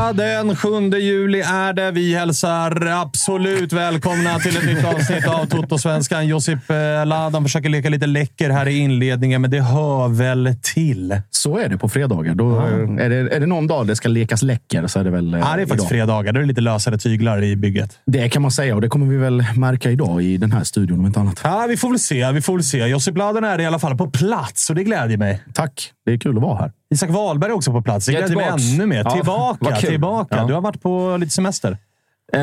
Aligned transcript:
Fredag 0.00 0.12
den 0.12 0.56
7 0.56 0.68
juli 0.98 1.40
är 1.40 1.72
det. 1.72 1.90
Vi 1.90 2.14
hälsar 2.14 2.86
absolut 2.86 3.72
välkomna 3.72 4.38
till 4.38 4.56
ett 4.56 4.66
nytt 4.66 4.84
avsnitt 4.84 5.28
av 5.28 5.46
Toto-svenskan. 5.46 6.26
Josip 6.26 6.70
eh, 6.70 7.06
Ladan 7.06 7.42
försöker 7.42 7.68
leka 7.68 7.88
lite 7.88 8.06
läcker 8.06 8.50
här 8.50 8.68
i 8.68 8.78
inledningen, 8.78 9.40
men 9.40 9.50
det 9.50 9.60
hör 9.60 10.08
väl 10.08 10.54
till. 10.62 11.20
Så 11.30 11.58
är 11.58 11.68
det 11.68 11.78
på 11.78 11.88
fredagar. 11.88 12.34
Då, 12.34 12.60
är, 13.00 13.08
det, 13.08 13.16
är 13.16 13.40
det 13.40 13.46
någon 13.46 13.66
dag 13.66 13.86
det 13.86 13.96
ska 13.96 14.08
lekas 14.08 14.42
läcker 14.42 14.86
så 14.86 15.00
är 15.00 15.04
det 15.04 15.10
väl 15.10 15.34
eh, 15.34 15.40
Ja, 15.40 15.56
det 15.56 15.62
är 15.62 15.66
faktiskt 15.66 15.72
idag. 15.74 15.88
fredagar. 15.88 16.32
Då 16.32 16.38
är 16.38 16.42
det 16.42 16.48
lite 16.48 16.60
lösare 16.60 16.98
tyglar 16.98 17.42
i 17.42 17.56
bygget. 17.56 17.98
Det 18.06 18.28
kan 18.28 18.42
man 18.42 18.50
säga 18.50 18.74
och 18.74 18.80
det 18.80 18.88
kommer 18.88 19.06
vi 19.06 19.16
väl 19.16 19.44
märka 19.56 19.90
idag 19.90 20.22
i 20.22 20.36
den 20.36 20.52
här 20.52 20.64
studion 20.64 20.98
om 21.00 21.06
inte 21.06 21.20
annat. 21.20 21.40
Ja, 21.44 21.66
vi 21.68 21.76
får 21.76 21.88
väl 21.88 21.98
se. 21.98 22.32
Vi 22.32 22.42
får 22.42 22.52
väl 22.54 22.64
se. 22.64 22.78
Josip 22.78 23.16
Ladan 23.16 23.44
är 23.44 23.60
i 23.60 23.66
alla 23.66 23.78
fall 23.78 23.96
på 23.96 24.10
plats 24.10 24.70
och 24.70 24.76
det 24.76 24.84
glädjer 24.84 25.18
mig. 25.18 25.42
Tack! 25.54 25.92
Det 26.06 26.12
är 26.12 26.18
kul 26.18 26.36
att 26.36 26.42
vara 26.42 26.58
här. 26.58 26.72
Isak 26.90 27.10
Wahlberg 27.10 27.50
är 27.50 27.54
också 27.54 27.72
på 27.72 27.82
plats. 27.82 28.06
Det 28.06 28.12
Jag 28.12 28.22
är 28.22 28.28
gläder 28.28 28.52
mig 28.56 28.72
ännu 28.74 28.86
mer. 28.86 29.02
Ja, 29.04 29.10
tillbaka, 29.10 29.76
tillbaka. 29.76 30.36
Ja. 30.36 30.44
Du 30.44 30.54
har 30.54 30.60
varit 30.60 30.82
på 30.82 31.16
lite 31.20 31.32
semester. 31.32 31.78
Eh, 32.32 32.40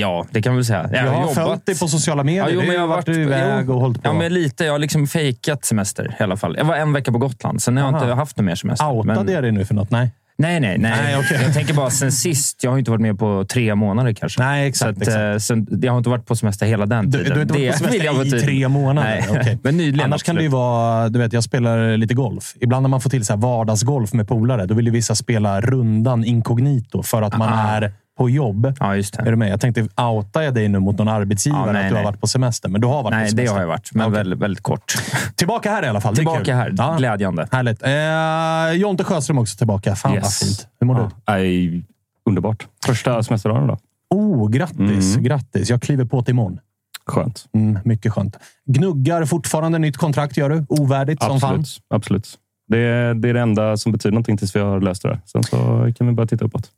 ja, 0.00 0.26
det 0.30 0.42
kan 0.42 0.52
man 0.52 0.56
väl 0.56 0.64
säga. 0.64 0.90
Jag 0.92 1.10
har 1.12 1.34
följt 1.34 1.66
dig 1.66 1.78
på 1.78 1.88
sociala 1.88 2.24
medier. 2.24 2.44
Ja, 2.44 2.50
jo, 2.52 2.60
men 2.60 2.72
jag 2.74 2.80
har 2.80 2.88
varit 2.88 3.08
varit 3.08 3.18
iväg 3.18 3.70
och 3.70 3.80
hållit 3.80 4.02
på. 4.02 4.08
Ja, 4.08 4.12
men 4.12 4.34
lite. 4.34 4.64
Jag 4.64 4.72
har 4.72 4.78
liksom 4.78 5.06
fejkat 5.06 5.64
semester 5.64 6.16
i 6.20 6.22
alla 6.22 6.36
fall. 6.36 6.56
Jag 6.58 6.64
var 6.64 6.76
en 6.76 6.92
vecka 6.92 7.12
på 7.12 7.18
Gotland. 7.18 7.62
Sen 7.62 7.76
har 7.76 7.84
jag 7.84 7.94
Aha. 7.94 8.04
inte 8.04 8.14
haft 8.14 8.36
någon 8.36 8.46
mer 8.46 8.54
semester. 8.54 8.90
Outade 8.90 9.24
Men- 9.24 9.34
jag 9.34 9.42
dig 9.44 9.52
nu 9.52 9.64
för 9.64 9.74
något? 9.74 9.90
Nej. 9.90 10.10
Nej, 10.38 10.60
nej, 10.60 10.78
nej. 10.78 10.90
Nej, 11.02 11.16
okej. 11.18 11.38
Jag 11.42 11.54
tänker 11.54 11.74
bara 11.74 11.90
sen 11.90 12.12
sist. 12.12 12.64
Jag 12.64 12.70
har 12.70 12.78
inte 12.78 12.90
varit 12.90 13.00
med 13.00 13.18
på 13.18 13.44
tre 13.48 13.74
månader 13.74 14.12
kanske. 14.12 14.42
Nej, 14.42 14.68
exakt, 14.68 15.04
Så 15.04 15.10
att, 15.10 15.16
eh, 15.34 15.38
sen, 15.38 15.66
jag 15.82 15.92
har 15.92 15.98
inte 15.98 16.10
varit 16.10 16.26
på 16.26 16.36
semester 16.36 16.66
hela 16.66 16.86
den 16.86 17.10
Du, 17.10 17.18
tiden. 17.18 17.24
du 17.32 17.34
har 17.34 17.42
inte 17.42 17.54
varit 17.54 17.72
på 17.72 17.78
semester 17.78 18.20
i 18.26 18.30
tydlig. 18.30 18.44
tre 18.44 18.68
månader? 18.68 19.08
Nej, 19.08 19.26
Okej. 19.40 19.58
men 19.62 19.76
nyligen. 19.76 20.00
Annars 20.04 20.22
kan 20.22 20.34
det 20.34 20.42
ju 20.42 20.46
absolut. 20.48 20.60
vara... 20.60 21.08
Du 21.08 21.18
vet, 21.18 21.32
jag 21.32 21.44
spelar 21.44 21.96
lite 21.96 22.14
golf. 22.14 22.54
Ibland 22.60 22.82
när 22.82 22.88
man 22.88 23.00
får 23.00 23.10
till 23.10 23.24
så 23.24 23.32
här 23.32 23.40
vardagsgolf 23.40 24.12
med 24.12 24.28
polare, 24.28 24.66
då 24.66 24.74
vill 24.74 24.86
ju 24.86 24.92
vissa 24.92 25.14
spela 25.14 25.60
rundan 25.60 26.24
inkognito 26.24 27.02
för 27.02 27.22
att 27.22 27.36
man 27.38 27.48
Ah. 27.52 27.68
är 27.76 27.92
på 28.18 28.30
jobb. 28.30 28.72
Ja, 28.80 28.96
just 28.96 29.16
Är 29.16 29.22
det. 29.24 29.30
du 29.30 29.36
med? 29.36 29.50
Jag 29.50 29.60
tänkte, 29.60 29.80
outar 30.02 30.42
jag 30.42 30.54
dig 30.54 30.68
nu 30.68 30.78
mot 30.78 30.98
någon 30.98 31.08
arbetsgivare 31.08 31.66
Ja, 31.66 31.72
nej, 31.72 31.82
att 31.82 31.88
du 31.88 31.94
har 31.94 32.02
nej. 32.02 32.04
varit 32.12 32.20
på 32.20 32.26
semester? 32.26 32.68
Men 32.68 32.80
du 32.80 32.86
har 32.86 32.94
varit 33.02 33.04
på 33.04 33.10
Nej, 33.10 33.18
semester. 33.30 33.42
det 33.42 33.50
har 33.50 33.60
jag 33.60 33.68
varit. 33.68 33.90
Men 33.94 34.06
Okej. 34.06 34.18
väldigt, 34.18 34.38
väldigt 34.38 34.62
kort. 34.62 34.94
Tillbaka 35.34 35.70
här 35.70 35.84
i 35.84 35.88
alla 35.88 36.00
fall. 36.00 36.12
Är 36.12 36.16
Tillbaka 36.16 36.54
här. 36.56 36.74
Ja. 36.76 36.94
Glädjande. 36.98 37.48
Härligt. 37.52 37.82
Eh, 37.82 38.80
Jonte 38.80 39.04
Sjöström 39.04 39.38
också 39.38 39.56
tillbaka. 39.56 39.94
Fan 39.96 40.10
vad 40.12 40.18
Yes. 40.20 40.38
fint. 40.40 40.68
Hur 40.80 40.86
mår 40.86 40.94
du? 40.94 41.08
Nej, 41.32 41.84
underbart. 42.28 42.66
Första 42.86 43.22
semesterdagen 43.22 43.66
då. 43.66 43.78
Oh, 44.10 44.50
grattis! 44.50 45.14
Mm. 45.14 45.22
Grattis! 45.24 45.70
Jag 45.70 45.82
kliver 45.82 46.04
på 46.04 46.22
till 46.22 46.32
imorgon. 46.32 46.58
Skönt. 47.06 47.44
Mm, 47.54 47.78
mycket 47.84 48.12
skönt. 48.12 48.36
Gnuggar 48.66 49.24
fortfarande 49.24 49.78
nytt 49.78 49.96
kontrakt, 49.96 50.36
gör 50.36 50.50
du? 50.50 50.64
Ovärdigt 50.68 51.22
som 51.22 51.40
fan. 51.40 51.50
Absolut. 51.54 51.82
Absolut. 51.94 52.28
Det 52.68 52.78
är, 52.78 53.14
det 53.14 53.28
är 53.28 53.34
det 53.34 53.40
enda 53.40 53.76
som 53.76 53.92
betyder 53.92 54.12
någonting 54.12 54.36
tills 54.36 54.56
vi 54.56 54.60
har 54.60 54.80
löst 54.80 55.02
det 55.02 55.08
där. 55.08 55.20
Sen 55.26 55.42
så 55.42 55.56
kan 55.98 56.06
vi 56.06 56.12
börja 56.12 56.26
titta 56.26 56.44
uppåt. 56.44 56.70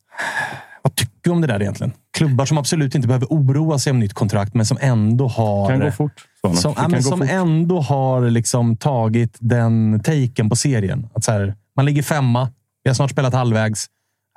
Vad 0.81 0.95
tycker 0.95 1.13
du 1.27 1.31
om 1.31 1.41
det 1.41 1.47
där 1.47 1.61
egentligen? 1.61 1.93
Klubbar 2.17 2.45
som 2.45 2.57
absolut 2.57 2.95
inte 2.95 3.07
behöver 3.07 3.27
oroa 3.29 3.79
sig 3.79 3.91
om 3.91 3.99
nytt 3.99 4.13
kontrakt, 4.13 4.53
men 4.53 4.65
som 4.65 4.77
ändå 4.81 5.27
har... 5.27 5.69
kan 5.69 5.79
gå 5.79 5.91
fort. 5.91 6.25
Som, 6.55 6.73
ja, 6.77 6.87
men 6.87 7.03
som 7.03 7.19
fort. 7.19 7.29
ändå 7.31 7.81
har 7.81 8.29
liksom 8.29 8.77
tagit 8.77 9.37
den 9.39 9.99
taken 10.03 10.49
på 10.49 10.55
serien. 10.55 11.09
Att 11.13 11.23
så 11.23 11.31
här, 11.31 11.55
man 11.75 11.85
ligger 11.85 12.03
femma. 12.03 12.49
Vi 12.83 12.89
har 12.89 12.95
snart 12.95 13.11
spelat 13.11 13.33
halvvägs. 13.33 13.85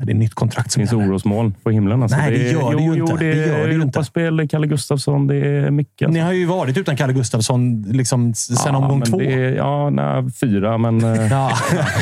Det 0.02 0.12
är 0.12 0.14
nytt 0.14 0.34
kontrakt 0.34 0.66
Det 0.68 0.72
som 0.72 0.80
finns 0.80 0.92
gäller. 0.92 1.08
orosmoln 1.10 1.54
på 1.62 1.70
himlen. 1.70 2.02
Alltså. 2.02 2.18
Nej, 2.18 2.30
det 2.30 2.48
är- 2.48 2.52
gör 2.52 2.74
det 2.76 2.82
ju 2.82 2.86
jo, 2.88 2.94
inte. 2.94 3.12
Jo, 3.12 3.16
det 3.16 3.30
Det 3.32 3.46
gör 3.46 3.54
är 3.58 3.66
det 3.66 3.74
ju 3.74 3.74
inte. 3.74 3.74
Europaspel, 3.74 4.36
det 4.36 4.42
är 4.42 4.46
Kalle 4.46 4.66
Gustafsson. 4.66 5.26
Det 5.26 5.36
är 5.36 5.70
mycket. 5.70 6.06
Alltså. 6.06 6.12
Ni 6.12 6.20
har 6.20 6.32
ju 6.32 6.46
varit 6.46 6.76
utan 6.76 6.96
Kalle 6.96 7.12
Gustafsson 7.12 7.82
liksom, 7.82 8.34
sen 8.34 8.56
Ja, 8.66 8.76
omgång 8.76 9.02
två. 9.02 9.18
Det 9.18 9.32
är, 9.32 9.54
ja, 9.56 9.90
nej, 9.90 10.30
fyra, 10.40 10.78
men... 10.78 11.04
eh, 11.04 11.26
Ja. 11.30 11.52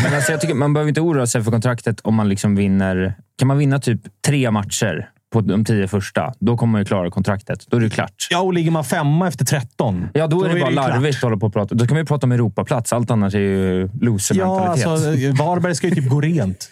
Men 0.05 0.15
alltså, 0.15 0.33
jag 0.33 0.41
tycker 0.41 0.55
man 0.55 0.73
behöver 0.75 0.89
inte 0.89 1.01
oroa 1.01 1.27
sig 1.27 1.43
för 1.45 1.51
kontraktet 1.51 2.01
om 2.05 2.15
man 2.15 2.29
liksom 2.29 2.57
vinner... 2.57 3.15
Kan 3.39 3.49
man 3.49 3.59
vinna 3.59 3.79
typ 3.79 4.01
tre 4.27 4.51
matcher 4.51 5.09
på 5.33 5.41
de 5.41 5.65
tio 5.65 5.89
första, 5.89 6.33
då 6.39 6.57
kommer 6.57 6.73
man 6.73 6.81
ju 6.81 6.85
klara 6.85 7.11
kontraktet. 7.11 7.65
Då 7.69 7.77
är 7.77 7.81
det 7.81 7.91
klart. 7.91 8.13
ja, 8.31 8.41
och 8.41 8.53
ligger 8.55 8.71
man 8.71 8.85
femma 8.85 9.29
efter 9.29 9.45
13, 9.45 10.09
Ja, 10.15 10.27
då 10.27 10.45
är 10.45 10.49
det 10.55 10.61
bara 10.61 10.71
ju 10.71 10.77
klart. 10.77 10.89
larvigt 10.91 11.17
att 11.17 11.23
hålla 11.23 11.37
på 11.37 11.47
och 11.47 11.53
prata. 11.53 11.75
Då 11.75 11.87
kan 11.87 11.97
vi 11.97 12.05
prata 12.05 12.27
om 12.27 12.33
Europaplats. 12.33 12.93
Allt 12.93 13.11
annars 13.11 13.35
är 13.35 13.39
ju 13.39 13.81
Ja, 13.81 13.89
loser-mentalitet. 14.01 14.87
alltså, 14.87 15.09
Varberg 15.45 15.75
ska 15.75 15.89
ju 15.89 15.95
typ 15.95 16.09
gå 16.09 16.21
rent. 16.21 16.71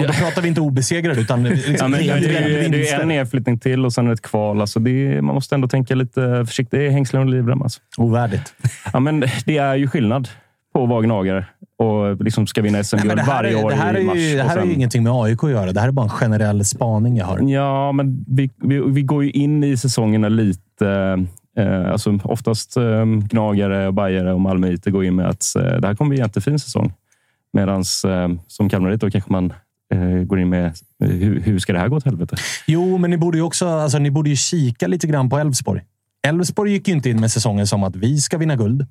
Och 0.00 0.06
då 0.06 0.12
pratar 0.12 0.42
vi 0.42 0.48
inte 0.48 0.60
obesegrade, 0.60 1.20
utan 1.20 1.44
liksom 1.44 1.74
Ja, 1.78 1.88
men 1.88 2.00
det, 2.00 2.14
rent 2.14 2.24
är, 2.24 2.28
det, 2.28 2.64
är, 2.64 2.68
det 2.68 2.88
är 2.88 3.00
en 3.00 3.08
nedflyttning 3.08 3.58
till 3.58 3.84
och 3.84 3.92
sen 3.92 4.10
ett 4.10 4.22
kval. 4.22 4.60
Alltså 4.60 4.80
det 4.80 4.90
är, 4.90 5.20
man 5.22 5.34
måste 5.34 5.54
ändå 5.54 5.68
tänka 5.68 5.94
lite 5.94 6.44
försiktigt. 6.46 6.70
Det 6.70 6.86
är 6.86 6.90
hängslen 6.90 7.22
och 7.22 7.28
livrem. 7.28 7.62
Alltså. 7.62 7.80
Ovärdigt. 7.98 8.54
Ja, 8.92 9.00
men 9.00 9.24
det 9.46 9.56
är 9.58 9.74
ju 9.74 9.88
skillnad 9.88 10.28
på 10.74 10.82
att 10.82 10.88
vara 10.88 11.02
gnagare 11.02 11.46
och 11.78 12.24
liksom 12.24 12.46
ska 12.46 12.62
vinna 12.62 12.84
SM-guld 12.84 13.20
varje 13.26 13.58
är, 13.58 13.64
år 13.64 13.70
det 13.70 13.76
här, 13.76 13.94
är 13.94 14.00
i 14.00 14.04
mars. 14.04 14.16
ju, 14.16 14.36
det 14.36 14.42
här 14.42 14.58
har 14.58 14.66
ju 14.66 14.72
ingenting 14.72 15.02
med 15.02 15.12
AIK 15.12 15.44
att 15.44 15.50
göra. 15.50 15.72
Det 15.72 15.80
här 15.80 15.88
är 15.88 15.92
bara 15.92 16.04
en 16.04 16.10
generell 16.10 16.64
spaning 16.64 17.16
jag 17.16 17.26
har. 17.26 17.40
Ja, 17.40 17.92
men 17.92 18.24
vi, 18.28 18.50
vi, 18.56 18.80
vi 18.80 19.02
går 19.02 19.24
ju 19.24 19.30
in 19.30 19.64
i 19.64 19.76
säsongerna 19.76 20.28
lite... 20.28 21.26
Eh, 21.58 21.92
alltså 21.92 22.18
oftast 22.24 22.76
eh, 22.76 23.04
gnagare, 23.04 23.92
bajare 23.92 24.32
och 24.32 24.40
malmöiter 24.40 24.90
går 24.90 25.04
in 25.04 25.16
med 25.16 25.28
att 25.28 25.56
eh, 25.56 25.62
det 25.62 25.86
här 25.86 25.94
kommer 25.94 26.08
bli 26.08 26.18
en 26.18 26.24
jättefin 26.26 26.58
säsong. 26.58 26.92
Medan 27.52 27.80
eh, 27.80 28.28
som 28.46 28.68
Kalmariter 28.68 29.10
kanske 29.10 29.32
man 29.32 29.52
eh, 29.94 30.00
går 30.00 30.40
in 30.40 30.48
med 30.48 30.66
eh, 31.04 31.08
hur, 31.08 31.40
hur 31.40 31.58
ska 31.58 31.72
det 31.72 31.78
här 31.78 31.88
gå 31.88 31.96
åt 31.96 32.04
helvete? 32.04 32.36
Jo, 32.66 32.98
men 32.98 33.10
ni 33.10 33.16
borde 33.16 33.38
ju 33.38 33.42
också 33.42 33.66
alltså, 33.68 33.98
ni 33.98 34.10
borde 34.10 34.30
ju 34.30 34.36
kika 34.36 34.86
lite 34.86 35.06
grann 35.06 35.30
på 35.30 35.38
Elfsborg. 35.38 35.82
Elfsborg 36.26 36.72
gick 36.72 36.88
ju 36.88 36.94
inte 36.94 37.10
in 37.10 37.20
med 37.20 37.30
säsongen 37.30 37.66
som 37.66 37.82
att 37.82 37.96
vi 37.96 38.18
ska 38.18 38.38
vinna 38.38 38.56
guld. 38.56 38.86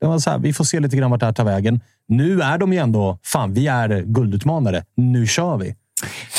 Det 0.00 0.06
var 0.06 0.18
så 0.18 0.30
här, 0.30 0.38
vi 0.38 0.52
får 0.52 0.64
se 0.64 0.80
lite 0.80 0.96
grann 0.96 1.10
vart 1.10 1.20
det 1.20 1.26
här 1.26 1.32
tar 1.32 1.44
vägen. 1.44 1.80
Nu 2.08 2.40
är 2.40 2.58
de 2.58 2.72
ju 2.72 2.78
ändå, 2.78 3.18
fan, 3.24 3.54
vi 3.54 3.66
är 3.66 4.02
guldutmanare. 4.02 4.84
Nu 4.94 5.26
kör 5.26 5.56
vi. 5.56 5.74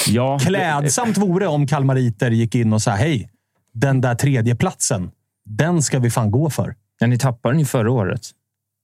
Ja, 0.08 0.40
Klädsamt 0.40 1.18
vore 1.18 1.48
om 1.48 1.68
kalmariter 1.68 2.32
gick 2.32 2.56
in 2.56 2.74
och 2.74 2.82
sa 2.82 2.92
hej, 2.92 3.30
den 3.74 4.02
där 4.02 4.16
tredje 4.16 4.56
platsen, 4.56 5.12
den 5.46 5.82
ska 5.82 6.00
vi 6.00 6.10
fan 6.10 6.32
gå 6.32 6.50
för. 6.50 6.76
Ja, 7.00 7.08
ni 7.08 7.18
tappade 7.18 7.54
den 7.54 7.60
ju 7.60 7.66
förra 7.66 7.92
året. 7.92 8.22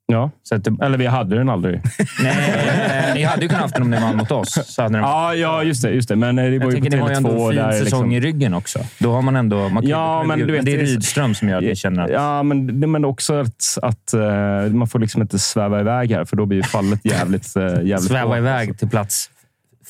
Ja, 0.07 0.31
Så 0.43 0.55
att 0.55 0.67
eller 0.67 0.97
vi 0.97 1.05
hade 1.05 1.35
den 1.35 1.49
aldrig. 1.49 1.81
nej, 2.23 3.11
ni 3.15 3.23
hade 3.23 3.41
ju 3.41 3.47
kunnat 3.47 3.61
haft 3.61 3.73
den 3.73 3.83
om 3.83 3.91
ni 3.91 3.99
vann 3.99 4.17
mot 4.17 4.31
oss. 4.31 4.59
Så 4.65 4.81
hade 4.81 4.97
Ja, 4.97 5.35
ja 5.35 5.63
just 5.63 5.81
det. 5.81 5.89
Just 5.89 6.09
det. 6.09 6.15
Men 6.15 6.39
eh, 6.39 6.45
det 6.45 6.59
var 6.59 6.65
jag 6.65 6.73
ju 6.73 6.77
på 6.77 6.81
tänker, 6.81 6.97
ni 6.97 7.03
har 7.03 7.09
ju 7.09 7.15
ändå 7.15 7.29
Tele2 7.29 7.43
en 7.43 7.49
fin 7.49 7.55
där. 7.55 7.71
säsong 7.71 7.83
Liksom. 7.83 8.11
i 8.11 8.19
ryggen 8.19 8.53
också. 8.53 8.79
Då 8.99 9.11
har 9.11 9.21
man 9.21 9.35
ändå... 9.35 9.69
Man 9.69 9.87
Ja, 9.87 10.23
men 10.23 10.39
du 10.39 10.51
vet, 10.51 10.65
det 10.65 10.73
är 10.73 10.77
Rydström 10.77 11.35
som 11.35 11.49
gör 11.49 11.57
att 11.57 11.63
ni 11.63 11.75
känner 11.75 12.03
att... 12.03 12.11
Ja, 12.11 12.43
men, 12.43 12.91
men 12.91 13.05
också 13.05 13.33
att, 13.33 13.77
att 13.81 14.13
eh, 14.13 14.73
man 14.73 14.87
får 14.87 14.99
liksom 14.99 15.21
inte 15.21 15.39
sväva 15.39 15.79
iväg 15.79 16.11
här, 16.11 16.25
för 16.25 16.35
då 16.35 16.45
blir 16.45 16.57
ju 16.57 16.63
fallet 16.63 16.99
jävligt, 17.03 17.55
jävligt 17.55 18.03
Sväva 18.03 18.37
iväg 18.37 18.79
till 18.79 18.89
plats 18.89 19.29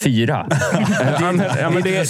fyra. 0.03 0.47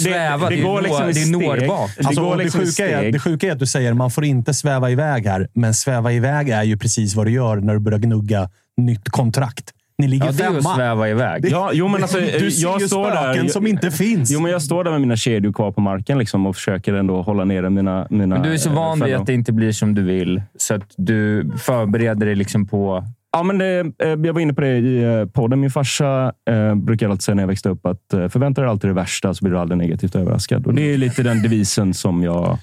Det, 0.04 0.34
att 0.34 0.50
är 0.50 0.62
går 0.62 2.36
liksom 2.36 2.60
i 2.60 2.66
sjuka 2.66 2.88
är, 2.88 2.98
steg. 2.98 3.12
det 3.12 3.18
sjuka 3.18 3.46
är 3.46 3.52
att 3.52 3.58
du 3.58 3.66
säger 3.66 3.92
man 3.92 4.10
får 4.10 4.24
inte 4.24 4.54
sväva 4.54 4.90
iväg 4.90 5.26
här, 5.26 5.48
men 5.52 5.74
sväva 5.74 6.12
iväg 6.12 6.48
är 6.48 6.62
ju 6.62 6.76
precis 6.76 7.14
vad 7.14 7.26
du 7.26 7.30
gör 7.30 7.56
när 7.56 7.74
du 7.74 7.80
börjar 7.80 7.98
gnugga 7.98 8.50
nytt 8.76 9.08
kontrakt. 9.08 9.72
Ni 9.98 10.08
ligger 10.08 10.26
Ja, 10.26 10.32
det 10.32 10.44
är 10.44 10.48
att 10.48 10.54
femma. 10.54 10.74
sväva 10.74 11.08
iväg. 11.08 11.48
Ja, 11.50 11.70
jo, 11.72 11.88
men 11.88 12.02
alltså, 12.02 12.18
du 12.20 12.50
ser 12.50 12.62
jag 12.62 12.80
ju 12.80 12.86
står 12.86 13.10
där. 13.10 13.32
spöken 13.32 13.48
som 13.48 13.66
inte 13.66 13.90
finns. 13.90 14.30
Jo, 14.30 14.40
men 14.40 14.52
jag 14.52 14.62
står 14.62 14.84
där 14.84 14.90
med 14.90 15.00
mina 15.00 15.16
kedjor 15.16 15.52
kvar 15.52 15.72
på 15.72 15.80
marken 15.80 16.18
liksom, 16.18 16.46
och 16.46 16.56
försöker 16.56 16.94
ändå 16.94 17.22
hålla 17.22 17.44
nere 17.44 17.70
mina... 17.70 18.06
mina 18.10 18.34
Men 18.34 18.42
du 18.42 18.52
är 18.52 18.58
så 18.58 18.68
eh, 18.68 18.74
van 18.74 19.00
vid 19.00 19.14
att 19.14 19.26
det 19.26 19.34
inte 19.34 19.52
blir 19.52 19.72
som 19.72 19.94
du 19.94 20.02
vill, 20.02 20.42
så 20.56 20.74
att 20.74 20.94
du 20.96 21.50
förbereder 21.58 22.26
dig 22.26 22.34
liksom 22.34 22.66
på... 22.66 23.04
Ja, 23.36 23.42
men 23.42 23.58
det, 23.58 23.78
eh, 23.98 24.08
jag 24.08 24.32
var 24.32 24.40
inne 24.40 24.54
på 24.54 24.60
det 24.60 24.78
i 24.78 25.02
eh, 25.04 25.24
podden. 25.26 25.60
Min 25.60 25.70
farsa 25.70 26.32
eh, 26.50 26.74
brukade 26.74 27.10
alltid 27.10 27.22
säga 27.22 27.34
när 27.34 27.42
jag 27.42 27.48
växte 27.48 27.68
upp 27.68 27.86
att 27.86 28.12
eh, 28.12 28.28
förvänta 28.28 28.60
dig 28.60 28.70
alltid 28.70 28.90
det 28.90 28.94
värsta 28.94 29.34
så 29.34 29.44
blir 29.44 29.52
du 29.54 29.58
aldrig 29.60 29.78
negativt 29.78 30.14
överraskad. 30.16 30.66
Och 30.66 30.74
Det 30.74 30.82
är 30.82 30.98
lite 30.98 31.22
den 31.22 31.42
devisen 31.42 31.94
som 31.94 32.22
jag 32.22 32.58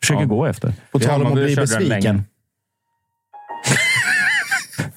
försöker 0.00 0.22
Ja. 0.22 0.26
gå 0.28 0.46
efter. 0.46 0.72
På 0.92 0.98
tal 0.98 1.20
om 1.20 1.26
att 1.26 1.32
bli 1.32 1.56
besviken. 1.56 2.22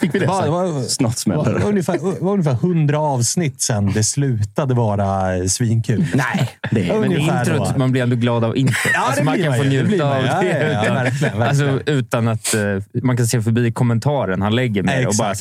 Fick 0.01 0.15
vi 0.15 0.19
det 0.19 0.27
sagt? 0.27 0.47
va, 0.47 0.81
Snart 0.87 1.17
smäller 1.17 1.53
det. 1.53 1.65
ungefär, 1.65 2.23
var 2.23 2.31
ungefär 2.31 2.53
hundra 2.53 2.99
avsnitt 2.99 3.61
sen 3.61 3.91
det 3.93 4.03
slutade 4.03 4.73
vara 4.73 5.47
svinkul. 5.47 6.05
Nej, 6.15 6.49
det 6.71 6.89
är... 6.89 6.99
Men 6.99 7.11
introt, 7.11 7.69
då. 7.73 7.79
man 7.79 7.91
blir 7.91 8.03
ändå 8.03 8.15
glad 8.15 8.43
av 8.43 8.57
introt. 8.57 8.77
Ja, 8.93 8.99
alltså 8.99 9.21
det 9.21 9.25
man 9.25 9.37
kan 9.37 9.45
man 9.47 9.57
få 9.57 9.63
njuta 9.63 10.17
av. 10.17 10.25
Ja, 10.25 10.41
det. 10.41 10.47
ja, 10.47 10.57
ja, 10.57 10.81
utan, 10.81 10.95
verkligen, 10.95 11.39
verkligen. 11.39 11.67
Alltså, 11.67 11.91
utan 11.91 12.27
att 12.27 12.53
eh, 12.53 12.61
man 13.03 13.17
kan 13.17 13.27
se 13.27 13.41
förbi 13.41 13.71
kommentaren 13.71 14.41
han 14.41 14.55
lägger 14.55 14.83
med 14.83 15.07
och 15.07 15.13
bara 15.19 15.33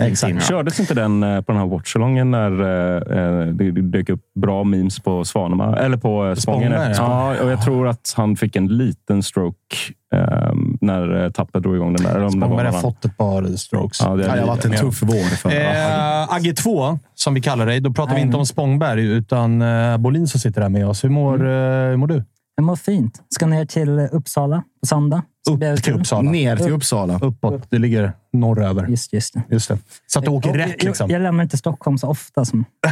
Exakt. 0.00 0.48
Kördes 0.48 0.80
inte 0.80 0.94
den 0.94 1.22
eh, 1.22 1.40
på 1.40 1.52
den 1.52 1.60
här 1.60 1.68
watchalongen 1.68 2.30
när 2.30 2.50
eh, 2.50 3.46
det 3.46 3.70
dök 3.70 4.08
upp 4.08 4.20
bra 4.40 4.64
memes 4.64 5.00
på 5.00 5.24
Svanemar? 5.24 5.76
Eller 5.76 5.96
på 5.96 6.36
Spången? 6.36 6.72
Ja, 6.72 7.36
och 7.42 7.50
jag 7.50 7.62
tror 7.62 7.88
att 7.88 8.14
han 8.16 8.36
fick 8.36 8.56
en 8.56 8.66
liten 8.66 9.22
stroke 9.22 9.76
eh, 10.14 10.52
när 10.82 11.24
eh, 11.24 11.30
Tapper 11.30 11.60
drog 11.60 11.74
igång 11.76 11.92
den 11.96 12.04
där. 12.06 12.10
Eller 12.10 12.24
om 12.26 12.32
det 12.32 12.38
var 12.40 12.46
Spångberg 12.48 12.66
har 12.72 12.80
fått 12.80 13.04
ett 13.04 13.16
par 13.16 13.56
strokes. 13.56 14.00
Ja, 14.00 14.16
det 14.16 14.28
har 14.28 14.46
varit 14.46 14.64
en 14.64 14.76
tuff 14.76 15.02
vår 15.02 15.36
för 15.36 15.50
Eh, 15.50 16.34
Agge 16.34 16.52
2, 16.52 16.98
som 17.14 17.34
vi 17.34 17.40
kallar 17.40 17.66
dig. 17.66 17.80
Då 17.80 17.92
pratar 17.92 18.10
vi 18.14 18.14
Nej. 18.20 18.26
inte 18.26 18.36
om 18.36 18.46
Spångberg, 18.46 19.04
utan 19.06 19.62
eh, 19.62 19.96
Bolin 19.98 20.28
som 20.28 20.40
sitter 20.40 20.60
här 20.62 20.68
med 20.68 20.86
oss. 20.88 21.04
Hur 21.04 21.08
mår, 21.08 21.34
Mm. 21.34 21.46
eh, 21.46 21.90
hur 21.90 21.96
mår 21.96 22.06
du? 22.06 22.24
Jag 22.56 22.64
mår 22.64 22.76
fint. 22.76 23.22
Ska 23.28 23.46
ner 23.46 23.64
till 23.64 23.98
Uppsala 24.12 24.56
på 24.56 24.86
söndag. 24.86 25.22
Upp 25.48 25.60
till 25.60 25.82
kul. 25.82 26.00
Uppsala. 26.00 26.30
Ner 26.30 26.56
till 26.56 26.72
Uppsala. 26.72 27.18
Uppåt. 27.22 27.70
Det 27.70 27.78
ligger 27.78 28.12
norröver. 28.32 28.86
Just, 28.86 29.12
just 29.12 29.34
det. 29.34 29.42
Just 29.50 29.68
det. 29.68 29.78
Så 30.06 30.18
att 30.18 30.24
du 30.24 30.30
åker 30.30 30.50
Och 30.50 30.56
rätt 30.56 30.82
liksom. 30.82 31.10
Jag, 31.10 31.16
jag 31.16 31.22
lämnar 31.22 31.44
inte 31.44 31.56
Stockholm 31.56 31.98
så 31.98 32.08
ofta. 32.08 32.44
Som... 32.44 32.64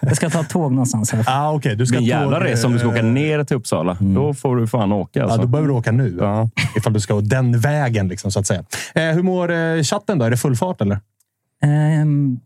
jag 0.00 0.16
ska 0.16 0.30
ta 0.30 0.42
tåg 0.42 0.72
någonstans. 0.72 1.12
Här. 1.12 1.24
Ah, 1.26 1.52
okay. 1.52 1.74
du 1.74 1.86
ska 1.86 1.96
Det 1.96 1.98
är 1.98 2.02
en 2.02 2.06
jävla 2.06 2.38
tåg, 2.38 2.46
resa 2.46 2.66
om 2.66 2.72
du 2.72 2.78
ska 2.78 2.88
åka 2.88 2.98
eh, 2.98 3.04
ner 3.04 3.44
till 3.44 3.56
Uppsala. 3.56 3.96
Då 4.00 4.34
får 4.34 4.56
du 4.56 4.66
fan 4.66 4.92
åka. 4.92 5.18
Ja, 5.18 5.24
Alltså. 5.24 5.40
då 5.40 5.46
behöver 5.46 5.68
du 5.68 5.74
åka 5.74 5.92
nu. 5.92 6.16
Ja. 6.20 6.48
Ifall 6.76 6.92
du 6.92 7.00
ska 7.00 7.14
gå 7.14 7.20
den 7.20 7.60
vägen, 7.60 8.08
liksom, 8.08 8.30
så 8.30 8.40
att 8.40 8.46
säga. 8.46 8.64
Eh, 8.94 9.02
hur 9.04 9.22
mår 9.22 9.52
eh, 9.52 9.82
chatten 9.82 10.18
då? 10.18 10.24
Är 10.24 10.30
det 10.30 10.36
full 10.36 10.56
fart 10.56 10.80
eller? 10.80 10.98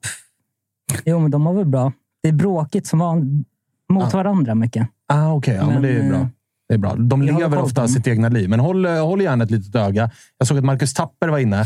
Pff. 0.02 0.16
jo, 1.04 1.18
men 1.18 1.30
de 1.30 1.42
mår 1.42 1.54
väl 1.54 1.66
bra. 1.66 1.92
Det 2.22 2.28
är 2.28 2.32
bråkigt 2.32 2.86
som 2.86 2.98
van... 2.98 3.44
mot 3.88 4.12
varandra 4.12 4.54
mycket. 4.54 4.88
Ah, 5.08 5.32
Okej, 5.32 5.54
ja, 5.54 5.64
men, 5.66 5.74
Men, 5.74 5.82
det 5.82 5.88
är 5.90 6.08
bra. 6.08 6.28
Det 6.68 6.74
är 6.74 6.78
bra. 6.78 6.94
De 6.94 7.22
jag 7.26 7.40
lever 7.40 7.58
ofta 7.58 7.80
dem. 7.80 7.88
sitt 7.88 8.06
egna 8.06 8.28
liv, 8.28 8.48
men 8.48 8.60
håll, 8.60 8.84
eh, 8.86 9.06
håll 9.06 9.22
gärna 9.22 9.44
ett 9.44 9.50
litet 9.50 9.74
öga. 9.74 10.10
Jag 10.38 10.48
såg 10.48 10.58
att 10.58 10.64
Marcus 10.64 10.94
Tapper 10.94 11.28
var 11.28 11.38
inne. 11.38 11.64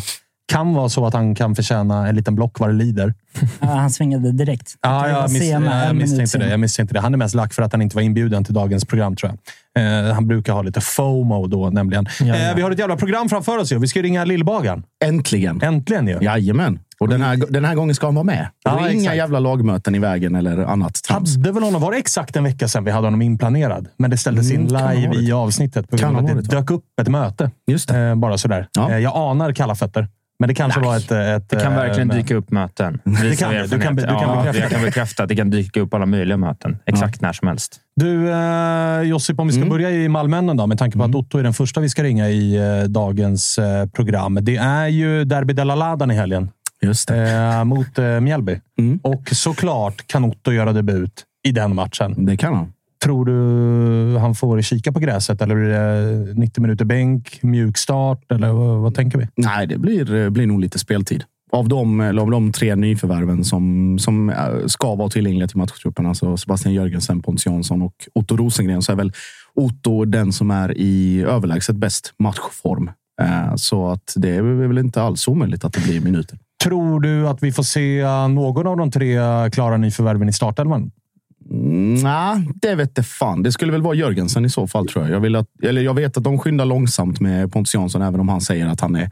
Kan 0.52 0.74
vara 0.74 0.88
så 0.88 1.06
att 1.06 1.14
han 1.14 1.34
kan 1.34 1.54
förtjäna 1.54 2.08
en 2.08 2.16
liten 2.16 2.34
block 2.34 2.58
vad 2.58 2.68
det 2.68 2.74
lider. 2.74 3.14
Ja, 3.60 3.66
han 3.66 3.90
svingade 3.90 4.32
direkt. 4.32 4.74
Ja, 4.82 5.08
jag, 5.08 5.30
miss, 5.30 5.42
sena, 5.42 5.84
jag, 5.84 5.96
misstänkte 5.96 6.38
det. 6.38 6.50
jag 6.50 6.60
misstänkte 6.60 6.94
det. 6.94 7.00
Han 7.00 7.14
är 7.14 7.18
mest 7.18 7.34
lack 7.34 7.54
för 7.54 7.62
att 7.62 7.72
han 7.72 7.82
inte 7.82 7.96
var 7.96 8.02
inbjuden 8.02 8.44
till 8.44 8.54
dagens 8.54 8.84
program, 8.84 9.16
tror 9.16 9.32
jag. 9.74 10.08
Eh, 10.08 10.14
han 10.14 10.28
brukar 10.28 10.52
ha 10.52 10.62
lite 10.62 10.80
FOMO 10.80 11.46
då, 11.46 11.70
nämligen. 11.70 12.06
Eh, 12.06 12.54
vi 12.56 12.62
har 12.62 12.70
ett 12.70 12.78
jävla 12.78 12.96
program 12.96 13.28
framför 13.28 13.58
oss. 13.58 13.72
Ju. 13.72 13.78
Vi 13.78 13.86
ska 13.86 14.02
ringa 14.02 14.24
Lillbagaren. 14.24 14.82
Äntligen. 15.04 15.62
Äntligen 15.62 16.06
ju. 16.06 16.18
Jajamän. 16.20 16.78
Och 17.00 17.08
den 17.08 17.22
här, 17.22 17.36
den 17.50 17.64
här 17.64 17.74
gången 17.74 17.94
ska 17.94 18.06
han 18.06 18.14
vara 18.14 18.24
med. 18.24 18.38
Det 18.64 18.70
Ja, 18.70 18.86
är 18.86 18.90
inga 18.90 19.00
exakt. 19.00 19.16
jävla 19.16 19.38
lagmöten 19.38 19.94
i 19.94 19.98
vägen 19.98 20.34
eller 20.34 20.58
annat 20.58 20.94
trams. 21.08 21.36
Hade 21.36 21.52
väl 21.52 21.62
honom, 21.62 21.80
var 21.82 21.92
det 21.92 21.98
exakt 21.98 22.36
en 22.36 22.44
vecka 22.44 22.68
sedan 22.68 22.84
vi 22.84 22.90
hade 22.90 23.06
honom 23.06 23.22
inplanerad? 23.22 23.88
Men 23.96 24.10
det 24.10 24.16
ställdes 24.16 24.50
in 24.50 24.60
Mm, 24.60 24.68
kan 24.80 24.94
live 25.00 25.16
i 25.16 25.32
avsnittet 25.32 25.90
på 25.90 25.98
Kan 25.98 26.14
grund 26.14 26.18
av 26.18 26.24
att 26.30 26.36
varit, 26.36 26.50
det 26.50 26.56
va? 26.56 26.60
dök 26.60 26.70
upp 26.70 26.84
ett 27.00 27.08
möte. 27.08 27.50
Just 27.66 27.88
det. 27.88 27.98
Eh, 27.98 28.14
bara 28.14 28.38
sådär. 28.38 28.68
Ja. 28.72 28.90
Eh, 28.90 28.98
jag 28.98 29.12
anar 29.16 29.52
kalla 29.52 29.74
fötter. 29.74 30.08
Men 30.40 30.48
det 30.48 30.54
kanske 30.54 30.80
Nej. 30.80 30.88
var 30.88 30.96
ett... 30.96 31.10
ett 31.42 31.50
Det 31.50 31.56
kan 31.56 31.72
eh, 31.72 31.78
verkligen 31.78 32.08
men- 32.08 32.16
dyka 32.16 32.34
upp 32.34 32.50
möten. 32.50 32.98
kan 33.04 33.12
Visar 33.14 33.52
det. 33.52 33.66
Du 33.66 33.80
kan- 33.80 33.96
du 33.96 34.02
kan 34.02 34.12
ja, 34.12 34.36
bekräfta. 34.36 34.60
Jag 34.62 34.70
kan 34.70 34.82
bekräfta 34.82 35.22
att 35.22 35.28
det 35.28 35.36
kan 35.36 35.50
dyka 35.50 35.80
upp 35.80 35.94
alla 35.94 36.06
möjliga 36.06 36.36
möten. 36.36 36.78
Exakt 36.86 37.20
när 37.20 37.32
som 37.32 37.48
helst. 37.48 37.80
Du, 37.96 38.30
eh, 38.32 39.00
Josip, 39.02 39.40
om 39.40 39.46
vi 39.46 39.52
ska 39.52 39.58
Mm. 39.62 39.68
börja 39.70 39.90
i 39.90 40.08
Malmönnen 40.08 40.56
då, 40.56 40.66
med 40.66 40.78
tanke 40.78 40.98
på 40.98 41.04
att 41.04 41.14
Otto 41.14 41.38
är 41.38 41.42
den 41.42 41.52
första 41.54 41.80
vi 41.80 41.88
ska 41.88 42.02
ringa 42.02 42.28
i 42.28 42.56
eh, 42.56 42.88
dagens 42.88 43.58
eh, 43.58 43.86
program. 43.86 44.38
Det 44.42 44.56
är 44.56 44.86
ju 44.86 45.24
Derby 45.24 45.52
de 45.54 45.64
la 45.64 45.74
Ladan 45.74 46.10
i 46.10 46.14
helgen 46.14 46.50
Just 46.82 47.10
eh, 47.10 47.64
mot 47.64 47.98
eh, 47.98 48.20
Mjällby. 48.20 48.60
Mm. 48.78 49.00
Och 49.02 49.28
såklart 49.32 50.06
kan 50.06 50.25
Otto 50.25 50.52
göra 50.52 50.72
debut 50.72 51.25
i 51.48 51.52
den 51.52 51.75
matchen. 51.75 52.25
Det 52.26 52.36
kan 52.36 52.54
han. 52.54 52.72
Tror 53.04 53.25
du 53.25 54.19
han 54.19 54.34
får 54.34 54.62
kika 54.62 54.92
på 54.92 55.00
gräset 55.00 55.42
eller 55.42 55.54
blir 55.54 55.69
det 55.69 56.34
90 56.34 56.62
minuter 56.62 56.84
bänk, 56.84 57.38
mjuk 57.43 57.79
start 57.79 58.32
eller 58.32 58.53
vad, 58.53 58.79
vad 58.79 58.94
tänker 58.94 59.19
vi? 59.19 59.29
Nej, 59.36 59.67
det 59.67 59.79
blir, 59.79 60.31
blir 60.31 60.46
nog 60.46 60.60
lite 60.60 60.79
speltid. 60.79 61.24
Av 61.50 61.69
de, 61.69 62.00
av 62.00 62.31
de 62.31 62.53
tre 62.53 62.74
nyförvärven 62.76 63.44
som, 63.44 63.98
som 63.98 64.31
eh, 64.31 64.67
ska 64.67 64.94
vara 64.94 65.08
tillgängliga 65.08 65.48
till 65.48 65.56
matchtruppen, 65.56 66.06
alltså 66.06 66.36
Sebastian 66.36 66.74
Jörgensen, 66.74 67.22
Pontus 67.22 67.46
Jansson 67.46 67.82
och 67.82 67.94
Otto 68.14 68.36
Rosengren, 68.36 68.82
så 68.82 68.93
är 68.93 68.96
väl 68.96 69.12
Otto 69.55 70.05
den 70.05 70.32
som 70.32 70.50
är 70.50 70.79
i 70.79 71.22
överlägset 71.22 71.76
bäst 71.76 72.14
matchform. 72.19 72.91
Eh, 73.20 73.55
Så 73.55 73.88
att 73.88 74.12
det 74.17 74.31
är 74.31 74.43
väl 74.43 74.79
inte 74.79 75.03
alls 75.03 75.29
omöjligt 75.29 75.64
att 75.64 75.72
det 75.72 75.81
blir 75.81 76.00
minuter. 76.00 76.38
Tror 76.65 77.00
du 77.00 77.29
att 77.29 77.43
vi 77.43 77.53
får 77.53 77.62
se 77.62 78.03
någon 78.29 78.67
av 78.67 78.77
de 78.77 78.91
tre 78.91 79.19
klara 79.53 79.77
nyförvärven 79.77 80.29
i 80.29 80.32
startelvan? 80.32 80.91
Mm, 81.50 81.94
Nej, 81.94 82.48
det 82.55 82.74
vet 82.74 82.94
det 82.94 83.03
fan. 83.03 83.43
Det 83.43 83.53
skulle 83.53 83.72
väl 83.72 83.82
vara 83.82 83.94
Jörgensen 83.94 84.44
i 84.44 84.50
så 84.50 84.67
fall, 84.67 84.88
tror 84.88 85.05
jag. 85.05 85.15
Jag, 85.15 85.20
vill 85.20 85.36
att, 85.36 85.46
eller 85.62 85.82
jag 85.82 85.94
vet 85.94 86.17
att 86.17 86.24
de 86.24 86.38
skyndar 86.38 86.65
långsamt 86.65 87.20
med 87.20 87.53
Pontus 87.53 87.74
Jansson, 87.74 88.03
även 88.03 88.20
om 88.20 88.29
han 88.29 88.41
säger 88.41 88.67
att 88.67 88.81
han 88.81 88.96
är 88.96 89.10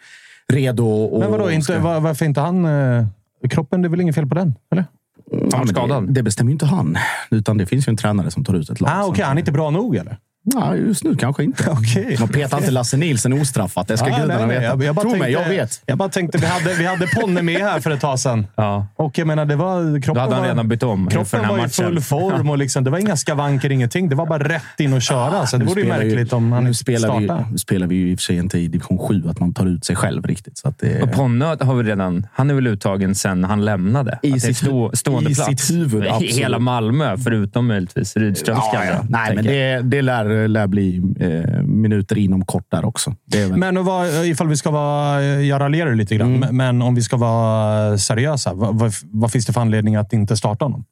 redo. 0.52 0.86
Och, 0.88 1.20
Men 1.20 1.30
vadå, 1.30 1.50
inte, 1.50 1.64
ska- 1.64 1.78
var, 1.80 2.00
varför 2.00 2.24
inte 2.24 2.40
han... 2.40 2.64
Eh, 2.64 3.06
kroppen, 3.50 3.82
det 3.82 3.88
är 3.88 3.90
väl 3.90 4.00
inget 4.00 4.14
fel 4.14 4.26
på 4.26 4.34
den? 4.34 4.54
Eller? 4.72 4.84
Ja, 5.30 5.58
men 5.58 5.68
skadad. 5.68 6.06
Det, 6.06 6.12
det 6.12 6.22
bestämmer 6.22 6.50
ju 6.50 6.52
inte 6.52 6.66
han. 6.66 6.96
Utan 7.30 7.58
det 7.58 7.66
finns 7.66 7.88
ju 7.88 7.90
en 7.90 7.96
tränare 7.96 8.30
som 8.30 8.44
tar 8.44 8.54
ut 8.54 8.70
ett 8.70 8.80
lag. 8.80 8.90
Ah, 8.94 9.04
Okej, 9.06 9.24
han 9.24 9.36
är 9.36 9.40
inte 9.40 9.52
bra 9.52 9.70
nog 9.70 9.96
eller? 9.96 10.16
Ja, 10.54 10.74
just 10.76 11.04
nu 11.04 11.14
kanske 11.16 11.44
inte. 11.44 11.70
Okej. 11.70 12.16
Man 12.20 12.28
petar 12.28 12.58
inte 12.58 12.70
Lasse 12.70 12.96
Nilsson 12.96 13.32
ostraffat. 13.32 13.88
Det 13.88 13.96
ska 13.96 14.06
Ah, 14.06 14.18
gudarna 14.20 14.38
nej, 14.38 14.46
nej, 14.46 14.56
veta. 14.58 14.64
Jag, 14.64 14.84
jag 14.84 14.94
bara 14.94 15.02
Tro 15.02 15.10
tänkte, 15.10 15.24
mig, 15.28 15.32
jag 15.32 15.48
vet. 15.48 15.82
Jag 15.86 15.98
bara 15.98 16.08
tänkte, 16.08 16.38
vi 16.38 16.46
hade, 16.46 16.74
vi 16.74 16.84
hade 16.86 17.06
Ponne 17.06 17.42
med 17.42 17.60
här 17.60 17.80
för 17.80 17.90
ett 17.90 18.00
tag 18.00 18.18
sedan. 18.18 18.46
Ja. 18.56 18.86
Och 18.96 19.18
jag 19.18 19.26
menar, 19.26 19.44
det 19.44 19.56
var... 19.56 20.02
Kroppen 20.02 20.14
Då 20.14 20.20
hade 20.20 20.34
han 20.34 20.42
var, 20.42 20.48
redan 20.48 20.68
bytt 20.68 20.82
om 20.82 21.08
Kroppen 21.08 21.40
den 21.40 21.50
här 21.50 21.56
var 21.56 21.66
i 21.66 21.68
full 21.68 22.00
form 22.00 22.50
och 22.50 22.58
liksom, 22.58 22.84
det 22.84 22.90
var 22.90 22.98
inga 22.98 23.16
skavanker, 23.16 23.72
ingenting. 23.72 24.08
Det 24.08 24.14
var 24.16 24.26
bara 24.26 24.48
rätt 24.48 24.62
in 24.80 24.92
och 24.92 25.02
köra. 25.02 25.46
Så 25.46 25.56
det 25.56 25.64
vore 25.64 25.80
ju 25.82 25.88
märkligt 25.88 26.32
om 26.32 26.52
han 26.52 26.62
nu 26.62 26.68
inte 26.68 26.78
spelar 26.78 27.18
vi, 27.20 27.26
startar. 27.26 27.46
nu 27.50 27.58
spelar 27.58 27.86
vi 27.86 27.94
ju 27.94 28.10
i 28.12 28.14
och 28.14 28.18
för 28.18 28.22
sig 28.22 28.36
inte 28.36 28.58
i 28.58 28.68
division 28.68 28.98
7, 28.98 29.22
att 29.28 29.40
man 29.40 29.54
tar 29.54 29.66
ut 29.66 29.84
sig 29.84 29.96
själv 29.96 30.26
riktigt. 30.26 30.58
Så 30.58 30.68
att 30.68 30.78
det, 30.78 31.02
Och 31.02 31.12
Ponne 31.12 31.44
har 31.60 31.74
vi 31.74 31.82
redan... 31.90 32.26
Han 32.32 32.50
är 32.50 32.54
väl 32.54 32.66
uttagen 32.66 33.14
sen 33.14 33.44
han 33.44 33.64
lämnade? 33.64 34.18
I 34.22 34.40
sitt 34.40 34.56
stå, 34.56 34.90
stående 34.94 35.30
i 35.30 35.34
plats. 35.34 35.66
sitt 35.66 35.76
huvud, 35.76 36.04
I 36.06 36.08
absolut. 36.08 36.36
hela 36.36 36.58
Malmö, 36.58 37.16
förutom 37.24 37.66
möjligtvis 37.66 38.16
Rydströms 38.16 38.60
ja, 38.72 38.84
ja. 38.84 39.04
Nej, 39.08 39.34
men 39.34 39.44
det, 39.44 39.80
det 39.82 40.02
lär, 40.02 40.30
lär 40.48 40.66
bli 40.66 40.96
eh, 41.20 41.62
minuter 41.62 42.18
inom 42.18 42.44
kort 42.44 42.66
där 42.70 42.84
också. 42.84 43.14
Det 43.24 43.56
Men 43.56 43.84
vad, 43.84 44.26
ifall 44.26 44.48
vi 44.48 44.56
ska 44.56 44.70
vara... 44.70 45.22
Jag 45.22 45.60
raljerar 45.60 45.94
lite 45.94 46.16
grann, 46.16 46.34
Mm. 46.36 46.56
men- 46.56 46.82
om 46.82 46.94
vi 46.94 47.02
ska 47.02 47.16
vara 47.16 47.98
seriösa. 47.98 48.54
Vad, 48.54 48.92
vad, 49.04 49.32
finns 49.32 49.46
det 49.46 49.52
för 49.52 49.60
anledning 49.60 49.96
att 49.96 50.12
inte 50.12 50.36
starta 50.36 50.64
honom? 50.64 50.84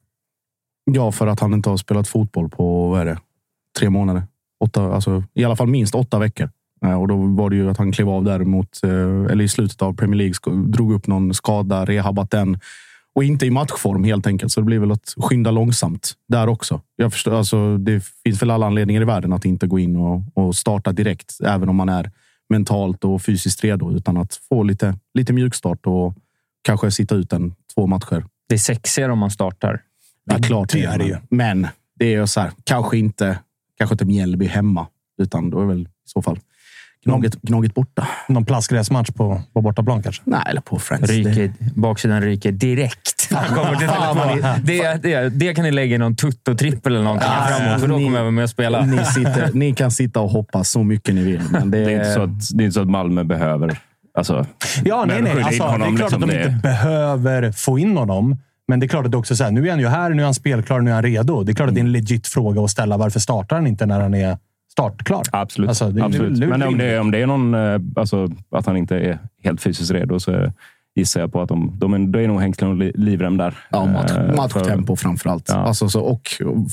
Ja, 0.91 1.11
för 1.11 1.27
att 1.27 1.39
han 1.39 1.53
inte 1.53 1.69
har 1.69 1.77
spelat 1.77 2.07
fotboll 2.07 2.49
på 2.49 2.89
vad 2.89 3.01
är 3.01 3.05
det, 3.05 3.17
tre 3.79 3.89
månader. 3.89 4.23
Åtta, 4.59 4.93
alltså, 4.93 5.23
I 5.33 5.43
alla 5.45 5.55
fall 5.55 5.67
minst 5.67 5.95
åtta 5.95 6.19
veckor. 6.19 6.49
Eh, 6.85 7.01
Och 7.01 7.07
då 7.07 7.15
var 7.15 7.49
det 7.49 7.55
ju 7.55 7.69
att 7.69 7.77
han 7.77 7.91
klev 7.91 8.09
av 8.09 8.23
där 8.23 8.39
mot, 8.39 8.83
eh, 8.83 8.89
eller 9.31 9.41
i 9.41 9.47
slutet 9.47 9.81
av 9.81 9.93
Premier 9.95 10.17
League, 10.17 10.63
drog 10.71 10.93
upp 10.93 11.07
någon 11.07 11.33
skada, 11.33 11.85
rehabat 11.85 12.31
den 12.31 12.59
och 13.15 13.23
inte 13.23 13.45
i 13.45 13.49
matchform 13.49 14.03
helt 14.03 14.27
enkelt. 14.27 14.51
Så 14.51 14.59
det 14.59 14.65
blir 14.65 14.79
väl 14.79 14.91
att 14.91 15.13
skynda 15.17 15.51
långsamt 15.51 16.13
där 16.27 16.47
också. 16.47 16.81
Jag 16.95 17.13
förstår, 17.13 17.33
alltså, 17.33 17.77
det 17.77 18.03
finns 18.23 18.41
väl 18.41 18.51
alla 18.51 18.65
anledningar 18.65 19.01
i 19.01 19.05
världen 19.05 19.33
att 19.33 19.45
inte 19.45 19.67
gå 19.67 19.79
in 19.79 19.95
och, 19.95 20.21
och 20.33 20.55
starta 20.55 20.91
direkt, 20.91 21.37
även 21.45 21.69
om 21.69 21.75
man 21.75 21.89
är 21.89 22.11
mentalt 22.49 23.03
och 23.03 23.21
fysiskt 23.21 23.63
redo, 23.63 23.91
utan 23.91 24.17
att 24.17 24.35
få 24.35 24.63
lite, 24.63 24.97
lite 25.13 25.33
mjukstart 25.33 25.79
och 25.85 26.15
kanske 26.61 26.91
sitta 26.91 27.15
ut 27.15 27.33
en 27.33 27.55
två 27.75 27.87
matcher. 27.87 28.25
Det 28.49 28.55
är 28.55 28.59
sexigare 28.59 29.11
om 29.11 29.19
man 29.19 29.31
startar. 29.31 29.81
Ja, 30.25 30.37
klart 30.37 30.69
det 30.69 30.83
är 30.83 30.97
det 30.97 31.05
ju. 31.05 31.17
Men 31.29 31.67
det 31.99 32.05
är 32.05 32.19
ju 32.19 32.27
så 32.27 32.41
här, 32.41 32.51
kanske 32.63 32.97
inte, 32.97 33.39
kanske 33.77 33.93
inte 33.93 34.05
Mjällby 34.05 34.45
hemma, 34.45 34.87
utan 35.21 35.49
då 35.49 35.61
är 35.61 35.65
väl 35.65 35.81
i 35.81 35.87
så 36.05 36.21
fall 36.21 36.39
Gnaget, 37.05 37.41
gnaget 37.41 37.73
borta. 37.73 38.07
Någon 38.27 38.45
plastgräsmatch 38.45 39.09
på, 39.11 39.41
på 39.53 39.61
bortaplan 39.61 40.03
kanske? 40.03 40.21
Nej, 40.25 40.41
eller 40.47 40.61
på 40.61 40.79
Friends. 40.79 41.07
Det- 41.07 41.13
Ryker, 41.13 41.51
baksidan 41.75 42.21
ryker 42.21 42.51
direkt. 42.51 43.29
Telefonen. 43.79 44.61
det, 44.63 45.03
det, 45.03 45.29
det 45.29 45.53
kan 45.53 45.63
ni 45.65 45.71
lägga 45.71 45.95
i 45.95 45.97
någon 45.97 46.15
tutto-trippel 46.15 46.93
eller 46.93 47.03
någonting 47.03 47.29
Ja, 47.31 47.45
framåt, 47.57 47.81
för 47.81 47.87
då 47.87 47.97
ni- 47.97 48.03
kommer 48.03 48.17
jag 48.17 48.23
vara 48.23 48.31
med 48.31 48.43
och 48.43 48.49
spela. 48.49 48.85
Ni, 48.85 49.05
sitter, 49.05 49.49
ni 49.53 49.73
kan 49.73 49.91
sitta 49.91 50.19
och 50.19 50.29
hoppas 50.29 50.69
så 50.69 50.83
mycket 50.83 51.15
ni 51.15 51.23
vill, 51.23 51.41
men 51.51 51.71
det, 51.71 51.85
Det 51.85 51.91
är 51.93 51.97
inte 51.97 52.13
så 52.13 52.21
att, 52.21 52.57
det 52.57 52.63
är 52.63 52.65
inte 52.65 52.73
så 52.73 52.81
att 52.81 52.89
Malmö 52.89 53.23
behöver... 53.23 53.77
Alltså, 54.17 54.45
Ja, 54.85 55.05
nej, 55.07 55.21
nej. 55.21 55.41
Alltså, 55.43 55.63
honom, 55.63 55.79
det 55.95 56.03
är 56.03 56.07
klart 56.07 56.11
liksom, 56.11 56.23
att 56.23 56.29
de 56.29 56.35
det- 56.37 56.43
inte 56.45 56.59
behöver 56.63 57.51
få 57.51 57.79
in 57.79 57.97
honom. 57.97 58.37
Men 58.67 58.79
det 58.79 58.85
är 58.85 58.87
klart 58.87 59.05
att 59.05 59.11
det 59.11 59.17
också 59.17 59.33
är 59.33 59.35
så 59.35 59.43
här, 59.43 59.51
nu 59.51 59.65
är 59.67 59.71
han 59.71 59.79
ju 59.79 59.87
här, 59.87 60.09
nu 60.09 60.21
är 60.21 60.25
han 60.25 60.33
spelklar, 60.33 60.79
nu 60.81 60.89
är 60.89 60.93
han 60.93 61.03
redo. 61.03 61.43
Det 61.43 61.51
är 61.51 61.53
klart 61.53 61.69
att 61.69 61.75
det 61.75 61.79
är 61.81 61.83
en 61.85 61.91
legit 61.91 62.27
fråga 62.27 62.61
att 62.61 62.69
ställa. 62.71 62.97
Varför 62.97 63.19
startar 63.19 63.55
han 63.55 63.67
inte 63.67 63.85
när 63.85 63.99
han 64.01 64.13
är 64.13 64.37
startklar? 64.79 65.21
Absolut. 65.31 65.67
Alltså, 65.69 65.89
det- 65.89 66.03
Absolut. 66.03 66.33
det- 66.39 66.45
det- 66.45 66.47
Men 66.57 66.63
om 66.67 66.77
det, 66.77 66.85
är- 66.85 66.99
om 66.99 67.11
det 67.11 67.21
är 67.21 67.27
någon, 67.27 67.53
eh, 67.53 67.79
alltså, 67.95 68.27
att 68.51 68.65
han 68.65 68.77
inte 68.77 68.95
är 68.97 69.19
helt 69.43 69.61
fysiskt 69.61 69.91
redo 69.91 70.19
så 70.19 70.51
gissar 70.95 71.19
jag 71.21 71.31
på 71.33 71.41
att 71.41 71.49
de, 71.49 71.71
de 71.79 71.93
är, 71.93 71.99
då 71.99 72.19
är 72.19 72.27
nog 72.27 72.41
hängslen 72.41 72.69
och 72.69 72.75
li- 72.75 72.91
livrem 72.95 73.37
där. 73.37 73.57
Ja, 73.71 73.85
match, 73.85 74.11
Eh, 74.11 74.35
matchtempo 74.35 74.95
framför 74.95 75.29
allt. 75.29 75.45
Ja. 75.49 75.55
Alltså, 75.55 75.89
så, 75.89 76.01
och 76.01 76.21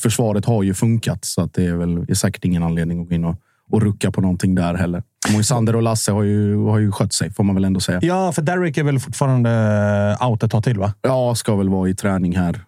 försvaret 0.02 0.44
har 0.44 0.62
ju 0.62 0.74
funkat, 0.74 1.24
så 1.24 1.42
att 1.42 1.54
det 1.54 1.66
är 1.66 1.74
väl 1.76 2.04
är 2.08 2.14
säkert 2.14 2.44
ingen 2.44 2.62
anledning 2.62 3.02
att 3.02 3.08
gå 3.08 3.14
in 3.14 3.24
och, 3.24 3.36
och 3.70 3.82
rucka 3.82 4.10
på 4.10 4.20
någonting 4.20 4.54
där 4.54 4.74
heller. 4.74 5.02
Moisander 5.32 5.76
och 5.76 5.82
Lasse 5.82 6.12
har 6.12 6.22
ju, 6.22 6.56
har 6.64 6.78
ju 6.78 6.92
skött 6.92 7.12
sig, 7.12 7.30
får 7.32 7.44
man 7.44 7.54
väl 7.54 7.64
ändå 7.64 7.80
säga. 7.80 7.98
Ja, 8.02 8.32
för 8.32 8.42
Derek 8.42 8.76
är 8.78 8.84
väl 8.84 8.98
fortfarande 8.98 10.16
out 10.20 10.42
ett 10.42 10.50
tag 10.50 10.64
till, 10.64 10.78
va? 10.78 10.92
Ja, 11.02 11.34
ska 11.34 11.56
väl 11.56 11.68
vara 11.68 11.88
i 11.88 11.94
träning 11.94 12.36
här 12.36 12.60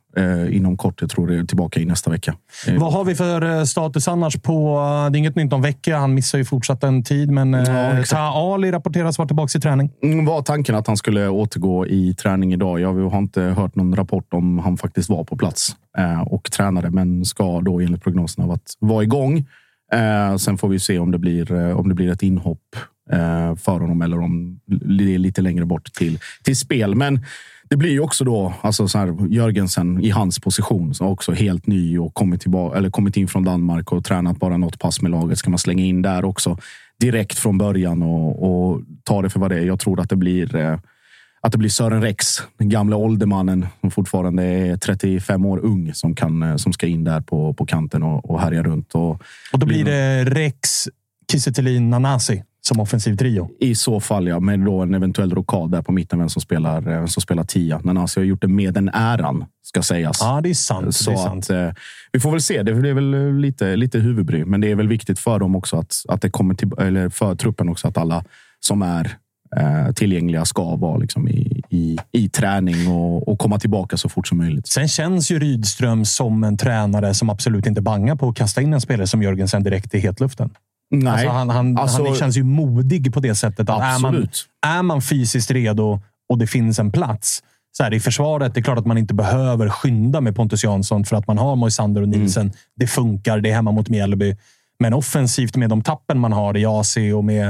inom 0.51 0.77
kort. 0.77 1.01
Jag 1.01 1.11
tror 1.11 1.27
det 1.27 1.37
är 1.37 1.45
tillbaka 1.45 1.81
i 1.81 1.85
nästa 1.85 2.11
vecka. 2.11 2.35
Eh, 2.67 2.75
Vad 2.79 2.93
har 2.93 3.05
vi 3.05 3.15
för 3.15 3.59
eh, 3.59 3.65
status 3.65 4.09
annars 4.09 4.37
på... 4.37 4.79
Det 5.13 5.17
är 5.17 5.19
inget 5.19 5.37
nytt 5.37 5.53
om 5.53 5.63
vecka. 5.63 5.97
Han 5.99 6.15
missar 6.15 6.39
ju 6.39 6.45
fortsatt 6.45 6.85
en 6.85 7.03
tid, 7.03 7.31
men 7.31 7.53
Ja, 7.53 7.63
eh. 7.63 8.03
Ta 8.03 8.19
Ali 8.19 8.73
rapporteras 8.73 9.19
vara 9.19 9.29
tillbaka 9.29 9.59
i 9.59 9.61
träning. 9.61 9.91
Mm, 10.03 10.25
var 10.25 10.43
tanken 10.43 10.75
att 10.75 10.87
han 10.87 10.97
skulle 10.97 11.29
återgå 11.29 11.87
i 11.87 12.15
träning 12.15 12.53
idag. 12.53 12.81
Jag 12.81 13.11
har 13.11 13.19
inte 13.19 13.43
hört 13.43 13.75
någon 13.75 13.97
rapport 13.97 14.35
om 14.35 14.59
han 14.59 14.77
faktiskt 14.77 15.09
var 15.11 15.25
på 15.25 15.37
plats 15.37 15.77
eh, 15.99 16.21
och 16.23 16.51
tränade, 16.53 16.91
men 16.91 17.25
ska 17.25 17.61
då 17.61 17.81
enligt 17.81 18.03
prognoserna 18.03 18.47
vara, 18.47 18.59
vara 18.79 19.03
igång. 19.03 19.47
Eh, 19.93 20.37
sen 20.37 20.59
får 20.59 20.69
vi 20.69 20.79
se 20.79 20.99
om 20.99 21.11
det 21.11 21.19
blir, 21.19 21.53
eh, 21.53 21.79
om 21.79 21.89
det 21.89 21.95
blir 21.95 22.11
ett 22.13 22.23
inhopp 22.23 22.77
eh, 23.11 23.57
för 23.57 23.81
honom 23.81 24.03
eller 24.03 24.21
om 24.21 24.61
det 24.99 25.15
är 25.15 25.19
lite 25.19 25.43
längre 25.43 25.65
bort 25.65 25.93
till, 25.93 26.19
till 26.43 26.57
spel. 26.57 26.95
Men 26.95 27.25
det 27.71 27.77
blir 27.77 27.91
ju 27.91 28.01
också 28.01 28.25
då 28.25 28.55
alltså 28.61 28.89
så 28.89 28.99
här, 28.99 29.27
Jörgensen 29.29 30.01
i 30.01 30.11
hans 30.11 30.39
position, 30.39 30.95
som 30.95 31.07
också 31.07 31.33
helt 31.33 31.67
ny 31.67 31.99
och 31.99 32.15
kommit, 32.15 32.41
tillbaka, 32.41 32.79
eller 32.79 32.91
kommit 32.91 33.17
in 33.17 33.29
från 33.29 33.45
Danmark 33.45 33.93
och 33.93 34.05
tränat 34.05 34.39
bara 34.39 34.57
något 34.57 34.79
pass 34.79 35.03
med 35.03 35.11
laget. 35.11 35.39
Ska 35.39 35.51
man 35.51 35.59
slänga 35.59 35.85
in 35.85 36.03
där 36.03 36.25
också 36.25 36.59
direkt 37.01 37.39
från 37.39 37.59
början 37.59 38.03
och, 38.03 38.43
och 38.43 38.81
ta 39.03 39.23
det 39.23 39.31
för 39.31 39.41
vad 39.41 39.51
det 39.51 39.59
är. 39.59 39.65
Jag 39.65 39.81
tror 39.81 40.01
att 40.01 40.09
det 40.09 40.17
blir 40.17 40.57
eh, 40.57 40.79
att 41.41 41.53
det 41.53 41.59
blir 41.59 41.69
Sören 41.69 42.03
Rex, 42.03 42.27
den 42.59 42.69
gamla 42.69 42.97
åldermannen 42.97 43.67
som 43.81 43.91
fortfarande 43.91 44.43
är 44.43 44.77
35 44.77 45.45
år 45.45 45.59
ung, 45.59 45.95
som, 45.95 46.15
kan, 46.15 46.43
eh, 46.43 46.57
som 46.57 46.73
ska 46.73 46.87
in 46.87 47.05
där 47.05 47.21
på, 47.21 47.55
på 47.55 47.67
kanten 47.67 48.03
och, 48.03 48.31
och 48.31 48.41
härja 48.41 48.63
runt. 48.63 48.95
Och 48.95 49.23
Och 49.53 49.59
då 49.59 49.67
blir 49.67 49.85
det 49.85 50.25
Rex, 50.25 50.89
Kiese 51.33 51.53
Thelin, 51.53 51.91
Nanasi 51.91 52.43
som 52.69 52.81
offensiv 52.81 53.17
trio. 53.17 53.51
I 53.61 53.75
så 53.75 54.01
fall, 54.01 54.29
ja, 54.29 54.41
med 54.41 54.61
då 54.61 54.81
en 54.81 54.95
eventuell 54.95 55.31
rokad 55.31 55.71
där 55.71 55.83
på 55.83 55.93
mitten, 55.93 56.19
vem 56.19 56.29
som 56.29 56.43
spelar, 56.43 56.77
eh, 56.77 56.83
vem 56.83 57.09
som 57.09 57.21
spelar 57.21 57.45
tia. 57.45 57.81
Nanasi 57.85 58.21
har 58.21 58.25
gjort 58.25 58.41
det 58.41 58.49
med 58.49 58.75
den 58.75 58.89
äran, 58.89 59.45
ska 59.63 59.83
sägas. 59.83 60.19
Ja, 60.21 60.41
det 60.41 60.51
är 60.51 60.55
sant. 60.55 60.95
Så 60.95 61.11
det 61.11 61.17
är 61.17 61.23
sant. 61.23 61.45
att, 61.45 61.51
eh, 61.51 61.71
vi 62.13 62.21
får 62.21 62.31
väl 62.31 62.41
se. 62.41 62.63
Det 62.63 62.71
är 62.71 62.95
väl 62.95 63.15
eh, 63.15 63.33
lite, 63.33 63.77
lite 63.77 63.99
huvudbry, 63.99 64.45
men 64.45 64.61
det 64.61 64.71
är 64.71 64.75
väl 64.75 64.89
viktigt 64.89 65.19
för 65.19 65.39
dem 65.39 65.57
också 65.57 65.77
att, 65.77 65.95
att 66.09 66.23
det 66.23 66.31
kommer 66.31 66.55
till, 66.55 66.71
eller 66.79 67.09
för 67.09 67.35
truppen 67.35 67.69
också 67.69 67.89
att 67.89 67.99
alla 67.99 68.25
som 68.61 68.83
är 68.83 69.17
eh, 69.57 69.93
tillgängliga 69.93 70.45
ska 70.45 70.77
vara 70.77 70.97
liksom 70.97 71.29
i, 71.29 71.63
i, 71.71 71.99
i 72.13 72.29
träning 72.29 72.89
och, 72.89 73.29
och 73.29 73.39
komma 73.39 73.59
tillbaka 73.59 73.97
så 73.97 74.09
fort 74.09 74.29
som 74.29 74.39
möjligt. 74.39 74.67
Sen 74.67 74.89
känns 74.89 75.31
ju 75.31 75.39
Rydström 75.39 76.05
som 76.05 76.45
en 76.45 76.57
tränare 76.57 77.15
som 77.15 77.31
absolut 77.31 77.67
inte 77.67 77.81
bangar 77.81 78.17
på 78.17 78.29
att 78.29 78.37
kasta 78.37 78.63
in 78.63 78.73
en 78.73 78.81
spelare 78.81 79.07
som 79.07 79.23
Jörgensen 79.23 79.63
direkt 79.63 79.95
i 79.95 79.99
hetluften. 79.99 80.51
Nej, 80.99 81.13
Alltså 81.13 81.29
han, 81.29 81.51
han, 81.51 81.79
Alltså- 81.79 82.05
han 82.05 82.15
känns 82.15 82.37
ju 82.37 82.43
modig 82.43 83.15
på 83.15 83.21
det 83.21 83.35
sättet. 83.35 83.71
Att 83.71 83.83
är, 83.83 83.99
man, 84.01 84.29
är 84.67 84.83
man 84.83 85.03
fysiskt 85.03 85.51
redo 85.51 86.01
och 86.29 86.39
det 86.39 86.47
finns 86.47 86.79
en 86.79 86.93
plats. 86.93 87.43
Så 87.77 87.83
här, 87.83 87.95
I 87.95 88.01
försvaret, 88.01 88.55
det 88.55 88.61
är 88.61 88.63
klart 88.63 88.79
att 88.79 88.87
man 88.87 88.99
inte 88.99 89.15
behöver 89.15 89.69
skynda 89.69 90.21
med 90.21 90.37
Pontus 90.37 90.65
Jansson 90.65 91.05
för 91.05 91.17
att 91.17 91.27
man 91.27 91.39
har 91.39 91.57
Moisander 91.57 92.03
och 92.03 92.09
Nielsen. 92.09 92.43
Mm. 92.43 92.55
Det 92.77 92.87
funkar. 92.87 93.41
Det 93.41 93.51
är 93.51 93.55
hemma 93.55 93.73
mot 93.73 93.89
Mjällby. 93.89 94.37
Men 94.79 94.95
offensivt 94.95 95.57
med 95.57 95.71
de 95.71 95.83
tappen 95.83 96.19
man 96.19 96.33
har 96.33 96.57
i 96.57 96.67
AC 96.67 96.97
och 97.15 97.25
med 97.25 97.49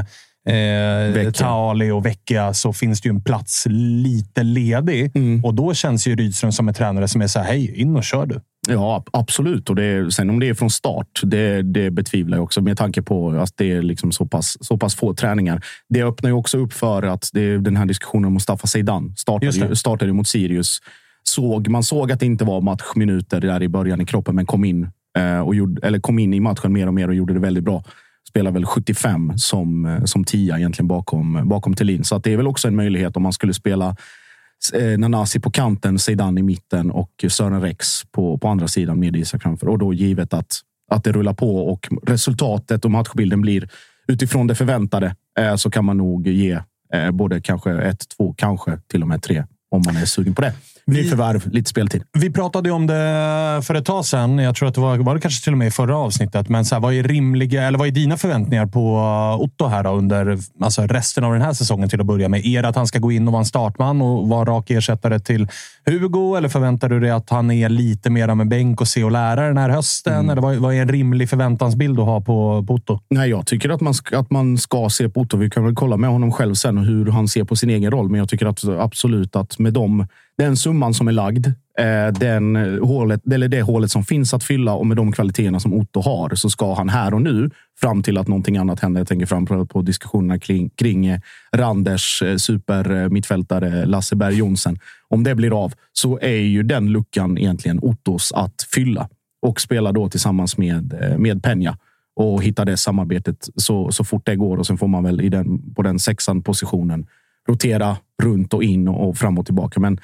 eh. 0.49 1.31
Taali 1.31 1.91
och 1.91 2.07
Vecchia 2.07 2.55
så 2.55 2.73
finns 2.73 3.01
det 3.01 3.09
ju 3.09 3.11
en 3.11 3.23
plats 3.23 3.67
lite 3.69 4.43
ledig. 4.43 5.17
Mm. 5.17 5.45
Och 5.45 5.55
då 5.55 5.75
känns 5.75 6.07
ju 6.07 6.17
Rydström 6.17 6.53
som 6.53 6.69
en 6.69 6.75
tränare 6.75 7.09
som 7.09 7.23
är 7.23 7.27
så 7.27 7.39
här, 7.39 7.47
hej, 7.47 7.81
in 7.81 7.97
och 7.97 8.05
kör 8.05 8.27
du. 8.27 8.41
Ja, 8.69 8.97
ab- 8.97 9.09
absolut. 9.13 9.71
Och 9.71 9.77
det, 9.77 10.13
sen 10.15 10.31
om 10.31 10.41
det 10.41 10.49
är 10.49 10.55
från 10.55 10.71
start, 10.71 11.21
det, 11.23 11.63
det 11.63 11.91
betvivlar 11.91 12.37
jag 12.39 12.45
också 12.45 12.61
med 12.63 12.79
tanke 12.79 13.03
på 13.03 13.31
att 13.31 13.53
det 13.57 13.73
är 13.73 13.83
liksom 13.83 14.13
så, 14.13 14.27
pass, 14.27 14.57
så 14.61 14.79
pass 14.79 14.95
få 14.95 15.15
träningar. 15.15 15.65
Det 15.89 16.03
öppnar 16.03 16.31
ju 16.31 16.35
också 16.35 16.59
upp 16.59 16.73
för 16.73 17.03
att 17.03 17.29
det 17.33 17.59
den 17.59 17.77
här 17.77 17.87
diskussionen 17.87 18.25
om 18.25 18.33
Mustafa 18.35 18.67
Zeidan 18.67 19.15
startade, 19.17 19.77
startade 19.77 20.13
mot 20.13 20.29
Sirius. 20.29 20.79
Såg, 21.23 21.69
man 21.69 21.83
såg 21.83 22.13
att 22.13 22.21
det 22.21 22.27
inte 22.27 22.45
var 22.45 22.61
matchminuter 22.61 23.41
där 23.41 23.63
i 23.63 23.69
början 23.69 24.01
i 24.01 24.07
kroppen, 24.07 24.35
men 24.35 24.47
kom 24.47 24.65
in, 24.65 24.89
eh, 25.19 25.41
och 25.41 25.55
gjorde, 25.55 25.87
eller 25.87 25.99
kom 26.01 26.19
in 26.19 26.35
i 26.35 26.41
matchen 26.41 26.73
mer 26.73 26.87
och 26.87 26.95
mer 26.95 27.09
och 27.09 27.15
gjorde 27.15 27.35
det 27.35 27.41
väldigt 27.41 27.65
bra. 27.65 27.85
Spelar 28.29 28.51
väl 28.51 28.65
75 28.67 29.33
som, 29.39 29.87
eh, 29.87 30.05
som 30.05 30.25
tia 30.25 30.59
egentligen 30.59 30.89
bakom, 30.89 31.49
bakom 31.49 31.75
Thelin. 31.75 32.05
Så 32.05 32.17
att 32.17 32.25
det 32.25 32.33
är 32.33 32.37
väl 32.37 32.47
också 32.47 32.69
en 32.69 32.77
möjlighet 32.77 33.17
om 33.17 33.23
man 33.23 33.33
skulle 33.33 33.55
spela 33.55 33.97
eh, 34.73 34.99
Nanasi 34.99 35.41
på 35.41 35.51
kanten, 35.51 35.99
Zeidan 35.99 36.39
i 36.39 36.43
mitten 36.43 36.91
och 36.91 37.25
Sören 37.29 37.61
Rex 37.61 38.05
på, 38.13 38.39
på 38.39 38.49
andra 38.49 38.69
sidan 38.69 39.01
med 39.01 39.17
Isak 39.17 39.43
framför. 39.43 39.69
Och 39.69 39.79
då 39.79 39.95
givet 39.95 40.35
att, 40.35 40.61
att 40.91 41.05
det 41.05 41.13
rullar 41.13 41.35
på 41.35 41.57
och 41.57 41.89
resultatet 42.03 42.85
och 42.85 42.91
matchbilden 42.91 43.41
blir 43.41 43.69
utifrån 44.09 44.47
det 44.47 44.55
förväntade 44.55 45.17
eh, 45.39 45.57
så 45.57 45.71
kan 45.71 45.85
man 45.85 45.97
nog 45.97 46.29
ge 46.29 46.59
eh, 46.95 47.11
både 47.11 47.41
kanske 47.41 47.73
ett, 47.73 48.09
två, 48.17 48.35
kanske 48.37 48.79
till 48.87 49.03
och 49.03 49.09
med 49.09 49.23
tre 49.23 49.45
om 49.71 49.83
man 49.87 49.97
är 49.97 50.05
sugen 50.05 50.35
på 50.35 50.43
det. 50.43 50.53
Nyförvärv, 50.87 51.49
lite 51.49 51.71
speltid. 51.71 52.03
Vi 52.13 52.31
pratade 52.31 52.69
ju 52.69 52.75
om 52.75 52.87
det 52.87 53.61
för 53.65 53.75
ett 53.75 53.85
tag 53.85 54.05
sedan. 54.05 54.39
Jag 54.39 54.55
tror 54.55 54.69
att 54.69 54.75
det 54.75 54.81
var, 54.81 54.97
var 54.97 55.15
det 55.15 55.21
kanske 55.21 55.45
till 55.45 55.53
och 55.53 55.59
med 55.59 55.69
i 55.69 55.71
förra 55.71 55.97
avsnittet. 55.97 56.49
Men 56.49 56.65
så 56.65 56.75
här, 56.75 56.83
vad 56.83 56.95
är 56.95 57.03
rimliga, 57.03 57.63
eller 57.63 57.79
vad 57.79 57.89
är 57.89 57.93
dina 57.93 58.17
förväntningar 58.17 58.67
på 58.67 58.97
uh, 58.97 59.41
Otto 59.41 59.67
här 59.67 59.83
då, 59.83 59.91
under 59.91 60.39
alltså 60.61 60.83
resten 60.83 61.25
av 61.25 61.33
den 61.33 61.43
här 61.43 61.53
säsongen 61.53 61.89
till 61.89 62.01
att 62.01 62.07
börja 62.07 62.29
med? 62.29 62.47
Är 62.47 62.63
det 62.63 62.69
att 62.69 62.77
han 62.77 62.87
ska 62.87 62.99
gå 62.99 63.13
in 63.13 63.29
och 63.29 63.33
vara 63.33 63.41
en 63.41 63.47
startman 63.47 64.03
och 64.03 64.29
vara 64.29 64.45
rak 64.45 64.71
ersättare 64.71 65.21
till 65.21 65.49
Hugo? 65.87 66.37
Eller 66.37 66.49
förväntar 66.49 66.89
du 66.89 67.01
dig 67.01 67.11
att 67.11 67.31
han 67.31 67.51
är 67.51 67.69
lite 67.69 68.11
mer 68.11 68.35
med 68.35 68.49
bänk 68.49 68.81
och 68.81 68.89
se 68.89 69.05
och 69.05 69.13
lära 69.13 69.47
den 69.47 69.57
här 69.57 69.69
hösten? 69.69 70.31
Eller 70.31 70.43
vad, 70.43 70.57
vad 70.57 70.75
är 70.75 70.83
en 70.83 70.89
rimlig 70.89 71.31
förväntansbild 71.31 72.01
att 72.01 72.07
ha 72.07 72.21
på, 72.21 72.65
på 72.69 72.75
Otto? 72.75 73.01
Nej, 73.11 73.31
jag 73.31 73.47
tycker 73.47 73.69
att 73.69 73.81
man, 73.81 73.95
ska, 73.95 74.19
att 74.19 74.31
man 74.31 74.59
ska 74.59 74.89
se 74.91 75.09
på 75.09 75.21
Otto. 75.21 75.37
Vi 75.37 75.51
kan 75.51 75.65
väl 75.65 75.75
kolla 75.75 75.97
med 75.97 76.11
honom 76.11 76.33
själv 76.33 76.55
sen 76.55 76.79
och 76.79 76.85
hur 76.85 77.07
han 77.07 77.29
ser 77.29 77.45
på 77.45 77.57
sin 77.57 77.71
egen 77.71 77.91
roll. 77.91 78.09
Men 78.09 78.19
jag 78.19 78.29
tycker 78.29 78.47
att, 78.47 78.65
absolut 78.65 79.37
att 79.37 79.59
med 79.59 79.73
dem, 79.73 80.07
den 80.39 80.57
summan 80.57 80.95
som 80.95 81.09
är 81.09 81.13
lagd, 81.13 81.47
eh, 81.79 82.13
den 82.21 82.57
eh, 82.57 82.87
hålet, 82.87 83.33
eller 83.33 83.49
det 83.49 83.63
hålet 83.63 83.91
som 83.91 84.05
finns 84.05 84.35
att 84.35 84.45
fylla 84.45 84.75
och 84.75 84.87
med 84.87 84.97
de 84.97 85.13
kvaliteterna 85.13 85.61
som 85.61 85.75
Otto 85.75 86.01
har 86.01 86.35
så 86.35 86.51
ska 86.51 86.75
han 86.75 86.89
här 86.89 87.15
och 87.15 87.23
nu 87.23 87.51
fram 87.81 88.03
till 88.03 88.19
att 88.19 88.29
någonting 88.29 88.57
annat 88.57 88.81
händer. 88.81 89.01
Jag 89.01 89.09
tänker 89.09 89.27
fram 89.27 89.47
på, 89.47 89.67
på 89.67 89.83
diskussionerna 89.83 90.39
kring, 90.39 90.71
kring 90.71 91.07
eh, 91.07 91.21
Randers 91.57 92.23
supermittfältare 92.37 93.87
Lasse 93.87 94.17
Berg 94.17 94.35
Jonsen. 94.35 94.79
Om 95.09 95.25
det 95.25 95.35
blir 95.35 95.65
av 95.65 95.73
så 95.93 96.19
är 96.23 96.37
ju 96.37 96.63
den 96.63 96.93
luckan 96.93 97.39
egentligen 97.39 97.79
Ottos 97.83 98.33
att 98.33 98.67
fylla 98.75 99.09
och 99.43 99.61
spela 99.61 99.93
då 99.93 100.09
tillsammans 100.09 100.57
med, 100.59 101.15
med 101.19 101.43
Peña 101.43 101.77
och 102.17 102.43
hitta 102.43 102.65
det 102.65 102.77
samarbetet 102.77 103.49
så, 103.57 103.93
så 103.93 104.05
fort 104.05 104.27
det 104.27 104.37
går. 104.37 104.59
Och 104.59 104.67
sen 104.67 104.79
får 104.79 104.89
man 104.89 105.05
väl 105.05 105.21
i 105.21 105.29
den, 105.29 105.75
på 105.75 105.83
den 105.83 105.99
sexan 105.99 106.43
positionen 106.43 107.07
rotera 107.49 107.97
runt 108.23 108.55
och 108.55 108.63
in 108.63 108.89
och 108.89 109.17
fram 109.17 109.39
och 109.39 109.47
tillbaka. 109.47 109.81
Men 109.81 110.01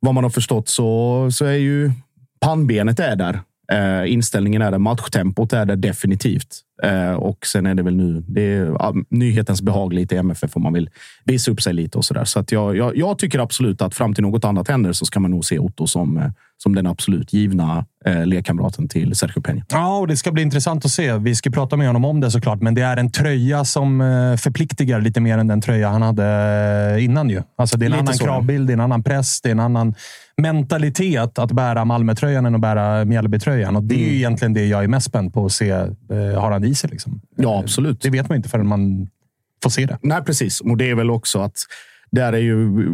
vad 0.00 0.14
man 0.14 0.24
har 0.24 0.30
förstått 0.30 0.68
så, 0.68 1.28
så 1.32 1.44
är 1.44 1.52
ju 1.52 1.92
pannbenet 2.40 3.00
är 3.00 3.16
där. 3.16 3.40
Eh, 3.72 4.12
inställningen 4.12 4.62
är 4.62 4.70
där. 4.70 4.78
Matchtempot 4.78 5.52
är 5.52 5.66
där 5.66 5.76
definitivt. 5.76 6.62
Eh, 6.82 7.12
och 7.12 7.46
sen 7.46 7.66
är 7.66 7.74
det 7.74 7.82
väl 7.82 7.96
nu 7.96 8.24
det 8.28 8.54
är, 8.54 8.66
ja, 8.66 8.94
nyhetens 9.10 9.62
behag 9.62 9.92
lite 9.92 10.14
i 10.14 10.18
MFF 10.18 10.56
om 10.56 10.62
man 10.62 10.72
vill 10.72 10.90
visa 11.24 11.50
upp 11.50 11.62
sig 11.62 11.72
lite 11.74 11.98
och 11.98 12.04
så 12.04 12.14
där. 12.14 12.24
Så 12.24 12.38
att 12.38 12.52
jag, 12.52 12.76
jag, 12.76 12.96
jag 12.96 13.18
tycker 13.18 13.38
absolut 13.38 13.82
att 13.82 13.94
fram 13.94 14.14
till 14.14 14.22
något 14.22 14.44
annat 14.44 14.68
händer 14.68 14.92
så 14.92 15.04
ska 15.04 15.20
man 15.20 15.30
nog 15.30 15.44
se 15.44 15.58
Otto 15.58 15.86
som, 15.86 16.16
eh, 16.18 16.24
som 16.58 16.74
den 16.74 16.86
absolut 16.86 17.32
givna 17.32 17.84
eh, 18.06 18.26
lekkamraten 18.26 18.88
till 18.88 19.14
Sergio 19.16 19.40
Peña. 19.40 19.62
Ja, 19.68 19.98
och 19.98 20.06
det 20.08 20.16
ska 20.16 20.32
bli 20.32 20.42
intressant 20.42 20.84
att 20.84 20.90
se. 20.90 21.16
Vi 21.18 21.34
ska 21.34 21.50
prata 21.50 21.76
med 21.76 21.86
honom 21.86 22.04
om 22.04 22.20
det 22.20 22.30
såklart, 22.30 22.60
men 22.62 22.74
det 22.74 22.82
är 22.82 22.96
en 22.96 23.10
tröja 23.12 23.64
som 23.64 24.00
eh, 24.00 24.36
förpliktigar 24.36 25.00
lite 25.00 25.20
mer 25.20 25.38
än 25.38 25.46
den 25.46 25.60
tröja 25.60 25.88
han 25.88 26.02
hade 26.02 26.24
eh, 26.96 27.04
innan. 27.04 27.30
Ju. 27.30 27.42
Alltså, 27.58 27.78
det 27.78 27.84
är 27.84 27.86
en 27.86 27.92
Lite 27.92 28.00
annan 28.00 28.14
så, 28.14 28.24
kravbild, 28.24 28.66
det 28.66 28.70
är 28.72 28.74
en 28.74 28.80
annan 28.80 29.02
press, 29.02 29.40
det 29.40 29.48
är 29.48 29.52
en 29.52 29.60
annan 29.60 29.94
mentalitet 30.50 31.38
att 31.38 31.52
bära 31.52 31.84
Malmötröjan 31.84 32.46
än 32.46 32.54
att 32.54 32.60
bära 32.60 33.04
Mjällbytröjan. 33.04 33.76
Och 33.76 33.82
det 33.82 33.94
är 33.94 33.98
Mm. 33.98 34.10
ju 34.10 34.16
egentligen 34.16 34.54
det 34.54 34.66
jag 34.66 34.84
är 34.84 34.88
mest 34.88 35.06
spänd 35.06 35.32
på 35.34 35.46
att 35.46 35.52
se. 35.52 35.70
Eh, 35.70 36.40
har 36.40 36.50
han 36.52 36.64
i 36.66 36.74
sig? 36.74 36.90
Liksom. 36.90 37.20
Ja, 37.36 37.60
absolut. 37.60 38.00
Det 38.00 38.10
vet 38.10 38.28
man 38.28 38.36
inte 38.36 38.48
förrän 38.48 38.66
man 38.66 39.08
får 39.62 39.70
se 39.70 39.86
det. 39.86 39.98
Nej, 40.02 40.22
precis. 40.22 40.60
Och 40.60 40.76
det 40.76 40.90
är 40.90 40.94
väl 40.94 41.10
också 41.10 41.40
att 41.40 41.66
där 42.10 42.32
är 42.32 42.38
ju... 42.38 42.86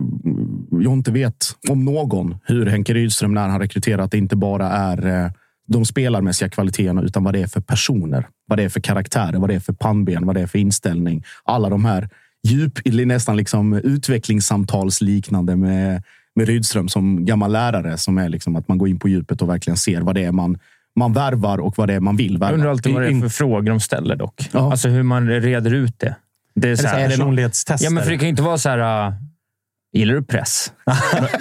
Jag 0.71 0.93
inte 0.93 1.13
vet 1.13 1.57
om 1.71 1.85
någon 1.85 2.37
hur 2.45 2.67
Henke 2.67 2.95
Rydström 2.95 3.35
när 3.35 3.49
han 3.49 3.61
rekryterat 3.61 4.15
inte 4.15 4.37
bara 4.37 4.69
är 4.69 5.25
eh, 5.25 5.31
de 5.69 5.85
spelarmässiga 5.85 6.49
kvaliteterna 6.49 7.03
utan 7.03 7.25
vad 7.25 7.35
det 7.35 7.43
är 7.43 7.47
för 7.47 7.61
personer, 7.61 8.29
vad 8.47 8.59
det 8.59 8.63
är 8.63 8.69
för 8.69 8.81
karaktärer, 8.81 9.39
vad 9.39 9.49
det 9.49 9.55
är 9.55 9.61
för 9.61 9.73
pannben, 9.73 10.27
vad 10.27 10.37
det 10.37 10.41
är 10.41 10.47
för 10.47 10.59
inställning. 10.59 11.25
Alla 11.45 11.69
de 11.69 11.85
här 11.85 12.09
djup, 12.47 12.79
nästan 12.85 13.37
liksom 13.37 13.73
utvecklingssamtalsliknande 13.73 15.57
med, 15.57 16.03
med 16.35 16.47
Rydström 16.47 16.89
som 16.89 17.25
gammal 17.25 17.53
lärare 17.53 17.99
som 17.99 18.19
är 18.19 18.29
liksom 18.29 18.57
att 18.57 18.69
man 18.69 18.79
går 18.79 18.89
in 18.89 18.99
på 18.99 19.09
djupet 19.09 19.43
och 19.43 19.49
verkligen 19.49 19.77
ser 19.77 20.01
vad 20.01 20.15
det 20.15 20.25
är 20.25 20.33
man, 20.33 20.59
man 20.97 21.13
värvar 21.13 21.59
och 21.59 21.79
vad 21.79 21.89
det 21.89 21.95
är 21.95 22.01
man 22.01 22.17
vill 22.17 22.33
Jag 22.33 22.41
värva. 22.41 22.55
undrar 22.55 22.71
alltid 22.71 22.93
vad 22.95 23.03
det 23.03 23.09
är 23.09 23.21
för 23.21 23.29
frågor 23.29 23.71
de 23.71 23.81
ställer 23.81 24.17
dock. 24.17 24.49
Ja. 24.53 24.71
Alltså 24.71 24.89
hur 24.89 25.03
man 25.03 25.29
reder 25.29 25.75
ut 25.75 25.99
det. 25.99 26.17
Det 26.55 26.69
är, 26.69 26.77
så 26.77 26.87
här, 26.87 27.09
Personlighetstester. 27.09 27.87
ja, 27.87 27.91
men 27.91 28.03
för 28.05 28.11
det 28.11 28.17
kan 28.17 28.25
ju 28.25 28.31
inte 28.31 28.43
vara 28.43 28.59
så 28.59 28.69
här... 28.69 29.07
Uh, 29.09 29.15
gillar 29.93 30.15
du 30.15 30.23
press? 30.23 30.73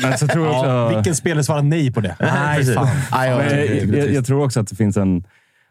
Men 0.01 0.17
så 0.17 0.27
tror 0.27 0.45
jag 0.47 0.55
också... 0.55 0.69
Ja, 0.69 0.89
vilken 0.89 1.15
spelare 1.15 1.43
svarar 1.43 1.61
nej 1.61 1.91
på 1.93 2.01
det? 2.01 2.15
Nej, 2.19 2.65
fan. 2.65 2.87
Nej, 3.11 3.29
jag 3.29 3.45
jag, 3.51 3.95
jag, 3.97 4.13
jag 4.13 4.25
tror 4.25 4.45
också 4.45 4.59
att 4.59 4.67
det 4.67 4.75
finns 4.75 4.97
en... 4.97 5.23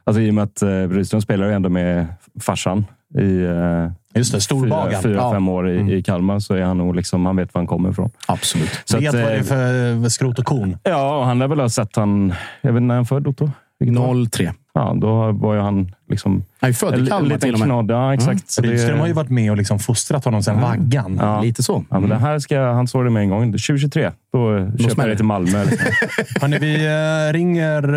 Alltså, 0.04 0.20
I 0.20 0.30
och 0.30 0.34
med 0.34 0.44
att 0.44 0.62
uh, 0.62 0.88
Rydström 0.90 1.20
spelar 1.22 1.46
ju 1.46 1.52
ändå 1.52 1.68
med 1.68 2.06
farsan 2.40 2.84
i 3.14 3.22
uh, 3.22 3.90
Just 4.14 4.32
det, 4.32 4.40
storbagan. 4.40 5.02
fyra, 5.02 5.14
Ja. 5.14 5.32
fem 5.32 5.48
år 5.48 5.70
i, 5.70 5.94
i 5.94 6.02
Kalmar 6.02 6.38
så 6.38 6.54
är 6.54 6.62
han 6.62 6.78
nog 6.78 6.96
liksom, 6.96 7.26
han 7.26 7.36
vet 7.36 7.54
var 7.54 7.60
han 7.60 7.66
kommer 7.66 7.90
ifrån. 7.90 8.10
Absolut. 8.26 8.80
Så 8.84 8.98
vet 8.98 9.08
att, 9.08 9.14
vad 9.14 9.24
det 9.24 9.36
är 9.36 9.94
eh, 9.96 10.02
för 10.02 10.08
skrot 10.08 10.38
och 10.38 10.44
korn. 10.44 10.78
Ja, 10.82 11.18
och 11.18 11.24
han 11.26 11.38
lär 11.38 11.48
väl 11.48 11.60
ha 11.60 11.68
sett 11.68 11.96
han... 11.96 12.34
Jag 12.60 12.72
vet 12.72 12.76
inte 12.80 12.86
när 12.86 12.94
han 12.94 13.06
född, 13.06 13.26
Otto? 13.26 13.50
Vilket 13.80 13.98
år? 13.98 14.26
03. 14.30 14.52
Ja, 14.74 14.96
då 15.00 15.32
var 15.32 15.54
ju 15.54 15.60
han 15.60 15.94
liksom... 16.08 16.44
Han 16.60 16.70
är 16.70 16.74
född 16.74 17.06
i 17.06 17.06
Kalmar 17.06 17.38
till 17.38 17.54
och 17.54 17.60
med. 17.60 17.90
Ja, 17.90 18.14
exakt. 18.14 18.50
Så 18.50 18.62
det- 18.62 18.68
Rydström 18.68 18.98
har 18.98 19.06
ju 19.06 19.12
varit 19.12 19.30
med 19.30 19.50
och 19.50 19.56
liksom 19.56 19.78
fostrat 19.78 20.24
honom 20.24 20.42
sedan 20.42 20.60
vaggan. 20.60 21.18
Ja. 21.22 21.42
Lite 21.42 21.62
så. 21.62 21.84
Ja, 21.90 22.00
men 22.00 22.08
det 22.10 22.16
här 22.16 22.38
ska, 22.38 22.60
han 22.72 22.88
såg 22.88 23.04
det 23.04 23.10
med 23.10 23.22
en 23.22 23.28
gång. 23.30 23.44
2023. 23.52 24.10
Då, 24.32 24.58
köper 24.78 24.78
smäller 24.78 25.02
jag 25.08 25.08
det. 25.08 25.16
till 25.16 25.24
Malmö. 25.24 25.64
Liksom. 25.64 25.86
Hörrni, 26.40 26.58
vi 26.58 26.86
eh, 26.86 27.32
ringer 27.32 27.94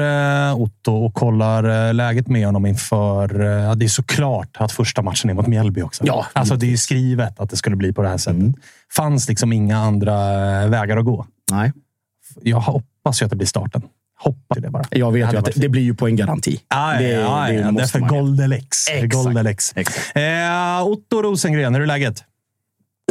eh, 0.49 0.59
Otto 0.61 0.91
och 0.93 1.13
kollar 1.13 1.87
eh, 1.87 1.93
läget 1.93 2.27
med 2.27 2.45
honom 2.45 2.65
inför... 2.65 3.39
Ja, 3.39 3.75
det 3.75 3.85
är 3.85 3.89
såklart 3.89 4.57
att 4.59 4.71
första 4.71 5.01
matchen 5.01 5.29
är 5.29 5.33
mot 5.33 5.47
Mjällby 5.47 5.81
också. 5.81 6.03
Ja, 6.07 6.25
alltså, 6.33 6.55
det 6.55 6.65
är 6.65 6.69
ju 6.71 6.77
skrivet 6.77 7.39
att 7.39 7.49
det 7.49 7.55
skulle 7.57 7.75
bli 7.75 7.93
på 7.93 8.01
det 8.01 8.09
här 8.09 8.17
sättet. 8.17 8.39
Mm. 8.41 8.53
fanns 8.95 9.29
liksom 9.29 9.53
inga 9.53 9.77
andra 9.77 10.15
vägar 10.67 10.97
att 10.97 11.05
gå. 11.05 11.25
Nej, 11.51 11.71
Jag 12.41 12.59
hoppas 12.59 13.21
ju 13.21 13.23
att 13.25 13.29
det 13.29 13.35
blir 13.37 13.47
starten. 13.47 13.81
Hoppas 14.23 14.57
ju 14.57 14.61
det 14.61 14.69
bara. 14.69 14.83
jag 14.89 15.11
vet 15.11 15.33
ju 15.33 15.37
att 15.37 15.45
det, 15.45 15.51
det 15.55 15.69
blir 15.69 15.81
ju 15.81 15.95
på 15.95 16.07
en 16.07 16.15
garanti. 16.15 16.59
Ja, 16.69 16.95
det, 16.99 17.09
ja, 17.09 17.19
ja, 17.19 17.47
det 17.47 17.53
ja, 17.53 17.61
det 17.61 17.67
är 17.67 17.71
måste 17.71 17.87
för 17.87 17.99
man 17.99 18.09
göra. 18.09 18.21
Goldelex. 18.21 18.87
Exakt. 18.87 19.13
Goldelex. 19.13 19.73
Eh, 20.15 20.83
Otto 20.87 21.21
Rosengren, 21.21 21.75
hur 21.75 21.81
är 21.81 21.85
läget? 21.87 22.23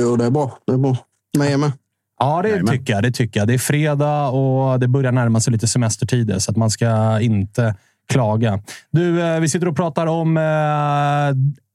Jo, 0.00 0.16
det 0.16 0.24
är 0.24 0.30
bra. 0.30 0.58
Det 0.66 0.72
är 0.72 0.76
bra. 0.76 0.96
Med 1.38 1.58
med. 1.58 1.72
Ja, 2.20 2.42
det 2.42 2.48
Jajamän. 2.48 2.78
tycker 2.78 2.92
jag. 2.92 3.02
Det 3.02 3.12
tycker 3.12 3.40
jag. 3.40 3.48
Det 3.48 3.54
är 3.54 3.58
fredag 3.58 4.28
och 4.28 4.80
det 4.80 4.88
börjar 4.88 5.12
närma 5.12 5.40
sig 5.40 5.52
lite 5.52 5.66
semestertider, 5.68 6.38
så 6.38 6.50
att 6.50 6.56
man 6.56 6.70
ska 6.70 7.20
inte 7.20 7.74
klaga. 8.08 8.60
Du, 8.90 9.22
eh, 9.22 9.40
vi 9.40 9.48
sitter 9.48 9.68
och 9.68 9.76
pratar 9.76 10.06
om 10.06 10.36
eh, 10.36 10.42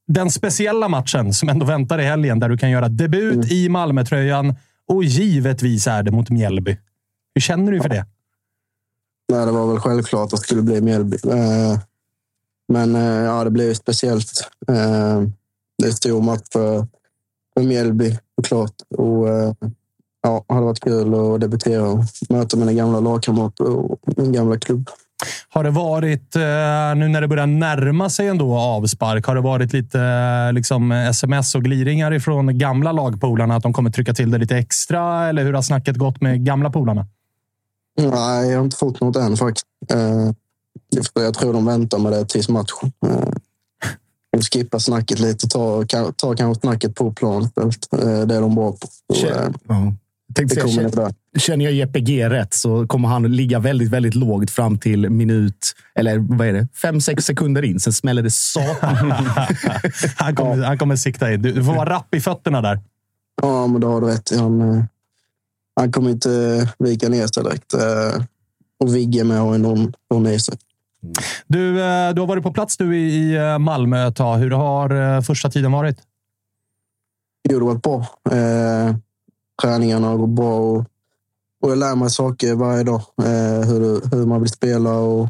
den 0.08 0.30
speciella 0.30 0.88
matchen 0.88 1.32
som 1.34 1.48
ändå 1.48 1.66
väntar 1.66 1.98
i 2.00 2.04
helgen, 2.04 2.40
där 2.40 2.48
du 2.48 2.58
kan 2.58 2.70
göra 2.70 2.88
debut 2.88 3.52
i 3.52 3.68
Malmötröjan 3.68 4.54
och 4.88 5.04
givetvis 5.04 5.86
är 5.86 6.02
det 6.02 6.10
mot 6.10 6.30
Mjällby. 6.30 6.76
Hur 7.34 7.40
känner 7.40 7.72
du 7.72 7.80
för 7.80 7.88
det? 7.88 8.06
Nej, 9.32 9.46
det 9.46 9.52
var 9.52 9.66
väl 9.66 9.80
självklart 9.80 10.24
att 10.24 10.30
det 10.30 10.36
skulle 10.36 10.62
bli 10.62 10.80
Mjällby. 10.80 11.16
Eh, 11.16 11.78
men 12.72 12.94
eh, 12.94 13.24
ja, 13.24 13.44
det 13.44 13.50
blev 13.50 13.66
ju 13.66 13.74
speciellt. 13.74 14.50
Eh, 14.68 15.22
det 15.82 15.88
är 15.88 15.92
stor 15.92 16.22
match 16.22 16.42
för, 16.52 16.86
för 17.54 17.62
Mjällby 17.62 18.18
såklart. 18.36 18.74
Och 18.96 19.28
ja, 20.22 20.44
det 20.48 20.54
hade 20.54 20.66
varit 20.66 20.80
kul 20.80 21.14
att 21.14 21.40
debutera 21.40 21.88
och 21.88 22.04
möta 22.28 22.56
mina 22.56 22.72
gamla 22.72 23.00
lagkamrater 23.00 23.64
och 23.64 24.00
min 24.16 24.32
gamla 24.32 24.58
klubb. 24.58 24.90
Har 25.48 25.64
det 25.64 25.70
varit, 25.70 26.34
nu 26.96 27.08
när 27.08 27.20
det 27.20 27.28
börjar 27.28 27.46
närma 27.46 28.10
sig 28.10 28.28
ändå 28.28 28.56
avspark, 28.56 29.26
har 29.26 29.34
det 29.34 29.40
varit 29.40 29.72
lite 29.72 30.52
liksom, 30.52 30.92
sms 30.92 31.54
och 31.54 31.64
gliringar 31.64 32.12
ifrån 32.14 32.58
gamla 32.58 32.92
lagpolarna 32.92 33.56
att 33.56 33.62
de 33.62 33.72
kommer 33.72 33.90
trycka 33.90 34.14
till 34.14 34.30
det 34.30 34.38
lite 34.38 34.56
extra? 34.56 35.28
Eller 35.28 35.44
hur 35.44 35.52
har 35.52 35.62
snacket 35.62 35.96
gått 35.96 36.20
med 36.20 36.44
gamla 36.44 36.70
polarna? 36.70 37.06
Nej, 37.98 38.50
jag 38.50 38.58
har 38.58 38.64
inte 38.64 38.76
fått 38.76 39.00
något 39.00 39.16
än 39.16 39.36
faktiskt. 39.36 39.66
Eh, 39.92 40.30
Jag 41.14 41.34
tror 41.34 41.52
de 41.52 41.64
väntar 41.66 41.98
med 41.98 42.12
det 42.12 42.24
tills 42.24 42.48
matchen. 42.48 42.92
Eh, 43.06 43.28
De 44.32 44.42
skippar 44.42 44.78
snacket 44.78 45.18
lite, 45.18 45.48
tar, 45.48 45.84
tar 46.12 46.34
kanske 46.36 46.60
snacket 46.60 46.94
på 46.94 47.12
plan 47.12 47.42
istället. 47.42 47.92
Eh, 48.04 48.26
Det 48.26 48.34
är 48.34 48.40
de 48.40 48.54
bra 48.54 48.72
på. 48.72 49.14
Eh, 49.14 49.48
Ja. 49.68 49.92
Jag 50.30 50.36
tänkte 50.36 50.54
Det 50.54 50.60
säga, 50.60 50.74
kommer 50.76 50.90
känner, 50.90 51.14
känner 51.38 51.64
jag 51.64 51.74
Jeppe 51.74 52.00
G 52.00 52.28
rätt 52.28 52.54
så 52.54 52.86
kommer 52.86 53.08
han 53.08 53.22
ligga 53.22 53.58
väldigt, 53.58 53.90
väldigt 53.90 54.14
lågt 54.14 54.50
fram 54.50 54.78
till 54.78 55.10
minut, 55.10 55.74
eller 55.94 56.18
vad 56.18 56.46
är 56.48 56.52
det, 56.52 56.68
fem, 56.82 57.00
sex 57.00 57.24
sekunder 57.24 57.62
in. 57.64 57.80
Sen 57.80 57.92
smäller 57.92 58.22
det 58.22 58.30
satan. 58.30 59.10
Han 60.16 60.36
kommer, 60.36 60.64
han 60.64 60.78
kommer 60.78 60.96
sikta 60.96 61.32
in. 61.32 61.42
Du, 61.42 61.52
du 61.52 61.64
får 61.64 61.74
vara 61.74 61.90
rapp 61.90 62.14
i 62.14 62.20
fötterna 62.20 62.60
där. 62.60 62.80
Ja, 63.42 63.66
men 63.66 63.80
då 63.80 63.88
har 63.92 64.00
du 64.00 64.06
rätt. 64.06 64.32
Han, 64.38 64.60
eh, 64.60 64.84
han 65.78 65.92
kommer 65.92 66.10
inte 66.10 66.32
eh, 66.32 66.68
vika 66.78 67.08
ner 67.08 67.26
sig 67.26 67.42
direkt. 67.42 67.74
Eh, 67.74 68.24
Och 68.80 68.96
Vigge 68.96 69.24
med 69.24 69.40
har 69.40 69.52
ju 69.52 69.58
någon, 69.58 70.26
i 70.26 70.40
sig. 70.40 70.58
Du, 71.46 71.68
eh, 71.82 72.14
du 72.14 72.20
har 72.20 72.26
varit 72.26 72.42
på 72.42 72.52
plats 72.52 72.80
nu 72.80 72.98
i 72.98 73.38
Malmö 73.58 74.08
ett 74.08 74.16
tag. 74.16 74.36
Hur 74.38 74.50
har 74.50 75.22
första 75.22 75.50
tiden 75.50 75.72
varit? 75.72 75.98
Jo, 77.48 77.58
det 77.58 77.64
har 77.64 77.72
varit 77.72 77.82
bra. 77.82 78.06
Eh, 78.38 78.96
träningarna 79.62 80.16
går 80.16 80.26
bra 80.26 80.58
och, 80.58 80.84
och 81.62 81.70
jag 81.70 81.78
lär 81.78 81.94
mig 81.94 82.10
saker 82.10 82.54
varje 82.54 82.84
dag. 82.84 83.02
Eh, 83.22 83.68
hur, 83.68 84.10
hur 84.16 84.26
man 84.26 84.40
vill 84.40 84.50
spela 84.50 84.92
och, 84.92 85.28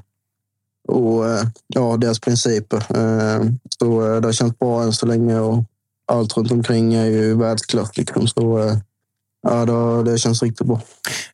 och 0.89 1.25
ja, 1.67 1.97
deras 1.97 2.21
principer. 2.21 2.77
Eh, 2.77 3.43
så 3.79 4.21
det 4.21 4.29
har 4.29 4.33
känts 4.33 4.59
bra 4.59 4.83
än 4.83 4.93
så 4.93 5.07
länge 5.07 5.41
och 5.41 5.65
allt 6.07 6.37
runt 6.37 6.53
omkring 6.53 6.95
är 6.95 7.05
ju 7.07 7.35
världsklass. 7.35 7.97
Liksom. 7.97 8.27
Så 8.27 8.77
ja, 9.43 9.51
har- 9.51 10.05
det 10.05 10.19
känns 10.19 10.43
riktigt 10.43 10.67
bra. 10.67 10.81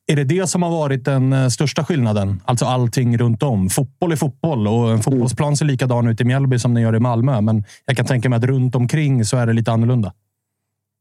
Är 0.07 0.17
det 0.17 0.25
det 0.25 0.47
som 0.47 0.63
har 0.63 0.71
varit 0.71 1.05
den 1.05 1.33
eh, 1.33 1.49
största 1.49 1.85
skillnaden? 1.85 2.43
Alltså 2.45 2.65
allting 2.65 3.19
runt 3.19 3.43
om. 3.43 3.71
Fotboll 3.71 4.13
är 4.13 4.17
fotboll 4.17 4.69
och 4.69 4.91
en 4.91 5.03
fotbollsplan 5.03 5.57
ser 5.57 5.65
likadan 5.65 6.09
ut 6.09 6.21
i 6.21 6.25
Mjällby 6.25 6.59
som 6.59 6.75
den 6.75 6.83
gör 6.83 6.97
i 6.97 7.01
Malmö. 7.01 7.41
Men 7.41 7.65
jag 7.85 7.97
kan 7.97 8.07
tänka 8.07 8.29
mig 8.29 8.37
att 8.37 8.45
runt 8.45 8.75
omkring 8.75 9.25
så 9.25 9.37
är 9.37 9.47
det 9.47 9.53
lite 9.53 9.73
annorlunda. 9.73 10.13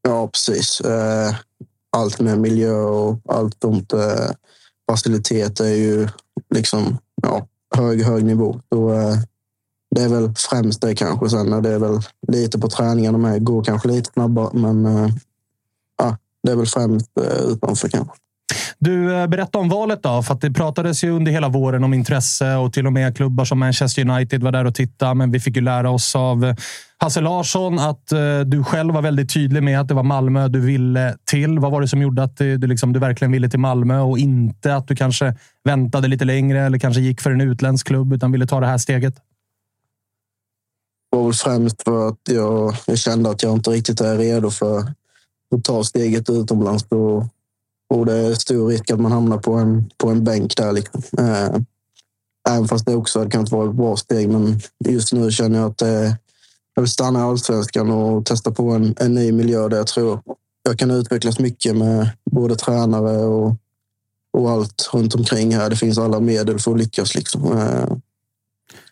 Ja, 0.08 0.28
precis. 0.28 0.80
Eh, 0.80 1.34
Allt 1.96 2.20
med 2.20 2.38
miljö 2.38 2.72
och 2.72 3.20
allt 3.28 3.56
sånt. 3.62 3.92
eh, 3.92 4.30
Facilitet 4.90 5.60
är 5.60 5.74
ju 5.74 6.08
liksom 6.54 6.98
ja, 7.22 7.46
hög, 7.76 8.02
hög 8.02 8.24
nivå. 8.24 8.50
Eh, 8.74 9.18
det 9.96 10.02
är 10.02 10.08
väl 10.08 10.32
främst 10.36 10.80
det 10.80 10.94
kanske. 10.94 11.28
Sen 11.28 11.52
är 11.52 11.60
det 11.60 11.78
väl 11.78 12.00
lite 12.28 12.58
på 12.58 12.68
träningarna 12.68 13.18
med. 13.18 13.44
Går 13.44 13.64
kanske 13.64 13.88
lite 13.88 14.10
snabbare, 14.12 14.48
men 14.52 14.86
det 16.44 16.52
är 16.52 16.56
väl 16.56 16.66
främst 16.66 17.10
eh, 17.20 17.44
utanför 17.52 17.88
kanske. 17.88 18.14
Du, 18.78 19.14
eh, 19.14 19.26
berätta 19.26 19.58
om 19.58 19.68
valet 19.68 20.02
då. 20.02 20.22
För 20.22 20.34
att 20.34 20.40
det 20.40 20.50
pratades 20.50 21.04
ju 21.04 21.10
under 21.10 21.32
hela 21.32 21.48
våren 21.48 21.84
om 21.84 21.94
intresse 21.94 22.54
och 22.54 22.72
till 22.72 22.86
och 22.86 22.92
med 22.92 23.16
klubbar 23.16 23.44
som 23.44 23.58
Manchester 23.58 24.10
United 24.10 24.42
var 24.42 24.52
där 24.52 24.64
och 24.64 24.74
tittade. 24.74 25.14
Men 25.14 25.30
vi 25.30 25.40
fick 25.40 25.56
ju 25.56 25.62
lära 25.62 25.90
oss 25.90 26.16
av 26.16 26.44
eh, 26.44 26.54
Hasse 26.98 27.20
Larsson 27.20 27.78
att 27.78 28.12
du 28.46 28.64
själv 28.64 28.94
var 28.94 29.02
väldigt 29.02 29.34
tydlig 29.34 29.62
med 29.62 29.80
att 29.80 29.88
det 29.88 29.94
var 29.94 30.02
Malmö 30.02 30.48
du 30.48 30.60
ville 30.60 31.16
till. 31.24 31.58
Vad 31.58 31.72
var 31.72 31.80
det 31.80 31.88
som 31.88 32.02
gjorde 32.02 32.22
att 32.22 32.36
du, 32.36 32.56
du, 32.56 32.66
liksom, 32.66 32.92
du 32.92 33.00
verkligen 33.00 33.32
ville 33.32 33.48
till 33.48 33.58
Malmö 33.60 34.00
och 34.00 34.18
inte 34.18 34.76
att 34.76 34.88
du 34.88 34.96
kanske 34.96 35.36
väntade 35.64 36.08
lite 36.08 36.24
längre 36.24 36.60
eller 36.60 36.78
kanske 36.78 37.00
gick 37.00 37.20
för 37.20 37.30
en 37.30 37.40
utländsk 37.40 37.86
klubb 37.86 38.12
utan 38.12 38.32
ville 38.32 38.46
ta 38.46 38.60
det 38.60 38.66
här 38.66 38.78
steget? 38.78 39.14
Det 41.10 41.16
var 41.16 41.24
väl 41.24 41.34
främst 41.34 41.82
för 41.82 42.08
att 42.08 42.20
jag, 42.30 42.74
jag 42.86 42.98
kände 42.98 43.30
att 43.30 43.42
jag 43.42 43.52
inte 43.52 43.70
riktigt 43.70 44.00
är 44.00 44.18
redo 44.18 44.50
för 44.50 44.84
att 45.54 45.64
ta 45.64 45.84
steget 45.84 46.30
utomlands. 46.30 46.84
Och, 46.88 47.24
och 47.88 48.06
det 48.06 48.14
är 48.14 48.34
stor 48.34 48.68
risk 48.68 48.90
att 48.90 49.00
man 49.00 49.12
hamnar 49.12 49.38
på 49.38 49.52
en, 49.52 49.90
på 49.96 50.08
en 50.08 50.24
bänk 50.24 50.56
där. 50.56 50.72
Liksom. 50.72 51.02
Eh, 51.18 51.56
Även 52.48 52.68
fast 52.68 52.86
det 52.86 52.94
också 52.94 53.18
hade 53.18 53.30
kunnat 53.30 53.50
vara 53.50 53.68
ett 53.68 53.76
bra 53.76 53.96
steg. 53.96 54.28
Men 54.28 54.60
just 54.84 55.12
nu 55.12 55.30
känner 55.30 55.58
jag 55.58 55.70
att 55.70 55.82
eh, 55.82 56.12
jag 56.74 56.82
vill 56.82 56.90
stanna 56.90 57.18
i 57.18 57.22
allsvenskan 57.22 57.90
och 57.90 58.26
testa 58.26 58.50
på 58.50 58.70
en, 58.70 58.94
en 59.00 59.14
ny 59.14 59.32
miljö 59.32 59.68
där 59.68 59.76
jag 59.76 59.86
tror 59.86 60.22
jag 60.62 60.78
kan 60.78 60.90
utvecklas 60.90 61.38
mycket 61.38 61.76
med 61.76 62.10
både 62.30 62.56
tränare 62.56 63.16
och, 63.16 63.56
och 64.32 64.50
allt 64.50 64.90
runt 64.92 65.14
omkring 65.14 65.54
här. 65.54 65.70
Det 65.70 65.76
finns 65.76 65.98
alla 65.98 66.20
medel 66.20 66.58
för 66.58 66.70
att 66.72 66.78
lyckas. 66.78 67.14
Liksom. 67.14 67.44
Eh, 67.44 67.96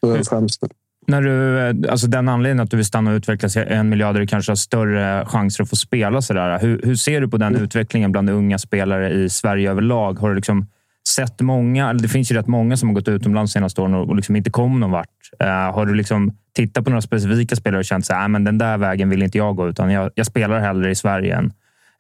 det 0.03 0.09
är 0.09 0.19
det 0.19 0.25
främsta. 0.25 0.69
När 1.07 1.23
du, 1.23 1.59
eh, 1.59 1.93
alltså 1.93 2.07
den 2.07 2.29
anledningen 2.29 2.65
att 2.65 2.71
du 2.71 2.77
vill 2.77 2.87
stanna 2.87 3.11
och 3.11 3.15
utvecklas 3.17 3.57
en 3.57 3.89
miljard 3.89 4.15
där 4.15 4.21
du 4.21 4.27
kanske 4.27 4.51
har 4.53 4.57
större 4.57 5.27
chanser 5.27 5.63
att 5.63 5.71
få 5.71 5.77
spela. 5.77 6.23
Sådär. 6.23 6.59
Hur, 6.59 6.81
hur 6.85 6.97
ser 6.97 7.21
du 7.21 7.29
på 7.29 7.37
den 7.37 7.53
Mm. 7.53 7.65
utvecklingen 7.65 8.13
bland 8.13 8.31
unga 8.31 8.59
spelare 8.59 9.11
i 9.13 9.31
Sverige 9.31 9.71
överlag? 9.71 10.19
Har 10.19 10.29
du 10.29 10.35
liksom 10.35 10.67
sett 11.09 11.41
många, 11.41 11.91
eller 11.91 12.01
det 12.01 12.09
finns 12.09 12.31
ju 12.33 12.35
rätt 12.37 12.47
många 12.47 12.77
som 12.77 12.89
har 12.89 12.95
gått 12.95 13.09
utomlands 13.09 13.53
senaste 13.53 13.81
åren 13.81 13.95
och, 13.95 14.17
liksom 14.17 14.37
inte 14.37 14.51
kom 14.51 14.81
någon 14.81 14.91
vart. 14.91 15.09
Eh, 15.41 15.47
har 15.47 15.87
du 15.87 15.95
liksom 15.95 16.33
tittat 16.55 16.85
på 16.85 16.91
några 16.91 17.03
specifika 17.03 17.57
spelare 17.57 17.79
och 17.79 17.85
känt 17.85 18.11
att 18.11 18.31
men 18.31 18.45
den 18.45 18.59
där 18.59 18.79
vägen 18.79 19.11
vill 19.11 19.23
inte 19.23 19.39
jag 19.39 19.57
gå, 19.57 19.69
utan 19.69 19.91
jag, 19.91 20.11
jag 20.15 20.27
spelar 20.27 20.61
hellre 20.61 20.91
i 20.91 20.95
Sverige 20.95 21.37
än, 21.37 21.53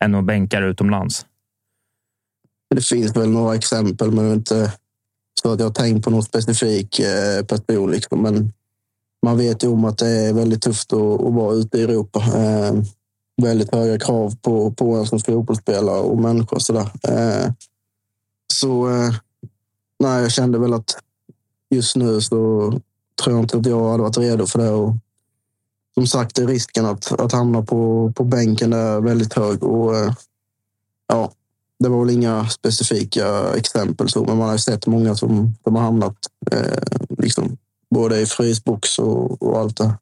än 0.04 0.14
att 0.14 0.24
bänka 0.24 0.60
utomlands? 0.60 1.26
Det 2.74 2.86
finns 2.86 3.16
väl 3.16 3.30
några 3.30 3.54
exempel, 3.54 4.10
men 4.10 4.32
inte 4.32 4.72
så 5.42 5.52
att 5.52 5.60
jag 5.60 5.66
har 5.66 5.72
tänkt 5.74 6.04
på 6.04 6.10
någon 6.10 6.22
specifik 6.22 7.00
eh, 7.00 7.44
person. 7.44 7.90
Liksom. 7.90 8.22
Men 8.22 8.52
man 9.22 9.36
vet 9.36 9.64
ju 9.64 9.68
om 9.68 9.84
att 9.84 9.98
det 9.98 10.08
är 10.08 10.32
väldigt 10.32 10.62
tufft 10.62 10.92
att, 10.92 11.20
att 11.20 11.32
vara 11.34 11.54
ute 11.54 11.78
i 11.78 11.82
Europa. 11.82 12.20
Eh, 12.34 12.72
väldigt 13.42 13.74
höga 13.74 13.98
krav 13.98 14.36
på, 14.42 14.70
på 14.70 14.94
en 14.94 15.06
som 15.06 15.20
fotbollsspelare 15.20 16.00
och 16.00 16.18
människa. 16.18 16.56
och 16.56 16.62
sådär. 16.62 16.90
Eh, 17.08 17.52
så 18.52 18.90
eh, 18.90 19.14
nej, 19.98 20.22
jag 20.22 20.32
kände 20.32 20.58
väl 20.58 20.72
att 20.72 20.96
just 21.70 21.96
nu 21.96 22.20
så 22.20 22.70
tror 23.22 23.36
jag 23.36 23.44
inte 23.44 23.58
att 23.58 23.66
jag 23.66 23.90
hade 23.90 24.02
varit 24.02 24.18
redo 24.18 24.46
för 24.46 24.58
det. 24.58 24.70
Och, 24.70 24.94
som 25.94 26.06
sagt 26.06 26.38
är 26.38 26.46
risken 26.46 26.86
att, 26.86 27.20
att 27.20 27.32
hamna 27.32 27.62
på, 27.62 28.12
på 28.16 28.24
bänken 28.24 28.72
är 28.72 29.00
väldigt 29.00 29.34
hög. 29.34 29.62
Och, 29.62 29.96
eh, 29.96 30.12
ja, 31.06 31.32
det 31.78 31.88
var 31.88 32.04
väl 32.04 32.14
inga 32.14 32.48
specifika 32.48 33.54
exempel, 33.54 34.08
så, 34.08 34.24
men 34.24 34.38
man 34.38 34.48
har 34.48 34.56
sett 34.56 34.86
många 34.86 35.14
som, 35.14 35.54
som 35.64 35.74
har 35.74 35.82
hamnat 35.82 36.16
eh, 36.50 36.82
liksom, 37.18 37.56
både 37.94 38.20
i 38.20 38.26
frysbox 38.26 38.98
och, 38.98 39.42
och 39.42 39.58
allt 39.58 39.76
det. 39.76 39.94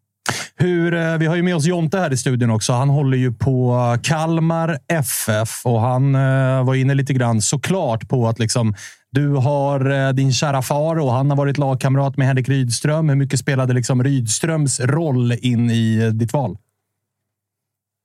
Hur, 0.54 0.94
eh, 0.94 1.16
vi 1.16 1.26
har 1.26 1.36
ju 1.36 1.42
med 1.42 1.56
oss 1.56 1.64
Jonte 1.64 1.98
här 1.98 2.12
i 2.12 2.16
studion 2.16 2.50
också. 2.50 2.72
Han 2.72 2.88
håller 2.88 3.16
ju 3.18 3.32
på 3.32 3.76
Kalmar 4.02 4.78
FF 4.88 5.66
och 5.66 5.80
han 5.80 6.14
eh, 6.14 6.64
var 6.64 6.74
inne 6.74 6.94
lite 6.94 7.12
grann 7.12 7.42
såklart 7.42 8.08
på 8.08 8.28
att 8.28 8.38
liksom, 8.38 8.74
du 9.10 9.28
har 9.28 9.90
eh, 9.90 10.12
din 10.12 10.32
kära 10.32 10.62
far 10.62 10.98
och 10.98 11.12
han 11.12 11.30
har 11.30 11.36
varit 11.36 11.58
lagkamrat 11.58 12.16
med 12.16 12.26
Henrik 12.26 12.48
Rydström. 12.48 13.08
Hur 13.08 13.16
mycket 13.16 13.40
spelade 13.40 13.72
liksom 13.72 14.04
Rydströms 14.04 14.80
roll 14.80 15.32
in 15.32 15.70
i 15.70 16.10
ditt 16.10 16.32
val? 16.32 16.58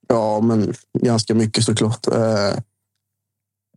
Ja, 0.08 0.40
men 0.40 0.74
ganska 1.02 1.34
mycket 1.34 1.64
såklart. 1.64 2.06
Eh, 2.06 2.48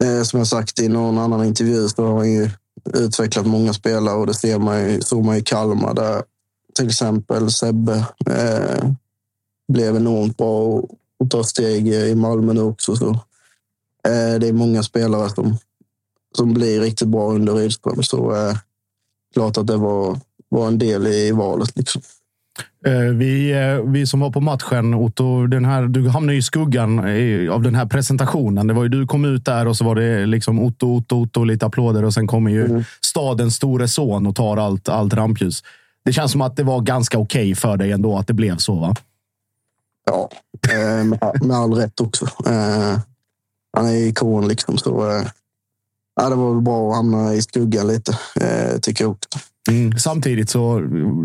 eh, 0.04 0.24
som 0.24 0.40
jag 0.40 0.48
sagt 0.48 0.80
i 0.80 0.88
någon 0.88 1.18
annan 1.18 1.46
intervju 1.46 1.88
så 1.88 2.08
har 2.08 2.18
han 2.18 2.32
ju 2.32 2.50
utvecklat 2.94 3.46
många 3.46 3.74
spelare 3.74 4.16
och 4.16 4.28
det 4.28 4.34
ser 4.34 4.60
man 4.60 4.90
ju, 4.90 5.02
såg 5.02 5.26
man 5.26 5.36
i 5.36 5.42
Kalmar 5.42 5.94
där 5.94 6.24
till 6.76 6.88
exempel 6.88 7.52
Sebbe 7.52 8.06
eh, 8.26 8.92
blev 9.68 9.96
enormt 9.96 10.38
bra 10.38 10.62
och, 10.62 10.90
och 11.20 11.30
tar 11.30 11.44
steg 11.44 11.88
i 11.88 12.16
Malmö 12.16 12.54
nu 12.54 12.62
också. 12.62 12.96
Så, 12.96 13.10
eh, 14.08 14.40
det 14.40 14.48
är 14.48 14.54
många 14.54 14.84
spelare 14.84 15.30
som, 15.30 15.58
som 16.38 16.54
blir 16.54 16.82
riktigt 16.82 17.08
bra 17.08 17.32
under 17.32 17.54
Rydström. 17.54 18.04
Så 18.04 18.36
eh, 18.36 18.58
klart 19.34 19.58
att 19.58 19.68
det 19.68 19.78
var, 19.78 20.20
var 20.50 20.68
en 20.68 20.78
del 20.78 21.08
i 21.08 21.32
valet. 21.32 21.78
Liksom. 21.78 22.02
Eh, 22.86 23.00
Vi, 23.00 23.52
eh, 23.52 23.92
vi 23.92 24.08
som 24.08 24.20
var 24.20 24.32
på 24.32 24.42
matchen, 24.42 24.94
Otto, 24.94 25.48
den 25.48 25.66
här, 25.66 25.84
du 25.84 26.10
hamnade 26.10 26.38
i 26.38 26.42
skuggan 26.42 27.00
eh, 27.00 27.54
av 27.54 27.62
den 27.62 27.76
här 27.76 27.86
presentationen. 27.86 28.68
Det 28.68 28.74
var 28.74 28.84
ju, 28.84 28.90
du 28.90 29.08
kom 29.08 29.26
ut 29.26 29.46
där 29.46 29.68
och 29.68 29.78
så 29.78 29.86
var 29.86 29.96
det 29.96 30.26
liksom 30.26 30.60
Otto, 30.60 30.88
Otto, 30.88 31.22
Otto, 31.22 31.44
lite 31.44 31.66
applåder 31.66 32.04
och 32.04 32.14
sen 32.14 32.28
kommer 32.28 32.52
ju 32.52 32.84
stadens 33.02 33.56
store 33.56 33.88
son 33.88 34.28
och 34.28 34.36
tar 34.36 34.58
allt, 34.58 34.90
allt 34.90 35.14
rampljus. 35.14 35.64
Det 36.06 36.14
känns 36.14 36.32
som 36.32 36.42
att 36.42 36.56
det 36.56 36.64
var 36.64 36.82
ganska 36.82 37.18
okej 37.18 37.56
för 37.56 37.78
dig 37.78 37.92
ändå 37.92 38.18
att 38.18 38.28
det 38.28 38.34
blev 38.34 38.58
så, 38.58 38.76
va? 38.76 38.96
Ja, 40.06 40.30
med, 41.42 41.58
all 41.58 41.74
rätt 41.74 42.02
också. 42.02 42.28
Han 43.78 43.86
är 43.86 44.08
ikon 44.08 44.48
liksom. 44.48 44.78
Så, 44.78 45.24
ja, 46.16 46.30
det 46.30 46.36
var 46.36 46.54
väl 46.54 46.62
bra 46.62 46.90
att 46.90 46.96
hamna 46.96 47.34
i 47.34 47.42
skuggan 47.42 47.88
lite, 47.88 48.18
tycker 48.82 49.04
jag 49.04 49.12
också. 49.12 49.40
Mm. 49.70 49.98
Samtidigt 49.98 50.50
så, 50.50 50.78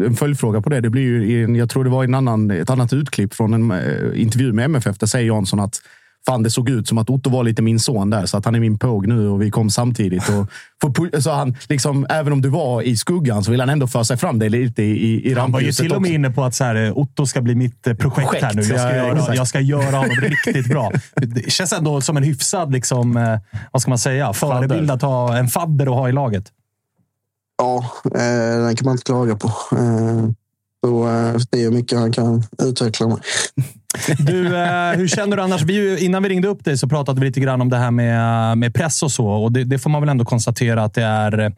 en 0.07 0.17
följdfråga 0.17 0.61
på 0.63 0.71
det. 0.71 0.81
Det 0.81 0.91
blir 0.91 1.03
ju, 1.03 1.25
i 1.31 1.45
en- 1.45 1.55
jag 1.57 1.71
tror 1.71 1.85
det 1.85 1.91
var 1.91 2.05
i 2.05 2.07
en 2.07 2.15
annan, 2.15 2.51
ett 2.51 2.71
annat 2.71 2.93
utklipp 2.93 3.35
från 3.35 3.55
en 3.55 3.71
eh, 3.71 4.23
intervju 4.23 4.53
med 4.53 4.65
MFF. 4.65 4.99
Där 4.99 5.07
säger 5.07 5.27
Jansson 5.27 5.61
att 5.61 5.81
fan, 6.27 6.43
det 6.43 6.51
såg 6.51 6.71
ut 6.71 6.89
som 6.89 6.99
att 6.99 7.11
Otto 7.11 7.31
var 7.31 7.45
lite 7.45 7.63
min 7.63 7.81
son 7.81 8.11
där, 8.11 8.27
så 8.27 8.37
att 8.37 8.45
han 8.45 8.55
är 8.55 8.61
min 8.61 8.79
påg 8.79 9.07
nu 9.07 9.29
och 9.29 9.43
vi 9.43 9.51
kom 9.51 9.71
samtidigt. 9.71 10.23
Och 10.29 10.49
så 11.23 11.31
han, 11.31 11.57
liksom, 11.69 12.07
även 12.11 12.33
om 12.33 12.43
du 12.43 12.49
var 12.49 12.83
i 12.83 12.97
skuggan 12.97 13.45
så 13.45 13.51
vill 13.51 13.61
han 13.61 13.69
ändå 13.69 13.87
föra 13.87 14.05
sig 14.05 14.17
fram 14.17 14.39
dig 14.39 14.49
lite 14.51 14.83
i, 14.83 15.31
i 15.31 15.35
Han 15.35 15.53
var 15.53 15.61
ju 15.61 15.73
till 15.73 15.93
och 15.93 16.03
med 16.03 16.09
också. 16.09 16.15
inne 16.15 16.31
på 16.31 16.45
att 16.45 16.55
så 16.55 16.65
här, 16.65 16.87
eh, 16.87 16.99
Otto 16.99 17.27
ska 17.27 17.41
bli 17.41 17.55
mitt 17.55 17.87
eh, 17.87 17.95
projekt, 17.95 18.29
Projekt, 18.29 18.45
här 18.45 18.55
nu. 18.55 18.63
Jag 18.63 18.81
ska, 18.81 18.89
ja, 18.91 18.97
göra, 18.97 19.19
exakt. 19.19 19.37
jag 19.37 19.49
ska 19.49 19.61
göra 19.61 19.97
honom 19.97 20.17
riktigt 20.21 20.69
bra. 20.69 20.93
Det 21.17 21.53
känns 21.53 21.73
ändå 21.73 22.01
som 22.01 22.17
en 22.17 22.23
hyfsad, 22.23 22.73
liksom, 22.73 23.39
vad 23.73 23.83
ska 23.83 23.91
man 23.91 23.99
säga, 23.99 24.33
förebild 24.33 24.91
att 24.91 25.03
ha 25.03 25.37
en 25.37 25.49
fadder 25.49 25.87
att 25.87 25.93
ha 25.93 26.09
i 26.09 26.13
laget. 26.13 26.45
Ja, 27.59 27.85
eh, 28.05 28.65
den 28.65 28.77
kan 28.77 28.85
man 28.85 28.93
inte 28.93 29.05
klaga 29.05 29.37
på. 29.37 29.49
Eh, 29.49 30.29
så 30.85 31.09
eh, 31.09 31.35
det 31.51 31.59
är 31.59 31.65
hur 31.65 31.71
mycket 31.71 31.99
han 31.99 32.13
kan 32.13 32.43
utveckla 32.63 33.09
mig. 33.09 33.19
Du, 34.19 34.57
eh, 34.57 34.93
hur 34.93 35.09
känner 35.09 35.37
du 35.37 35.43
annars? 35.43 35.63
Vi, 35.63 36.05
innan 36.05 36.23
vi 36.23 36.29
ringde 36.29 36.49
upp 36.49 36.65
dig 36.65 36.79
så 36.79 36.89
pratade 36.89 37.21
vi 37.21 37.27
lite 37.27 37.41
grann 37.41 37.61
om 37.61 37.71
det 37.71 37.77
här 37.77 37.91
med, 37.91 38.59
med 38.59 38.75
press 38.75 39.03
och 39.03 39.13
så. 39.13 39.27
Och 39.27 39.53
det, 39.53 39.65
det 39.65 39.79
får 39.79 39.91
man 39.91 40.03
väl 40.03 40.09
ändå 40.09 40.25
konstatera 40.25 40.85
att 40.85 40.95
det 40.95 41.03
är 41.03 41.39
eh, 41.39 41.51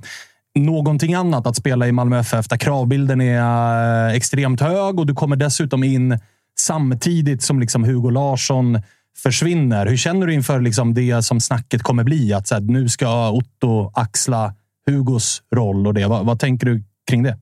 någonting 0.54 1.14
annat 1.14 1.46
att 1.46 1.56
spela 1.56 1.88
i 1.88 1.92
Malmö 1.92 2.18
FF 2.18 2.48
där 2.48 2.56
kravbilden 2.56 3.20
är 3.20 4.08
eh, 4.08 4.14
extremt 4.14 4.60
hög 4.60 4.98
och 4.98 5.06
du 5.06 5.14
kommer 5.14 5.36
dessutom 5.36 5.84
in 5.84 6.18
samtidigt 6.58 7.42
som 7.42 7.60
liksom 7.60 7.84
Hugo 7.84 8.10
Larsson 8.10 8.82
försvinner. 9.22 9.86
Hur 9.86 9.96
känner 9.96 10.26
du 10.26 10.34
inför 10.34 10.60
liksom 10.60 10.94
det 10.94 11.22
som 11.22 11.40
snacket 11.40 11.82
kommer 11.82 12.04
bli? 12.04 12.32
Att 12.32 12.48
så 12.48 12.54
här, 12.54 12.62
nu 12.62 12.88
ska 12.88 13.30
Otto 13.30 13.90
axla 13.94 14.54
Hugos 14.90 15.42
roll 15.54 15.86
och 15.86 15.94
det. 15.94 16.06
Vad, 16.06 16.26
vad 16.26 16.38
tänker 16.38 16.66
du 16.66 16.82
kring 17.06 17.22
det? 17.22 17.38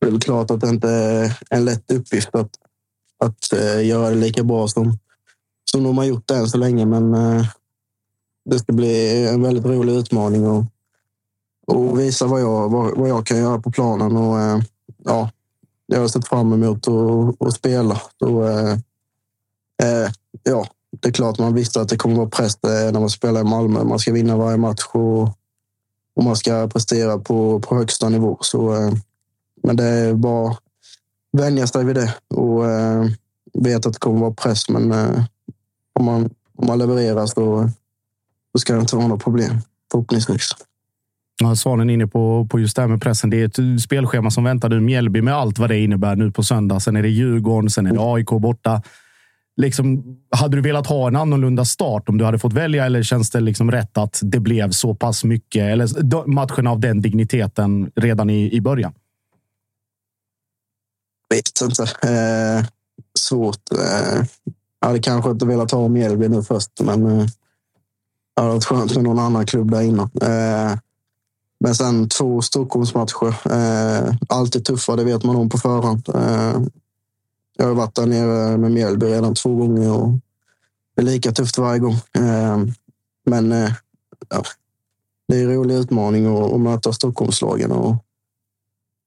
Det 0.00 0.06
är 0.06 0.10
väl 0.10 0.20
klart 0.20 0.50
att 0.50 0.60
det 0.60 0.68
inte 0.68 0.88
är 0.90 1.38
en 1.50 1.64
lätt 1.64 1.90
uppgift 1.90 2.34
att, 2.34 2.50
att 3.18 3.52
eh, 3.52 3.86
göra 3.86 4.10
det 4.10 4.16
lika 4.16 4.44
bra 4.44 4.68
som, 4.68 4.98
som 5.70 5.84
de 5.84 5.98
har 5.98 6.04
gjort 6.04 6.28
det 6.28 6.36
än 6.36 6.48
så 6.48 6.58
länge. 6.58 6.86
Men 6.86 7.14
eh, 7.14 7.46
det 8.44 8.58
ska 8.58 8.72
bli 8.72 9.26
en 9.26 9.42
väldigt 9.42 9.64
rolig 9.64 9.92
utmaning 9.92 10.46
och, 10.46 10.64
och 11.66 12.00
visa 12.00 12.26
vad 12.26 12.40
jag, 12.40 12.68
vad, 12.68 12.98
vad 12.98 13.08
jag 13.08 13.26
kan 13.26 13.38
göra 13.38 13.60
på 13.60 13.70
planen. 13.72 14.16
Och, 14.16 14.40
eh, 14.40 14.60
ja, 15.04 15.30
jag 15.86 16.00
har 16.00 16.08
sett 16.08 16.28
fram 16.28 16.52
emot 16.52 16.88
att 17.40 17.54
spela. 17.54 18.00
Så, 18.18 18.44
eh, 19.82 20.10
ja, 20.42 20.66
det 21.00 21.08
är 21.08 21.12
klart 21.12 21.38
man 21.38 21.54
visste 21.54 21.80
att 21.80 21.88
det 21.88 21.96
kommer 21.96 22.16
vara 22.16 22.28
press 22.28 22.58
när 22.62 23.00
man 23.00 23.10
spelar 23.10 23.40
i 23.40 23.44
Malmö. 23.44 23.84
Man 23.84 23.98
ska 23.98 24.12
vinna 24.12 24.36
varje 24.36 24.56
match 24.56 24.82
och, 24.92 25.39
om 26.14 26.24
man 26.24 26.36
ska 26.36 26.68
prestera 26.68 27.18
på, 27.18 27.60
på 27.60 27.76
högsta 27.76 28.08
nivå. 28.08 28.38
Så, 28.40 28.74
eh, 28.74 28.92
men 29.62 29.76
det 29.76 29.84
är 29.84 30.14
bara 30.14 30.56
vänja 31.32 31.66
sig 31.66 31.84
vid 31.84 31.94
det 31.94 32.14
och 32.34 32.70
eh, 32.70 33.04
vet 33.54 33.86
att 33.86 33.92
det 33.92 33.98
kommer 33.98 34.20
vara 34.20 34.34
press. 34.34 34.68
Men 34.68 34.92
eh, 34.92 35.24
om, 35.92 36.04
man, 36.04 36.30
om 36.56 36.66
man 36.66 36.78
levererar 36.78 37.26
så, 37.26 37.70
så 38.52 38.58
ska 38.58 38.74
det 38.74 38.80
inte 38.80 38.96
vara 38.96 39.06
några 39.06 39.20
problem, 39.20 39.58
förhoppningsvis. 39.90 40.50
Ja, 41.42 41.56
Svanen 41.56 41.90
inne 41.90 42.06
på, 42.06 42.46
på 42.50 42.60
just 42.60 42.76
det 42.76 42.82
här 42.82 42.88
med 42.88 43.02
pressen. 43.02 43.30
Det 43.30 43.40
är 43.40 43.44
ett 43.44 43.82
spelschema 43.82 44.30
som 44.30 44.44
väntar 44.44 44.68
nu. 44.68 44.80
Mjällby 44.80 45.22
med 45.22 45.34
allt 45.34 45.58
vad 45.58 45.70
det 45.70 45.78
innebär 45.78 46.16
nu 46.16 46.30
på 46.30 46.42
söndag. 46.42 46.80
Sen 46.80 46.96
är 46.96 47.02
det 47.02 47.08
Djurgården, 47.08 47.70
sen 47.70 47.86
är 47.86 47.92
det 47.92 48.00
AIK 48.00 48.28
borta. 48.28 48.82
Liksom, 49.60 50.16
hade 50.30 50.56
du 50.56 50.62
velat 50.62 50.86
ha 50.86 51.08
en 51.08 51.16
annorlunda 51.16 51.64
start 51.64 52.08
om 52.08 52.18
du 52.18 52.24
hade 52.24 52.38
fått 52.38 52.52
välja 52.52 52.86
eller 52.86 53.02
känns 53.02 53.30
det 53.30 53.40
liksom 53.40 53.70
rätt 53.70 53.98
att 53.98 54.20
det 54.22 54.40
blev 54.40 54.70
så 54.70 54.94
pass 54.94 55.24
mycket 55.24 55.62
eller 55.62 56.26
matchen 56.26 56.66
av 56.66 56.80
den 56.80 57.00
digniteten 57.00 57.90
redan 57.96 58.30
i, 58.30 58.56
i 58.56 58.60
början? 58.60 58.92
Vet 61.30 61.60
inte. 61.62 61.82
Eh, 61.82 62.66
svårt. 63.18 63.72
Eh, 63.72 64.24
jag 64.80 64.88
hade 64.88 64.98
kanske 64.98 65.30
inte 65.30 65.46
velat 65.46 65.70
ha 65.70 65.88
Mjällby 65.88 66.28
nu 66.28 66.42
först, 66.42 66.70
men 66.80 67.06
eh, 67.06 67.26
det 68.36 68.42
hade 68.42 68.52
varit 68.52 68.64
skönt 68.64 68.94
med 68.94 69.04
någon 69.04 69.18
annan 69.18 69.46
klubb 69.46 69.70
där 69.70 69.82
innan. 69.82 70.10
Eh, 70.22 70.78
men 71.60 71.74
sen 71.74 72.08
två 72.08 72.42
Stockholmsmatcher. 72.42 73.52
Eh, 73.52 74.14
alltid 74.28 74.64
tuffa, 74.64 74.96
det 74.96 75.04
vet 75.04 75.24
man 75.24 75.36
om 75.36 75.48
på 75.48 75.58
förhand. 75.58 76.08
Eh, 76.08 76.60
jag 77.60 77.66
har 77.66 77.74
varit 77.74 77.94
där 77.94 78.06
nere 78.06 78.56
med 78.56 78.72
Mjällby 78.72 79.06
redan 79.06 79.34
två 79.34 79.54
gånger 79.54 79.92
och 79.92 80.12
det 80.96 81.02
är 81.02 81.06
lika 81.06 81.32
tufft 81.32 81.58
varje 81.58 81.78
gång. 81.78 81.96
Ehm, 82.12 82.72
men 83.26 83.52
eh, 83.52 83.72
ja, 84.28 84.42
det 85.28 85.36
är 85.36 85.44
en 85.44 85.54
rolig 85.54 85.74
utmaning 85.74 86.26
att, 86.26 86.52
att 86.52 86.60
möta 86.60 86.92
Stockholmslagen 86.92 87.72
och, 87.72 87.96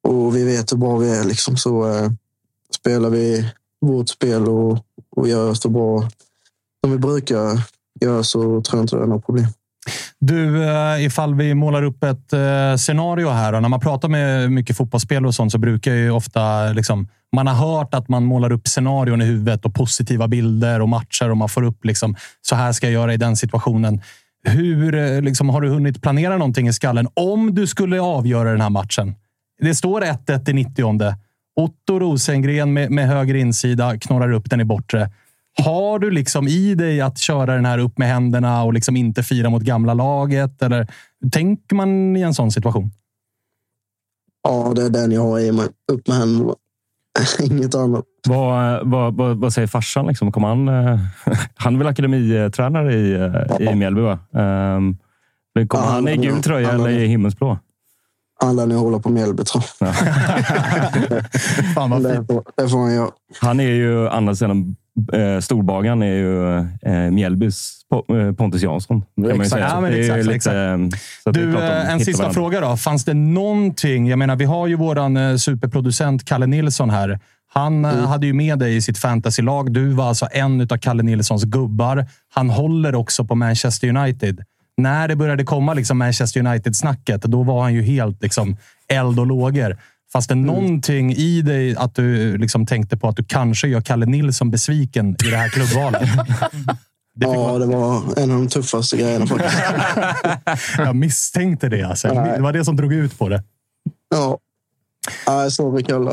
och 0.08 0.36
vi 0.36 0.44
vet 0.44 0.72
hur 0.72 0.78
bra 0.78 0.98
vi 0.98 1.10
är. 1.10 1.24
Liksom. 1.24 1.58
Så 1.58 1.90
eh, 1.90 2.12
spelar 2.76 3.10
vi 3.10 3.52
vårt 3.82 4.10
spel 4.10 4.48
och, 4.48 4.78
och 5.10 5.28
gör 5.28 5.54
så 5.54 5.70
bra 5.70 6.10
som 6.84 6.92
vi 6.92 6.98
brukar 6.98 7.62
göra 8.02 8.24
så 8.24 8.42
tror 8.42 8.64
jag 8.72 8.84
inte 8.84 8.96
det 8.96 9.04
är 9.04 9.08
något 9.08 9.26
problem. 9.26 9.48
Du, 10.20 10.64
eh, 10.64 11.06
ifall 11.06 11.36
vi 11.36 11.54
målar 11.54 11.84
upp 11.84 12.04
ett 12.04 12.34
eh, 12.34 12.76
scenario 12.76 13.30
här. 13.30 13.62
När 13.62 13.70
man 13.70 13.80
pratar 13.80 14.10
med 14.10 14.52
mycket 14.52 14.78
fotbollsspelare 14.78 15.28
och 15.28 15.36
sånt 15.36 15.52
så 15.52 15.58
brukar 15.58 15.94
ju 15.94 16.12
ofta 16.12 16.74
liksom, 16.74 17.08
man 17.36 17.48
har 17.48 17.56
hört 17.56 17.94
att 17.94 18.10
man 18.10 18.26
målar 18.26 18.52
upp 18.52 18.68
scenarion 18.68 19.22
i 19.22 19.26
huvudet 19.26 19.66
och 19.66 19.74
positiva 19.74 20.28
bilder 20.28 20.82
och 20.82 20.90
matcher 20.90 21.30
och 21.30 21.38
man 21.38 21.50
får 21.50 21.64
upp 21.64 21.86
liksom, 21.86 22.16
så 22.42 22.56
här 22.56 22.72
ska 22.72 22.86
jag 22.88 22.94
göra 22.94 23.14
i 23.14 23.18
den 23.18 23.36
situationen. 23.36 24.02
Hur 24.44 24.96
eh, 24.96 25.22
liksom, 25.22 25.50
har 25.50 25.62
du 25.62 25.70
hunnit 25.70 26.02
planera 26.02 26.38
någonting 26.38 26.68
i 26.68 26.74
skallen 26.74 27.08
om 27.14 27.56
du 27.56 27.68
skulle 27.68 28.02
avgöra 28.02 28.52
den 28.52 28.62
här 28.62 28.70
matchen? 28.70 29.16
Det 29.62 29.76
står 29.76 30.02
1-1 30.02 30.50
i 30.50 30.54
90 30.54 31.14
Otto 31.56 32.00
Rosengren 32.00 32.74
med, 32.74 32.92
med 32.92 33.08
höger 33.08 33.36
insida 33.36 34.00
knorrar 34.00 34.32
upp 34.32 34.50
den 34.50 34.62
i 34.62 34.66
bortre. 34.66 35.12
Har 35.64 36.00
du 36.00 36.12
liksom 36.12 36.48
i 36.48 36.76
dig 36.76 37.02
att 37.02 37.18
köra 37.18 37.56
den 37.56 37.66
här 37.66 37.78
upp 37.78 37.98
med 37.98 38.08
händerna 38.08 38.64
och 38.64 38.74
liksom 38.74 38.96
inte 38.98 39.24
fira 39.24 39.50
mot 39.50 39.62
gamla 39.64 39.94
laget? 39.94 40.62
Eller 40.62 40.88
tänker 41.32 41.76
man 41.76 42.18
i 42.18 42.22
en 42.22 42.34
sån 42.34 42.52
situation? 42.52 42.92
Ja, 44.44 44.74
det 44.76 44.84
är 44.86 44.90
den 44.90 45.12
jag 45.12 45.22
har 45.22 45.40
i 45.40 45.52
mig. 45.52 45.66
Upp 45.92 46.08
med 46.08 46.18
händerna. 46.18 46.54
Inget 47.44 47.76
annat. 47.76 48.04
Vad, 48.28 48.88
vad, 48.90 49.16
vad, 49.18 49.38
vad 49.38 49.54
säger 49.54 49.68
farsan? 49.68 50.08
Liksom? 50.08 50.32
Kommer 50.32 50.48
han, 50.48 50.68
eh, 50.68 51.00
han 51.56 51.74
är 51.74 51.78
väl 51.78 51.88
akademitränare 51.88 52.94
i, 52.94 53.14
eh, 53.60 53.72
i 53.72 53.76
Mjällby? 53.76 54.02
Va? 54.02 54.20
Um, 54.32 54.98
kommer 55.68 55.84
Ja, 55.86 55.90
han 55.92 56.08
i 56.08 56.12
han- 56.12 56.22
gul 56.22 56.42
tröja 56.44 56.72
han- 56.72 56.80
eller 56.80 56.90
i 56.90 57.08
himmelsblå? 57.08 57.60
Alla 58.44 58.66
nu 58.66 58.76
håller 58.76 59.00
på 59.00 59.10
Mjällby 59.10 59.44
tror 59.44 59.64
jag. 59.80 59.96
Fan 61.76 61.90
vad 61.90 62.04
Det 62.04 62.16
fint. 62.16 62.28
får, 62.28 62.44
det 62.58 62.70
får 62.70 62.78
han 62.78 62.94
göra. 62.94 63.10
Han 63.42 63.60
är 63.60 63.64
ju, 63.70 64.10
andra 64.10 64.36
sidan 64.36 64.76
eh, 65.14 65.40
storbagaren, 65.40 66.02
är 66.02 66.16
ju 66.16 66.58
eh, 66.82 67.12
Mjällbys 67.12 67.72
eh, 68.28 68.34
Pontus 68.34 68.62
Jansson. 68.62 69.04
Exakt. 69.42 69.62
Ja, 69.62 69.80
lite, 70.18 70.52
eh, 71.26 71.32
Du, 71.34 71.58
en 71.60 72.00
sista 72.00 72.24
varandra. 72.24 72.34
fråga 72.34 72.62
då. 72.62 72.78
Fanns 72.78 73.06
det 73.06 73.14
någonting? 73.14 74.08
Jag 74.08 74.20
menar, 74.20 74.36
vi 74.36 74.46
har 74.46 74.68
ju 74.68 74.76
våran 74.76 75.18
eh, 75.18 75.36
superproducent 75.36 76.26
Kalle 76.26 76.48
Nilsson 76.48 76.90
här. 76.90 77.20
Han 77.54 77.86
eh, 77.86 77.92
hade 77.92 78.28
ju 78.28 78.34
med 78.34 78.60
dig 78.60 78.76
i 78.76 78.82
sitt 78.82 78.98
fantasylag. 78.98 79.74
Du 79.74 79.88
var 79.90 80.08
alltså 80.08 80.28
en 80.32 80.62
av 80.62 80.78
Kalle 80.78 81.04
Nilssons 81.04 81.44
gubbar. 81.44 82.06
Han 82.34 82.50
håller 82.50 82.96
också 82.96 83.26
på 83.26 83.36
Manchester 83.36 83.88
United. 83.98 84.44
När 84.78 85.08
det 85.08 85.16
började 85.16 85.44
komma 85.44 85.74
liksom 85.74 85.98
Manchester 85.98 86.40
United-snacket, 86.40 87.22
då 87.22 87.44
var 87.44 87.62
han 87.62 87.74
ju 87.74 87.82
helt 87.82 88.24
liksom 88.24 88.58
eld 88.88 89.20
och 89.20 89.28
lågor. 89.28 89.78
Fanns 90.14 90.28
det 90.28 90.36
någonting 90.36 91.14
i 91.14 91.42
dig 91.42 91.76
att 91.76 91.96
du 91.96 92.38
liksom 92.38 92.66
tänkte 92.66 92.98
på 92.98 93.08
att 93.08 93.16
du 93.16 93.24
kanske 93.24 93.68
gör 93.68 93.82
Kalle 93.82 94.06
Nilsson 94.06 94.52
besviken 94.52 95.10
i 95.26 95.30
det 95.30 95.38
här 95.38 95.50
klubbvalet? 95.50 96.02
Det 97.16 97.26
Ja, 97.26 97.58
det 97.58 97.66
var 97.66 98.20
en 98.20 98.32
av 98.32 98.38
de 98.38 98.48
tuffaste 98.48 98.98
grejerna 98.98 99.28
faktiskt. 99.28 99.58
Jag 100.78 100.96
misstänkte 100.96 101.70
det. 101.70 101.84
Alltså. 101.84 102.08
Det 102.08 102.42
var 102.42 102.54
det 102.54 102.66
som 102.66 102.76
drog 102.76 102.94
ut 102.94 103.20
på 103.20 103.30
det. 103.30 103.44
Ja. 104.16 104.38
Nej, 105.28 105.52
sorry 105.52 105.84
Kalle. 105.84 106.12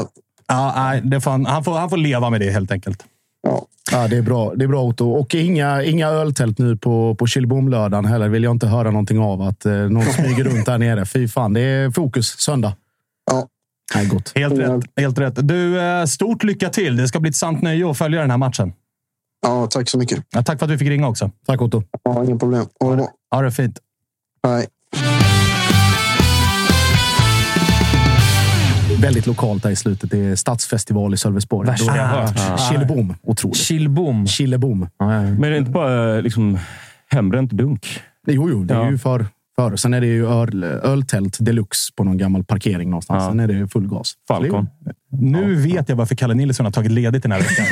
Ja, 0.49 0.73
nej, 0.77 1.01
det 1.05 1.21
får 1.21 1.31
han, 1.31 1.47
han, 1.47 1.65
får, 1.65 1.79
han 1.79 1.91
får 1.91 1.97
leva 1.97 2.31
med 2.31 2.41
det 2.41 2.51
helt 2.51 2.73
enkelt. 2.73 3.05
Ja. 3.43 3.67
Ja, 3.93 4.09
det 4.09 4.17
är 4.17 4.23
bra. 4.23 4.55
Det 4.55 4.65
är 4.65 4.69
bra 4.69 4.83
Otto. 4.83 5.11
Och 5.11 5.35
inga, 5.35 5.83
inga 5.83 6.09
öltält 6.09 6.59
nu 6.59 6.77
på, 6.77 7.15
på 7.15 7.27
Killebom-lördagen 7.27 8.05
heller. 8.05 8.29
Vill 8.29 8.45
jag 8.45 8.51
inte 8.51 8.67
höra 8.67 8.91
någonting 8.91 9.19
av 9.19 9.43
att 9.43 9.67
eh, 9.67 9.73
någon 9.73 10.05
smyger 10.05 10.45
runt 10.45 10.67
där 10.67 10.79
nere. 10.79 11.07
Fy 11.07 11.29
fan, 11.29 11.53
det 11.53 11.61
är 11.61 11.91
fokus 11.91 12.27
söndag. 12.27 12.73
Nej, 13.95 14.07
gott. 14.07 14.33
Helt 14.35 14.59
rätt. 14.59 14.85
Helt 14.97 15.19
rätt. 15.19 15.49
Du, 15.49 15.81
eh, 15.81 16.05
stort 16.05 16.43
lycka 16.45 16.69
till. 16.69 16.97
Det 16.97 17.09
ska 17.09 17.21
bli 17.21 17.29
ett 17.31 17.37
sant 17.37 17.63
nöje 17.63 17.91
att 17.91 17.99
följa 17.99 18.21
den 18.21 18.31
här 18.31 18.39
matchen. 18.39 18.73
ja, 19.43 19.67
tack 19.67 19.89
så 19.89 19.99
mycket. 19.99 20.25
Ja, 20.31 20.43
tack 20.43 20.59
för 20.59 20.67
att 20.67 20.73
vi 20.73 20.79
fick 20.79 20.89
ringa 20.89 21.09
också. 21.09 21.31
Tack 21.47 21.63
Otto. 21.63 21.83
Ja, 22.05 22.25
inga 22.25 22.37
problem. 22.39 22.67
Ha 22.81 22.97
det. 22.97 23.09
Ha 23.31 23.43
det 23.43 23.53
fint. 23.53 23.79
Hej. 24.47 24.67
Väldigt 29.01 29.27
lokalt 29.27 29.63
där 29.63 29.71
i 29.71 29.77
slutet. 29.77 30.11
Det 30.11 30.19
är 30.19 30.37
stadsfestival 30.37 31.15
i 31.15 31.17
Sölvesborg. 31.17 31.69
Värsta 31.69 31.97
jag 31.97 31.97
det- 31.97 32.41
hört. 32.41 32.71
Killebom. 32.71 33.15
Otroligt. 33.23 33.57
Chillbom. 33.57 34.27
Killebom. 34.27 34.89
Men 34.99 35.45
är 35.45 35.51
det 35.51 35.57
inte 35.59 35.71
bara 35.71 36.17
eh, 36.17 36.23
liksom, 36.23 36.59
hembränt 37.11 37.51
dunk? 37.51 38.01
Jo, 38.27 38.51
jo, 38.51 38.65
det 38.65 38.75
är 38.75 38.79
Ja. 38.79 38.91
ju 38.91 38.99
för, 38.99 39.27
för. 39.69 39.77
Sen 39.77 39.95
är 39.95 40.01
det 40.01 40.07
ju 40.07 40.27
öl, 40.29 40.65
öltält 40.65 41.37
deluxe 41.41 41.93
på 41.97 42.05
någon 42.05 42.19
gammal 42.19 42.45
parkering 42.45 42.91
någonstans. 42.91 43.23
Ja. 43.23 43.29
Sen 43.29 43.41
är 43.41 43.47
det 43.49 43.69
full 43.69 43.87
gas. 43.89 44.15
Falcon. 44.29 44.69
Nu 45.13 45.55
vet 45.55 45.89
jag 45.89 45.97
varför 45.97 46.15
Kalle 46.15 46.35
Nilsson 46.35 46.67
har 46.67 46.71
tagit 46.73 46.91
ledigt 46.93 47.23
den 47.23 47.33
här 47.33 47.39
veckan. 47.41 47.67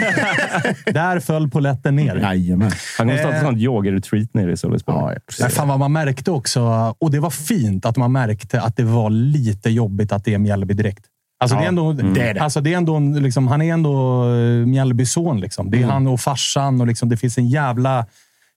Där 0.94 1.20
föll 1.20 1.50
poletten 1.50 1.96
ner. 1.96 2.16
Jajamän. 2.16 2.70
Han 2.98 3.06
kommer 3.08 3.18
starta 3.18 3.34
Eh. 3.34 3.40
ett 3.40 3.46
sånt 3.46 3.58
yoga-retreat 3.58 4.28
nere 4.34 4.52
i 4.52 4.56
Sölvesborg. 4.56 5.14
Ja, 5.16 5.20
Nej, 5.40 5.50
fan 5.50 5.68
vad 5.68 5.78
man 5.78 5.92
märkte 5.92 6.30
också, 6.30 6.94
och 6.98 7.10
det 7.10 7.20
var 7.20 7.30
fint 7.30 7.86
att 7.86 7.96
man 7.96 8.12
märkte 8.12 8.60
att 8.60 8.76
det 8.76 8.84
var 8.84 9.10
lite 9.10 9.70
jobbigt 9.70 10.12
att 10.12 10.24
det 10.24 10.34
är 10.34 10.38
Mjällby 10.38 10.74
direkt. 10.74 11.04
Alltså, 11.40 11.56
det 11.56 11.62
är 11.64 11.68
ändå, 11.68 11.92
det 11.92 12.22
är 12.28 12.34
det. 12.34 12.40
Alltså, 12.40 12.60
det 12.60 12.72
är 12.72 12.76
ändå, 12.76 12.94
en- 12.94 13.22
liksom, 13.22 13.48
han 13.48 13.62
är 13.62 13.72
ändå 13.72 14.24
eh, 14.34 14.66
Mjällbys 14.66 15.12
son. 15.12 15.40
Liksom. 15.40 15.70
Det 15.70 15.82
är 15.82 15.86
han 15.86 16.06
och 16.06 16.20
farsan 16.20 16.80
och 16.80 16.86
liksom, 16.86 17.08
det 17.08 17.16
finns 17.16 17.38
en 17.38 17.48
jävla 17.48 18.06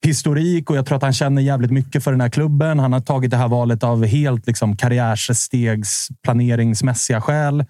historik 0.05 0.69
och 0.69 0.77
jag 0.77 0.85
tror 0.85 0.95
att 0.95 1.03
han 1.03 1.13
känner 1.13 1.41
jävligt 1.41 1.71
mycket 1.71 2.03
för 2.03 2.11
den 2.11 2.21
här 2.21 2.29
klubben. 2.29 2.79
Han 2.79 2.93
har 2.93 2.99
tagit 2.99 3.31
det 3.31 3.37
här 3.37 3.47
valet 3.47 3.83
av 3.83 4.05
helt 4.05 4.47
liksom, 4.47 4.77
karriärstegs 4.77 6.07
planeringsmässiga 6.23 7.21
skäl. 7.21 7.65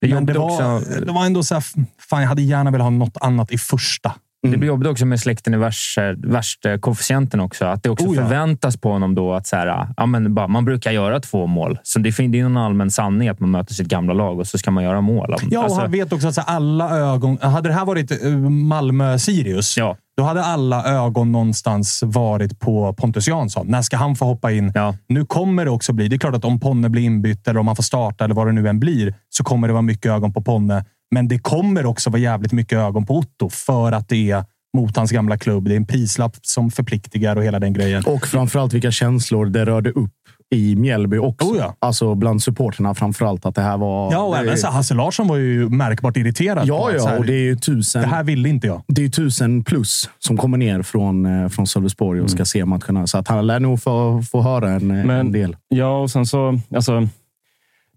Det 0.00 0.14
Men 0.14 0.26
det 0.26 0.32
var, 0.32 0.78
också. 0.78 1.00
det 1.00 1.12
var 1.12 1.26
ändå 1.26 1.42
så 1.42 1.54
här, 1.54 1.64
fan, 1.98 2.22
jag 2.22 2.28
hade 2.28 2.42
gärna 2.42 2.70
velat 2.70 2.84
ha 2.84 2.90
något 2.90 3.16
annat 3.20 3.52
i 3.52 3.58
första. 3.58 4.14
Det 4.50 4.56
blir 4.56 4.68
jobbigt 4.68 4.88
också 4.88 5.06
med 5.06 5.20
släkten 5.20 5.54
i 5.54 5.56
värsta, 5.56 6.12
värsta 6.12 6.78
koefficienten 6.78 7.40
också. 7.40 7.64
Att 7.64 7.82
det 7.82 7.90
också 7.90 8.06
Oh 8.06 8.16
ja. 8.16 8.22
förväntas 8.22 8.76
på 8.76 8.92
honom 8.92 9.14
då 9.14 9.34
att 9.34 9.46
så 9.46 9.56
här, 9.56 9.86
ja, 9.96 10.06
men 10.06 10.34
bara, 10.34 10.48
man 10.48 10.64
brukar 10.64 10.90
göra 10.90 11.20
två 11.20 11.46
mål. 11.46 11.78
Så 11.82 11.98
det, 11.98 12.10
det 12.10 12.40
är 12.40 12.44
en 12.44 12.56
allmän 12.56 12.90
sanning 12.90 13.28
att 13.28 13.40
man 13.40 13.50
möter 13.50 13.74
sitt 13.74 13.88
gamla 13.88 14.14
lag 14.14 14.38
och 14.38 14.46
så 14.46 14.58
ska 14.58 14.70
man 14.70 14.84
göra 14.84 15.00
mål. 15.00 15.36
Ja, 15.50 15.58
och 15.58 15.64
Alltså, 15.64 15.80
han 15.80 15.90
vet 15.90 16.12
också 16.12 16.28
att 16.28 16.36
här, 16.36 16.44
alla 16.44 16.98
ögon... 16.98 17.38
Hade 17.40 17.68
det 17.68 17.74
här 17.74 17.84
varit 17.84 18.24
eh, 18.24 18.30
Malmö-Sirius, 18.50 19.76
Ja. 19.76 19.96
då 20.16 20.22
hade 20.22 20.44
alla 20.44 20.84
ögon 20.84 21.32
någonstans 21.32 22.02
varit 22.06 22.60
på 22.60 22.92
Pontus 22.94 23.28
Jansson. 23.28 23.66
När 23.68 23.82
ska 23.82 23.96
han 23.96 24.16
få 24.16 24.24
hoppa 24.24 24.52
in? 24.52 24.72
Ja. 24.74 24.94
Nu 25.08 25.24
kommer 25.24 25.64
det 25.64 25.70
också 25.70 25.92
bli... 25.92 26.08
Det 26.08 26.16
är 26.16 26.18
klart 26.18 26.34
att 26.34 26.44
om 26.44 26.60
Ponne 26.60 26.88
blir 26.88 27.02
inbytt 27.02 27.48
eller 27.48 27.60
om 27.60 27.66
han 27.66 27.76
får 27.76 27.82
starta 27.82 28.24
eller 28.24 28.34
vad 28.34 28.46
det 28.46 28.52
nu 28.52 28.68
än 28.68 28.80
blir, 28.80 29.14
så 29.30 29.44
kommer 29.44 29.68
det 29.68 29.72
vara 29.72 29.82
mycket 29.82 30.12
ögon 30.12 30.32
på 30.32 30.42
Ponne. 30.42 30.84
Men 31.12 31.28
det 31.28 31.38
kommer 31.38 31.86
också 31.86 32.10
vara 32.10 32.20
jävligt 32.20 32.52
mycket 32.52 32.78
ögon 32.78 33.06
på 33.06 33.18
Otto 33.18 33.48
för 33.48 33.92
att 33.92 34.08
det 34.08 34.30
är 34.30 34.44
mot 34.76 34.96
hans 34.96 35.10
gamla 35.10 35.38
klubb. 35.38 35.64
Det 35.68 35.74
är 35.74 35.76
en 35.76 35.86
prislapp 35.86 36.36
som 36.42 36.70
förpliktigar 36.70 37.36
och 37.36 37.44
hela 37.44 37.58
den 37.60 37.72
grejen. 37.72 38.02
Och 38.06 38.26
framförallt 38.26 38.72
vilka 38.72 38.90
känslor 38.90 39.46
det 39.46 39.64
rörde 39.64 39.90
upp 39.90 40.10
i 40.54 40.76
Mjällby 40.76 41.18
också. 41.18 41.48
Oh 41.48 41.56
ja. 41.58 41.76
Alltså 41.78 42.14
bland 42.14 42.42
supporterna 42.42 42.94
framförallt. 42.94 43.46
Att 43.46 43.54
det 43.54 43.62
här 43.62 43.76
var... 43.78 44.12
Ja, 44.12 44.18
och 44.22 44.38
även 44.38 44.58
så 44.58 44.66
Hasse 44.66 44.94
Larsson 44.94 45.28
var 45.28 45.36
ju 45.36 45.68
märkbart 45.68 46.16
irriterad. 46.16 46.66
Ja, 46.68 46.90
ja. 46.92 47.06
här, 47.06 47.18
Och 47.18 47.26
det 47.26 47.32
är 47.34 47.42
ju 47.42 47.56
tusen... 47.56 48.02
det 48.02 48.08
här 48.08 48.24
ville 48.24 48.48
inte 48.48 48.66
jag. 48.66 48.82
det 48.88 49.00
är 49.00 49.04
ju 49.04 49.10
tusen 49.10 49.64
plus 49.64 50.10
som 50.18 50.36
kommer 50.36 50.58
ner 50.58 50.82
från, 50.82 51.26
eh, 51.26 51.48
från 51.48 51.66
Sölvesborg 51.66 52.20
och 52.20 52.30
ska 52.30 52.44
se 52.44 52.64
matcherna. 52.64 53.06
Så 53.06 53.18
att 53.18 53.28
han 53.28 53.46
lär 53.46 53.60
nog 53.60 53.82
få, 53.82 54.22
få 54.30 54.42
höra 54.42 54.70
en, 54.70 54.90
eh, 54.90 55.00
en 55.00 55.06
Men- 55.06 55.32
del. 55.32 55.56
Ja, 55.68 55.98
och 56.00 56.10
sen 56.10 56.26
så... 56.26 56.58
Alltså, 56.74 57.08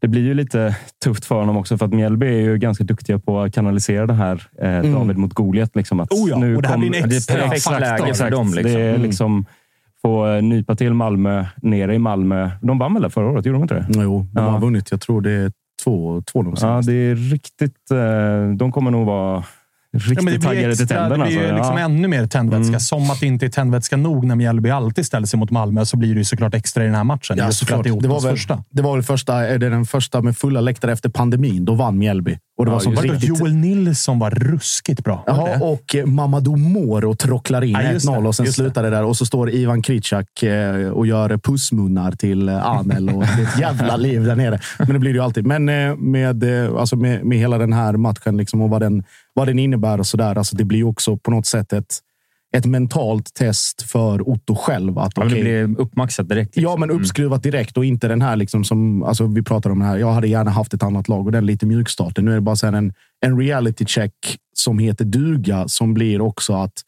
det 0.05 0.09
blir 0.09 0.21
ju 0.21 0.33
lite 0.33 0.75
tufft 1.03 1.25
för 1.25 1.35
honom 1.35 1.57
också, 1.57 1.77
för 1.77 1.85
att 1.85 1.93
Mjällby 1.93 2.25
är 2.27 2.39
ju 2.41 2.57
ganska 2.57 2.83
duktiga 2.83 3.19
på 3.19 3.39
att 3.41 3.53
kanalisera 3.53 4.05
det 4.05 4.13
här 4.13 4.43
eh, 4.61 4.81
David 4.93 5.17
mot 5.17 5.33
Goliat. 5.33 5.75
Liksom, 5.75 5.99
att 5.99 6.11
Oh 6.11 6.29
ja, 6.29 6.35
och 6.55 6.61
det 6.61 6.67
här 6.67 6.77
blir 6.77 6.95
en 7.03 7.09
det 7.09 7.15
extra 7.15 7.35
perfekt 7.35 7.63
faktor. 7.63 7.79
läge 7.79 7.97
för 8.03 8.09
Exakt. 8.09 8.31
dem. 8.31 8.47
Liksom. 8.53 8.63
Det 8.73 8.79
är 8.81 8.89
Mm. 8.89 9.01
liksom 9.01 9.45
få 10.01 10.27
eh, 10.27 10.41
nypa 10.41 10.75
till 10.75 10.93
Malmö 10.93 11.45
nere 11.61 11.95
i 11.95 11.99
Malmö. 11.99 12.49
De 12.61 12.77
vann 12.79 12.93
väl 12.93 13.11
förra 13.11 13.29
året? 13.29 13.45
Gjorde 13.45 13.55
de 13.57 13.61
inte 13.61 13.73
det? 13.75 13.85
Jo, 13.89 14.27
de 14.33 14.43
Ja. 14.43 14.49
har 14.49 14.59
vunnit. 14.59 14.91
Jag 14.91 15.01
tror 15.01 15.21
det 15.21 15.31
är 15.31 15.51
två, 15.83 16.21
två 16.31 16.41
de 16.43 16.49
Ja, 16.49 16.55
senaste. 16.55 16.91
det 16.91 16.97
är 16.97 17.15
riktigt... 17.15 17.91
Eh, 17.91 18.55
de 18.57 18.71
kommer 18.71 18.91
nog 18.91 19.05
vara 19.05 19.43
riktigt 19.99 20.17
Ja, 20.17 20.21
men 20.23 20.33
det 20.33 20.39
blir, 20.39 20.49
taggade 20.49 20.75
till 20.75 20.83
extra, 20.83 20.97
det 20.97 21.01
tänderna. 21.01 21.25
blir 21.25 21.33
ju 21.35 21.39
alltså. 21.41 21.55
liksom 21.55 21.77
ja. 21.77 21.85
ännu 21.85 22.07
mer 22.07 22.27
tändvätska. 22.27 22.67
Mm. 22.67 22.79
Som 22.79 23.09
att 23.11 23.19
det 23.19 23.25
inte 23.25 23.45
är 23.45 23.49
tändvätska 23.49 23.97
nog 23.97 24.25
när 24.25 24.35
Mjällby 24.35 24.69
alltid 24.69 25.05
ställer 25.05 25.27
sig 25.27 25.39
mot 25.39 25.51
Malmö, 25.51 25.85
så 25.85 25.97
blir 25.97 26.13
det 26.13 26.17
ju 26.17 26.23
såklart 26.25 26.53
extra 26.53 26.83
i 26.83 26.85
den 26.85 26.95
här 26.95 27.03
matchen. 27.03 27.37
Ja, 27.37 27.45
för 27.45 27.51
såklart. 27.51 27.83
det 27.83 27.99
Det 27.99 28.07
var, 28.07 28.21
väl, 28.21 28.31
första. 28.31 28.63
det 28.69 28.81
var 28.81 28.93
väl 28.93 29.03
första, 29.03 29.47
är 29.47 29.59
det 29.59 29.69
den 29.69 29.85
första 29.85 30.21
med 30.21 30.37
fulla 30.37 30.61
läktare 30.61 30.91
efter 30.91 31.09
pandemin. 31.09 31.65
Då 31.65 31.73
vann 31.75 31.97
Mjällby. 31.97 32.37
Och 32.57 32.65
det 32.65 32.71
var 32.71 32.77
Ja, 32.77 32.81
som 32.81 32.95
var 32.95 33.01
det 33.01 33.07
då 33.07 33.13
riktigt... 33.13 33.39
Joel 33.39 33.55
Nilsson 33.55 34.19
var 34.19 34.29
ruskigt 34.29 35.03
bra. 35.03 35.23
Det? 35.27 35.65
och 35.65 36.07
Mamadou 36.09 36.55
Moro 36.57 37.15
trocklar 37.15 37.63
in 37.63 37.71
Ja, 37.71 37.91
just 37.91 38.05
det, 38.07 38.11
1-0 38.11 38.27
och 38.27 38.35
sen 38.35 38.45
det. 38.45 38.51
slutar 38.51 38.83
det 38.83 38.89
där. 38.89 39.03
Och 39.03 39.17
så 39.17 39.25
står 39.25 39.49
Ivan 39.49 39.81
Kricak 39.81 40.43
eh, 40.43 40.89
och 40.89 41.07
gör 41.07 41.37
pussmunnar 41.37 42.11
till 42.11 42.49
eh, 42.49 42.65
Anel. 42.65 43.09
Och 43.09 43.21
det 43.23 43.41
är 43.41 43.43
ett 43.43 43.59
jävla 43.59 43.95
liv 43.97 44.23
där 44.23 44.35
nere. 44.35 44.59
Men 44.77 44.87
det 44.93 44.99
blir 44.99 45.11
det 45.13 45.17
ju 45.17 45.23
alltid. 45.23 45.45
Men 45.45 45.69
eh, 45.69 45.95
med, 45.95 46.43
alltså 46.77 46.95
med, 46.95 47.25
med 47.25 47.37
hela 47.37 47.57
den 47.57 47.73
här 47.73 47.93
matchen 47.93 48.37
liksom, 48.37 48.61
och 48.61 48.69
vad 48.69 48.81
den, 48.81 49.03
vad 49.35 49.47
den 49.47 49.59
innebär 49.59 49.99
och 49.99 50.07
sådär. 50.07 50.37
Alltså 50.37 50.55
det 50.55 50.63
blir 50.63 50.83
också 50.83 51.17
på 51.17 51.31
något 51.31 51.45
sätt 51.45 51.73
ett, 51.73 51.99
ett 52.55 52.65
mentalt 52.65 53.33
test 53.33 53.81
för 53.81 54.29
Otto 54.29 54.55
själv. 54.55 54.97
Att, 54.99 55.13
Ja, 55.15 55.23
men 55.23 55.33
det 55.33 55.41
blir 55.41 55.79
uppmaxat 55.79 56.29
direkt. 56.29 56.55
liksom. 56.55 56.71
Ja, 56.71 56.77
men 56.77 56.91
uppskruvat 56.91 57.43
direkt 57.43 57.77
och 57.77 57.85
inte 57.85 58.07
den 58.07 58.21
här 58.21 58.35
liksom 58.35 58.63
som 58.63 59.03
alltså 59.03 59.27
vi 59.27 59.43
pratar 59.43 59.69
om. 59.69 59.81
Här. 59.81 59.97
Jag 59.97 60.11
hade 60.13 60.27
gärna 60.27 60.51
haft 60.51 60.73
ett 60.73 60.83
annat 60.83 61.07
lag 61.07 61.25
och 61.25 61.31
den 61.31 61.45
lite 61.45 61.65
mjukstarten. 61.65 62.25
Nu 62.25 62.31
är 62.31 62.35
det 62.35 62.41
bara 62.41 62.55
så 62.55 62.67
en, 62.67 62.93
en 63.25 63.39
reality 63.39 63.85
check 63.85 64.13
som 64.53 64.79
heter 64.79 65.05
duga 65.05 65.67
som 65.67 65.93
blir 65.93 66.21
också 66.21 66.53
att 66.53 66.81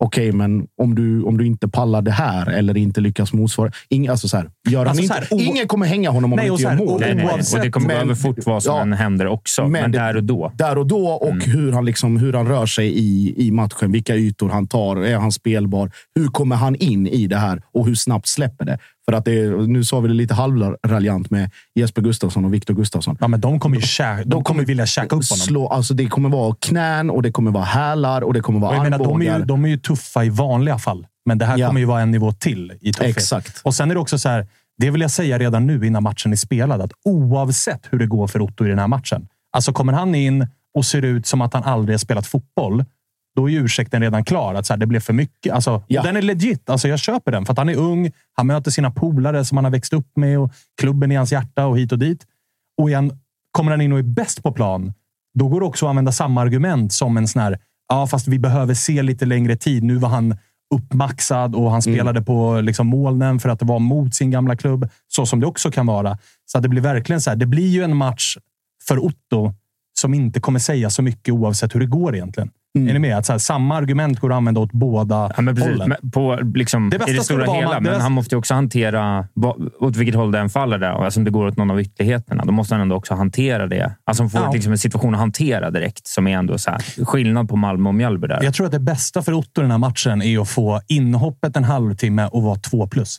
okej, 0.00 0.32
men 0.32 0.66
om 0.82 0.94
du, 0.94 1.22
om 1.22 1.38
du 1.38 1.46
inte 1.46 1.68
pallar 1.68 2.02
det 2.02 2.10
här 2.10 2.46
eller 2.50 2.76
inte 2.76 3.00
lyckas 3.00 3.32
motsvara. 3.32 3.72
Ing, 3.88 4.08
alltså 4.08 4.28
så 4.28 4.36
här, 4.36 4.50
gör 4.68 4.78
han 4.78 4.88
Alltså 4.88 5.06
så 5.06 5.14
inte, 5.14 5.34
här, 5.36 5.42
ingen 5.50 5.68
kommer 5.68 5.86
hänga 5.86 6.10
honom 6.10 6.32
om 6.32 6.36
Nej, 6.36 6.46
han 6.48 6.52
inte 6.52 6.62
gör 6.62 6.76
mål. 6.76 6.88
och- 6.88 7.00
Nej, 7.00 7.14
nej, 7.14 7.24
nej. 7.24 7.34
Oavsett- 7.34 7.58
Och 7.58 7.64
det 7.64 7.70
kommer 7.70 7.86
gå 7.88 7.94
men- 7.94 8.02
över 8.02 8.14
fort 8.14 8.36
vad 8.46 8.62
som 8.62 8.74
ja. 8.76 8.82
än 8.82 8.92
händer 8.92 9.26
också. 9.26 9.62
Men, 9.62 9.82
Men 9.82 9.92
där 9.92 10.16
och 10.16 10.24
då. 10.24 10.52
Där 10.54 10.78
och 10.78 10.86
då 10.86 11.06
och 11.08 11.30
Mm. 11.30 11.40
hur, 11.50 11.72
han 11.72 11.84
liksom, 11.84 12.16
hur 12.16 12.32
han 12.32 12.48
rör 12.48 12.66
sig 12.66 12.86
i, 12.98 13.34
i 13.46 13.50
matchen. 13.50 13.92
Vilka 13.92 14.16
ytor 14.16 14.48
han 14.48 14.66
tar. 14.66 14.96
Är 14.96 15.16
han 15.18 15.32
spelbar? 15.32 15.90
Hur 16.14 16.26
kommer 16.28 16.56
han 16.56 16.74
in 16.76 17.06
i 17.06 17.26
det 17.26 17.36
här 17.36 17.62
och 17.74 17.86
hur 17.86 17.94
snabbt 17.94 18.26
släpper 18.28 18.64
det? 18.64 18.78
För 19.10 19.16
att 19.16 19.24
det 19.24 19.40
är, 19.40 19.50
nu 19.50 19.84
sa 19.84 20.00
vi 20.00 20.08
det 20.08 20.14
lite 20.14 20.34
halvraljant 20.34 21.30
med 21.30 21.50
Jesper 21.74 22.02
Gustafsson 22.02 22.44
och 22.44 22.54
Viktor 22.54 22.74
Gustafsson. 22.74 23.16
Ja, 23.20 23.28
men 23.28 23.40
de 23.40 23.60
kommer 23.60 23.76
ju 23.76 23.82
käka, 23.82 24.24
de 24.24 24.44
kommer 24.44 24.64
vilja 24.64 24.86
käka 24.86 25.04
upp 25.04 25.10
honom. 25.10 25.22
Slå, 25.24 25.68
alltså 25.68 25.94
det 25.94 26.06
kommer 26.06 26.28
vara 26.28 26.54
knän 26.60 27.10
och 27.10 27.22
det 27.22 27.32
kommer 27.32 27.50
vara 27.50 27.64
hälar 27.64 28.22
och 28.22 28.34
det 28.34 28.40
kommer 28.40 28.58
Och 28.58 28.62
vara 28.62 28.74
jag 28.74 28.82
menar, 28.82 28.98
de, 28.98 29.04
är 29.04 29.10
armbågar. 29.10 29.38
ju, 29.38 29.44
de 29.44 29.64
är 29.64 29.68
ju 29.68 29.76
tuffa 29.78 30.24
i 30.24 30.28
vanliga 30.28 30.78
fall, 30.78 31.06
men 31.26 31.38
det 31.38 31.44
här 31.44 31.58
Ja. 31.58 31.66
kommer 31.66 31.80
ju 31.80 31.86
vara 31.86 32.00
en 32.00 32.10
nivå 32.10 32.32
till 32.32 32.72
i 32.80 32.92
tuffhet. 32.92 33.16
Exakt. 33.16 33.60
Och 33.64 33.74
sen 33.74 33.90
är 33.90 33.94
det 33.94 34.00
också 34.00 34.18
så 34.18 34.28
här, 34.28 34.46
det 34.78 34.90
vill 34.90 35.00
jag 35.00 35.10
säga 35.10 35.38
redan 35.38 35.66
nu 35.66 35.86
innan 35.86 36.02
matchen 36.02 36.32
är 36.32 36.36
spelad, 36.36 36.80
att 36.80 36.92
oavsett 37.04 37.86
hur 37.90 37.98
det 37.98 38.06
går 38.06 38.26
för 38.26 38.40
Otto 38.42 38.64
i 38.66 38.68
den 38.68 38.78
här 38.78 38.88
matchen. 38.88 39.28
Alltså 39.52 39.72
kommer 39.72 39.92
han 39.92 40.14
in 40.14 40.46
och 40.74 40.84
ser 40.84 41.02
ut 41.02 41.26
som 41.26 41.40
att 41.40 41.54
han 41.54 41.62
aldrig 41.64 41.94
har 41.94 41.98
spelat 41.98 42.26
fotboll, 42.26 42.84
då 43.36 43.48
är 43.48 43.52
ju 43.52 43.64
ursäkten 43.64 44.02
redan 44.02 44.24
klar. 44.24 44.54
Att 44.54 44.66
så 44.66 44.72
här, 44.72 44.78
det 44.78 44.86
blev 44.86 45.00
för 45.00 45.12
mycket. 45.12 45.52
Alltså, 45.52 45.82
Ja. 45.86 46.02
Den 46.02 46.16
är 46.16 46.22
legit. 46.22 46.70
Alltså, 46.70 46.88
jag 46.88 46.98
köper 46.98 47.32
den, 47.32 47.46
för 47.46 47.52
att 47.52 47.58
han 47.58 47.68
är 47.68 47.76
ung. 47.76 48.10
Han 48.32 48.46
möter 48.46 48.70
sina 48.70 48.90
polare 48.90 49.44
som 49.44 49.56
han 49.58 49.64
har 49.64 49.72
växt 49.72 49.92
upp 49.92 50.16
med 50.16 50.38
och 50.38 50.52
klubben 50.80 51.12
i 51.12 51.14
hans 51.14 51.32
hjärta 51.32 51.66
och 51.66 51.78
hit 51.78 51.92
och 51.92 51.98
dit. 51.98 52.26
Och 52.78 52.90
igen, 52.90 53.18
kommer 53.50 53.70
han 53.70 53.80
in 53.80 53.92
och 53.92 53.98
är 53.98 54.02
bäst 54.02 54.42
på 54.42 54.52
plan, 54.52 54.92
då 55.34 55.48
går 55.48 55.60
det 55.60 55.66
också 55.66 55.86
att 55.86 55.90
använda 55.90 56.12
samma 56.12 56.40
argument 56.40 56.92
som 56.92 57.16
en 57.16 57.28
sån 57.28 57.42
här, 57.42 57.58
ja, 57.88 58.06
fast 58.06 58.28
vi 58.28 58.38
behöver 58.38 58.74
se 58.74 59.02
lite 59.02 59.26
längre 59.26 59.56
tid. 59.56 59.82
Nu 59.82 59.96
var 59.96 60.08
han 60.08 60.36
uppmaxad 60.74 61.54
och 61.54 61.70
han 61.70 61.82
spelade 61.82 62.22
på 62.22 62.60
liksom 62.60 62.86
molnen 62.86 63.40
för 63.40 63.48
att 63.48 63.58
det 63.58 63.64
var 63.64 63.78
mot 63.78 64.14
sin 64.14 64.30
gamla 64.30 64.56
klubb. 64.56 64.88
Så 65.08 65.26
som 65.26 65.40
det 65.40 65.46
också 65.46 65.70
kan 65.70 65.86
vara. 65.86 66.18
Så 66.46 66.60
det 66.60 66.68
blir 66.68 66.82
verkligen 66.82 67.20
så 67.20 67.30
här. 67.30 67.36
Det 67.36 67.46
blir 67.46 67.68
ju 67.68 67.82
en 67.82 67.96
match 67.96 68.36
för 68.88 68.98
Otto 69.04 69.54
som 70.00 70.14
inte 70.14 70.40
kommer 70.40 70.58
säga 70.58 70.90
så 70.90 71.02
mycket 71.02 71.34
oavsett 71.34 71.74
hur 71.74 71.80
det 71.80 71.86
går 71.86 72.14
egentligen. 72.14 72.50
Är 72.78 72.80
ni 72.80 72.98
med? 72.98 73.16
Att 73.18 73.26
så 73.26 73.32
här, 73.32 73.38
samma 73.38 73.76
argument 73.76 74.20
går 74.20 74.30
att 74.32 74.36
använda 74.36 74.60
åt 74.60 74.72
båda 74.72 75.30
Ja, 75.36 75.42
men 75.42 75.54
precis. 75.54 75.70
hållen. 75.70 75.88
Men 76.02 76.10
på, 76.10 76.38
liksom, 76.54 76.90
Det 76.90 76.98
bästa 76.98 77.12
I 77.12 77.14
det 77.16 77.22
stora 77.24 77.44
hela. 77.44 77.54
man- 77.68 77.68
det 77.68 77.80
Men 77.80 77.84
bästa- 77.84 78.02
han 78.02 78.12
måste 78.12 78.36
också 78.36 78.54
hantera 78.54 79.28
vad- 79.34 79.70
åt 79.80 79.96
vilket 79.96 80.14
håll 80.14 80.32
den 80.32 80.48
faller. 80.50 80.78
Där. 80.78 81.04
Alltså, 81.04 81.20
om 81.20 81.24
det 81.24 81.30
går 81.30 81.46
åt 81.46 81.56
någon 81.56 81.70
av 81.70 81.80
ytterligheterna, 81.80 82.44
då 82.44 82.52
måste 82.52 82.74
han 82.74 82.82
ändå 82.82 82.96
också 82.96 83.14
hantera 83.14 83.66
det. 83.66 83.94
Alltså, 84.04 84.22
han 84.22 84.30
får 84.30 84.40
Ja. 84.40 84.50
liksom 84.52 84.72
en 84.72 84.78
situation 84.78 85.14
att 85.14 85.20
hantera 85.20 85.70
direkt 85.70 86.06
som 86.06 86.26
är 86.26 86.38
ändå 86.38 86.58
så 86.58 86.70
här, 86.70 87.04
skillnad 87.04 87.48
på 87.48 87.56
Malmö 87.56 87.88
och 87.88 87.94
Mjällby. 87.94 88.26
Där. 88.28 88.42
Jag 88.42 88.54
tror 88.54 88.66
att 88.66 88.72
det 88.72 88.80
bästa 88.80 89.22
för 89.22 89.32
Otto 89.32 89.60
i 89.60 89.62
den 89.62 89.70
här 89.70 89.78
matchen 89.78 90.22
är 90.22 90.40
att 90.40 90.48
få 90.48 90.80
inhoppet 90.88 91.56
en 91.56 91.64
halvtimme 91.64 92.26
och 92.32 92.42
vara 92.42 92.56
två 92.56 92.86
plus. 92.86 93.18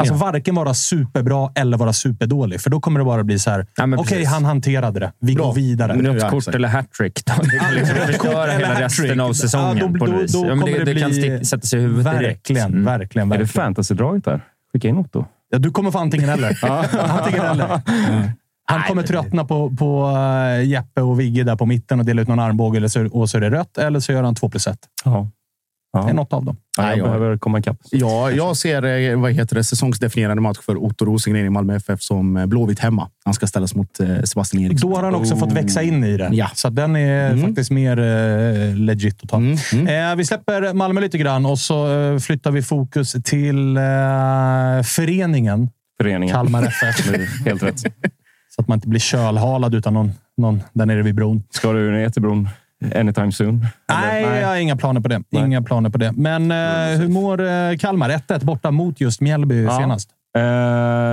Alltså 0.00 0.14
varken 0.14 0.54
vara 0.54 0.74
superbra 0.74 1.50
eller 1.54 1.76
vara 1.76 1.92
superdålig. 1.92 2.60
För 2.60 2.70
då 2.70 2.80
kommer 2.80 2.98
det 3.00 3.04
bara 3.04 3.24
bli 3.24 3.38
så 3.38 3.50
här. 3.50 3.66
Ja, 3.76 3.84
Okej, 3.84 4.04
precis. 4.08 4.28
han 4.28 4.44
hanterade 4.44 5.00
det. 5.00 5.12
Vi 5.20 5.34
Bra. 5.34 5.46
går 5.46 5.54
vidare. 5.54 5.92
Ja, 5.96 6.12
något 6.12 6.30
kort 6.30 6.54
eller 6.54 6.68
hattrick. 6.68 7.24
då. 7.26 7.32
Det 7.42 7.58
kan 7.58 7.74
liksom 7.74 7.96
förstöra 7.96 8.52
eller 8.52 8.66
hela 8.66 8.80
resten 8.80 9.20
av 9.20 9.32
säsongen 9.32 9.76
Ja, 9.78 9.86
då- 9.86 9.98
på 9.98 10.06
då- 10.06 10.16
vis. 10.18 10.32
då 10.32 10.46
Ja, 10.46 10.54
det, 10.54 10.84
det 10.84 10.84
det 10.94 11.00
kan 11.00 11.10
bli- 11.10 11.22
stick, 11.38 11.48
sätta 11.48 11.66
sig 11.66 11.78
i 11.78 11.82
huvudet 11.82 12.12
direkt. 12.18 12.50
Verkligen, 12.50 12.66
Mm. 12.72 12.84
verkligen, 12.84 13.32
Är 13.32 13.38
det 13.38 13.44
verkligen. 13.44 13.64
fantasy-draget 13.74 14.24
där? 14.24 14.40
Skicka 14.72 14.88
in 14.88 14.96
Otto. 14.96 15.24
Ja, 15.50 15.58
du 15.58 15.70
kommer 15.70 15.90
få 15.90 15.98
antingen 15.98 16.28
eller. 16.28 16.58
antingen 17.20 17.44
eller. 17.44 17.80
Han 18.64 18.82
kommer 18.82 19.02
tröttna 19.02 19.44
på, 19.44 19.76
på 19.76 20.10
eh, 20.58 20.64
Jeppe 20.68 21.00
och 21.02 21.20
Vigge 21.20 21.44
där 21.44 21.56
på 21.56 21.66
mitten 21.66 22.00
och 22.00 22.06
dela 22.06 22.22
ut 22.22 22.28
någon 22.28 22.38
armbåge 22.40 22.76
eller 22.78 22.88
så, 22.88 23.06
och 23.08 23.30
så 23.30 23.36
är 23.36 23.40
det 23.40 23.50
rött. 23.50 23.78
Eller 23.78 24.00
så 24.00 24.12
gör 24.12 24.22
han 24.22 24.34
två 24.34 24.48
plus 24.48 24.66
ett. 24.66 24.78
Ja. 25.04 25.28
Det 25.92 25.98
är 26.10 26.12
något 26.14 26.32
av 26.32 26.44
dem. 26.44 26.56
Ja, 26.76 26.82
jag 26.82 26.88
Nej, 26.90 26.98
jag- 26.98 27.06
behöver 27.06 27.38
komma 27.38 27.58
ikapp. 27.58 27.76
Ja, 27.90 28.30
jag 28.30 28.56
ser 28.56 28.82
eh, 29.10 29.18
vad 29.20 29.32
heter 29.32 29.56
det, 29.56 29.64
säsongsdefinierande 29.64 30.42
match 30.42 30.58
för 30.66 30.76
Otto 30.84 31.04
Rosengren 31.04 31.46
i 31.46 31.50
Malmö 31.50 31.74
FF 31.76 32.02
som 32.02 32.36
eh, 32.36 32.46
Blåvitt 32.46 32.78
hemma. 32.78 33.08
Han 33.24 33.34
ska 33.34 33.46
ställas 33.46 33.74
mot 33.74 34.00
eh, 34.00 34.22
Sebastian 34.22 34.62
Eriksson. 34.64 34.90
Då 34.90 34.96
har 34.96 35.02
han 35.04 35.14
också 35.14 35.36
fått 35.36 35.52
växa 35.52 35.82
in 35.82 36.04
i 36.04 36.16
det. 36.16 36.28
Ja. 36.32 36.50
Så 36.54 36.68
att 36.68 36.76
den 36.76 36.96
är 36.96 37.30
Mm. 37.30 37.46
faktiskt 37.46 37.70
mer 37.70 37.96
legit 38.74 39.22
att 39.22 39.28
ta. 39.28 39.36
Mm, 39.36 39.56
mm. 39.72 40.10
Eh, 40.10 40.16
vi 40.16 40.24
släpper 40.24 40.72
Malmö 40.74 41.00
lite 41.00 41.18
grann 41.18 41.46
och 41.46 41.58
så 41.58 41.86
flyttar 42.20 42.50
vi 42.50 42.62
fokus 42.62 43.12
till 43.24 43.76
eh, 43.76 43.82
föreningen 44.84 45.68
Föreningen. 46.00 46.34
Kalmar 46.34 46.62
FF. 46.66 47.10
Helt 47.46 47.62
rätt. 47.62 47.80
så 47.80 48.60
att 48.62 48.68
man 48.68 48.76
inte 48.76 48.88
blir 48.88 49.00
kölhalad 49.00 49.74
utan 49.74 49.94
någon, 49.94 50.12
någon 50.36 50.62
där 50.72 50.86
nere 50.86 51.02
vid 51.02 51.14
bron. 51.14 51.42
Ska 51.50 51.72
du 51.72 51.90
ner 51.90 52.08
till 52.10 52.22
bron 52.22 52.48
anytime 52.94 53.32
soon? 53.32 53.66
Nej, 53.88 54.24
Eller? 54.24 54.40
jag 54.40 54.48
har 54.48 54.56
inga 54.56 54.76
planer 54.76 55.00
på 55.00 55.08
det. 55.08 55.22
Nej. 55.30 55.44
Inga 55.44 55.62
planer 55.62 55.90
på 55.90 55.98
det. 55.98 56.12
Men 56.12 56.50
eh, 56.50 56.98
hur 57.00 57.08
mår 57.08 57.40
eh, 57.42 57.76
Kalmar? 57.76 58.10
1-1 58.10 58.44
borta 58.44 58.70
mot 58.70 59.00
just 59.00 59.20
Mjällby 59.20 59.62
Ja. 59.62 59.78
senast. 59.78 60.10
Eh, 60.36 60.42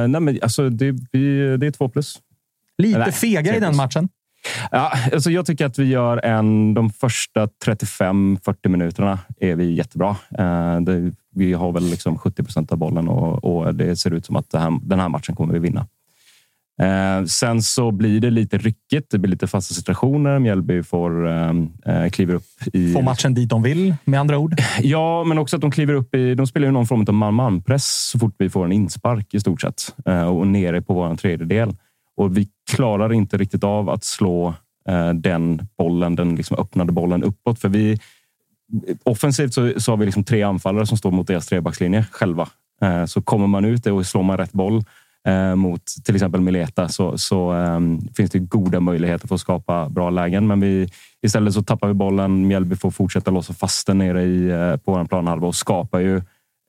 nej, 0.08 0.21
men 0.21 0.39
alltså, 0.41 0.69
det, 0.69 0.95
vi, 1.12 1.58
det 1.58 1.67
är 1.67 1.71
två 1.71 1.89
plus. 1.89 2.19
Lite 2.77 2.99
Nej, 2.99 3.12
fega 3.12 3.56
i 3.56 3.60
den 3.60 3.75
matchen. 3.75 4.10
Ja, 4.71 4.91
alltså 5.13 5.32
jag 5.32 5.45
tycker 5.45 5.65
att 5.65 5.80
vi 5.80 5.86
gör 5.86 6.25
en... 6.25 6.73
De 6.73 6.89
första 6.89 7.45
35-40 7.65 8.67
minuterna 8.69 9.19
är 9.39 9.56
vi 9.56 9.73
jättebra. 9.73 10.15
Eh, 10.38 10.80
det, 10.82 11.12
vi 11.36 11.53
har 11.53 11.71
väl 11.71 11.84
liksom 11.89 12.17
70 12.17 12.43
procent 12.43 12.71
av 12.71 12.77
bollen 12.77 13.08
och, 13.08 13.43
och 13.43 13.75
det 13.75 13.95
ser 13.95 14.13
ut 14.13 14.25
som 14.25 14.36
att 14.36 14.53
här, 14.53 14.80
den 14.82 14.99
här 14.99 15.10
matchen 15.10 15.36
kommer 15.36 15.53
vi 15.53 15.60
vinna. 15.60 15.88
Eh, 16.82 17.26
sen 17.26 17.62
så 17.62 17.92
blir 17.92 18.20
det 18.20 18.30
lite 18.30 18.58
ryckigt. 18.58 19.12
Det 19.12 19.18
blir 19.18 19.32
lite 19.32 19.48
fasta 19.48 19.74
situationer. 19.74 20.40
Mjällby 20.40 20.84
får 20.84 21.28
eh, 21.28 21.54
eh, 21.86 22.10
kliver 22.10 22.34
upp 22.34 22.44
i... 22.74 22.94
Får 22.94 23.02
matchen 23.02 23.34
dit 23.34 23.50
de 23.50 23.63
vill, 23.63 23.96
med 24.06 24.20
andra 24.20 24.38
ord. 24.38 24.56
Ja, 24.82 25.24
men 25.24 25.38
också 25.38 25.56
att 25.56 25.62
de 25.62 25.72
kliver 25.72 25.94
upp 25.94 26.16
i... 26.16 26.36
De 26.36 26.48
spelar 26.48 26.68
ju 26.68 26.72
någon 26.72 26.88
form 26.88 27.06
av 27.08 27.13
man-man-press 27.13 28.10
så 28.12 28.20
fort 28.20 28.36
vi 28.38 28.50
får 28.50 28.66
en 28.66 28.72
inspark 28.72 29.34
i 29.34 29.40
stort 29.40 29.62
sett. 29.62 29.96
Eh, 30.06 30.28
och 30.28 30.48
nere 30.48 30.82
på 30.82 30.94
vår 30.94 31.16
tredjedel. 31.16 31.76
Och 32.18 32.38
vi 32.38 32.48
klarar 32.72 33.13
inte 33.13 33.38
riktigt 33.38 33.63
av 33.63 33.90
att 33.90 34.04
slå 34.04 34.54
eh, 34.90 35.10
den 35.10 35.68
bollen, 35.78 36.16
den 36.16 36.36
liksom 36.36 36.58
öppnade 36.58 36.92
bollen 36.92 37.24
uppåt. 37.24 37.60
För 37.60 37.70
vi... 37.70 38.00
Offensivt 39.04 39.54
så, 39.54 39.74
så 39.78 39.92
har 39.92 39.98
vi 39.98 40.06
liksom 40.06 40.24
tre 40.24 40.44
anfallare 40.44 40.86
som 40.86 40.98
står 40.98 41.12
mot 41.12 41.28
deras 41.28 41.48
trebackslinje 41.48 42.06
själva. 42.12 42.48
Eh, 42.82 43.06
så 43.06 43.22
kommer 43.22 43.48
man 43.48 43.66
ut 43.66 43.88
och 43.88 44.06
slår 44.06 44.24
man 44.24 44.38
rätt 44.38 44.52
boll 44.52 44.84
eh, 45.28 45.56
mot 45.56 45.86
till 46.06 46.16
exempel 46.16 46.42
Mileta 46.42 46.88
så, 46.88 47.18
så 47.18 47.54
eh, 47.54 47.80
finns 48.16 48.32
det 48.32 48.40
goda 48.40 48.80
möjligheter 48.80 49.28
för 49.28 49.36
att 49.36 49.42
skapa 49.42 49.90
bra 49.90 50.10
lägen. 50.10 50.48
Men 50.48 50.60
vi, 50.60 50.90
istället 51.26 51.54
så 51.54 51.63
tappar 51.63 51.88
vi 51.88 51.94
bollen. 51.94 52.48
Mjällby 52.48 52.76
får 52.76 52.92
fortsätta 52.92 53.32
låsa 53.32 53.54
fast 53.54 53.88
den 53.88 53.98
nere 53.98 54.24
i, 54.24 54.50
eh, 54.50 54.78
på 54.78 54.92
vår 54.92 55.06
planhalva 55.06 55.48
och 55.48 55.56
skapar 55.56 56.00
ju 56.00 56.22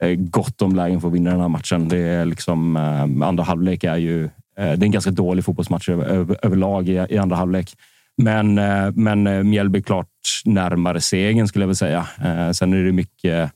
eh, 0.03 0.14
gott 0.14 0.62
om 0.62 0.77
lägen 0.77 1.01
för 1.01 1.09
att 1.09 1.14
vinna 1.14 1.31
den 1.31 1.40
här 1.40 1.49
matchen. 1.49 1.88
Det 1.88 1.99
är 1.99 2.25
liksom, 2.25 2.77
eh, 2.77 3.29
andra 3.29 3.44
halvlek 3.44 3.85
är 3.85 3.97
ju 3.97 4.25
eh, 4.25 4.31
det 4.57 4.62
är 4.62 4.85
en 4.85 4.90
ganska 4.90 5.11
dålig 5.11 5.44
fotbollsmatch 5.44 5.88
över, 5.88 6.05
över, 6.05 6.37
överlag 6.42 6.88
i, 6.88 7.07
i 7.11 7.18
andra 7.18 7.37
halvlek. 7.37 7.77
Men, 8.23 8.59
eh, 8.59 8.90
men 8.94 9.27
eh, 9.27 9.42
Mjällby 9.42 9.83
klart 9.83 10.09
närmare 10.44 11.01
segern 11.01 11.49
skulle 11.49 11.62
jag 11.62 11.68
vilja 11.68 11.75
säga. 11.75 12.07
Eh, 12.25 12.53
Sen 12.53 12.73
är 12.73 12.85
det 12.85 12.92
mycket 12.92 13.18
Eh, 13.35 13.49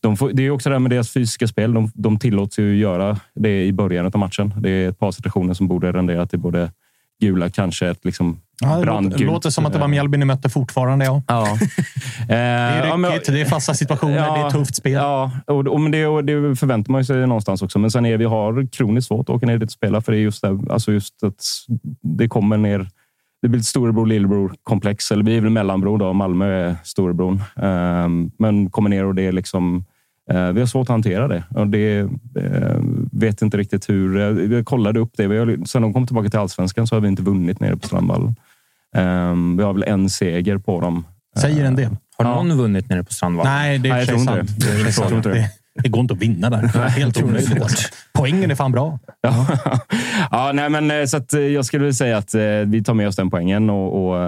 de 0.00 0.16
får, 0.16 0.30
det 0.32 0.42
är 0.42 0.50
också 0.50 0.68
det 0.68 0.74
här 0.74 0.80
med 0.80 0.90
deras 0.90 1.10
fysiska 1.12 1.46
spel. 1.48 1.74
De, 1.74 1.90
de 1.94 2.18
tillåts 2.18 2.58
ju 2.58 2.76
göra 2.76 3.16
det 3.34 3.64
i 3.64 3.72
början 3.72 4.06
av 4.06 4.18
matchen. 4.18 4.54
Det 4.58 4.70
är 4.70 4.88
ett 4.88 4.98
par 4.98 5.10
situationer 5.10 5.54
som 5.54 5.68
borde 5.68 5.92
rendera 5.92 6.26
till 6.26 6.38
både 6.38 6.70
gula, 7.20 7.50
kanske 7.50 7.88
ett 7.88 8.04
liksom 8.04 8.40
Ja, 8.60 8.68
det 8.68 8.74
låter, 8.74 8.86
brandgult. 8.86 9.52
som 9.52 9.66
att 9.66 9.72
det 9.72 9.78
var 9.78 9.88
Mjällby 9.88 10.18
ni 10.18 10.24
mötte 10.24 10.48
fortfarande. 10.48 11.04
Ja. 11.04 11.22
Ja. 11.28 11.58
Eh, 12.20 12.28
Det 12.28 12.34
är 12.36 13.10
ryckigt, 13.12 13.26
det 13.26 13.40
är 13.40 13.44
fasta 13.44 13.74
situationer, 13.74 14.14
det 14.14 14.46
är 14.46 14.50
tufft 14.50 14.76
spel. 14.76 14.92
Ja, 14.92 15.30
och, 15.46 15.66
och, 15.66 15.80
men 15.80 15.92
det, 15.92 16.22
det 16.22 16.56
förväntar 16.56 16.92
man 16.92 17.04
sig 17.04 17.26
någonstans 17.26 17.62
också. 17.62 17.78
Men 17.78 17.90
sen 17.90 18.06
är 18.06 18.16
vi 18.16 18.24
har 18.24 18.68
kroniskt 18.72 19.08
svårt 19.08 19.28
att 19.28 19.36
åka 19.36 19.46
ner 19.46 19.58
dit 19.58 19.68
och 19.68 19.72
spela. 19.72 20.00
För 20.00 20.12
det 20.12 20.18
är 20.18 20.22
just, 20.22 20.42
det, 20.42 20.58
alltså 20.70 20.92
just 20.92 21.22
att 21.22 21.34
det 22.18 22.28
kommer 22.28 22.56
ner. 22.56 22.88
Det 23.42 23.48
blir 23.48 23.60
ett 23.60 23.66
storebror 23.66 24.06
lillebror 24.06 24.54
komplex. 24.62 25.10
Eller 25.12 25.24
vi 25.24 25.36
är 25.36 25.40
väl 25.40 25.50
mellanbror 25.50 25.98
då. 25.98 26.12
Malmö 26.12 26.46
är 26.46 26.76
storebror. 26.84 27.40
Um, 27.56 28.30
men 28.38 28.70
kommer 28.70 28.90
ner 28.90 29.04
och 29.04 29.14
det 29.14 29.22
är 29.26 29.32
liksom. 29.32 29.84
eh, 30.30 30.52
vi 30.52 30.60
har 30.60 30.66
svårt 30.66 30.84
att 30.84 30.88
hantera 30.88 31.28
det. 31.28 31.44
Och 31.50 31.66
det 31.66 31.98
eh, 31.98 32.76
vet 33.12 33.42
inte 33.42 33.56
riktigt 33.56 33.88
hur. 33.88 34.16
eh, 34.16 34.56
Jag 34.56 34.66
kollade 34.66 35.00
upp 35.00 35.10
det. 35.16 35.24
Har, 35.24 35.66
sen 35.66 35.82
de 35.82 35.92
kom 35.92 36.06
tillbaka 36.06 36.28
till 36.28 36.38
allsvenskan 36.38 36.86
så 36.86 36.96
har 36.96 37.00
vi 37.00 37.08
inte 37.08 37.22
vunnit 37.22 37.60
nere 37.60 37.76
på 37.76 37.86
Strandvallen. 37.86 38.36
Um, 38.96 39.56
vi 39.56 39.62
har 39.62 39.72
väl 39.72 39.82
en 39.82 40.10
seger 40.10 40.58
på 40.58 40.80
dem. 40.80 41.06
Säger 41.40 41.64
en 41.64 41.76
del. 41.76 41.96
Har 42.18 42.24
Ja. 42.24 42.42
någon 42.42 42.58
vunnit 42.58 42.88
nere 42.88 43.04
på 43.04 43.12
Strandvallen? 43.12 43.52
Nej, 43.52 43.78
det 43.78 43.88
är 43.88 43.92
Nej, 43.92 43.98
jag 44.00 44.08
tror 44.08 44.18
inte 44.20 44.92
sant. 44.92 45.24
det. 45.24 45.50
Det 45.82 45.88
går 45.88 46.00
inte 46.00 46.14
att 46.14 46.20
vinna 46.20 46.50
där. 46.50 46.62
Det 46.72 46.78
är 46.78 46.88
helt 46.88 47.22
omöjligt. 47.22 47.62
Alltså. 47.62 47.88
Poängen 48.12 48.50
är 48.50 48.54
fan 48.54 48.72
bra. 48.72 48.98
Ja, 49.20 49.46
ja 50.30 50.50
nej, 50.54 50.70
men 50.70 50.90
eh, 50.90 51.04
så 51.04 51.16
eh, 51.16 51.40
jag 51.40 51.64
skulle 51.64 51.80
vilja 51.84 51.94
säga 51.94 52.18
att 52.18 52.34
eh, 52.34 52.40
vi 52.66 52.84
tar 52.84 52.94
med 52.94 53.08
oss 53.08 53.16
den 53.16 53.30
poängen 53.30 53.70
och, 53.70 54.06
och 54.08 54.22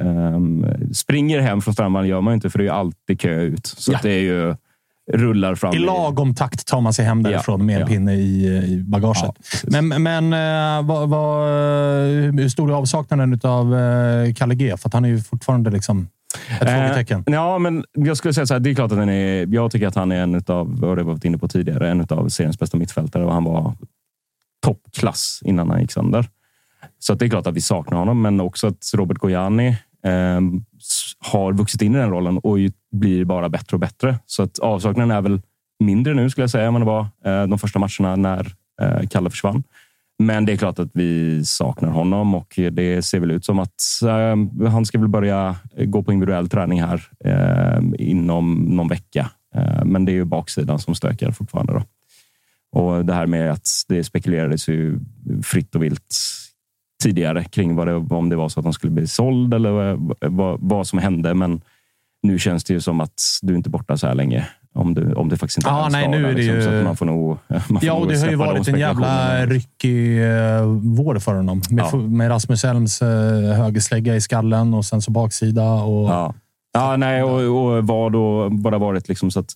ehm, 0.00 0.66
springer 0.94 1.40
hem 1.40 1.60
från 1.60 1.74
Strandvallen 1.74 2.08
gör 2.10 2.20
man 2.20 2.34
inte, 2.34 2.50
för 2.50 2.58
det 2.58 2.62
är 2.62 2.66
ju 2.66 2.72
alltid 2.72 3.20
kö 3.20 3.40
ut. 3.40 3.66
Så 3.66 3.92
Ja. 3.92 3.98
det 4.02 4.10
är 4.10 4.20
ju 4.22 4.54
rullar 5.08 5.54
fram. 5.54 5.74
I 5.74 5.78
lagom 5.78 6.34
takt 6.34 6.66
tar 6.66 6.80
man 6.80 6.92
sig 6.92 7.04
hem 7.04 7.22
därifrån 7.22 7.66
med 7.66 7.74
en 7.74 7.80
ja. 7.80 7.86
pinne 7.86 8.14
i, 8.14 8.46
i 8.46 8.82
bagaget. 8.82 9.22
Ja, 9.62 9.80
men 9.82 10.02
men 10.02 10.32
eh, 10.32 10.86
vad, 10.86 11.08
vad, 11.08 11.48
hur 12.40 12.48
stor 12.48 12.70
är 12.70 12.74
avsaknaden 12.74 13.40
av 13.42 13.74
uh, 13.74 14.34
Kalle 14.34 14.54
G? 14.54 14.76
För 14.76 14.88
att 14.88 14.94
han 14.94 15.04
är 15.04 15.08
ju 15.08 15.20
fortfarande 15.20 15.70
liksom 15.70 16.08
ett 16.60 16.70
frågetecken. 16.70 17.24
Eh, 17.26 17.34
ja, 17.34 17.58
men 17.58 17.84
jag 17.92 18.16
skulle 18.16 18.34
säga 18.34 18.46
så 18.46 18.54
här. 18.54 18.60
Det 18.60 18.70
är 18.70 18.74
klart 18.74 18.92
att 18.92 18.98
han 18.98 19.08
är. 19.08 19.54
Jag 19.54 19.70
tycker 19.70 19.86
att 19.86 19.94
han 19.94 20.12
är 20.12 20.22
en 20.22 20.34
av 20.46 20.80
vad 20.80 20.98
det 20.98 21.02
var 21.02 21.12
varit 21.12 21.24
inne 21.24 21.38
på 21.38 21.48
tidigare, 21.48 21.90
en 21.90 22.06
av 22.10 22.28
seriens 22.28 22.58
bästa 22.58 22.76
mittfältare 22.76 23.24
och 23.24 23.32
han 23.32 23.44
var 23.44 23.74
toppklass 24.62 25.40
innan 25.44 25.70
han 25.70 25.80
gick 25.80 25.92
sönder. 25.92 26.28
Så 26.98 27.14
det 27.14 27.24
är 27.24 27.28
klart 27.28 27.46
att 27.46 27.54
vi 27.54 27.60
saknar 27.60 27.98
honom, 27.98 28.22
men 28.22 28.40
också 28.40 28.66
att 28.66 28.90
Robert 28.94 29.18
Gojani 29.18 29.76
eh, 30.08 30.40
har 31.18 31.52
vuxit 31.52 31.82
in 31.82 31.94
i 31.94 31.98
den 31.98 32.10
rollen 32.10 32.38
och 32.38 32.58
ju 32.58 32.70
blir 32.92 33.24
bara 33.24 33.48
bättre 33.48 33.76
och 33.76 33.80
bättre. 33.80 34.18
Så 34.26 34.42
att 34.42 34.58
avsaknaden 34.58 35.10
är 35.10 35.20
väl 35.20 35.40
mindre 35.80 36.14
nu 36.14 36.30
skulle 36.30 36.42
jag 36.42 36.50
säga 36.50 36.66
än 36.66 36.72
vad 36.72 36.82
det 36.82 36.86
var 36.86 37.06
eh, 37.24 37.46
de 37.46 37.58
första 37.58 37.78
matcherna 37.78 38.16
när 38.16 38.52
eh, 38.82 39.08
Kalle 39.08 39.30
försvann. 39.30 39.62
Men 40.18 40.44
det 40.44 40.52
är 40.52 40.56
klart 40.56 40.78
att 40.78 40.90
vi 40.92 41.44
saknar 41.44 41.88
honom 41.88 42.34
och 42.34 42.54
det 42.72 43.04
ser 43.04 43.20
väl 43.20 43.30
ut 43.30 43.44
som 43.44 43.58
att 43.58 43.82
eh, 44.02 44.68
han 44.68 44.86
ska 44.86 44.98
väl 44.98 45.08
börja 45.08 45.56
eh, 45.76 45.86
gå 45.86 46.02
på 46.02 46.12
individuell 46.12 46.48
träning 46.48 46.82
här 46.82 47.02
eh, 47.24 48.08
inom 48.08 48.54
någon 48.54 48.88
vecka. 48.88 49.30
Eh, 49.54 49.84
men 49.84 50.04
det 50.04 50.12
är 50.12 50.14
ju 50.14 50.24
baksidan 50.24 50.78
som 50.78 50.94
stökar 50.94 51.30
fortfarande. 51.30 51.72
Då. 51.72 51.82
Och 52.80 53.04
det 53.04 53.14
här 53.14 53.26
med 53.26 53.50
att 53.52 53.68
det 53.88 54.04
spekulerades 54.04 54.68
ju 54.68 54.98
fritt 55.42 55.74
och 55.74 55.82
vilt 55.82 56.16
tidigare 57.02 57.44
kring 57.44 57.76
vad 57.76 57.86
det, 57.86 57.94
om 57.94 58.28
det 58.28 58.36
var 58.36 58.48
så 58.48 58.60
att 58.60 58.64
han 58.66 58.72
skulle 58.72 58.90
bli 58.92 59.06
såld 59.06 59.54
eller 59.54 59.70
vad, 59.70 60.14
vad, 60.32 60.58
vad 60.62 60.86
som 60.86 60.98
hände. 60.98 61.34
Men 61.34 61.60
nu 62.22 62.38
känns 62.38 62.64
det 62.64 62.74
ju 62.74 62.80
som 62.80 63.00
att 63.00 63.20
du 63.42 63.54
inte 63.56 63.68
är 63.68 63.70
borta 63.70 63.96
så 63.96 64.06
här 64.06 64.14
länge. 64.14 64.48
Om, 64.74 64.94
du, 64.94 65.12
om 65.12 65.28
det 65.28 65.36
faktiskt 65.36 65.58
inte 65.58 65.70
är 65.70 65.86
en 65.86 65.92
nej, 65.92 66.02
skada, 66.02 66.18
nu 66.18 66.24
är 66.24 66.28
det 66.28 66.34
liksom, 66.34 66.54
ju- 66.56 66.62
Så 66.62 66.70
att 66.70 66.84
man 66.84 66.96
får 66.96 67.06
nog, 67.06 67.38
man 67.48 67.60
får 67.66 67.78
Ja, 67.84 67.92
och 67.92 68.08
det 68.08 68.18
har 68.20 68.28
ju 68.28 68.34
varit 68.36 68.68
en 68.68 68.78
jävla 68.78 69.46
ryckig 69.46 70.18
eh, 70.24 70.62
vår 70.82 71.18
för 71.18 71.34
honom. 71.34 71.62
Med, 71.70 71.84
Ja. 71.92 71.96
med 71.96 72.30
Rasmus 72.30 72.64
Elms 72.64 73.02
eh, 73.02 73.08
högerslägga 73.56 74.16
i 74.16 74.20
skallen 74.20 74.74
och 74.74 74.84
sen 74.84 75.02
så 75.02 75.10
baksida. 75.10 75.72
Och, 75.72 76.08
Ja, 76.10 76.34
ja 76.72 76.96
nej, 76.96 77.22
och, 77.22 77.40
och 77.76 77.86
vad 77.86 78.12
då 78.12 78.48
bara 78.50 78.78
varit 78.78 79.08
liksom 79.08 79.30
så 79.30 79.40
att 79.40 79.54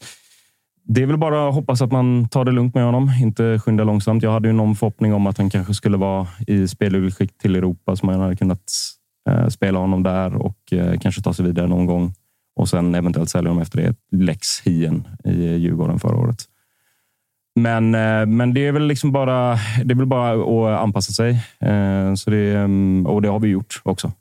det 0.85 1.03
är 1.03 1.07
väl 1.07 1.19
bara 1.19 1.49
att 1.49 1.55
hoppas 1.55 1.83
att 1.83 1.93
man 1.93 2.29
tar 2.29 2.45
det 2.45 2.53
lugnt 2.53 2.75
med 2.75 2.85
honom, 2.85 3.11
inte 3.21 3.59
skynda 3.59 3.85
långsamt. 3.85 4.23
Jag 4.23 4.33
hade 4.33 4.49
ju 4.49 4.55
någon 4.55 4.75
förhoppning 4.75 5.15
om 5.15 5.27
att 5.27 5.39
han 5.39 5.51
kanske 5.51 5.75
skulle 5.75 5.97
vara 5.97 6.27
i 6.47 6.69
spelskick 6.69 7.39
till 7.39 7.57
Europa 7.57 7.97
så 7.97 8.07
man 8.07 8.21
hade 8.21 8.37
kunnat 8.37 8.73
eh, 9.29 9.49
spela 9.49 9.79
honom 9.79 10.03
där 10.03 10.37
och 10.37 10.73
eh, 10.73 10.99
kanske 10.99 11.23
ta 11.23 11.35
sig 11.35 11.45
vidare 11.45 11.67
någon 11.67 11.87
gång 11.87 12.15
och 12.57 12.69
sen 12.69 12.95
eventuellt 12.95 13.31
sälja 13.31 13.51
honom 13.51 13.63
efter 13.63 13.79
det. 13.83 13.95
Lex 14.17 14.61
Hien 14.61 15.09
i 15.25 15.55
Djurgården 15.55 15.99
förra 15.99 16.17
året. 16.17 16.39
Men, 17.61 17.95
eh, 17.95 18.27
men 18.27 18.55
det 18.55 18.67
är 18.67 18.73
väl 18.73 18.87
liksom 18.87 19.13
bara, 19.13 19.59
det 19.85 19.93
är 19.93 19.97
väl 19.97 20.07
bara 20.07 20.33
att 20.33 20.83
anpassa 20.83 21.13
sig. 21.13 21.45
Så 22.17 22.31
det, 22.31 22.57
mm, 22.57 23.07
och 23.07 23.23
det 23.23 23.29
har 23.29 23.41
vi 23.41 23.49
gjort 23.49 23.81
också. 23.83 24.13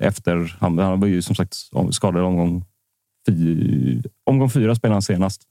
Efter, 0.00 0.56
han, 0.60 0.78
han 0.78 1.00
var 1.00 1.08
ju 1.08 1.22
som 1.22 1.34
sagt 1.34 1.54
skadad 1.90 2.22
i 2.22 2.24
omgång, 2.24 2.64
omgång 4.26 4.50
fyra 4.50 4.74
spelade 4.74 4.94
han 4.94 5.02
senast. 5.02 5.42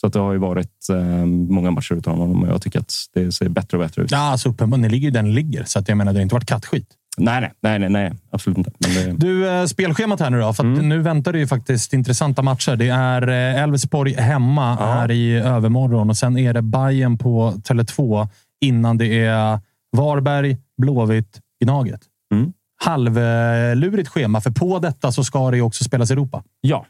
Så 0.00 0.06
att 0.06 0.12
det 0.12 0.18
har 0.18 0.32
ju 0.32 0.38
varit 0.38 0.88
eh, 0.90 1.24
många 1.26 1.70
matcher 1.70 1.94
utan 1.94 2.18
honom 2.18 2.42
och 2.42 2.48
jag 2.48 2.62
tycker 2.62 2.78
att 2.80 2.92
det 3.14 3.32
ser 3.32 3.48
bättre 3.48 3.78
och 3.78 3.84
bättre 3.84 4.02
ut. 4.02 4.10
Ja, 4.10 4.18
alltså 4.18 4.48
uppenbarligen. 4.48 4.82
Ni 4.90 4.94
ligger 4.94 5.04
ju 5.08 5.10
där 5.10 5.22
ni 5.22 5.32
ligger. 5.32 5.64
Så 5.64 5.78
att 5.78 5.88
jag 5.88 5.98
menar, 5.98 6.12
det 6.12 6.18
har 6.18 6.22
inte 6.22 6.34
varit 6.34 6.46
kattskit. 6.48 6.86
Nej, 7.18 7.40
nej, 7.40 7.50
nej, 7.62 7.78
nej, 7.78 7.88
nej, 7.90 8.12
absolut 8.30 8.58
inte. 8.58 8.70
Det, 8.78 9.12
Du, 9.12 9.48
eh, 9.50 9.64
spelschemat 9.66 10.20
här 10.20 10.30
nu 10.30 10.40
då. 10.40 10.52
För 10.52 10.64
Mm. 10.64 10.88
nu 10.88 10.98
väntar 10.98 11.32
det 11.32 11.38
ju 11.38 11.46
faktiskt 11.46 11.92
intressanta 11.92 12.42
matcher. 12.42 12.76
Det 12.76 12.88
är 12.88 13.28
eh, 13.28 13.62
Elfsborg 13.62 14.12
hemma 14.14 14.74
här 14.76 15.10
i 15.10 15.32
övermorgon 15.36 16.10
och 16.10 16.16
sen 16.16 16.38
är 16.38 16.52
det 16.54 16.62
Bayern 16.62 17.18
på 17.18 17.50
Tele2 17.64 18.28
innan 18.60 18.98
det 18.98 19.24
är 19.24 19.60
Varberg, 19.96 20.56
Blåvitt, 20.82 21.40
Gnaget. 21.64 22.00
Mm. 22.34 22.52
Halvlurigt 22.84 24.08
schema, 24.08 24.40
för 24.40 24.50
på 24.50 24.78
detta 24.78 25.12
så 25.12 25.24
ska 25.24 25.50
det 25.50 25.56
ju 25.56 25.62
också 25.62 25.84
spelas 25.84 26.10
Europa. 26.10 26.42
Ja, 26.60 26.86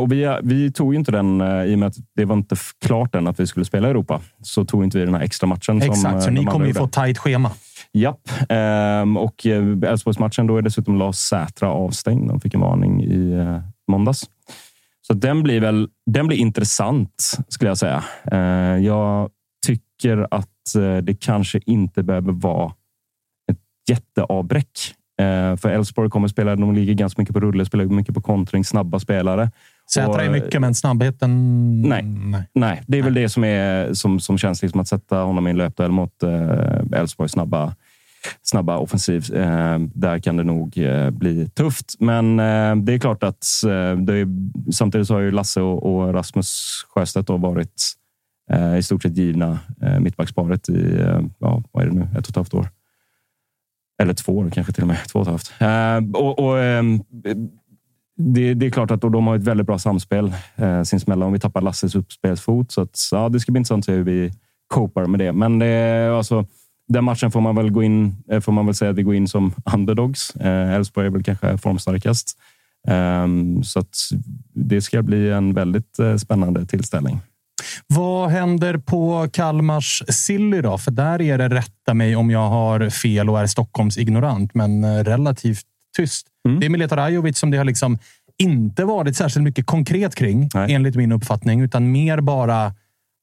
och 0.00 0.12
vi, 0.12 0.38
vi 0.42 0.72
tog 0.72 0.94
inte 0.94 1.12
den 1.12 1.40
eh, 1.40 1.64
i 1.64 1.74
och 1.74 1.78
med 1.78 1.88
att 1.88 1.96
det 2.16 2.24
var 2.24 2.36
inte 2.36 2.56
klart 2.84 3.14
än 3.14 3.26
att 3.26 3.40
vi 3.40 3.46
skulle 3.46 3.64
spela 3.64 3.88
i 3.88 3.90
Europa. 3.90 4.20
Så 4.42 4.64
tog 4.64 4.84
inte 4.84 4.98
vi 4.98 5.04
den 5.04 5.14
här 5.14 5.22
extra 5.22 5.46
matchen. 5.46 5.82
Exakt, 5.82 6.14
eh, 6.14 6.20
så 6.20 6.26
de 6.26 6.34
ni 6.34 6.44
kommer 6.44 6.66
ju 6.66 6.74
få 6.74 6.88
tajt 6.88 7.18
schema. 7.18 7.50
Japp. 7.92 8.30
Ehm, 8.48 9.16
och 9.16 9.46
eh, 9.46 9.90
Elfsborgsmatchen, 9.90 10.46
då 10.46 10.56
är 10.56 10.62
dessutom 10.62 10.98
Lars 10.98 11.16
Sätra 11.16 11.70
avstängd. 11.70 12.28
De 12.28 12.40
fick 12.40 12.54
en 12.54 12.60
varning 12.60 13.02
i 13.04 13.32
eh, 13.32 13.58
måndags. 13.88 14.30
Så 15.06 15.14
den 15.14 15.42
blir 15.42 15.60
väl 15.60 15.88
den 16.06 16.26
blir 16.26 16.38
intressant, 16.38 17.36
skulle 17.48 17.70
jag 17.70 17.78
säga. 17.78 18.04
Eh, 18.32 18.84
jag 18.84 19.30
tycker 19.66 20.26
att 20.30 20.74
eh, 20.76 20.96
det 20.96 21.14
kanske 21.20 21.60
inte 21.66 22.02
behöver 22.02 22.32
vara 22.32 22.72
ett 23.52 23.58
jätteavbräck. 23.90 24.94
Eh, 25.20 25.56
för 25.56 25.68
Elfsborg 25.68 26.10
kommer 26.10 26.28
spela, 26.28 26.56
de 26.56 26.74
ligger 26.74 26.94
ganska 26.94 27.22
mycket 27.22 27.34
på 27.34 27.40
rulle, 27.40 27.64
spelar 27.64 27.84
mycket 27.84 28.14
på 28.14 28.20
kontring, 28.20 28.64
snabba 28.64 29.00
spelare. 29.00 29.50
Sätra 29.90 30.24
är 30.24 30.30
mycket, 30.30 30.60
men 30.60 30.74
snabbheten... 30.74 31.82
Nej. 31.82 32.02
nej. 32.02 32.48
Nej, 32.54 32.82
det 32.86 32.98
är 32.98 33.02
väl 33.02 33.14
det 33.14 33.28
som, 33.28 33.44
är, 33.44 33.92
som, 33.94 34.20
som 34.20 34.38
känns 34.38 34.62
liksom 34.62 34.80
att 34.80 34.88
sätta 34.88 35.16
honom 35.16 35.46
i 35.46 35.50
en 35.50 35.56
löpduell 35.56 35.90
mot 35.90 36.22
eh, 36.22 36.98
Elfsborgs 37.00 37.32
snabba, 37.32 37.74
snabba 38.42 38.76
offensiv. 38.76 39.34
Eh, 39.34 39.78
där 39.78 40.18
kan 40.18 40.36
det 40.36 40.44
nog 40.44 40.74
bli 41.10 41.48
tufft. 41.54 41.94
Men 41.98 42.36
det 42.84 42.94
är 42.94 42.98
klart 42.98 43.22
att 43.22 43.44
är, 43.64 44.72
samtidigt 44.72 45.06
så 45.06 45.14
har 45.14 45.20
ju 45.20 45.30
Lasse 45.30 45.60
och, 45.60 45.94
och 45.94 46.14
Rasmus 46.14 46.84
Sjöstedt 46.94 47.30
varit 47.30 47.82
i 48.78 48.82
stort 48.82 49.02
sett 49.02 49.16
givna 49.16 49.58
mittbacksparet 50.00 50.68
i 50.68 50.98
ja, 51.38 51.62
vad 51.72 51.82
är 51.82 51.88
det 51.88 51.94
nu, 51.94 52.02
ett 52.02 52.18
och 52.18 52.28
ett 52.28 52.36
halvt 52.36 52.54
år. 52.54 52.68
Eller 54.02 54.14
två 54.14 54.38
år 54.38 54.50
kanske 54.50 54.72
till 54.72 54.82
och 54.82 54.88
med. 54.88 54.98
Två 55.08 55.18
och 55.18 55.22
ett 55.22 55.28
halvt. 55.28 55.52
Eh, 55.58 56.20
och, 56.20 56.38
och, 56.38 56.58
ehm, 56.58 57.02
det, 58.16 58.54
det 58.54 58.66
är 58.66 58.70
klart 58.70 58.90
att 58.90 59.00
de 59.00 59.26
har 59.26 59.36
ett 59.36 59.42
väldigt 59.42 59.66
bra 59.66 59.78
samspel 59.78 60.34
eh, 60.56 60.82
sinsemellan. 60.82 61.26
Om 61.26 61.32
vi 61.32 61.38
tappar 61.38 61.60
Lasses 61.60 61.94
uppspelsfot. 61.94 62.72
Så 62.72 62.80
att, 62.80 62.98
ja, 63.12 63.28
det 63.28 63.40
ska 63.40 63.52
bli 63.52 63.58
intressant 63.58 63.82
att 63.82 63.84
se 63.84 63.92
hur 63.92 64.04
vi 64.04 64.32
copar 64.66 65.06
med 65.06 65.20
det. 65.20 65.32
Men 65.32 65.58
det, 65.58 66.08
alltså, 66.16 66.46
den 66.88 67.04
matchen 67.04 67.30
får 67.30 67.40
man 67.40 67.56
väl 67.56 67.70
gå 67.70 67.82
in. 67.82 68.16
Eh, 68.30 68.40
får 68.40 68.52
man 68.52 68.66
väl 68.66 68.74
säga 68.74 68.90
att 68.90 68.96
vi 68.96 69.02
går 69.02 69.14
in 69.14 69.28
som 69.28 69.52
underdogs. 69.74 70.36
Eh, 70.36 70.74
Elfsborg 70.74 71.06
är 71.06 71.10
väl 71.10 71.22
kanske 71.22 71.58
formstarkast. 71.58 72.38
Ehm, 72.88 73.62
så 73.62 73.78
att 73.78 73.96
det 74.54 74.82
ska 74.82 75.02
bli 75.02 75.30
en 75.30 75.54
väldigt 75.54 75.98
eh, 75.98 76.16
spännande 76.16 76.66
tillställning. 76.66 77.20
Vad 77.86 78.30
händer 78.30 78.78
på 78.78 79.28
Kalmars 79.32 80.02
Silly 80.08 80.60
då? 80.60 80.78
För 80.78 80.90
där 80.90 81.22
är 81.22 81.38
det, 81.38 81.48
rätta 81.48 81.94
mig 81.94 82.16
om 82.16 82.30
jag 82.30 82.48
har 82.48 82.90
fel 82.90 83.30
och 83.30 83.40
är 83.40 83.46
Stockholms 83.46 83.98
ignorant, 83.98 84.54
men 84.54 84.84
eh, 84.84 85.04
relativt 85.04 85.66
tyst. 85.96 86.26
Mm. 86.48 86.60
Det 86.60 86.66
är 86.66 86.70
Mileta 86.70 86.96
Rajovic 86.96 87.38
som 87.38 87.50
det 87.50 87.56
har 87.56 87.64
liksom 87.64 87.98
inte 88.38 88.84
varit 88.84 89.16
särskilt 89.16 89.44
mycket 89.44 89.66
konkret 89.66 90.14
kring, 90.14 90.48
Nej. 90.54 90.74
enligt 90.74 90.96
min 90.96 91.12
uppfattning, 91.12 91.60
utan 91.60 91.92
mer 91.92 92.20
bara 92.20 92.74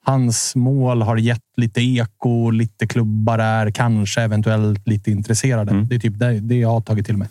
hans 0.05 0.55
mål 0.55 1.01
har 1.01 1.17
gett 1.17 1.43
lite 1.57 1.81
eko, 1.81 2.49
lite 2.49 2.87
klubbar 2.87 3.39
är 3.39 3.71
kanske 3.71 4.21
eventuellt 4.21 4.87
lite 4.87 5.11
intresserade. 5.11 5.71
Mm. 5.71 5.87
Det 5.87 5.95
är 5.95 5.99
typ 5.99 6.19
det, 6.19 6.39
det 6.39 6.55
jag 6.55 6.69
har 6.69 6.81
tagit 6.81 7.05
till 7.05 7.17
mig. 7.17 7.27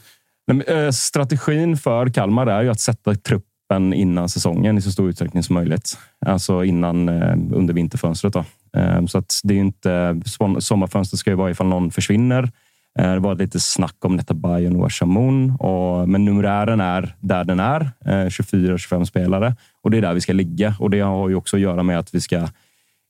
Men, 0.46 0.62
eh, 0.62 0.90
strategin 0.90 1.76
för 1.76 2.09
Kalmar 2.09 2.46
är 2.46 2.62
ju 2.62 2.70
att 2.70 2.80
sätta 2.80 3.14
truppen 3.14 3.49
innan 3.76 4.28
säsongen 4.28 4.78
i 4.78 4.82
så 4.82 4.90
stor 4.90 5.08
utsträckning 5.08 5.42
som 5.42 5.54
möjligt. 5.54 5.98
Alltså 6.26 6.64
innan 6.64 7.08
eh, 7.08 7.36
under 7.52 7.74
vinterfönstret. 7.74 8.32
Då. 8.32 8.44
Eh, 8.76 9.06
så 9.06 9.18
att 9.18 9.40
det 9.44 9.54
är 9.54 9.58
inte, 9.58 10.20
sommarfönstret 10.58 11.20
ska 11.20 11.30
ju 11.30 11.36
vara 11.36 11.50
ifall 11.50 11.66
någon 11.66 11.90
försvinner. 11.90 12.50
Eh, 12.98 13.12
det 13.12 13.18
var 13.18 13.34
lite 13.34 13.60
snack 13.60 14.04
om 14.04 14.16
Netabay 14.16 14.66
och 14.66 14.72
Noah 14.72 14.90
Shamoun. 14.90 15.50
Och, 15.50 16.08
men 16.08 16.24
numerären 16.24 16.80
är 16.80 17.14
där 17.20 17.44
den 17.44 17.60
är. 17.60 17.90
24-25 18.04 19.04
spelare. 19.04 19.54
Och 19.82 19.90
det 19.90 19.96
är 19.96 20.02
där 20.02 20.14
vi 20.14 20.20
ska 20.20 20.32
ligga. 20.32 20.74
Och 20.78 20.90
det 20.90 21.00
har 21.00 21.28
ju 21.28 21.34
också 21.34 21.56
att 21.56 21.62
göra 21.62 21.82
med 21.82 21.98
att 21.98 22.14
vi 22.14 22.20
ska 22.20 22.48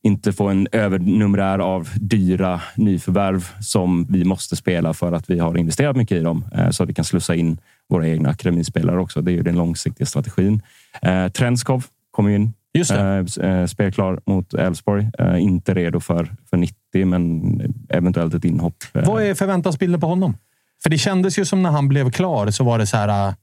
inte 0.03 0.33
få 0.33 0.49
en 0.49 0.69
övernumerär 0.73 1.59
av 1.59 1.89
dyra 1.95 2.61
nyförvärv 2.77 3.49
som 3.61 4.07
vi 4.11 4.25
måste 4.25 4.57
spela 4.57 4.95
för 4.95 5.13
att 5.13 5.31
vi 5.31 5.39
har 5.39 5.59
investerat 5.59 5.97
mycket 5.97 6.19
i 6.19 6.21
dem 6.21 6.45
eh, 6.55 6.71
så 6.71 6.83
att 6.83 6.89
vi 6.89 6.95
kan 6.95 7.05
slussa 7.05 7.35
in 7.35 7.61
våra 7.89 8.09
egna 8.09 8.29
akademispelare 8.29 9.01
också. 9.01 9.23
Det 9.23 9.31
är 9.31 9.35
ju 9.35 9.43
den 9.43 9.57
långsiktiga 9.57 10.07
strategin. 10.07 10.63
Eh, 11.03 11.29
Trenskov 11.29 11.85
kommer 12.11 12.31
in. 12.31 12.53
Just 12.73 12.91
det. 12.91 13.27
Eh, 13.43 13.67
spelklar 13.67 14.21
mot 14.27 14.55
Elfsborg. 14.55 15.11
Inte 15.39 15.75
redo 15.75 16.01
för, 16.01 16.37
för 16.51 16.57
90, 16.57 17.07
men 17.07 17.75
eventuellt 17.89 18.35
ett 18.35 18.45
inhopp. 18.45 18.85
Vad 18.93 19.23
är 19.23 19.35
förväntansbilden 19.35 20.01
på 20.01 20.07
honom? 20.07 20.37
För 20.83 20.91
det 20.91 20.99
kändes 20.99 21.39
ju 21.39 21.45
som 21.45 21.63
när 21.63 21.71
han 21.71 21.89
blev 21.89 22.11
klar 22.11 22.51
så 22.51 22.65
var 22.65 22.79
det 22.79 22.87
så 22.87 22.97
här. 22.97 23.35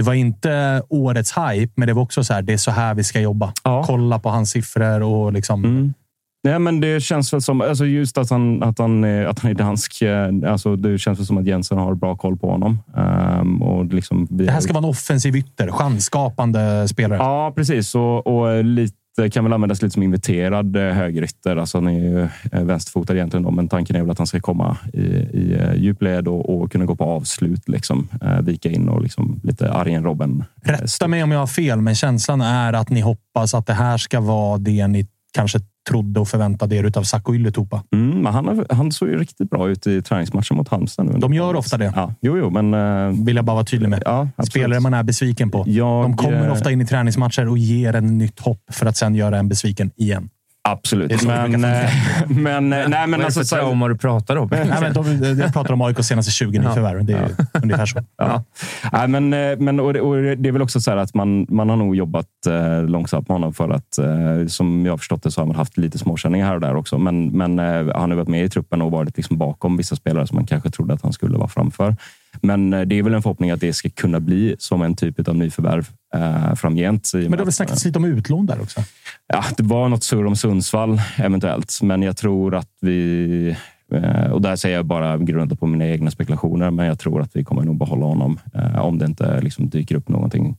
Det 0.00 0.04
var 0.06 0.14
inte 0.14 0.82
årets 0.88 1.32
hype, 1.38 1.72
men 1.76 1.86
det 1.88 1.92
var 1.94 2.02
också 2.02 2.24
så 2.24 2.34
här, 2.34 2.42
det 2.42 2.52
är 2.52 2.56
så 2.56 2.70
här 2.70 2.94
vi 2.94 3.04
ska 3.04 3.20
jobba. 3.20 3.52
Ja. 3.64 3.84
Kolla 3.86 4.18
på 4.18 4.28
hans 4.28 4.50
siffror 4.50 5.02
och 5.02 5.32
liksom... 5.32 5.64
Mm. 5.64 5.94
Nej, 6.44 6.58
men 6.58 6.80
det 6.80 7.02
känns 7.02 7.32
väl 7.32 7.42
som, 7.42 7.60
alltså 7.60 7.84
just 7.86 8.18
att 8.18 8.30
han, 8.30 8.62
att, 8.62 8.78
han, 8.78 9.04
att 9.26 9.38
han 9.38 9.50
är 9.50 9.54
dansk. 9.54 10.02
eh, 10.02 10.28
Alltså 10.52 10.76
det 10.76 10.98
känns 10.98 11.18
väl 11.18 11.26
som 11.26 11.38
att 11.38 11.46
Jensen 11.46 11.78
har 11.78 11.94
bra 11.94 12.16
koll 12.16 12.36
på 12.36 12.50
honom. 12.50 12.78
Ehm, 12.96 13.62
och 13.62 13.84
liksom, 13.84 14.26
Det 14.30 14.50
här 14.50 14.60
ska 14.60 14.72
vara 14.72 14.84
en 14.84 14.90
offensiv 14.90 15.36
ytter. 15.36 15.70
Chansskapande 15.70 16.88
spelare. 16.88 17.18
Ja, 17.18 17.52
precis. 17.56 17.94
Och, 17.94 18.26
och 18.26 18.64
lite 18.64 18.96
kan 19.32 19.44
väl 19.44 19.52
användas 19.52 19.82
lite 19.82 19.92
som 19.92 20.02
inviterad 20.02 20.76
eh, 20.76 20.82
högerytter. 20.82 21.56
Alltså 21.56 21.78
han 21.78 21.86
är 21.86 22.00
ju 22.00 22.28
eh, 22.52 22.64
vänsterfotad 22.64 23.14
egentligen, 23.14 23.42
då, 23.42 23.50
men 23.50 23.68
tanken 23.68 23.96
är 23.96 24.00
väl 24.00 24.10
att 24.10 24.18
han 24.18 24.26
ska 24.26 24.40
komma 24.40 24.76
i, 24.92 25.00
i 25.00 25.56
eh, 25.60 25.74
djupled 25.74 26.28
och, 26.28 26.62
och 26.62 26.72
kunna 26.72 26.84
gå 26.84 26.96
på 26.96 27.04
avslut. 27.04 27.68
Liksom, 27.68 28.08
eh, 28.22 28.40
vika 28.40 28.70
in 28.70 28.88
och 28.88 29.02
liksom 29.02 29.40
lite 29.42 29.72
Arjen 29.72 30.04
Robben. 30.04 30.44
Rätta 30.62 31.08
mig 31.08 31.22
om 31.22 31.30
jag 31.30 31.38
har 31.38 31.46
fel, 31.46 31.80
men 31.80 31.94
känslan 31.94 32.40
är 32.40 32.72
att 32.72 32.90
ni 32.90 33.00
hoppas 33.00 33.54
att 33.54 33.66
det 33.66 33.74
här 33.74 33.98
ska 33.98 34.20
vara 34.20 34.58
det 34.58 34.86
ni 34.86 35.06
kanske 35.32 35.58
trodde 35.88 36.20
och 36.20 36.28
förväntade 36.28 36.76
er 36.76 36.84
utav 36.84 37.02
Sacco 37.02 37.34
Ylätupa. 37.34 37.82
Mm, 37.92 38.09
han, 38.26 38.48
har, 38.48 38.66
han 38.70 38.92
såg 38.92 39.08
ju 39.08 39.18
riktigt 39.18 39.50
bra 39.50 39.68
ut 39.68 39.86
i 39.86 40.02
träningsmatchen 40.02 40.56
mot 40.56 40.68
Halmstad. 40.68 41.06
Nu. 41.06 41.18
De 41.18 41.34
gör 41.34 41.54
ofta 41.56 41.76
det. 41.76 41.92
Ja, 41.96 42.14
jo, 42.20 42.38
jo, 42.38 42.50
men... 42.50 42.74
eh, 42.74 43.24
Vill 43.24 43.36
jag 43.36 43.44
bara 43.44 43.54
vara 43.54 43.64
tydlig 43.64 43.88
med. 43.88 44.02
Ja. 44.04 44.28
Spelare 44.50 44.80
man 44.80 44.94
är 44.94 45.02
besviken 45.02 45.50
på. 45.50 45.64
Jag, 45.66 46.04
De 46.04 46.16
kommer 46.16 46.46
eh, 46.46 46.52
ofta 46.52 46.70
in 46.70 46.80
i 46.80 46.86
träningsmatcher 46.86 47.48
och 47.48 47.58
ger 47.58 47.94
en 47.96 48.18
nytt 48.18 48.40
hopp 48.40 48.62
för 48.72 48.86
att 48.86 48.96
sen 48.96 49.14
göra 49.14 49.38
en 49.38 49.48
besviken 49.48 49.90
igen. 49.96 50.28
Absolut. 50.70 51.22
Men, 51.22 51.64
eh, 51.64 51.90
men, 52.28 52.72
eh, 52.72 52.88
nej, 52.88 52.88
men 52.88 53.10
Vad 53.10 53.14
är 53.14 53.18
det 53.18 53.24
alltså, 53.24 53.40
för 53.40 53.56
trauma 53.56 53.88
du 53.88 53.96
pratar 53.96 54.36
om? 54.36 54.48
Nej, 54.52 54.78
men 54.80 54.92
de, 54.92 55.24
jag 55.40 55.52
pratar 55.52 55.72
om 55.72 55.82
AIKs 55.82 56.06
senaste 56.06 56.32
20 56.32 56.58
nyförvärv. 56.58 57.04
Det 57.04 57.12
är 57.12 57.30
ungefär 57.62 57.86
så. 57.86 58.04
Ja. 58.16 58.44
Nej, 58.92 59.08
men, 59.08 59.32
eh, 59.32 59.58
men, 59.58 59.80
och 59.80 59.92
det, 59.92 60.00
och 60.00 60.16
det 60.16 60.48
är 60.48 60.52
väl 60.52 60.62
också 60.62 60.80
så 60.80 60.90
här 60.90 60.98
att 60.98 61.14
man, 61.14 61.46
man 61.48 61.68
har 61.68 61.76
nog 61.76 61.96
jobbat 61.96 62.26
eh, 62.48 62.82
långsamt 62.84 63.28
med 63.28 63.34
honom 63.34 63.54
för 63.54 63.70
att, 63.70 63.98
eh, 63.98 64.46
som 64.46 64.86
jag 64.86 64.92
har 64.92 64.98
förstått 64.98 65.22
det, 65.22 65.30
så 65.30 65.40
har 65.40 65.46
man 65.46 65.56
haft 65.56 65.76
lite 65.76 65.98
småkänningar 65.98 66.46
här 66.46 66.54
och 66.54 66.60
där 66.60 66.76
också. 66.76 66.98
Men, 66.98 67.28
men 67.28 67.58
eh, 67.58 67.96
han 67.96 68.10
har 68.10 68.16
varit 68.16 68.28
med 68.28 68.44
i 68.44 68.48
truppen 68.48 68.82
och 68.82 68.90
varit 68.90 69.16
liksom 69.16 69.38
bakom 69.38 69.76
vissa 69.76 69.96
spelare 69.96 70.26
som 70.26 70.36
man 70.36 70.46
kanske 70.46 70.70
trodde 70.70 70.94
att 70.94 71.02
han 71.02 71.12
skulle 71.12 71.38
vara 71.38 71.48
framför. 71.48 71.96
Men 72.42 72.72
eh, 72.72 72.80
det 72.80 72.98
är 72.98 73.02
väl 73.02 73.14
en 73.14 73.22
förhoppning 73.22 73.50
att 73.50 73.60
det 73.60 73.72
ska 73.72 73.90
kunna 73.90 74.20
bli 74.20 74.56
som 74.58 74.82
en 74.82 74.96
typ 74.96 75.28
av 75.28 75.36
nyförvärv 75.36 75.88
eh, 76.14 76.54
framgent. 76.54 77.10
Men 77.14 77.30
det 77.30 77.38
har 77.38 77.44
väl 77.44 77.52
snackats 77.52 77.84
lite 77.84 77.98
om 77.98 78.04
utlån 78.04 78.46
där 78.46 78.60
också? 78.62 78.80
Ja, 79.26 79.44
det 79.56 79.62
var 79.62 79.88
något 79.88 80.04
surr 80.04 80.26
om 80.26 80.36
Sundsvall 80.36 81.00
eventuellt, 81.18 81.78
men 81.82 82.02
jag 82.02 82.16
tror 82.16 82.54
att 82.54 82.68
vi... 82.80 83.56
eh, 83.92 84.30
Och 84.30 84.42
där 84.42 84.56
säger 84.56 84.76
jag 84.76 84.86
bara 84.86 85.18
grundat 85.18 85.60
på 85.60 85.66
mina 85.66 85.86
egna 85.86 86.10
spekulationer, 86.10 86.70
men 86.70 86.86
jag 86.86 86.98
tror 86.98 87.20
att 87.22 87.36
vi 87.36 87.44
kommer 87.44 87.62
nog 87.62 87.78
behålla 87.78 88.06
honom 88.06 88.38
eh, 88.54 88.78
om 88.78 88.98
det 88.98 89.06
inte 89.06 89.40
liksom 89.40 89.68
dyker 89.68 89.94
upp 89.94 90.08
någonting. 90.08 90.56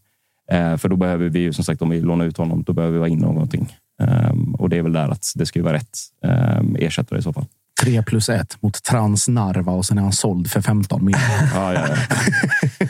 Eh, 0.51 0.77
För 0.77 0.89
då 0.89 0.95
behöver 0.95 1.29
vi 1.29 1.39
ju 1.39 1.53
som 1.53 1.63
sagt, 1.63 1.81
om 1.81 1.89
vi 1.89 2.01
lånar 2.01 2.25
ut 2.25 2.37
honom, 2.37 2.63
då 2.63 2.73
behöver 2.73 2.93
vi 2.93 2.99
ha 2.99 3.07
in 3.07 3.19
någonting. 3.19 3.73
Ehm, 4.01 4.55
Och 4.55 4.69
det 4.69 4.77
är 4.77 4.81
väl 4.81 4.93
där 4.93 5.09
att 5.09 5.25
det 5.35 5.45
ska 5.45 5.59
ju 5.59 5.63
vara 5.63 5.73
rätt 5.75 5.97
ehm, 6.25 6.75
ersättare 6.79 7.19
i 7.19 7.21
så 7.21 7.33
fall. 7.33 7.45
3 7.83 8.03
plus 8.03 8.29
1 8.29 8.57
mot 8.61 8.83
Transnarva 8.83 9.71
och 9.71 9.85
sen 9.85 9.97
är 9.97 10.01
han 10.01 10.11
såld 10.11 10.51
för 10.51 10.61
15 10.61 11.05
miljoner. 11.05 11.27
Ja, 11.55 11.73
ja, 11.73 11.81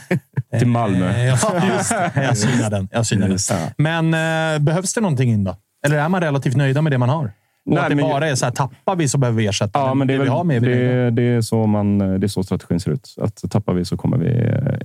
ja. 0.10 0.18
Till 0.60 0.68
Malmö. 0.68 1.10
Eh, 1.10 1.26
just. 1.28 1.92
Jag 2.16 2.38
synar 2.38 2.70
den. 2.70 2.88
Jag 2.92 3.06
synar 3.06 3.22
den. 3.22 3.32
Just. 3.32 3.54
Men 3.78 4.14
eh, 4.14 4.60
behövs 4.60 4.94
det 4.94 5.02
någonting 5.02 5.30
in 5.32 5.44
då? 5.44 5.56
Eller 5.86 5.98
är 5.98 6.10
man 6.10 6.22
relativt 6.22 6.56
nöjda 6.56 6.82
med 6.82 6.92
det 6.92 6.98
man 6.98 7.10
har? 7.10 7.26
Och 7.66 7.72
Nej, 7.74 7.80
att 7.80 7.90
det 7.90 7.96
men- 7.96 8.06
bara 8.10 8.28
är 8.28 8.36
så 8.36 8.46
här, 8.46 8.52
tappar 8.52 8.96
vi 8.96 9.08
så 9.08 9.18
behöver 9.18 9.38
vi 9.38 9.48
ersätta. 9.48 9.80
Ja, 9.80 9.94
men 9.94 10.08
det 10.08 10.14
är, 10.14 10.18
vi 10.18 10.24
väl, 10.24 10.34
har 10.34 10.44
med 10.44 10.56
är 10.56 10.60
vi 10.60 10.68
det, 10.76 11.12
det, 11.12 11.24
är 11.24 11.42
så 11.42 11.68
man, 11.68 11.98
det 11.98 12.26
är 12.26 12.28
så 12.28 12.44
strategin 12.44 12.80
ser 12.80 12.92
ut. 12.92 13.16
Att 13.22 13.44
tappar 13.52 13.74
vi 13.74 13.86
så 13.86 13.98
kommer 13.98 14.18
vi 14.18 14.30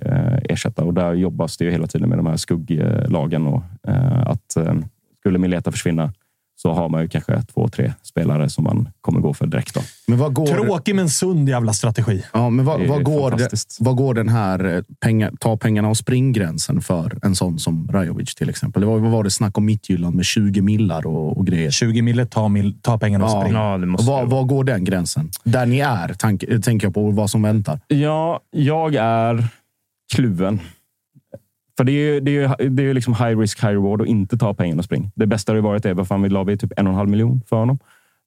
eh, 0.01 0.53
ersätta. 0.53 0.85
Och 0.85 0.95
där 0.95 1.15
jobbas 1.15 1.57
det 1.57 1.65
ju 1.65 1.71
hela 1.71 1.87
tiden 1.87 2.09
med 2.09 2.19
de 2.19 2.27
här 2.27 2.37
skugglagen. 2.37 3.47
Och, 3.47 3.63
eh, 3.89 4.27
att 4.27 4.57
eh, 4.57 4.75
skulle 5.21 5.39
Mileta 5.39 5.73
försvinna 5.73 6.13
så 6.59 6.73
har 6.73 6.89
man 6.89 7.03
ju 7.03 7.09
kanske 7.09 7.43
två, 7.43 7.69
tre 7.69 7.93
spelare 8.03 8.49
som 8.51 8.65
man 8.65 8.89
kommer 9.01 9.21
gå 9.21 9.35
för 9.35 9.47
direkt. 9.47 9.75
Då. 9.75 9.81
Men 10.07 10.19
vad 10.19 10.35
går, 10.35 10.47
Tråkig 10.47 10.95
men 10.95 11.09
sund 11.09 11.49
jävla 11.49 11.73
strategi. 11.73 12.23
ja, 12.33 12.51
men 12.51 12.65
vad, 12.65 12.87
vad, 12.87 13.05
går, 13.05 13.31
det, 13.31 13.49
vad 13.81 13.97
går 13.97 14.15
den 14.15 14.29
här 14.29 14.65
eh, 14.77 14.83
pengar, 15.01 15.33
ta 15.41 15.57
pengarna 15.57 15.89
och 15.89 15.97
springgränsen 15.97 16.81
för 16.81 17.19
en 17.23 17.37
sån 17.37 17.59
som 17.59 17.89
Rajovic 17.93 18.35
till 18.35 18.49
exempel? 18.51 18.81
Det 18.81 18.87
var, 18.87 18.99
vad 18.99 19.11
var 19.11 19.25
det 19.25 19.31
snack 19.31 19.59
om 19.59 19.65
Midtjylland 19.65 20.17
med 20.17 20.25
20 20.25 20.61
millar 20.61 21.07
och, 21.07 21.37
och 21.39 21.47
grejer? 21.47 21.71
20 21.71 22.03
mille, 22.03 22.27
ta, 22.27 22.49
mil, 22.49 22.75
ta 22.83 22.99
pengarna 22.99 23.25
och 23.25 23.31
Ja. 23.31 23.41
spring. 23.41 23.55
Ja, 23.55 23.79
det 23.79 23.87
måste 23.87 24.11
vara. 24.11 24.25
var 24.25 24.43
går 24.45 24.65
den 24.65 24.85
gränsen? 24.85 25.31
Där 25.45 25.67
ni 25.67 25.79
är, 25.79 26.15
tänker 26.61 26.87
jag 26.87 26.95
på 26.95 27.11
vad 27.11 27.31
som 27.31 27.43
väntar. 27.43 27.81
Ja, 27.89 28.41
jag 28.51 28.95
är 28.95 29.49
kluven. 30.15 30.61
För 31.77 31.85
det 31.85 31.93
är 31.93 31.95
ju 32.15 32.21
det 32.21 32.31
är, 32.31 32.63
ju- 32.63 32.69
det 32.69 32.83
är 32.83 32.95
liksom 32.95 33.15
high 33.15 33.39
risk, 33.39 33.63
high 33.63 33.73
reward 33.73 34.01
att 34.03 34.07
inte 34.09 34.39
ta 34.39 34.55
pengarna 34.55 34.79
och 34.79 34.85
spring. 34.85 35.11
Det 35.15 35.27
bästa 35.27 35.53
har 35.53 35.57
ju 35.57 35.63
varit 35.63 35.83
det. 35.83 35.95
Vad 35.95 36.09
fan, 36.09 36.23
vi 36.23 36.29
la 36.29 36.45
vi 36.45 36.57
typ 36.59 36.73
en 36.77 36.87
och 36.87 36.91
en 36.91 36.97
halv 36.97 37.09
miljon 37.09 37.43
för 37.49 37.57
honom. 37.57 37.79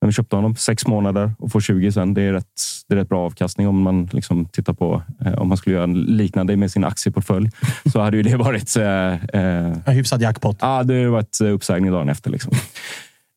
När 0.02 0.08
vi 0.08 0.14
köpte 0.14 0.36
honom. 0.36 0.56
Sex 0.56 0.88
månader 0.88 1.32
och 1.40 1.52
får 1.52 1.62
20 1.62 1.92
sen. 1.92 2.14
Det 2.14 2.22
är 2.22 2.34
rätt, 2.34 2.46
det 2.88 2.94
är 2.94 2.98
rätt 2.98 3.10
bra 3.10 3.26
avkastning 3.26 3.68
om 3.68 3.82
man 3.82 4.10
liksom 4.12 4.46
tittar 4.46 4.74
på 4.74 5.02
eh, 5.26 5.34
om 5.34 5.48
man 5.48 5.58
skulle 5.58 5.76
göra 5.76 5.86
liknande 5.86 6.58
med 6.58 6.72
sin 6.72 6.84
aktieportfölj. 6.84 7.50
så 7.92 8.00
hade 8.02 8.18
ju 8.18 8.24
det 8.24 8.38
varit... 8.38 8.76
Eh, 8.78 8.86
eh, 8.86 9.78
En 9.86 9.94
hyfsad 9.94 10.22
jackpot. 10.22 10.58
ah, 10.60 10.84
det 10.84 10.94
hade 10.94 11.10
varit 11.10 11.42
eh, 11.42 11.48
uppsägning 11.48 11.92
dagen 11.92 12.10
efter. 12.10 12.30
Liksom. 12.30 12.52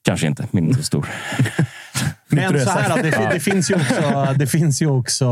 Kanske 0.04 0.26
inte, 0.26 0.46
men 0.50 0.64
inte 0.64 0.78
så 0.78 0.82
stor. 0.84 1.06
Men 2.28 2.60
så 2.60 2.70
här, 2.70 3.02
det, 3.02 3.30
det, 3.32 3.40
finns 3.40 3.70
ju 3.70 3.74
också, 3.74 4.34
det 4.36 4.46
finns 4.46 4.82
ju 4.82 4.86
också 4.86 5.26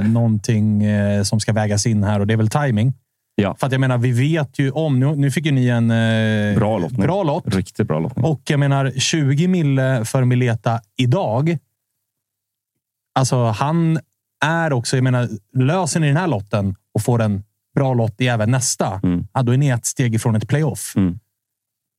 någonting 0.00 0.84
eh, 0.84 1.22
som 1.22 1.40
ska 1.40 1.52
vägas 1.52 1.86
in 1.86 2.02
här 2.04 2.20
och 2.20 2.26
det 2.26 2.32
är 2.32 2.36
väl 2.36 2.48
timing. 2.48 2.92
Ja. 3.36 3.56
För 3.58 3.66
att 3.66 3.72
jag 3.72 3.80
menar, 3.80 3.98
vi 3.98 4.12
vet 4.12 4.58
ju 4.58 4.70
om... 4.70 5.00
Nu, 5.00 5.16
nu 5.16 5.30
fick 5.30 5.46
ju 5.46 5.52
ni 5.52 5.68
en 5.68 5.90
eh, 5.90 6.58
Bra 6.58 6.78
lottning. 6.78 7.00
bra 7.00 7.22
lott. 7.22 7.54
Riktigt 7.54 7.88
bra 7.88 7.98
lottning. 7.98 8.24
Och 8.24 8.40
jag 8.48 8.60
menar, 8.60 8.90
20 8.96 9.48
mille 9.48 10.04
för 10.04 10.24
Mileta 10.24 10.80
idag. 10.96 11.58
Alltså, 13.14 13.44
han 13.44 13.98
är 14.44 14.72
också... 14.72 14.96
Jag 14.96 15.02
menar, 15.04 15.28
löser 15.54 16.00
ni 16.00 16.06
den 16.06 16.16
här 16.16 16.26
lotten 16.26 16.74
och 16.94 17.02
får 17.02 17.22
en 17.22 17.42
bra 17.74 17.94
lott 17.94 18.20
i 18.20 18.28
även 18.28 18.50
nästa, 18.50 19.00
Mm. 19.02 19.26
ja, 19.32 19.42
då 19.42 19.52
är 19.52 19.56
ni 19.56 19.68
ett 19.68 19.86
steg 19.86 20.14
ifrån 20.14 20.36
ett 20.36 20.48
playoff. 20.48 20.92
Mm. 20.96 21.18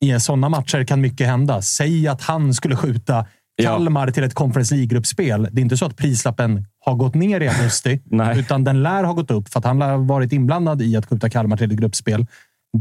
I 0.04 0.20
sådana 0.20 0.48
matcher 0.48 0.84
kan 0.84 1.00
mycket 1.00 1.26
hända. 1.26 1.62
Säg 1.62 2.08
att 2.08 2.22
han 2.22 2.54
skulle 2.54 2.76
skjuta 2.76 3.26
Ja. 3.56 3.70
Kalmar 3.70 4.10
till 4.10 4.24
ett 4.24 4.34
Conference 4.34 4.74
League-gruppspel. 4.74 5.48
Det 5.52 5.60
är 5.60 5.62
inte 5.62 5.76
så 5.76 5.86
att 5.86 5.96
prislappen 5.96 6.66
har 6.84 6.94
gått 6.94 7.14
ner 7.14 7.40
i 7.40 7.48
augusti, 7.48 8.00
utan 8.36 8.64
den 8.64 8.82
lär 8.82 9.04
ha 9.04 9.12
gått 9.12 9.30
upp 9.30 9.48
för 9.48 9.58
att 9.58 9.64
han 9.64 9.78
lär 9.78 9.90
ha 9.90 9.96
varit 9.96 10.32
inblandad 10.32 10.82
i 10.82 10.96
att 10.96 11.06
skjuta 11.06 11.30
Kalmar 11.30 11.56
till 11.56 11.72
ett 11.72 11.78
gruppspel. 11.78 12.26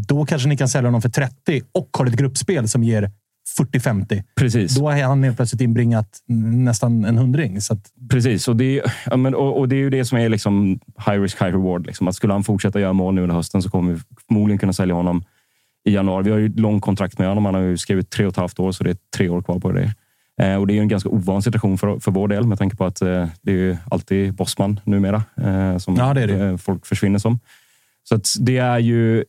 Då 0.07 0.25
kanske 0.25 0.49
ni 0.49 0.57
kan 0.57 0.69
sälja 0.69 0.87
honom 0.87 1.01
för 1.01 1.09
30 1.09 1.61
och 1.71 1.89
har 1.97 2.05
ett 2.05 2.13
gruppspel 2.15 2.67
som 2.67 2.83
ger 2.83 3.11
40-50. 3.59 4.23
Precis. 4.35 4.75
Då 4.75 4.91
har 4.91 5.01
han 5.01 5.23
helt 5.23 5.35
plötsligt 5.37 5.61
inbringat 5.61 6.07
nästan 6.27 7.05
en 7.05 7.17
hundring. 7.17 7.61
Så 7.61 7.73
att, 7.73 7.79
Precis, 8.11 8.47
och 8.47 8.55
det, 8.55 8.79
är- 8.79 8.93
ja, 9.05 9.17
men, 9.17 9.35
och, 9.35 9.59
och 9.59 9.69
det 9.69 9.75
är 9.75 9.79
ju 9.79 9.89
det 9.89 10.05
som 10.05 10.17
är 10.17 10.29
liksom 10.29 10.79
high 11.07 11.21
risk, 11.21 11.41
high 11.41 11.51
reward. 11.51 11.85
Liksom. 11.85 12.07
Att 12.07 12.15
skulle 12.15 12.33
han 12.33 12.43
fortsätta 12.43 12.79
göra 12.79 12.93
mål 12.93 13.13
nu 13.13 13.21
under 13.21 13.35
hösten 13.35 13.61
så 13.61 13.69
kommer 13.69 13.93
vi 13.93 13.99
förmodligen 14.27 14.59
kunna 14.59 14.73
sälja 14.73 14.95
honom 14.95 15.23
i 15.87 15.93
januari. 15.93 16.23
Vi 16.23 16.31
har 16.31 16.37
ju 16.37 16.45
ett 16.45 16.59
långt 16.59 16.83
kontrakt 16.83 17.19
med 17.19 17.27
honom. 17.27 17.45
Han 17.45 17.55
har 17.55 17.61
ju 17.61 17.77
skrivit 17.77 18.09
tre 18.09 18.25
och 18.25 18.31
ett 18.31 18.37
halvt 18.37 18.59
år, 18.59 18.71
så 18.71 18.83
det 18.83 18.89
är 18.89 18.97
tre 19.17 19.29
år 19.29 19.41
kvar 19.41 19.59
på 19.59 19.71
det. 19.71 19.93
Eh, 20.41 20.55
och 20.55 20.67
det 20.67 20.77
är 20.77 20.81
en 20.81 20.87
ganska 20.87 21.09
ovan 21.09 21.41
situation 21.41 21.77
för, 21.77 21.99
för 21.99 22.11
vår 22.11 22.27
del 22.27 22.47
med 22.47 22.57
tanke 22.57 22.75
på 22.75 22.85
att 22.85 23.01
eh, 23.01 23.27
det 23.41 23.51
är 23.51 23.77
alltid 23.91 24.33
Bosman 24.33 24.79
numera 24.83 25.23
eh, 25.41 25.77
som 25.77 25.95
ja, 25.95 26.13
det 26.13 26.25
det. 26.25 26.57
folk 26.57 26.85
försvinner 26.85 27.19
som. 27.19 27.39
Så 28.03 28.19
det 28.39 28.57
är 28.57 28.79
ju 28.79 29.23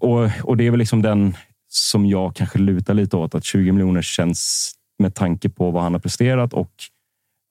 och, 0.00 0.30
och 0.42 0.56
det 0.56 0.66
är 0.66 0.70
väl 0.70 0.78
liksom 0.78 1.02
den 1.02 1.36
som 1.68 2.06
jag 2.06 2.36
kanske 2.36 2.58
lutar 2.58 2.94
lite 2.94 3.16
åt 3.16 3.34
att 3.34 3.44
20 3.44 3.72
miljoner 3.72 4.02
känns 4.02 4.72
med 4.98 5.14
tanke 5.14 5.48
på 5.48 5.70
vad 5.70 5.82
han 5.82 5.92
har 5.92 6.00
presterat 6.00 6.52
och 6.52 6.70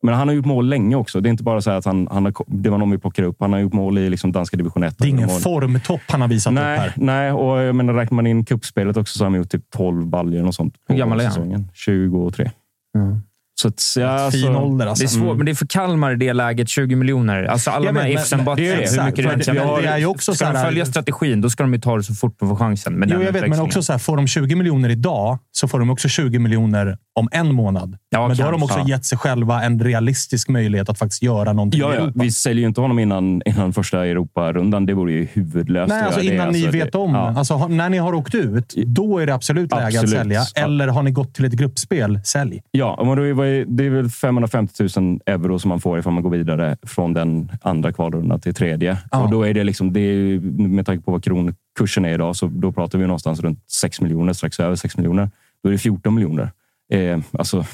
men 0.04 0.14
han 0.14 0.28
har 0.28 0.36
gjort 0.36 0.46
mål 0.46 0.70
länge 0.70 0.96
också. 0.96 1.22
Det 1.22 1.30
är 1.30 1.32
inte 1.32 1.44
bara 1.44 1.62
så 1.62 1.72
att 1.72 1.86
han, 1.86 2.08
han 2.12 2.26
har, 2.26 2.34
det 2.48 2.70
var 2.70 2.78
någon 2.78 2.92
vi 2.92 2.98
plockade 2.98 3.28
upp. 3.28 3.38
Han 3.40 3.54
har 3.54 3.60
gjort 3.60 3.74
mål 3.74 3.98
i 3.98 4.10
liksom 4.10 4.32
danska 4.32 4.58
division 4.58 4.84
1. 4.84 4.98
Det 4.98 5.06
är 5.06 5.10
ingen 5.10 5.30
formtopp 5.30 6.02
han 6.08 6.22
har 6.22 6.28
visat 6.28 6.54
nej, 6.54 6.78
upp 6.78 6.82
här. 6.82 6.94
Nej, 6.96 7.32
och 7.32 7.60
jag 7.60 7.76
menar, 7.76 7.94
räknar 7.94 8.16
man 8.16 8.28
in 8.28 8.46
kuppspelet 8.46 8.98
också 8.98 9.18
så 9.18 9.24
har 9.24 9.32
han 9.32 9.40
gjort 9.40 9.50
typ 9.50 9.70
12 9.70 10.06
baljor 10.06 10.48
och 10.48 10.56
sånt. 10.56 10.76
Hur 10.88 10.96
gammal 10.96 11.20
är 11.20 11.28
han? 11.28 11.70
23. 11.74 12.52
Yeah. 12.98 13.27
Så 13.62 13.68
att, 13.68 13.94
ja, 13.98 14.32
Fin 14.32 14.46
alltså, 14.48 14.62
ålder 14.62 14.86
Det 14.86 14.90
alltså. 14.92 15.04
är 15.06 15.08
svårt, 15.08 15.38
men 15.38 15.46
det 15.46 15.52
är 15.52 15.56
för 15.56 15.66
Kalmar 15.66 16.12
i 16.12 16.16
det 16.16 16.34
läget. 16.34 16.70
20 16.70 16.96
miljoner. 16.96 17.44
Alltså 17.44 17.72
alla 17.72 17.92
de 17.92 18.00
här 18.00 18.08
ifsen 18.10 18.46
det 18.46 18.52
är 18.52 18.56
det. 18.56 18.62
hur 19.02 19.06
mycket 19.06 19.26
rent 19.26 19.46
det- 19.46 19.54
jag 19.56 19.84
det 19.84 19.88
är 19.90 19.98
ju 19.98 20.06
också 20.06 20.34
Ska 20.36 20.46
så 20.46 20.52
de 20.52 20.58
här- 20.58 20.66
följa 20.66 20.86
strategin, 20.86 21.42
då 21.42 21.50
ska 21.50 21.64
de 21.64 21.74
ju 21.74 21.80
ta 21.80 21.98
det 21.98 22.04
så 22.04 22.14
fort 22.14 22.36
de 22.40 22.50
får 22.50 22.56
chansen. 22.56 22.94
Med 22.94 23.12
Jo, 23.14 23.24
jag 23.24 23.32
vet, 23.32 23.48
men 23.50 23.60
också 23.60 23.84
så 23.84 23.94
här, 23.94 24.00
får 24.00 24.18
de 24.18 24.28
20 24.28 24.56
miljoner 24.56 24.90
idag 24.90 25.40
så 25.52 25.68
får 25.68 25.80
de 25.80 25.90
också 25.90 26.08
20 26.08 26.40
miljoner 26.40 26.98
om 27.20 27.30
en 27.32 27.54
månad. 27.54 27.98
Ja, 28.10 28.28
men 28.28 28.38
då 28.38 28.44
har 28.44 28.52
de 28.52 28.64
också 28.64 28.80
gett 28.88 29.06
sig 29.06 29.18
själva 29.18 29.64
en 29.64 29.80
realistisk 29.80 30.50
möjlighet 30.50 30.90
att 30.90 31.00
faktiskt 31.00 31.22
göra 31.24 31.54
någonting 31.54 31.80
Ja, 31.82 31.92
i 31.94 31.96
ja, 31.96 32.02
Europa. 32.02 32.20
vi 32.24 32.32
säljer 32.32 32.62
ju 32.62 32.68
inte 32.68 32.82
honom 32.82 33.00
innan, 33.00 33.42
innan 33.46 33.74
första 33.74 34.06
Europarundan. 34.06 34.86
Det 34.86 34.94
vore 34.94 35.12
ju 35.14 35.28
huvudlöst 35.34 35.90
Nej, 35.90 36.04
alltså 36.04 36.22
innan 36.22 36.46
det. 36.48 36.52
ni 36.60 36.66
Alltså, 36.66 36.78
vet 36.78 36.92
det, 36.92 36.98
om. 36.98 37.14
Ja. 37.16 37.34
Alltså, 37.38 37.54
har- 37.54 37.70
när 37.70 37.90
ni 37.90 37.98
har 37.98 38.14
åkt 38.14 38.36
ut, 38.36 38.74
då 38.86 39.20
är 39.20 39.26
det 39.26 39.34
absolut 39.34 39.72
läge 39.72 39.86
Absolut. 39.86 40.04
att 40.04 40.10
sälja. 40.20 40.42
Ja. 40.56 40.64
Eller 40.64 40.88
har 40.88 41.04
ni 41.04 41.12
gått 41.12 41.34
till 41.34 41.46
ett 41.46 41.54
gruppspel, 41.54 42.20
sälj. 42.24 42.62
Ja, 42.72 43.04
men 43.06 43.18
då 43.28 43.34
var 43.34 43.47
är, 43.48 43.66
det 43.66 43.86
är 43.86 43.90
väl 43.90 44.10
550 44.10 44.88
000 44.98 45.20
euro 45.26 45.60
som 45.60 45.70
man 45.70 45.82
får 45.82 46.00
ifall 46.00 46.14
man 46.14 46.24
går 46.24 46.30
vidare 46.30 46.78
från 46.84 47.14
den 47.14 47.52
andra 47.62 47.94
kvalrundan 47.94 48.40
till 48.40 48.54
tredje. 48.54 48.98
Ja. 49.12 49.24
Och 49.24 49.32
då 49.32 49.44
är 49.44 49.54
det 49.54 49.64
liksom, 49.64 49.94
det 49.94 50.00
är, 50.00 50.40
med 50.68 50.86
tanke 50.86 51.06
på 51.06 51.12
vad 51.12 51.24
kronkursen 51.24 52.06
är 52.06 52.14
idag, 52.14 52.36
så 52.36 52.48
då 52.48 52.72
pratar 52.72 53.00
vi 53.00 53.06
någonstans 53.06 53.40
runt 53.40 53.64
6 53.72 54.02
miljoner, 54.02 54.34
strax 54.34 54.60
över 54.60 54.76
6 54.76 54.98
miljoner. 54.98 55.30
Då 55.64 55.70
är 55.70 55.74
det 55.74 55.80
14 55.80 56.16
miljoner. 56.16 56.52
Eh, 56.94 57.20
alltså, 57.32 57.66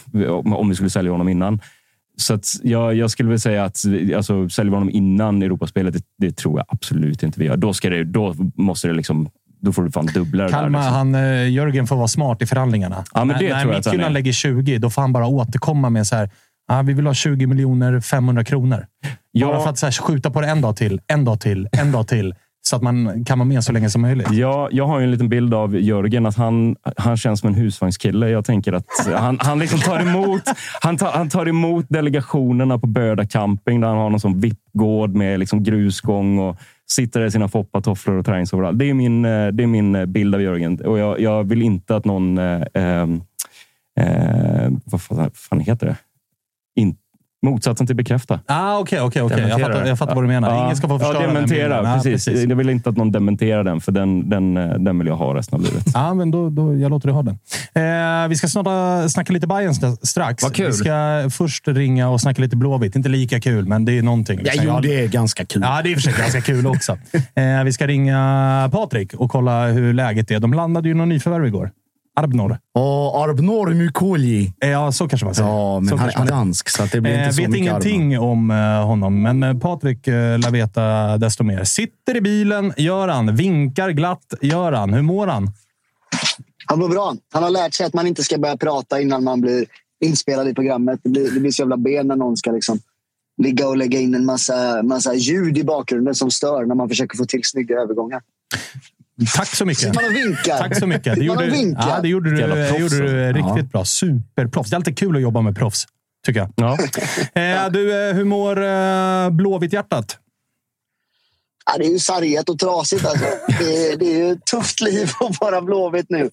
om 0.46 0.70
vi 0.70 0.76
skulle 0.76 0.90
sälja 0.90 1.12
honom 1.12 1.30
innan. 1.30 1.62
Så 2.18 2.40
jag, 2.64 2.96
jag 2.96 3.12
skulle 3.12 3.30
väl 3.30 3.40
säga 3.40 3.64
att 3.64 3.78
alltså, 4.16 4.50
säljer 4.50 4.72
vi 4.72 4.76
honom 4.76 4.90
innan 4.90 5.42
Europaspelet, 5.42 5.94
det, 5.94 6.04
det 6.18 6.38
tror 6.38 6.60
jag 6.60 6.66
absolut 6.70 7.24
inte 7.24 7.40
vi 7.40 7.46
gör. 7.46 7.58
Då, 7.58 7.74
ska 7.74 7.90
det, 7.90 8.04
då 8.04 8.36
måste 8.56 8.88
det 8.88 8.94
liksom... 8.94 9.30
Då 9.66 9.72
får 9.74 9.84
du 9.84 9.92
fan 9.92 10.06
dubbla 10.06 10.44
det 10.44 10.50
där. 10.50 10.60
Kalmar, 10.60 10.80
Liksom. 10.80 10.94
han, 10.96 11.16
eh, 11.16 11.50
Jörgen 11.50 11.88
får 11.88 11.96
vara 11.96 12.08
smart 12.08 12.42
i 12.42 12.46
förhandlingarna. 12.46 13.04
Ja, 13.14 13.26
men 13.26 13.28
när 13.28 13.44
det 13.44 13.50
när 13.54 13.62
tror 13.62 13.74
jag 13.74 13.80
att 13.80 13.86
han 13.86 13.92
Midtjylland 13.92 14.10
är. 14.10 14.14
lägger 14.14 14.32
20, 14.32 14.78
då 14.78 14.90
får 14.90 15.02
han 15.02 15.14
bara 15.14 15.28
återkomma 15.28 15.90
med 15.90 16.08
så 16.08 16.16
här. 16.16 16.30
Ah, 16.72 16.82
vi 16.82 16.94
vill 16.94 17.08
ha 17.08 17.14
20 17.14 17.48
miljoner 17.48 18.00
500 18.00 18.44
kronor. 18.44 18.86
Ja. 19.32 19.48
Bara 19.48 19.60
för 19.64 19.70
att 19.70 19.78
så 19.78 19.86
här, 19.86 19.92
skjuta 19.94 20.32
på 20.32 20.42
det 20.42 20.48
en 20.48 20.62
dag 20.62 20.76
till, 20.78 21.02
en 21.08 21.26
dag 21.26 21.40
till, 21.40 21.68
en 21.72 21.92
dag 21.92 22.08
till. 22.08 22.36
Så 22.66 22.76
att 22.76 22.82
man 22.82 23.26
kan 23.26 23.40
vara 23.40 23.48
med 23.48 23.64
så 23.64 23.72
länge 23.72 23.90
som 23.90 24.02
möjligt. 24.02 24.32
Ja, 24.32 24.70
jag 24.72 24.88
har 24.88 25.00
ju 25.00 25.04
en 25.06 25.12
liten 25.12 25.30
bild 25.30 25.54
av 25.54 25.76
Jörgen. 25.80 26.26
att 26.26 26.36
Han, 26.36 26.76
han 26.98 27.18
känns 27.18 27.40
som 27.40 27.50
en 27.50 27.56
husvagnskille. 27.56 28.30
Jag 28.30 28.46
tänker 28.46 28.74
att 28.74 28.86
han, 29.16 29.38
han, 29.42 29.60
liksom 29.60 29.80
tar 29.80 30.00
emot, 30.00 30.42
han, 30.82 30.98
tar, 30.98 31.12
han 31.12 31.30
tar 31.30 31.48
emot 31.48 31.86
delegationerna 31.90 32.80
på 32.80 32.88
Böda 32.88 33.26
camping 33.26 33.82
där 33.82 33.88
han 33.88 33.98
har 33.98 34.10
någon 34.10 34.20
sån 34.20 34.40
VIP-gård 34.40 35.16
med 35.16 35.40
liksom 35.40 35.64
grusgång 35.64 36.40
och 36.40 36.58
sitter 36.96 37.20
där 37.20 37.28
i 37.28 37.32
sina 37.32 37.48
foppatofflor 37.48 38.16
och 38.16 38.26
träningsoverall. 38.26 38.78
Det 38.78 38.90
är 38.90 38.94
min, 38.94 39.26
eh, 39.26 39.48
det 39.48 39.64
är 39.64 39.68
min 39.68 39.96
eh, 39.96 40.06
bild 40.06 40.36
av 40.36 40.42
Jörgen. 40.42 40.82
Och 40.86 41.00
jag, 41.00 41.20
jag 41.20 41.44
vill 41.44 41.62
inte 41.62 41.96
att 41.96 42.06
någon... 42.06 42.38
Eh, 42.38 42.62
eh, 42.74 43.08
eh 44.00 44.72
vad 44.86 45.02
fan, 45.02 45.32
fan 45.34 45.60
heter 45.60 45.88
det? 45.88 45.98
In, 46.76 46.96
motsatsen 47.44 47.88
till 47.88 47.96
bekräfta. 47.96 48.40
Ah, 48.46 48.78
Okej, 48.80 49.02
okej, 49.02 49.22
okej. 49.22 49.38
Jag 49.40 49.48
Dementera 49.50 49.68
fattar, 49.68 49.84
det. 49.84 49.90
jag 49.90 49.98
fattar 49.98 50.16
vad 50.16 50.24
du 50.24 50.28
menar. 50.28 50.50
Ja. 50.56 50.64
Ingen 50.66 50.76
ska 50.78 50.88
få 50.88 51.00
förstöra 51.00 51.18
ja, 51.22 51.26
den 51.26 51.34
dementera. 51.36 51.60
bilden. 51.78 51.86
Ah, 52.00 52.02
precis. 52.04 52.44
Jag 52.44 52.56
vill 52.56 52.70
inte 52.70 52.90
att 52.90 52.98
någon 52.98 53.12
dementerar 53.12 53.64
den, 53.64 53.82
för 53.82 53.92
den, 53.92 54.30
den, 54.30 54.54
den 54.84 55.00
vill 55.00 55.08
jag 55.08 55.16
ha 55.16 55.36
resten 55.36 55.56
av 55.60 55.66
livet. 55.66 55.84
Ja, 55.94 56.14
men 56.14 56.32
då, 56.32 56.50
då, 56.50 56.76
jag 56.78 56.90
låter 56.90 57.08
dig 57.08 57.16
ha 57.16 57.24
den. 57.24 57.40
Eh, 58.24 58.28
vi 58.30 58.36
ska 58.36 58.48
snart 58.48 59.12
snacka 59.12 59.34
lite 59.34 59.48
Bayern 59.48 59.72
st- 59.72 59.96
strax. 60.08 60.44
Vad 60.44 60.56
kul. 60.56 60.66
Vi 60.68 60.74
ska 60.74 60.94
först 61.32 61.68
ringa 61.68 62.10
och 62.10 62.22
snacka 62.22 62.42
lite 62.42 62.56
Blåvitt. 62.56 62.96
Inte 62.96 63.10
lika 63.10 63.40
kul, 63.42 63.68
men 63.68 63.86
det 63.86 63.98
är 63.98 64.02
någonting. 64.04 64.38
Ja, 64.38 64.44
liksom. 64.44 64.64
jo, 64.68 64.74
Jag- 64.74 64.82
det 64.84 65.04
är 65.04 65.08
ganska 65.08 65.46
kul. 65.46 65.62
Ja, 65.66 65.82
det 65.84 65.92
är 65.92 65.94
för 65.96 66.02
sig 66.02 66.14
ganska 66.18 66.42
kul 66.42 66.68
också. 66.68 66.98
Eh, 67.36 67.64
vi 67.66 67.74
ska 67.74 67.88
ringa 67.88 68.70
Patrik 68.72 69.14
och 69.14 69.32
kolla 69.32 69.66
hur 69.68 69.94
läget 69.94 70.32
är. 70.32 70.40
De 70.40 70.54
landade 70.54 70.88
ju 70.88 70.94
någon 70.94 71.10
nyförvärv 71.10 71.46
igår. 71.46 71.72
Arbnor. 72.16 72.58
Och 72.74 73.24
Arbnor 73.24 73.74
Mykoli. 73.74 74.54
Eh, 74.62 74.70
Ja, 74.70 74.92
så 74.92 75.08
kanske 75.08 75.26
man 75.26 75.36
säger. 75.36 75.50
Ja, 75.50 75.80
men 75.80 75.90
så 75.90 75.96
han 75.98 76.10
är 76.10 76.26
dansk, 76.26 76.70
så 76.70 76.84
att 76.84 76.92
det 76.92 77.02
blir 77.02 77.12
Eh, 77.12 77.20
inte 77.20 77.34
så 77.34 77.42
vet 77.42 77.50
mycket 77.50 77.62
ingenting 77.62 78.20
om 78.20 78.52
eh, 78.52 78.86
honom, 78.86 79.22
men 79.22 79.44
eh, 79.44 79.58
Patrik 79.60 80.08
eh, 80.08 80.40
lär 80.40 80.52
veta 80.52 81.18
desto 81.18 81.44
mer. 81.44 81.64
Sitter 81.64 82.16
i 82.18 82.22
bilen, 82.22 82.74
gör 82.78 83.08
han. 83.08 83.36
Vinkar 83.36 83.90
glatt, 83.90 84.34
gör 84.42 84.72
han. 84.72 84.94
Hur 84.94 85.02
mår 85.02 85.28
han? 85.28 85.52
Han 86.66 86.80
mår 86.80 86.90
bra. 86.90 87.16
Han 87.34 87.44
har 87.44 87.50
lärt 87.50 87.74
sig 87.74 87.86
att 87.86 87.94
man 87.94 88.08
inte 88.08 88.24
ska 88.24 88.38
börja 88.38 88.58
prata 88.58 89.02
innan 89.02 89.24
man 89.24 89.42
blir 89.42 89.66
inspelad 90.06 90.48
i 90.48 90.54
programmet. 90.54 91.00
Det 91.04 91.10
blir, 91.10 91.32
det 91.32 91.40
blir 91.40 91.52
så 91.52 91.62
jävla 91.62 91.78
ben 91.78 92.08
när 92.08 92.16
någon 92.16 92.38
ska 92.38 92.52
liksom 92.52 92.80
ligga 93.42 93.68
och 93.68 93.78
lägga 93.78 94.00
in 94.00 94.16
en 94.16 94.26
massa, 94.26 94.84
massa 94.84 95.14
ljud 95.14 95.58
i 95.58 95.64
bakgrunden 95.64 96.16
som 96.16 96.32
stör 96.32 96.66
när 96.66 96.76
man 96.76 96.90
försöker 96.90 97.18
få 97.18 97.26
till 97.26 97.42
snygga 97.44 97.76
övergångar. 97.80 98.22
Tack 99.36 99.56
så 99.56 99.66
mycket. 99.66 99.82
Sitter 99.82 100.02
man 100.02 100.06
och 100.06 100.16
vinkar? 100.16 100.58
Tack 100.58 100.80
så 100.80 100.88
mycket. 100.88 101.16
Det 101.16 101.26
gjorde, 101.26 101.46
ja, 101.46 102.00
det 102.02 102.08
gjorde 102.08 102.30
du, 102.30 102.36
det 102.36 102.78
gjorde 102.80 103.00
du 103.00 103.28
alltså. 103.28 103.50
riktigt 103.50 103.72
bra. 103.72 103.86
Superproffs. 103.86 104.70
Det 104.70 104.74
är 104.74 104.78
alltid 104.78 104.98
kul 104.98 105.16
att 105.16 105.22
jobba 105.22 105.42
med 105.42 105.56
proffs, 105.56 105.86
tycker 106.26 106.40
jag. 106.40 106.54
Ja. 106.56 106.78
Eh, 107.42 107.70
du, 107.72 108.10
eh, 108.10 108.16
hur 108.16 108.24
mår 108.24 108.64
eh, 108.64 109.30
Blåvitt-hjärtat? 109.30 110.18
Ja, 111.66 111.78
det 111.78 111.86
är 111.86 111.90
ju 111.90 112.00
sargat 112.00 112.50
och 112.50 112.60
trasigt. 112.60 113.06
Alltså. 113.06 113.26
Det, 113.60 113.92
är, 113.92 113.98
det 113.98 114.06
är 114.06 114.18
ju 114.18 114.32
ett 114.32 114.46
tufft 114.46 114.82
liv 114.82 115.10
att 115.20 115.42
vara 115.42 115.62
Blåvitt 115.62 116.10
nu. 116.10 116.30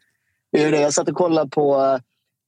Det 0.53 0.63
är 0.63 0.71
det. 0.71 0.81
Jag 0.81 0.93
satt 0.93 1.09
och 1.09 1.17
kollade 1.17 1.51
på 1.51 1.75
eh, 1.75 2.01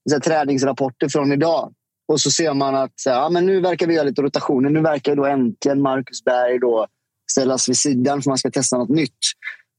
så 0.08 0.14
här, 0.14 0.20
träningsrapporter 0.20 1.08
från 1.08 1.32
idag. 1.32 1.72
Och 2.08 2.20
så 2.20 2.30
ser 2.30 2.54
man 2.54 2.74
att 2.74 2.92
så 2.96 3.10
här, 3.10 3.16
ja, 3.16 3.28
men 3.28 3.46
nu 3.46 3.60
verkar 3.60 3.86
vi 3.86 3.94
göra 3.94 4.04
lite 4.04 4.22
rotationer. 4.22 4.70
Nu 4.70 4.80
verkar 4.80 5.16
då 5.16 5.26
äntligen 5.26 5.82
Marcus 5.82 6.24
Berg 6.24 6.58
då 6.58 6.86
ställas 7.30 7.68
vid 7.68 7.76
sidan 7.78 8.22
för 8.22 8.30
man 8.30 8.38
ska 8.38 8.50
testa 8.50 8.78
något 8.78 8.88
nytt. 8.88 9.18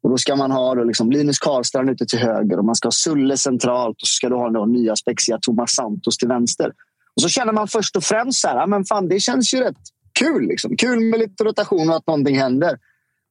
Och 0.03 0.09
då 0.09 0.17
ska 0.17 0.35
man 0.35 0.51
ha 0.51 0.75
då 0.75 0.83
liksom 0.83 1.11
Linus 1.11 1.39
Karlstrand 1.39 1.89
ute 1.89 2.05
till 2.05 2.19
höger 2.19 2.59
och 2.59 2.65
man 2.65 2.75
ska 2.75 2.87
ha 2.87 2.91
Sulle 2.91 3.37
centralt 3.37 4.01
och 4.01 4.07
så 4.07 4.13
ska 4.13 4.29
du 4.29 4.35
ha 4.35 4.49
då 4.49 4.65
nya 4.65 4.95
spexiga 4.95 5.37
Thomas 5.41 5.71
Santos 5.71 6.17
till 6.17 6.27
vänster. 6.27 6.71
Och 7.15 7.21
så 7.21 7.29
känner 7.29 7.53
man 7.53 7.67
först 7.67 7.95
och 7.95 8.03
främst 8.03 8.41
så 8.41 8.47
här, 8.47 8.55
ja, 8.55 8.67
men 8.67 8.85
fan, 8.85 9.09
det 9.09 9.19
känns 9.19 9.53
ju 9.53 9.59
rätt 9.59 9.77
kul. 10.19 10.47
Liksom. 10.47 10.77
Kul 10.77 10.99
med 10.99 11.19
lite 11.19 11.43
rotation 11.43 11.89
och 11.89 11.95
att 11.95 12.07
någonting 12.07 12.39
händer. 12.39 12.77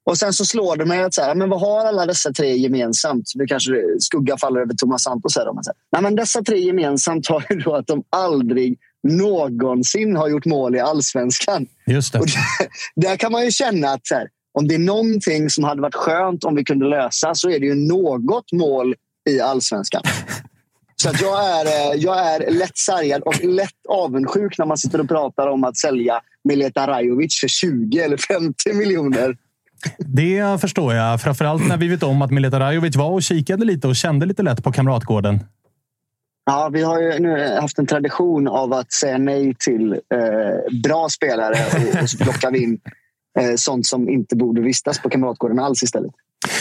Och 0.04 0.18
sen 0.18 0.32
så 0.32 0.44
slår 0.44 0.76
det 0.76 0.84
mig 0.84 1.02
att 1.02 1.14
så 1.14 1.22
här, 1.22 1.34
men 1.34 1.50
vad 1.50 1.60
har 1.60 1.86
alla 1.86 2.06
dessa 2.06 2.32
tre 2.32 2.56
gemensamt? 2.56 3.32
Nu 3.34 3.46
kanske 3.46 3.72
skugga 3.98 4.36
faller 4.36 4.60
över 4.60 4.74
Thomas 4.74 5.02
Santos. 5.02 5.36
Här, 5.36 5.52
men 5.54 5.64
så 5.64 5.70
här, 5.70 5.76
nej, 5.92 6.02
men 6.02 6.16
dessa 6.16 6.42
tre 6.42 6.58
gemensamt 6.58 7.28
har 7.28 7.44
ju 7.50 7.56
då 7.56 7.74
att 7.74 7.86
de 7.86 8.02
aldrig 8.10 8.78
någonsin 9.08 10.16
har 10.16 10.28
gjort 10.28 10.44
mål 10.44 10.76
i 10.76 10.80
allsvenskan. 10.80 11.66
Just 11.86 12.12
det. 12.12 12.18
Och 12.18 12.26
det, 12.26 12.68
där 13.08 13.16
kan 13.16 13.32
man 13.32 13.44
ju 13.44 13.50
känna 13.50 13.88
att 13.88 14.06
så 14.06 14.14
här, 14.14 14.28
om 14.52 14.68
det 14.68 14.74
är 14.74 14.78
någonting 14.78 15.50
som 15.50 15.64
hade 15.64 15.82
varit 15.82 15.94
skönt 15.94 16.44
om 16.44 16.54
vi 16.54 16.64
kunde 16.64 16.86
lösa 16.86 17.34
så 17.34 17.50
är 17.50 17.60
det 17.60 17.66
ju 17.66 17.74
något 17.74 18.52
mål 18.52 18.94
i 19.30 19.40
allsvenskan. 19.40 20.02
Så 20.96 21.08
att 21.08 21.20
jag, 21.20 21.60
är, 21.60 21.66
eh, 21.66 22.00
jag 22.00 22.18
är 22.18 22.50
lätt 22.50 22.78
sargad 22.78 23.22
och 23.22 23.44
lätt 23.44 23.86
avundsjuk 23.88 24.58
när 24.58 24.66
man 24.66 24.78
sitter 24.78 25.00
och 25.00 25.08
pratar 25.08 25.46
om 25.46 25.64
att 25.64 25.76
sälja 25.76 26.20
Mileta 26.44 26.86
Rajovic 26.86 27.40
för 27.40 27.48
20 27.48 27.98
eller 27.98 28.16
50 28.16 28.72
miljoner. 28.72 29.36
Det 29.98 30.60
förstår 30.60 30.94
jag. 30.94 31.20
Framförallt 31.20 31.68
när 31.68 31.76
vi 31.76 31.88
vet 31.88 32.02
om 32.02 32.22
att 32.22 32.30
Mileta 32.30 32.60
Rajovic 32.60 32.96
var 32.96 33.10
och 33.10 33.22
kikade 33.22 33.64
lite 33.64 33.88
och 33.88 33.96
kände 33.96 34.26
lite 34.26 34.42
lätt 34.42 34.64
på 34.64 34.72
Kamratgården. 34.72 35.40
Ja, 36.44 36.70
vi 36.72 36.82
har 36.82 37.00
ju 37.00 37.18
nu 37.18 37.56
haft 37.60 37.78
en 37.78 37.86
tradition 37.86 38.48
av 38.48 38.72
att 38.72 38.92
säga 38.92 39.18
nej 39.18 39.54
till 39.58 39.92
eh, 39.92 40.80
bra 40.82 41.08
spelare 41.08 41.56
och, 41.72 42.02
och 42.02 42.10
så 42.10 42.18
plockar 42.18 42.50
vi 42.50 42.62
in 42.62 42.80
sånt 43.56 43.86
som 43.86 44.08
inte 44.08 44.36
borde 44.36 44.60
vistas 44.60 45.02
på 45.02 45.10
Kamratgården 45.10 45.58
alls 45.58 45.82
istället. 45.82 46.12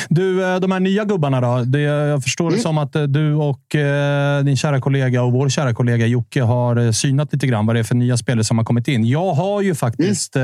Du, 0.09 0.45
eh, 0.45 0.59
de 0.59 0.71
här 0.71 0.79
nya 0.79 1.05
gubbarna 1.05 1.41
då? 1.41 1.63
Det, 1.63 1.81
jag 1.81 2.23
förstår 2.23 2.51
det 2.51 2.57
som 2.57 2.77
att 2.77 2.95
eh, 2.95 3.03
du 3.03 3.33
och 3.33 3.75
eh, 3.75 4.43
din 4.43 4.57
kära 4.57 4.81
kollega 4.81 5.23
och 5.23 5.31
vår 5.31 5.49
kära 5.49 5.73
kollega 5.73 6.05
Jocke 6.05 6.41
har 6.41 6.75
eh, 6.75 6.91
synat 6.91 7.33
lite 7.33 7.47
grann 7.47 7.65
vad 7.65 7.75
det 7.75 7.79
är 7.79 7.83
för 7.83 7.95
nya 7.95 8.17
spelare 8.17 8.43
som 8.43 8.57
har 8.57 8.65
kommit 8.65 8.87
in. 8.87 9.05
Jag 9.05 9.33
har 9.33 9.61
ju 9.61 9.75
faktiskt 9.75 10.35
eh, 10.35 10.43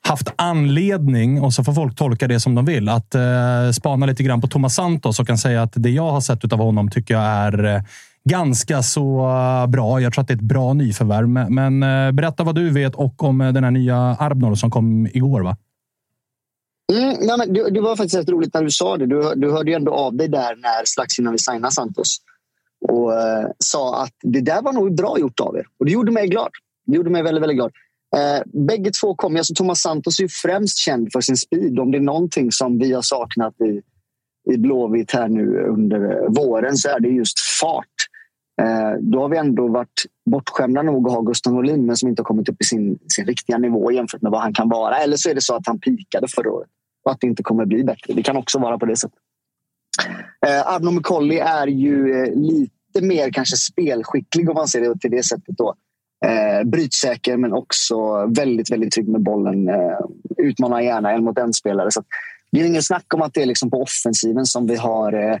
haft 0.00 0.28
anledning, 0.36 1.42
och 1.42 1.52
så 1.52 1.64
får 1.64 1.72
folk 1.72 1.96
tolka 1.96 2.28
det 2.28 2.40
som 2.40 2.54
de 2.54 2.64
vill, 2.64 2.88
att 2.88 3.14
eh, 3.14 3.70
spana 3.72 4.06
lite 4.06 4.22
grann 4.22 4.40
på 4.40 4.46
Thomas 4.46 4.74
Santos 4.74 5.20
och 5.20 5.26
kan 5.26 5.38
säga 5.38 5.62
att 5.62 5.72
det 5.74 5.90
jag 5.90 6.10
har 6.10 6.20
sett 6.20 6.52
av 6.52 6.58
honom 6.58 6.90
tycker 6.90 7.14
jag 7.14 7.22
är 7.22 7.64
eh, 7.64 7.82
ganska 8.28 8.82
så 8.82 9.28
eh, 9.28 9.66
bra. 9.66 10.00
Jag 10.00 10.12
tror 10.12 10.22
att 10.22 10.28
det 10.28 10.34
är 10.34 10.36
ett 10.36 10.42
bra 10.42 10.72
nyförvärv. 10.72 11.28
Men, 11.50 11.82
eh, 11.82 12.12
berätta 12.12 12.44
vad 12.44 12.54
du 12.54 12.70
vet 12.70 12.94
och 12.94 13.22
om 13.22 13.40
eh, 13.40 13.52
den 13.52 13.64
här 13.64 13.70
nya 13.70 13.96
Arbnor 13.96 14.54
som 14.54 14.70
kom 14.70 15.06
igår. 15.06 15.40
va? 15.40 15.56
Mm, 16.92 17.16
nej, 17.20 17.38
men 17.38 17.52
det, 17.52 17.70
det 17.70 17.80
var 17.80 17.96
faktiskt 17.96 18.16
rätt 18.16 18.28
roligt 18.28 18.54
när 18.54 18.62
du 18.62 18.70
sa 18.70 18.96
det. 18.96 19.06
Du, 19.06 19.34
du 19.36 19.50
hörde 19.50 19.70
ju 19.70 19.74
ändå 19.74 19.92
av 19.92 20.16
dig 20.16 20.28
där 20.28 20.56
när 20.56 20.84
strax 20.84 21.18
innan 21.18 21.32
vi 21.32 21.38
signade 21.38 21.74
Santos 21.74 22.16
och 22.88 23.14
eh, 23.14 23.46
sa 23.58 24.02
att 24.02 24.12
det 24.22 24.40
där 24.40 24.62
var 24.62 24.72
nog 24.72 24.96
bra 24.96 25.18
gjort 25.18 25.40
av 25.40 25.56
er. 25.56 25.66
Och 25.78 25.86
det 25.86 25.92
gjorde 25.92 26.12
mig 26.12 26.28
glad. 26.28 26.50
Det 26.86 26.96
gjorde 26.96 27.10
mig 27.10 27.22
väldigt, 27.22 27.42
väldigt 27.42 27.56
glad. 27.56 27.72
Eh, 28.16 28.42
bägge 28.66 28.90
två 28.90 29.14
kom. 29.14 29.36
Alltså 29.36 29.54
Thomas 29.54 29.80
Santos 29.80 30.18
är 30.18 30.22
ju 30.22 30.28
främst 30.28 30.78
känd 30.78 31.12
för 31.12 31.20
sin 31.20 31.36
speed. 31.36 31.78
Om 31.78 31.90
det 31.90 31.98
är 31.98 32.02
någonting 32.02 32.52
som 32.52 32.78
vi 32.78 32.92
har 32.92 33.02
saknat 33.02 33.60
i, 33.60 33.82
i 34.54 34.58
Blåvitt 34.58 35.12
här 35.12 35.28
nu 35.28 35.66
under 35.68 36.28
våren 36.28 36.76
så 36.76 36.88
är 36.88 37.00
det 37.00 37.08
just 37.08 37.40
fart. 37.40 38.08
Eh, 38.62 38.98
då 39.00 39.20
har 39.20 39.28
vi 39.28 39.36
ändå 39.36 39.68
varit 39.68 40.02
bortskämda 40.30 40.82
nog 40.82 41.08
att 41.08 41.14
ha 41.14 41.20
Gustav 41.20 41.52
Norlin 41.52 41.86
men 41.86 41.96
som 41.96 42.08
inte 42.08 42.22
har 42.22 42.24
kommit 42.24 42.48
upp 42.48 42.62
i 42.62 42.64
sin, 42.64 42.98
sin 43.08 43.26
riktiga 43.26 43.58
nivå 43.58 43.92
jämfört 43.92 44.22
med 44.22 44.32
vad 44.32 44.40
han 44.40 44.54
kan 44.54 44.68
vara. 44.68 44.98
Eller 44.98 45.16
så 45.16 45.30
är 45.30 45.34
det 45.34 45.40
så 45.40 45.54
att 45.54 45.66
han 45.66 45.78
pikade 45.78 46.28
förra 46.28 46.52
året 46.52 46.68
och 47.04 47.12
att 47.12 47.20
det 47.20 47.26
inte 47.26 47.42
kommer 47.42 47.64
bli 47.64 47.84
bättre. 47.84 48.14
Det 48.14 48.22
kan 48.22 48.36
också 48.36 48.58
vara 48.58 48.78
på 48.78 48.86
det 48.86 48.96
sättet. 48.96 49.18
Eh, 50.46 50.68
Arno 50.68 50.90
Mukolli 50.90 51.38
är 51.38 51.66
ju 51.66 52.22
eh, 52.22 52.34
lite 52.34 53.02
mer 53.02 53.30
kanske 53.30 53.56
spelskicklig 53.56 54.48
om 54.48 54.54
man 54.54 54.68
ser 54.68 54.80
det 54.80 55.00
till 55.00 55.10
det 55.10 55.22
sättet. 55.22 55.58
Då. 55.58 55.74
Eh, 56.24 56.68
brytsäker 56.68 57.36
men 57.36 57.52
också 57.52 58.26
väldigt, 58.26 58.72
väldigt 58.72 58.92
trygg 58.92 59.08
med 59.08 59.22
bollen. 59.22 59.68
Eh, 59.68 59.98
utmanar 60.36 60.80
gärna 60.80 61.12
en 61.12 61.24
mot 61.24 61.38
en 61.38 61.52
spelare. 61.52 61.90
Så 61.90 62.00
att 62.00 62.06
det 62.52 62.60
är 62.60 62.66
ingen 62.66 62.82
snack 62.82 63.14
om 63.14 63.22
att 63.22 63.34
det 63.34 63.42
är 63.42 63.46
liksom 63.46 63.70
på 63.70 63.82
offensiven 63.82 64.46
som 64.46 64.66
vi 64.66 64.76
har 64.76 65.12
eh, 65.12 65.38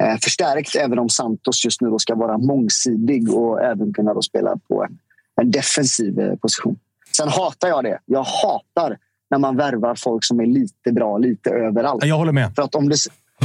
eh, 0.00 0.16
förstärkt. 0.22 0.76
Även 0.76 0.98
om 0.98 1.08
Santos 1.08 1.64
just 1.64 1.80
nu 1.80 1.98
ska 1.98 2.14
vara 2.14 2.38
mångsidig 2.38 3.34
och 3.34 3.62
även 3.62 3.92
kunna 3.92 4.14
då 4.14 4.22
spela 4.22 4.56
på 4.68 4.84
en, 4.84 4.98
en 5.40 5.50
defensiv 5.50 6.20
eh, 6.20 6.34
position. 6.36 6.78
Sen 7.16 7.28
hatar 7.28 7.68
jag 7.68 7.84
det. 7.84 7.98
Jag 8.06 8.22
hatar 8.22 8.98
när 9.30 9.38
man 9.38 9.56
värvar 9.56 9.94
folk 9.94 10.24
som 10.24 10.40
är 10.40 10.46
lite 10.46 10.92
bra, 10.92 11.18
lite 11.18 11.50
överallt. 11.50 12.04
Jag 12.04 12.16
håller 12.16 12.32
med. 12.32 12.54
För 12.54 12.62
att 12.62 12.74
om 12.74 12.88
du, 12.88 12.96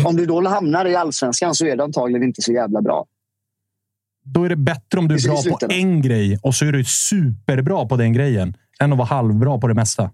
om 0.05 0.15
du 0.15 0.25
då 0.25 0.47
hamnar 0.47 0.85
i 0.85 0.95
allsvenskan 0.95 1.55
så 1.55 1.65
är 1.65 1.75
det 1.75 1.83
antagligen 1.83 2.23
inte 2.23 2.41
så 2.41 2.53
jävla 2.53 2.81
bra. 2.81 3.05
då 4.23 4.43
är 4.43 4.49
det 4.49 4.55
bättre 4.55 4.99
om 4.99 5.07
du 5.07 5.15
är 5.15 5.27
bra 5.27 5.57
på 5.59 5.73
en 5.73 6.01
grej 6.01 6.39
och 6.43 6.55
så 6.55 6.65
är 6.65 6.71
du 6.71 6.83
superbra 6.83 7.85
på 7.85 7.95
den 7.95 8.13
grejen 8.13 8.57
än 8.79 8.91
att 8.91 8.97
vara 8.97 9.07
halvbra 9.07 9.57
på 9.59 9.67
det 9.67 9.73
mesta. 9.73 10.11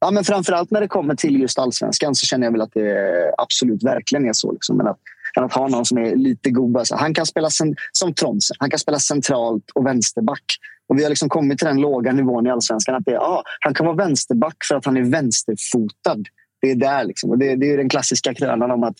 Ja, 0.00 0.10
men 0.10 0.24
framförallt 0.24 0.70
när 0.70 0.80
det 0.80 0.88
kommer 0.88 1.14
till 1.14 1.40
just 1.40 1.58
allsvenskan 1.58 2.14
så 2.14 2.26
känner 2.26 2.46
jag 2.46 2.52
väl 2.52 2.60
att 2.60 2.72
det 2.72 3.32
absolut 3.38 3.82
verkligen 3.82 4.28
är 4.28 4.32
så. 4.32 4.52
Liksom. 4.52 4.76
Men 4.76 4.86
att, 4.86 4.98
än 5.36 5.44
att 5.44 5.52
ha 5.52 5.68
någon 5.68 5.84
som 5.84 5.98
är 5.98 6.16
lite 6.16 6.50
god. 6.50 6.76
Alltså, 6.76 6.94
han 6.96 7.14
kan 7.14 7.26
spela 7.26 7.48
som 7.92 8.14
Tronsen. 8.14 8.56
Han 8.60 8.70
kan 8.70 8.78
spela 8.78 8.98
centralt 8.98 9.70
och 9.74 9.86
vänsterback. 9.86 10.44
Och 10.88 10.98
vi 10.98 11.02
har 11.02 11.10
liksom 11.10 11.28
kommit 11.28 11.58
till 11.58 11.66
den 11.66 11.80
låga 11.80 12.12
nivån 12.12 12.46
i 12.46 12.50
allsvenskan 12.50 12.94
att 12.94 13.04
det 13.04 13.12
är, 13.12 13.18
ah, 13.18 13.42
han 13.60 13.74
kan 13.74 13.86
vara 13.86 13.96
vänsterback 13.96 14.56
för 14.68 14.74
att 14.74 14.84
han 14.84 14.96
är 14.96 15.02
vänsterfotad. 15.02 16.22
Det 16.60 16.70
är 16.70 16.74
där. 16.74 17.04
Liksom. 17.04 17.30
Och 17.30 17.38
det, 17.38 17.56
det 17.56 17.72
är 17.72 17.76
den 17.76 17.88
klassiska 17.88 18.34
krönan 18.34 18.70
om 18.70 18.84
att 18.84 18.96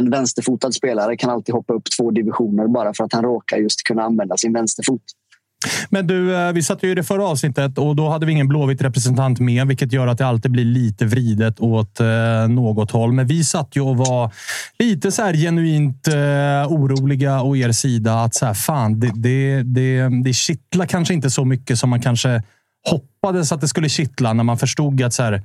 en 0.00 0.10
vänsterfotad 0.10 0.72
spelare 0.72 1.16
kan 1.16 1.30
alltid 1.30 1.54
hoppa 1.54 1.74
upp 1.74 1.84
två 1.98 2.10
divisioner 2.10 2.66
bara 2.68 2.94
för 2.94 3.04
att 3.04 3.12
han 3.12 3.24
råkar 3.24 3.56
just 3.56 3.82
kunna 3.82 4.02
använda 4.02 4.36
sin 4.36 4.52
vänsterfot. 4.52 5.02
Men 5.90 6.06
du, 6.06 6.36
eh, 6.36 6.52
vi 6.52 6.62
satt 6.62 6.82
ju 6.82 6.90
i 6.90 6.94
det 6.94 7.04
förra 7.04 7.24
avsnittet 7.24 7.78
och 7.78 7.96
då 7.96 8.08
hade 8.08 8.26
vi 8.26 8.32
ingen 8.32 8.48
Blåvitt 8.48 8.82
representant 8.82 9.40
med, 9.40 9.66
vilket 9.66 9.92
gör 9.92 10.06
att 10.06 10.18
det 10.18 10.26
alltid 10.26 10.50
blir 10.50 10.64
lite 10.64 11.04
vridet 11.04 11.60
åt 11.60 12.00
eh, 12.00 12.48
något 12.48 12.90
håll. 12.90 13.12
Men 13.12 13.26
vi 13.26 13.44
satt 13.44 13.76
ju 13.76 13.80
och 13.80 13.96
var 13.96 14.32
lite 14.78 15.12
så 15.12 15.22
här 15.22 15.34
genuint 15.34 16.08
eh, 16.08 16.72
oroliga 16.72 17.42
å 17.42 17.56
er 17.56 17.72
sida 17.72 18.22
att 18.22 18.34
så 18.34 18.46
här, 18.46 18.54
fan, 18.54 19.00
det, 19.00 19.12
det, 19.14 19.62
det, 19.62 20.22
det 20.24 20.32
kittlar 20.32 20.86
kanske 20.86 21.14
inte 21.14 21.30
så 21.30 21.44
mycket 21.44 21.78
som 21.78 21.90
man 21.90 22.02
kanske 22.02 22.42
hoppades 22.90 23.52
att 23.52 23.60
det 23.60 23.68
skulle 23.68 23.88
kittla 23.88 24.32
när 24.32 24.44
man 24.44 24.58
förstod 24.58 25.02
att 25.02 25.14
så 25.14 25.22
här, 25.22 25.42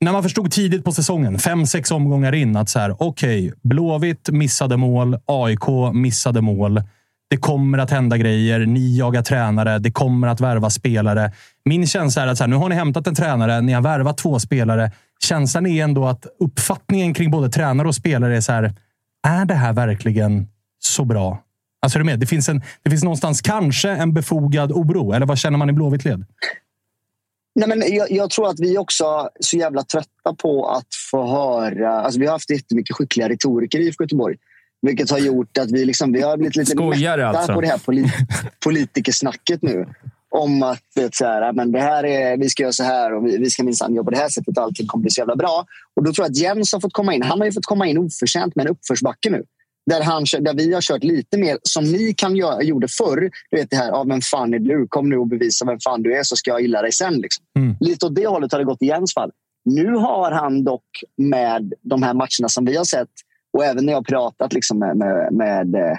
när 0.00 0.12
man 0.12 0.22
förstod 0.22 0.50
tidigt 0.50 0.84
på 0.84 0.92
säsongen, 0.92 1.38
fem, 1.38 1.66
sex 1.66 1.90
omgångar 1.90 2.34
in, 2.34 2.56
att 2.56 2.68
så 2.68 2.78
här, 2.78 2.96
okej, 2.98 3.52
Blåvitt 3.62 4.28
missade 4.30 4.76
mål, 4.76 5.18
AIK 5.26 5.94
missade 5.94 6.40
mål. 6.40 6.82
Det 7.28 7.36
kommer 7.36 7.78
att 7.78 7.90
hända 7.90 8.16
grejer. 8.16 8.66
Ni 8.66 8.98
jagar 8.98 9.22
tränare. 9.22 9.78
Det 9.78 9.90
kommer 9.90 10.28
att 10.28 10.40
värva 10.40 10.70
spelare. 10.70 11.32
Min 11.64 11.86
känsla 11.86 12.22
är 12.22 12.26
att 12.26 12.38
så 12.38 12.44
här, 12.44 12.48
nu 12.48 12.56
har 12.56 12.68
ni 12.68 12.74
hämtat 12.74 13.06
en 13.06 13.14
tränare. 13.14 13.60
Ni 13.60 13.72
har 13.72 13.82
värvat 13.82 14.18
två 14.18 14.38
spelare. 14.38 14.90
Känslan 15.24 15.66
är 15.66 15.84
ändå 15.84 16.06
att 16.06 16.26
uppfattningen 16.40 17.14
kring 17.14 17.30
både 17.30 17.48
tränare 17.48 17.88
och 17.88 17.94
spelare 17.94 18.36
är 18.36 18.40
så 18.40 18.52
här. 18.52 18.74
Är 19.28 19.44
det 19.44 19.54
här 19.54 19.72
verkligen 19.72 20.48
så 20.78 21.04
bra? 21.04 21.42
Alltså, 21.82 21.98
är 21.98 22.00
du 22.00 22.04
med? 22.04 22.20
Det 22.20 22.26
finns, 22.26 22.48
en, 22.48 22.62
det 22.82 22.90
finns 22.90 23.04
någonstans 23.04 23.40
kanske 23.40 23.90
en 23.90 24.14
befogad 24.14 24.72
oro. 24.72 25.12
Eller 25.12 25.26
vad 25.26 25.38
känner 25.38 25.58
man 25.58 25.70
i 25.70 25.72
Blåvitt 25.72 26.04
led? 26.04 26.24
Nej, 27.54 27.68
men 27.68 27.82
jag, 27.94 28.10
jag 28.10 28.30
tror 28.30 28.48
att 28.48 28.60
vi 28.60 28.78
också 28.78 29.04
är 29.04 29.28
så 29.40 29.56
jävla 29.56 29.82
trötta 29.82 30.34
på 30.38 30.68
att 30.68 30.86
få 31.10 31.26
höra... 31.26 32.00
Alltså 32.00 32.20
vi 32.20 32.26
har 32.26 32.32
haft 32.32 32.50
jättemycket 32.50 32.96
skickliga 32.96 33.28
retoriker 33.28 33.78
i 33.78 33.86
IFK 33.86 34.04
Göteborg. 34.04 34.36
Vilket 34.82 35.10
har 35.10 35.18
gjort 35.18 35.58
att 35.58 35.70
vi, 35.70 35.84
liksom, 35.84 36.12
vi 36.12 36.22
har 36.22 36.36
blivit 36.36 36.56
lite 36.56 36.70
Skojare 36.70 37.26
mätta 37.26 37.38
alltså. 37.38 37.54
på 37.54 37.60
det 37.60 37.66
här 37.66 37.78
polit, 37.78 38.12
politikersnacket 38.64 39.62
nu. 39.62 39.86
Om 40.30 40.62
att 40.62 40.82
vet, 40.94 41.14
så 41.14 41.24
här, 41.24 41.52
men 41.52 41.72
det 41.72 41.80
här 41.80 42.04
är, 42.06 42.36
vi 42.36 42.48
ska 42.48 42.62
göra 42.62 42.72
så 42.72 42.84
här 42.84 43.14
och 43.14 43.26
vi, 43.26 43.36
vi 43.36 43.50
ska 43.50 43.64
minsann 43.64 43.94
jobba 43.94 44.04
på 44.04 44.10
det 44.10 44.16
här 44.16 44.28
sättet 44.28 44.58
och 44.58 44.64
allting 44.64 44.86
kommer 44.86 45.02
bli 45.02 45.10
så 45.10 45.20
jävla 45.20 45.36
bra. 45.36 45.66
Och 45.96 46.04
då 46.04 46.12
tror 46.12 46.24
jag 46.24 46.30
att 46.30 46.36
Jens 46.36 46.72
har 46.72 46.80
fått 46.80 46.92
komma 46.92 47.14
in. 47.14 47.22
Han 47.22 47.38
har 47.38 47.46
ju 47.46 47.52
fått 47.52 47.66
komma 47.66 47.86
in 47.86 47.98
oförtjänt 47.98 48.56
med 48.56 48.66
en 48.66 48.72
uppförsbacke 48.72 49.30
nu. 49.30 49.44
Där, 49.90 50.02
han, 50.02 50.24
där 50.40 50.54
vi 50.54 50.74
har 50.74 50.80
kört 50.80 51.04
lite 51.04 51.38
mer 51.38 51.58
som 51.62 51.84
ni 51.84 52.14
kan 52.14 52.36
göra, 52.36 52.62
gjorde 52.62 52.88
förr. 52.88 53.30
Du 53.50 53.56
vet 53.56 53.70
det 53.70 53.76
här, 53.76 53.88
ja, 53.88 54.04
vem 54.04 54.20
fan 54.20 54.54
är 54.54 54.58
du? 54.58 54.86
Kom 54.88 55.08
nu 55.08 55.16
och 55.16 55.26
bevisa 55.26 55.64
vem 55.64 55.80
fan 55.80 56.02
du 56.02 56.16
är 56.16 56.22
så 56.22 56.36
ska 56.36 56.50
jag 56.50 56.60
gilla 56.60 56.82
dig 56.82 56.92
sen. 56.92 57.14
Liksom. 57.14 57.44
Lite 57.80 58.06
åt 58.06 58.14
det 58.14 58.26
hållet 58.26 58.52
har 58.52 58.58
det 58.58 58.64
gått 58.64 58.82
i 58.82 58.86
Jens 58.86 59.14
fall. 59.14 59.30
Nu 59.64 59.90
har 59.90 60.30
han 60.30 60.64
dock 60.64 60.84
med 61.16 61.72
de 61.82 62.02
här 62.02 62.14
matcherna 62.14 62.48
som 62.48 62.64
vi 62.64 62.76
har 62.76 62.84
sett 62.84 63.08
och 63.52 63.64
även 63.64 63.84
när 63.84 63.92
jag 63.92 63.98
har 63.98 64.04
pratat 64.04 64.52
liksom 64.52 64.78
med, 64.78 64.96
med, 64.96 65.32
med, 65.32 65.98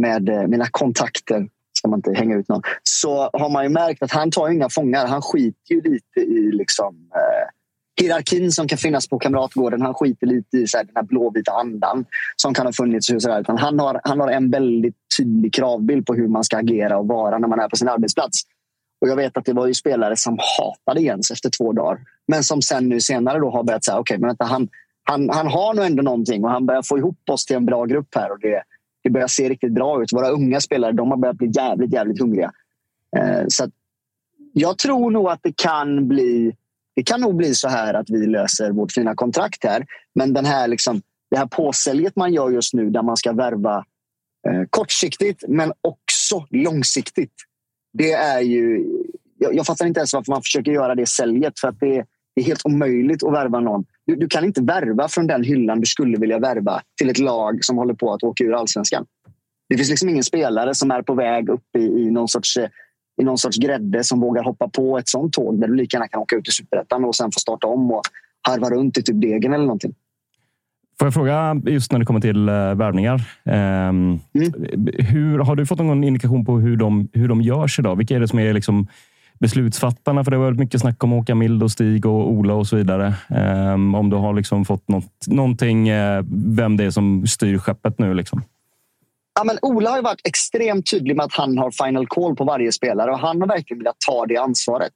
med 0.00 0.28
eh, 0.28 0.46
mina 0.46 0.66
kontakter, 0.70 1.48
ska 1.78 1.88
man 1.88 1.98
inte 1.98 2.12
hänga 2.12 2.36
ut 2.36 2.48
någon, 2.48 2.62
så 2.82 3.30
har 3.32 3.50
man 3.50 3.64
ju 3.64 3.68
märkt 3.68 4.02
att 4.02 4.12
han 4.12 4.30
tar 4.30 4.48
inga 4.48 4.68
fångar. 4.68 5.06
Han 5.06 5.22
skiter 5.22 5.74
ju 5.74 5.80
lite 5.80 6.20
i 6.20 6.52
liksom, 6.52 7.08
eh, 7.14 7.48
hierarkin 8.00 8.52
som 8.52 8.68
kan 8.68 8.78
finnas 8.78 9.08
på 9.08 9.18
Kamratgården. 9.18 9.82
Han 9.82 9.94
skiter 9.94 10.26
lite 10.26 10.56
i 10.56 10.66
så 10.66 10.76
här, 10.76 10.84
den 10.84 10.96
här 10.96 11.02
blåvita 11.02 11.52
andan 11.52 12.04
som 12.36 12.54
kan 12.54 12.66
ha 12.66 12.72
funnits. 12.72 13.10
Och 13.10 13.22
så 13.22 13.28
där. 13.28 13.40
Utan 13.40 13.58
han, 13.58 13.78
har, 13.78 14.00
han 14.04 14.20
har 14.20 14.28
en 14.28 14.50
väldigt 14.50 14.94
tydlig 15.18 15.54
kravbild 15.54 16.06
på 16.06 16.14
hur 16.14 16.28
man 16.28 16.44
ska 16.44 16.56
agera 16.56 16.98
och 16.98 17.08
vara 17.08 17.38
när 17.38 17.48
man 17.48 17.60
är 17.60 17.68
på 17.68 17.76
sin 17.76 17.88
arbetsplats. 17.88 18.42
Och 19.00 19.08
jag 19.08 19.16
vet 19.16 19.36
att 19.36 19.44
det 19.44 19.52
var 19.52 19.66
ju 19.66 19.74
spelare 19.74 20.16
som 20.16 20.38
hatade 20.58 21.00
Jens 21.00 21.30
efter 21.30 21.50
två 21.50 21.72
dagar. 21.72 21.98
Men 22.28 22.44
som 22.44 22.62
sen 22.62 22.88
nu 22.88 23.00
senare 23.00 23.38
då 23.38 23.50
har 23.50 23.62
börjat 23.62 23.84
säga, 23.84 23.98
okej, 23.98 24.18
men 24.18 24.28
vänta, 24.28 24.44
han, 24.44 24.68
han, 25.04 25.30
han 25.30 25.46
har 25.46 25.74
nog 25.74 25.84
ändå 25.84 26.02
någonting 26.02 26.44
och 26.44 26.50
han 26.50 26.66
börjar 26.66 26.82
få 26.82 26.98
ihop 26.98 27.18
oss 27.30 27.46
till 27.46 27.56
en 27.56 27.66
bra 27.66 27.84
grupp 27.84 28.14
här. 28.14 28.32
Och 28.32 28.40
det, 28.40 28.62
det 29.02 29.10
börjar 29.10 29.28
se 29.28 29.48
riktigt 29.48 29.72
bra 29.72 30.02
ut. 30.02 30.12
Våra 30.12 30.28
unga 30.28 30.60
spelare 30.60 30.92
de 30.92 31.10
har 31.10 31.18
börjat 31.18 31.36
bli 31.36 31.50
jävligt, 31.54 31.92
jävligt 31.92 32.20
hungriga. 32.20 32.52
Eh, 33.16 33.44
så 33.48 33.64
att 33.64 33.70
jag 34.52 34.78
tror 34.78 35.10
nog 35.10 35.28
att 35.28 35.40
det 35.42 35.56
kan 35.56 36.08
bli 36.08 36.56
det 36.94 37.02
kan 37.02 37.20
nog 37.20 37.36
bli 37.36 37.54
så 37.54 37.68
här 37.68 37.94
att 37.94 38.10
vi 38.10 38.26
löser 38.26 38.70
vårt 38.70 38.92
fina 38.92 39.14
kontrakt 39.14 39.64
här. 39.64 39.86
Men 40.14 40.32
den 40.32 40.44
här 40.44 40.68
liksom, 40.68 41.02
det 41.30 41.36
här 41.36 41.46
påsäljet 41.46 42.16
man 42.16 42.32
gör 42.32 42.50
just 42.50 42.74
nu 42.74 42.90
där 42.90 43.02
man 43.02 43.16
ska 43.16 43.32
värva 43.32 43.84
eh, 44.48 44.62
kortsiktigt 44.70 45.44
men 45.48 45.72
också 45.80 46.46
långsiktigt. 46.50 47.34
Det 47.92 48.12
är 48.12 48.40
ju... 48.40 48.86
Jag, 49.38 49.54
jag 49.54 49.66
fattar 49.66 49.86
inte 49.86 50.00
ens 50.00 50.14
varför 50.14 50.32
man 50.32 50.42
försöker 50.42 50.72
göra 50.72 50.94
det 50.94 51.06
säljet 51.06 51.58
för 51.58 51.68
att 51.68 51.80
det, 51.80 52.04
det 52.34 52.40
är 52.40 52.44
helt 52.44 52.66
omöjligt 52.66 53.22
att 53.22 53.32
värva 53.32 53.60
någon. 53.60 53.84
Du, 54.06 54.16
du 54.16 54.28
kan 54.28 54.44
inte 54.44 54.62
värva 54.62 55.08
från 55.08 55.26
den 55.26 55.44
hyllan 55.44 55.80
du 55.80 55.86
skulle 55.86 56.18
vilja 56.18 56.38
värva 56.38 56.80
till 56.98 57.10
ett 57.10 57.18
lag 57.18 57.64
som 57.64 57.76
håller 57.76 57.94
på 57.94 58.12
att 58.12 58.22
åka 58.22 58.44
ur 58.44 58.54
allsvenskan. 58.54 59.06
Det 59.68 59.76
finns 59.76 59.90
liksom 59.90 60.08
ingen 60.08 60.24
spelare 60.24 60.74
som 60.74 60.90
är 60.90 61.02
på 61.02 61.14
väg 61.14 61.48
upp 61.48 61.76
i, 61.78 61.82
i 61.82 62.10
någon 62.10 62.28
sorts 62.28 62.56
eh, 62.56 62.68
i 63.20 63.24
någon 63.24 63.38
sorts 63.38 63.58
grädde 63.58 64.04
som 64.04 64.20
vågar 64.20 64.42
hoppa 64.42 64.68
på 64.68 64.98
ett 64.98 65.08
sånt 65.08 65.32
tåg 65.32 65.60
där 65.60 65.68
du 65.68 65.74
lika 65.74 65.96
gärna 65.96 66.08
kan 66.08 66.20
åka 66.20 66.36
ut 66.36 66.48
i 66.48 66.50
superettan 66.50 67.04
och 67.04 67.14
sen 67.14 67.32
få 67.32 67.38
starta 67.38 67.66
om 67.66 67.92
och 67.92 68.02
harva 68.48 68.70
runt 68.70 68.98
i 68.98 69.02
typ 69.02 69.20
Degen 69.20 69.52
eller 69.52 69.64
någonting. 69.64 69.94
Får 70.98 71.06
jag 71.06 71.14
fråga 71.14 71.60
just 71.66 71.92
när 71.92 71.98
det 71.98 72.04
kommer 72.04 72.20
till 72.20 72.48
uh, 72.48 72.74
värvningar. 72.74 73.20
Ehm, 73.44 74.18
hur, 74.98 75.38
har 75.38 75.56
du 75.56 75.66
fått 75.66 75.78
någon 75.78 76.04
indikation 76.04 76.44
på 76.44 76.58
hur 76.58 76.76
de, 76.76 77.08
hur 77.12 77.28
de 77.28 77.42
görs 77.42 77.78
idag? 77.78 77.96
Vilka 77.96 78.16
är 78.16 78.20
det 78.20 78.28
som 78.28 78.38
är 78.38 78.52
liksom 78.52 78.86
beslutsfattarna? 79.42 80.24
För 80.24 80.30
det 80.30 80.36
har 80.36 80.44
varit 80.44 80.58
mycket 80.58 80.80
snack 80.80 81.04
om 81.04 81.10
Håkan 81.10 81.38
Mild 81.38 81.62
och 81.62 81.70
Stig 81.70 82.06
och 82.06 82.30
Ola 82.30 82.54
och 82.54 82.66
så 82.66 82.76
vidare. 82.76 83.14
Um, 83.74 83.94
om 83.94 84.10
du 84.10 84.16
har 84.16 84.34
liksom 84.34 84.64
fått 84.64 84.88
något, 84.88 85.26
någonting, 85.26 85.92
uh, 85.92 86.24
vem 86.56 86.76
det 86.76 86.84
är 86.84 86.90
som 86.90 87.26
styr 87.26 87.58
skeppet 87.58 87.98
nu? 87.98 88.14
Liksom. 88.14 88.42
Ja, 89.34 89.44
men 89.44 89.58
Ola 89.62 89.90
har 89.90 89.96
ju 89.96 90.02
varit 90.02 90.20
extremt 90.24 90.90
tydlig 90.90 91.16
med 91.16 91.24
att 91.24 91.34
han 91.34 91.58
har 91.58 91.70
final 91.84 92.06
call 92.06 92.36
på 92.36 92.44
varje 92.44 92.72
spelare 92.72 93.10
och 93.10 93.18
han 93.18 93.40
har 93.40 93.48
verkligen 93.48 93.78
velat 93.78 94.00
ta 94.06 94.26
det 94.26 94.36
ansvaret. 94.36 94.92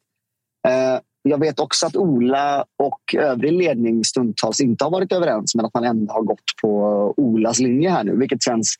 Uh, 0.68 1.00
jag 1.22 1.40
vet 1.40 1.60
också 1.60 1.86
att 1.86 1.96
Ola 1.96 2.64
och 2.78 3.14
övrig 3.14 3.52
ledning 3.52 4.04
stundtals 4.04 4.60
inte 4.60 4.84
har 4.84 4.90
varit 4.90 5.12
överens 5.12 5.54
men 5.54 5.64
att 5.64 5.74
man 5.74 5.84
ändå 5.84 6.12
har 6.12 6.22
gått 6.22 6.56
på 6.62 6.70
Olas 7.16 7.58
linje 7.58 7.90
här 7.90 8.04
nu, 8.04 8.16
vilket 8.16 8.42
känns 8.42 8.74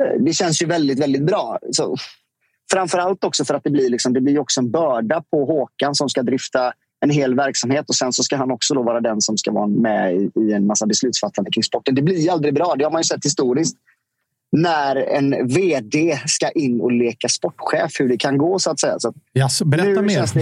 eh, 0.00 0.22
det 0.22 0.32
känns 0.32 0.62
ju 0.62 0.66
väldigt, 0.66 1.00
väldigt 1.00 1.22
bra. 1.22 1.58
Så, 1.70 1.96
framförallt 2.72 3.24
också 3.24 3.44
för 3.44 3.54
att 3.54 3.64
det 3.64 3.70
blir, 3.70 3.90
liksom, 3.90 4.12
det 4.12 4.20
blir 4.20 4.38
också 4.38 4.60
en 4.60 4.70
börda 4.70 5.22
på 5.30 5.44
Håkan 5.44 5.94
som 5.94 6.08
ska 6.08 6.22
drifta 6.22 6.72
en 7.00 7.10
hel 7.10 7.34
verksamhet 7.34 7.88
och 7.88 7.94
sen 7.94 8.12
så 8.12 8.22
ska 8.22 8.36
han 8.36 8.50
också 8.50 8.74
då 8.74 8.82
vara 8.82 9.00
den 9.00 9.20
som 9.20 9.36
ska 9.36 9.52
vara 9.52 9.66
med 9.66 10.14
i, 10.14 10.30
i 10.40 10.52
en 10.52 10.66
massa 10.66 10.86
beslutsfattande 10.86 11.50
kring 11.50 11.62
sporten. 11.62 11.94
Det 11.94 12.02
blir 12.02 12.30
aldrig 12.30 12.54
bra. 12.54 12.74
Det 12.78 12.84
har 12.84 12.90
man 12.90 13.00
ju 13.00 13.04
sett 13.04 13.24
historiskt 13.24 13.76
när 14.56 14.96
en 14.96 15.48
vd 15.48 16.20
ska 16.26 16.50
in 16.50 16.80
och 16.80 16.92
leka 16.92 17.28
sportchef, 17.28 18.00
hur 18.00 18.08
det 18.08 18.16
kan 18.16 18.38
gå 18.38 18.58
så 18.58 18.70
att 18.70 18.80
säga. 18.80 18.98
Så 18.98 19.14
Yes, 19.34 19.62
berätta 19.62 20.02
mer. 20.02 20.20
det, 20.20 20.28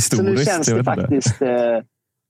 så 0.00 0.22
nu 0.22 0.30
Historiskt, 0.30 0.50
känns 0.50 0.66
det 0.66 0.84
faktiskt... 0.84 1.42
Eh, 1.42 1.48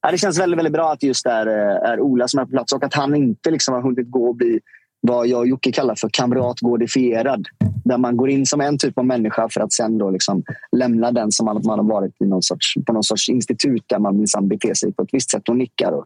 ja, 0.03 0.11
det 0.11 0.19
känns 0.19 0.39
väldigt, 0.39 0.59
väldigt 0.59 0.73
bra 0.73 0.93
att 0.93 1.03
just 1.03 1.25
det 1.25 1.31
är, 1.31 1.47
eh, 1.47 1.91
är 1.91 2.01
Ola 2.01 2.29
som 2.29 2.41
är 2.41 2.45
på 2.45 2.51
plats 2.51 2.73
och 2.73 2.85
att 2.85 2.95
han 2.95 3.15
inte 3.15 3.51
liksom 3.51 3.75
har 3.75 3.83
hunnit 3.83 4.11
gå 4.11 4.29
och 4.29 4.37
bli 4.37 4.61
vad 5.01 5.27
jag 5.27 5.41
och 5.41 5.47
Jocke 5.47 5.73
kallar 5.73 5.95
för 5.95 6.09
kamratgårdifierad. 6.13 7.47
Där 7.85 7.99
man 7.99 8.17
går 8.17 8.31
in 8.31 8.47
som 8.47 8.61
en 8.61 8.79
typ 8.79 8.99
av 8.99 9.07
människa 9.07 9.49
för 9.51 9.61
att 9.61 9.73
sen 9.73 9.99
då 9.99 10.11
liksom 10.11 10.43
lämna 10.77 11.13
den 11.13 11.33
som 11.33 11.47
man, 11.47 11.63
man 11.65 11.79
har 11.79 11.87
varit 11.87 12.21
i 12.21 12.27
någon 12.27 12.43
sorts, 12.43 12.75
på 12.87 12.93
någon 12.93 13.05
sorts 13.05 13.29
institut 13.29 13.85
där 13.87 13.99
man 13.99 14.17
minsann 14.17 14.49
beter 14.49 14.75
sig 14.75 14.93
på 14.93 15.03
ett 15.03 15.09
visst 15.13 15.31
sätt 15.31 15.49
och 15.49 15.57
nickar 15.57 15.93
och 15.93 16.05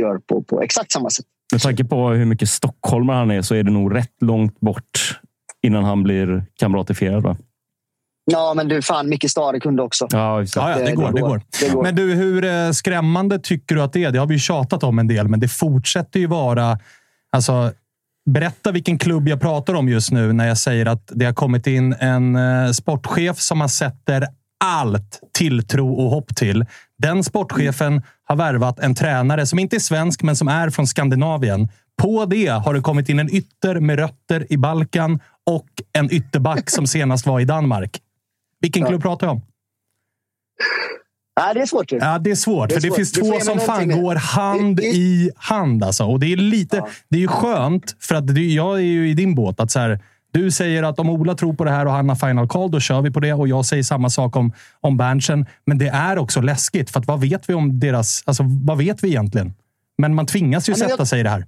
gör 0.00 0.18
på, 0.18 0.42
på 0.42 0.62
exakt 0.62 0.92
samma 0.92 1.10
sätt. 1.10 1.26
Med 1.52 1.62
tanke 1.62 1.84
på 1.84 2.08
hur 2.08 2.24
mycket 2.24 2.48
stockholmare 2.48 3.16
han 3.16 3.30
är 3.30 3.42
så 3.42 3.54
är 3.54 3.62
det 3.62 3.70
nog 3.70 3.94
rätt 3.94 4.14
långt 4.20 4.60
bort 4.60 5.20
innan 5.62 5.84
han 5.84 6.02
blir 6.02 6.44
kamratifierad. 6.58 7.22
Va? 7.22 7.36
Ja, 8.24 8.52
men 8.56 8.68
du 8.68 8.82
fan, 8.82 9.08
Micke 9.08 9.30
Stare 9.30 9.60
kunde 9.60 9.82
också. 9.82 10.08
Ja. 10.10 10.42
Ja, 10.42 10.70
ja, 10.70 10.78
det, 10.78 10.84
det 10.84 10.92
går, 10.92 11.12
det, 11.12 11.20
går. 11.20 11.28
går. 11.28 11.42
Det 11.60 11.72
går. 11.72 11.82
Men 11.82 11.94
du, 11.94 12.14
hur 12.14 12.44
eh, 12.44 12.70
skrämmande 12.70 13.38
tycker 13.38 13.74
du 13.74 13.82
att 13.82 13.92
det 13.92 14.04
är? 14.04 14.10
Det 14.10 14.18
har 14.18 14.26
vi 14.26 14.34
ju 14.34 14.40
tjatat 14.40 14.82
om 14.82 14.98
en 14.98 15.08
del, 15.08 15.28
men 15.28 15.40
det 15.40 15.48
fortsätter 15.48 16.20
ju 16.20 16.26
vara... 16.26 16.78
Alltså, 17.32 17.72
berätta 18.30 18.72
vilken 18.72 18.98
klubb 18.98 19.28
jag 19.28 19.40
pratar 19.40 19.74
om 19.74 19.88
just 19.88 20.10
nu 20.10 20.32
när 20.32 20.48
jag 20.48 20.58
säger 20.58 20.86
att 20.86 21.10
det 21.14 21.24
har 21.24 21.32
kommit 21.32 21.66
in 21.66 21.92
en 21.92 22.36
eh, 22.36 22.70
sportchef 22.70 23.38
som 23.38 23.58
man 23.58 23.68
sätter 23.68 24.26
allt 24.64 25.20
tilltro 25.32 25.94
och 25.94 26.10
hopp 26.10 26.36
till. 26.36 26.66
Den 26.98 27.24
sportchefen 27.24 28.02
har 28.24 28.36
värvat 28.36 28.78
en 28.78 28.94
tränare 28.94 29.46
som 29.46 29.58
inte 29.58 29.76
är 29.76 29.80
svensk, 29.80 30.22
men 30.22 30.36
som 30.36 30.48
är 30.48 30.70
från 30.70 30.86
Skandinavien 30.86 31.68
På 32.02 32.24
det 32.24 32.48
har 32.48 32.74
det 32.74 32.80
kommit 32.80 33.08
in 33.08 33.18
en 33.18 33.34
ytter 33.34 33.80
med 33.80 33.98
rötter 33.98 34.52
i 34.52 34.56
Balkan 34.56 35.20
och 35.46 35.68
en 35.92 36.12
ytterback 36.12 36.70
som 36.70 36.86
senast 36.86 37.26
var 37.26 37.40
i 37.40 37.44
Danmark. 37.44 38.00
Vilken 38.60 38.86
klubb 38.86 39.02
pratar 39.02 39.26
jag 39.26 39.34
om? 39.34 39.42
Nej, 41.40 41.54
det 41.54 41.60
är 41.60 41.66
svårt. 41.66 41.92
Ja, 41.92 42.18
det 42.18 42.30
är 42.30 42.34
svårt. 42.34 42.68
Det 42.68 42.74
är 42.74 42.80
för 42.80 42.88
det 42.88 42.94
finns 42.94 43.12
två 43.12 43.40
som 43.40 43.58
fan 43.60 44.02
går 44.02 44.14
hand 44.14 44.76
Det- 44.76 44.82
det- 44.82 44.88
i 44.88 45.30
hand. 45.36 45.84
Alltså. 45.84 46.04
Och 46.04 46.20
det 46.20 46.32
är 46.32 46.36
lite... 46.36 46.76
Ja. 46.76 46.88
Det 47.08 47.16
är 47.16 47.20
ju 47.20 47.28
skönt, 47.28 47.96
för 48.00 48.14
att 48.14 48.38
jag 48.38 48.76
är 48.76 48.80
ju 48.82 49.10
i 49.10 49.14
din 49.14 49.34
båt. 49.34 49.60
att 49.60 49.70
så 49.70 49.78
här, 49.78 50.00
Du 50.32 50.50
säger 50.50 50.82
att 50.82 50.98
om 50.98 51.10
Ola 51.10 51.34
tror 51.34 51.54
på 51.54 51.64
det 51.64 51.70
här 51.70 51.86
och 51.86 51.92
han 51.92 52.08
har 52.08 52.16
final 52.16 52.48
call, 52.48 52.70
då 52.70 52.80
kör 52.80 53.02
vi 53.02 53.10
på 53.10 53.20
det. 53.20 53.32
Och 53.32 53.48
jag 53.48 53.66
säger 53.66 53.82
samma 53.82 54.10
sak 54.10 54.36
om, 54.36 54.52
om 54.80 54.96
Berntsen. 54.96 55.46
Men 55.66 55.78
det 55.78 55.88
är 55.88 56.18
också 56.18 56.40
läskigt, 56.40 56.90
för 56.90 57.00
vad 57.06 57.20
vet 57.20 57.48
vi 57.50 57.54
om 57.54 57.80
deras... 57.80 58.22
Alltså, 58.26 58.42
vad 58.64 58.78
vet 58.78 59.04
vi 59.04 59.08
egentligen? 59.08 59.54
Men 59.98 60.14
man 60.14 60.26
tvingas 60.26 60.68
ju 60.68 60.72
Ja, 60.72 60.76
sätta 60.76 60.94
jag- 60.98 61.08
sig 61.08 61.20
i 61.20 61.22
det 61.22 61.30
här. 61.30 61.44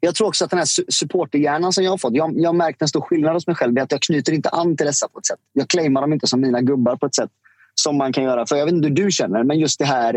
Jag 0.00 0.14
tror 0.14 0.28
också 0.28 0.44
att 0.44 0.50
den 0.50 0.58
här 0.58 0.66
su- 0.66 0.84
supporterhjärnan 0.88 1.72
som 1.72 1.84
jag 1.84 1.90
har 1.90 1.98
fått. 1.98 2.14
Jag, 2.14 2.32
jag 2.40 2.48
har 2.48 2.54
märkt 2.54 2.82
en 2.82 2.88
stor 2.88 3.00
skillnad 3.00 3.32
hos 3.34 3.46
mig 3.46 3.56
själv. 3.56 3.78
Att 3.78 3.92
jag 3.92 4.02
knyter 4.02 4.32
inte 4.32 4.48
an 4.48 4.76
till 4.76 4.86
dessa 4.86 5.08
på 5.08 5.18
ett 5.18 5.26
sätt. 5.26 5.38
Jag 5.52 5.68
claimar 5.68 6.00
dem 6.00 6.12
inte 6.12 6.26
som 6.26 6.40
mina 6.40 6.60
gubbar 6.60 6.96
på 6.96 7.06
ett 7.06 7.14
sätt 7.14 7.30
som 7.80 7.96
man 7.96 8.12
kan 8.12 8.24
göra. 8.24 8.46
För 8.46 8.56
Jag 8.56 8.64
vet 8.64 8.74
inte 8.74 8.88
hur 8.88 8.94
du 8.94 9.10
känner, 9.10 9.44
men 9.44 9.58
just 9.58 9.78
det 9.78 9.84
här. 9.84 10.14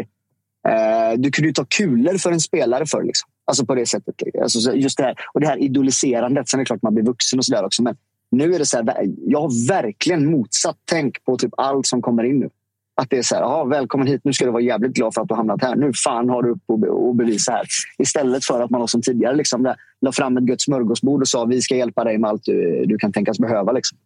Eh, 0.68 1.18
du 1.18 1.32
kunde 1.32 1.48
ju 1.48 1.54
ta 1.54 1.66
kulor 1.66 2.18
för 2.18 2.32
en 2.32 2.40
spelare 2.40 2.86
för 2.86 3.04
liksom. 3.04 3.30
Alltså 3.46 3.66
på 3.66 3.76
det 3.76 3.86
sättet. 3.86 4.16
Alltså, 4.42 4.74
just 4.74 4.98
det 4.98 5.04
här, 5.04 5.16
och 5.34 5.42
det 5.42 5.48
här 5.48 5.58
idoliserandet. 5.58 6.50
Sen 6.50 6.60
är 6.60 6.62
det 6.62 6.66
klart 6.66 6.82
man 6.82 6.94
blir 6.94 7.06
vuxen 7.06 7.40
och 7.40 7.46
sådär 7.46 7.66
också. 7.66 7.84
Men 7.84 7.96
nu 8.32 8.54
är 8.54 8.60
det 8.60 8.66
så 8.66 8.78
här, 8.78 9.08
jag 9.26 9.42
har 9.42 9.68
verkligen 9.68 10.32
motsatt 10.32 10.78
tänk 10.86 11.24
på 11.26 11.38
typ 11.38 11.52
allt 11.58 11.88
som 11.88 12.02
kommer 12.02 12.24
in 12.24 12.40
nu. 12.40 12.50
Att 13.02 13.10
det 13.10 13.18
är 13.18 13.22
så 13.22 13.36
här, 13.36 13.42
aha, 13.42 13.64
välkommen 13.64 14.08
hit, 14.08 14.22
nu 14.24 14.34
ska 14.34 14.46
du 14.46 14.52
vara 14.52 14.64
jävligt 14.64 14.94
glad 14.94 15.14
för 15.14 15.22
att 15.22 15.28
du 15.28 15.34
har 15.34 15.38
hamnat 15.38 15.62
här. 15.62 15.76
Nu 15.76 15.92
fan 15.94 16.30
har 16.30 16.44
du 16.44 16.50
upp 16.50 16.64
och, 16.66 16.80
be- 16.80 16.88
och 16.90 17.16
bevisa 17.16 17.52
här. 17.52 17.66
Istället 17.98 18.46
för 18.46 18.62
att 18.62 18.70
man 18.70 18.88
som 18.88 19.02
tidigare 19.02 19.36
liksom, 19.36 19.64
där, 19.64 19.76
la 20.02 20.12
fram 20.12 20.38
ett 20.38 20.50
gött 20.50 20.62
smörgåsbord 20.62 21.22
och 21.22 21.28
sa 21.28 21.46
vi 21.46 21.62
ska 21.62 21.76
hjälpa 21.76 22.04
dig 22.04 22.18
med 22.18 22.30
allt 22.30 22.44
du, 22.44 22.86
du 22.86 22.98
kan 22.98 23.12
tänkas 23.12 23.40
behöva. 23.40 23.72
Liksom. 23.72 23.98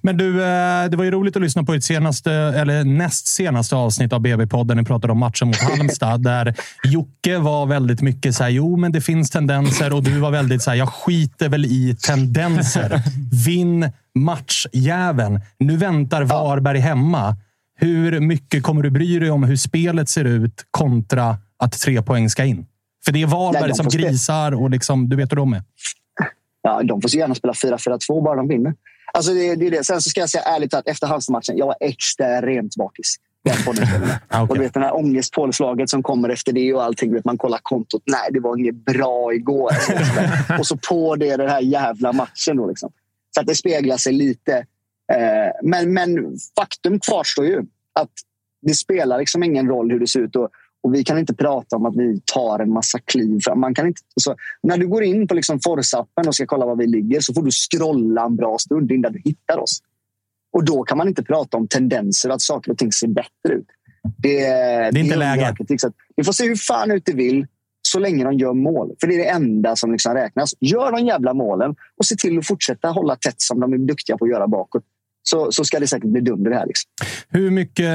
Men 0.00 0.16
du, 0.16 0.42
eh, 0.42 0.90
det 0.90 0.96
var 0.96 1.04
ju 1.04 1.10
roligt 1.10 1.36
att 1.36 1.42
lyssna 1.42 1.64
på 1.64 1.74
ert 1.74 1.84
senaste, 1.84 2.32
eller 2.32 2.84
näst 2.84 3.26
senaste 3.26 3.76
avsnitt 3.76 4.12
av 4.12 4.20
BB-podden. 4.20 4.76
Ni 4.76 4.84
pratade 4.84 5.12
om 5.12 5.18
matchen 5.18 5.48
mot 5.48 5.56
Halmstad, 5.56 6.22
där 6.24 6.54
Jocke 6.84 7.38
var 7.38 7.66
väldigt 7.66 8.02
mycket 8.02 8.34
så 8.34 8.42
här, 8.42 8.50
jo, 8.50 8.76
men 8.76 8.92
det 8.92 9.00
finns 9.00 9.30
tendenser 9.30 9.94
och 9.94 10.02
du 10.02 10.18
var 10.18 10.30
väldigt 10.30 10.62
så 10.62 10.70
här, 10.70 10.76
jag 10.78 10.88
skiter 10.88 11.48
väl 11.48 11.64
i 11.64 11.96
tendenser. 12.06 13.02
Vinn 13.46 13.90
matchjäveln. 14.14 15.40
Nu 15.58 15.76
väntar 15.76 16.22
Varberg 16.22 16.78
hemma. 16.78 17.36
Hur 17.78 18.20
mycket 18.20 18.62
kommer 18.62 18.82
du 18.82 18.90
bry 18.90 19.18
dig 19.18 19.30
om 19.30 19.42
hur 19.42 19.56
spelet 19.56 20.08
ser 20.08 20.24
ut 20.24 20.66
kontra 20.70 21.36
att 21.58 21.72
tre 21.72 22.02
poäng 22.02 22.30
ska 22.30 22.44
in? 22.44 22.66
För 23.04 23.12
det 23.12 23.22
är 23.22 23.26
Varberg 23.26 23.74
som 23.74 23.88
grisar 23.88 24.54
och 24.54 24.70
liksom, 24.70 25.08
du 25.08 25.16
vet 25.16 25.32
hur 25.32 25.36
de 25.36 25.52
är. 25.52 25.62
Ja, 26.62 26.82
de 26.82 27.02
får 27.02 27.08
så 27.08 27.18
gärna 27.18 27.34
spela 27.34 27.52
4-4-2 27.52 28.24
bara 28.24 28.36
de 28.36 28.48
vinner. 28.48 28.74
Alltså 29.12 29.34
det, 29.34 29.54
det 29.54 29.66
är 29.66 29.70
det. 29.70 29.84
Sen 29.84 30.00
så 30.00 30.10
ska 30.10 30.20
jag 30.20 30.30
säga 30.30 30.44
ärligt 30.44 30.74
att 30.74 30.88
efter 30.88 31.06
Halmstad-matchen, 31.06 31.56
jag 31.56 31.66
var 31.66 31.76
extremt 31.80 32.76
bakis. 32.76 33.16
Ah, 34.28 34.42
okej. 34.42 34.48
Och 34.48 34.54
du 34.54 34.60
vet 34.60 34.74
den 34.74 34.82
här 34.82 34.96
ångestpåslaget 34.96 35.90
som 35.90 36.02
kommer 36.02 36.28
efter 36.28 36.52
det 36.52 36.74
och 36.74 36.82
allting. 36.82 37.12
Vet, 37.12 37.24
man 37.24 37.38
kollar 37.38 37.58
kontot. 37.62 38.02
Nej, 38.06 38.28
det 38.32 38.40
var 38.40 38.56
inget 38.56 38.74
bra 38.74 39.34
igår. 39.34 39.70
och 40.58 40.66
så 40.66 40.76
på 40.76 41.16
det 41.16 41.36
den 41.36 41.48
här 41.48 41.60
jävla 41.60 42.12
matchen. 42.12 42.56
Då, 42.56 42.66
liksom. 42.66 42.92
Så 43.34 43.40
att 43.40 43.46
det 43.46 43.54
speglar 43.54 43.96
sig 43.96 44.12
lite. 44.12 44.52
Eh, 45.12 45.52
men, 45.62 45.92
men 45.92 46.36
faktum 46.58 47.00
kvarstår 47.00 47.46
ju. 47.46 47.62
Att 47.92 48.10
det 48.62 48.74
spelar 48.74 49.18
liksom 49.18 49.42
ingen 49.42 49.68
roll 49.68 49.90
hur 49.90 50.00
det 50.00 50.06
ser 50.06 50.20
ut. 50.20 50.36
Och, 50.36 50.48
och 50.82 50.94
vi 50.94 51.04
kan 51.04 51.18
inte 51.18 51.34
prata 51.34 51.76
om 51.76 51.86
att 51.86 51.96
vi 51.96 52.20
tar 52.24 52.58
en 52.58 52.72
massa 52.72 52.98
kliv. 52.98 53.40
fram. 53.44 53.60
Man 53.60 53.74
kan 53.74 53.86
inte, 53.86 54.00
så, 54.20 54.34
när 54.62 54.78
du 54.78 54.88
går 54.88 55.02
in 55.02 55.28
på 55.28 55.34
liksom 55.34 55.58
Force-appen 55.58 56.26
och 56.26 56.34
ska 56.34 56.46
kolla 56.46 56.66
var 56.66 56.76
vi 56.76 56.86
ligger 56.86 57.20
så 57.20 57.34
får 57.34 57.42
du 57.42 57.50
scrolla 57.50 58.24
en 58.24 58.36
bra 58.36 58.58
stund 58.58 58.92
innan 58.92 59.12
du 59.12 59.20
hittar 59.24 59.58
oss. 59.58 59.78
Och 60.52 60.64
då 60.64 60.82
kan 60.82 60.98
man 60.98 61.08
inte 61.08 61.22
prata 61.22 61.56
om 61.56 61.68
tendenser, 61.68 62.30
att 62.30 62.42
saker 62.42 62.70
och 62.70 62.78
ting 62.78 62.92
ser 62.92 63.08
bättre 63.08 63.54
ut. 63.54 63.66
Det, 64.16 64.40
det 64.92 65.00
inte 65.00 65.16
läge. 65.16 65.32
underverket, 65.32 65.80
så 65.80 65.86
att 65.86 65.94
Vi 66.16 66.24
får 66.24 66.32
se 66.32 66.48
hur 66.48 66.56
fan 66.56 66.90
ut 66.90 67.02
det 67.04 67.12
vill 67.12 67.46
så 67.82 67.98
länge 67.98 68.24
de 68.24 68.34
gör 68.34 68.52
mål. 68.52 68.94
För 69.00 69.06
det 69.06 69.14
är 69.14 69.18
det 69.18 69.28
enda 69.30 69.76
som 69.76 69.92
liksom 69.92 70.14
räknas. 70.14 70.54
Gör 70.60 70.92
de 70.92 71.06
jävla 71.06 71.34
målen 71.34 71.74
och 71.96 72.04
se 72.06 72.16
till 72.16 72.38
att 72.38 72.46
fortsätta 72.46 72.88
hålla 72.88 73.16
tätt 73.16 73.40
som 73.40 73.60
de 73.60 73.72
är 73.72 73.78
duktiga 73.78 74.18
på 74.18 74.24
att 74.24 74.30
göra 74.30 74.48
bakåt. 74.48 74.82
Så, 75.22 75.52
så 75.52 75.64
ska 75.64 75.78
det 75.80 75.86
säkert 75.86 76.08
bli 76.10 76.20
dunder 76.20 76.50
det 76.50 76.56
här. 76.56 76.66
Liksom. 76.66 76.90
Hur 77.28 77.50
mycket 77.50 77.86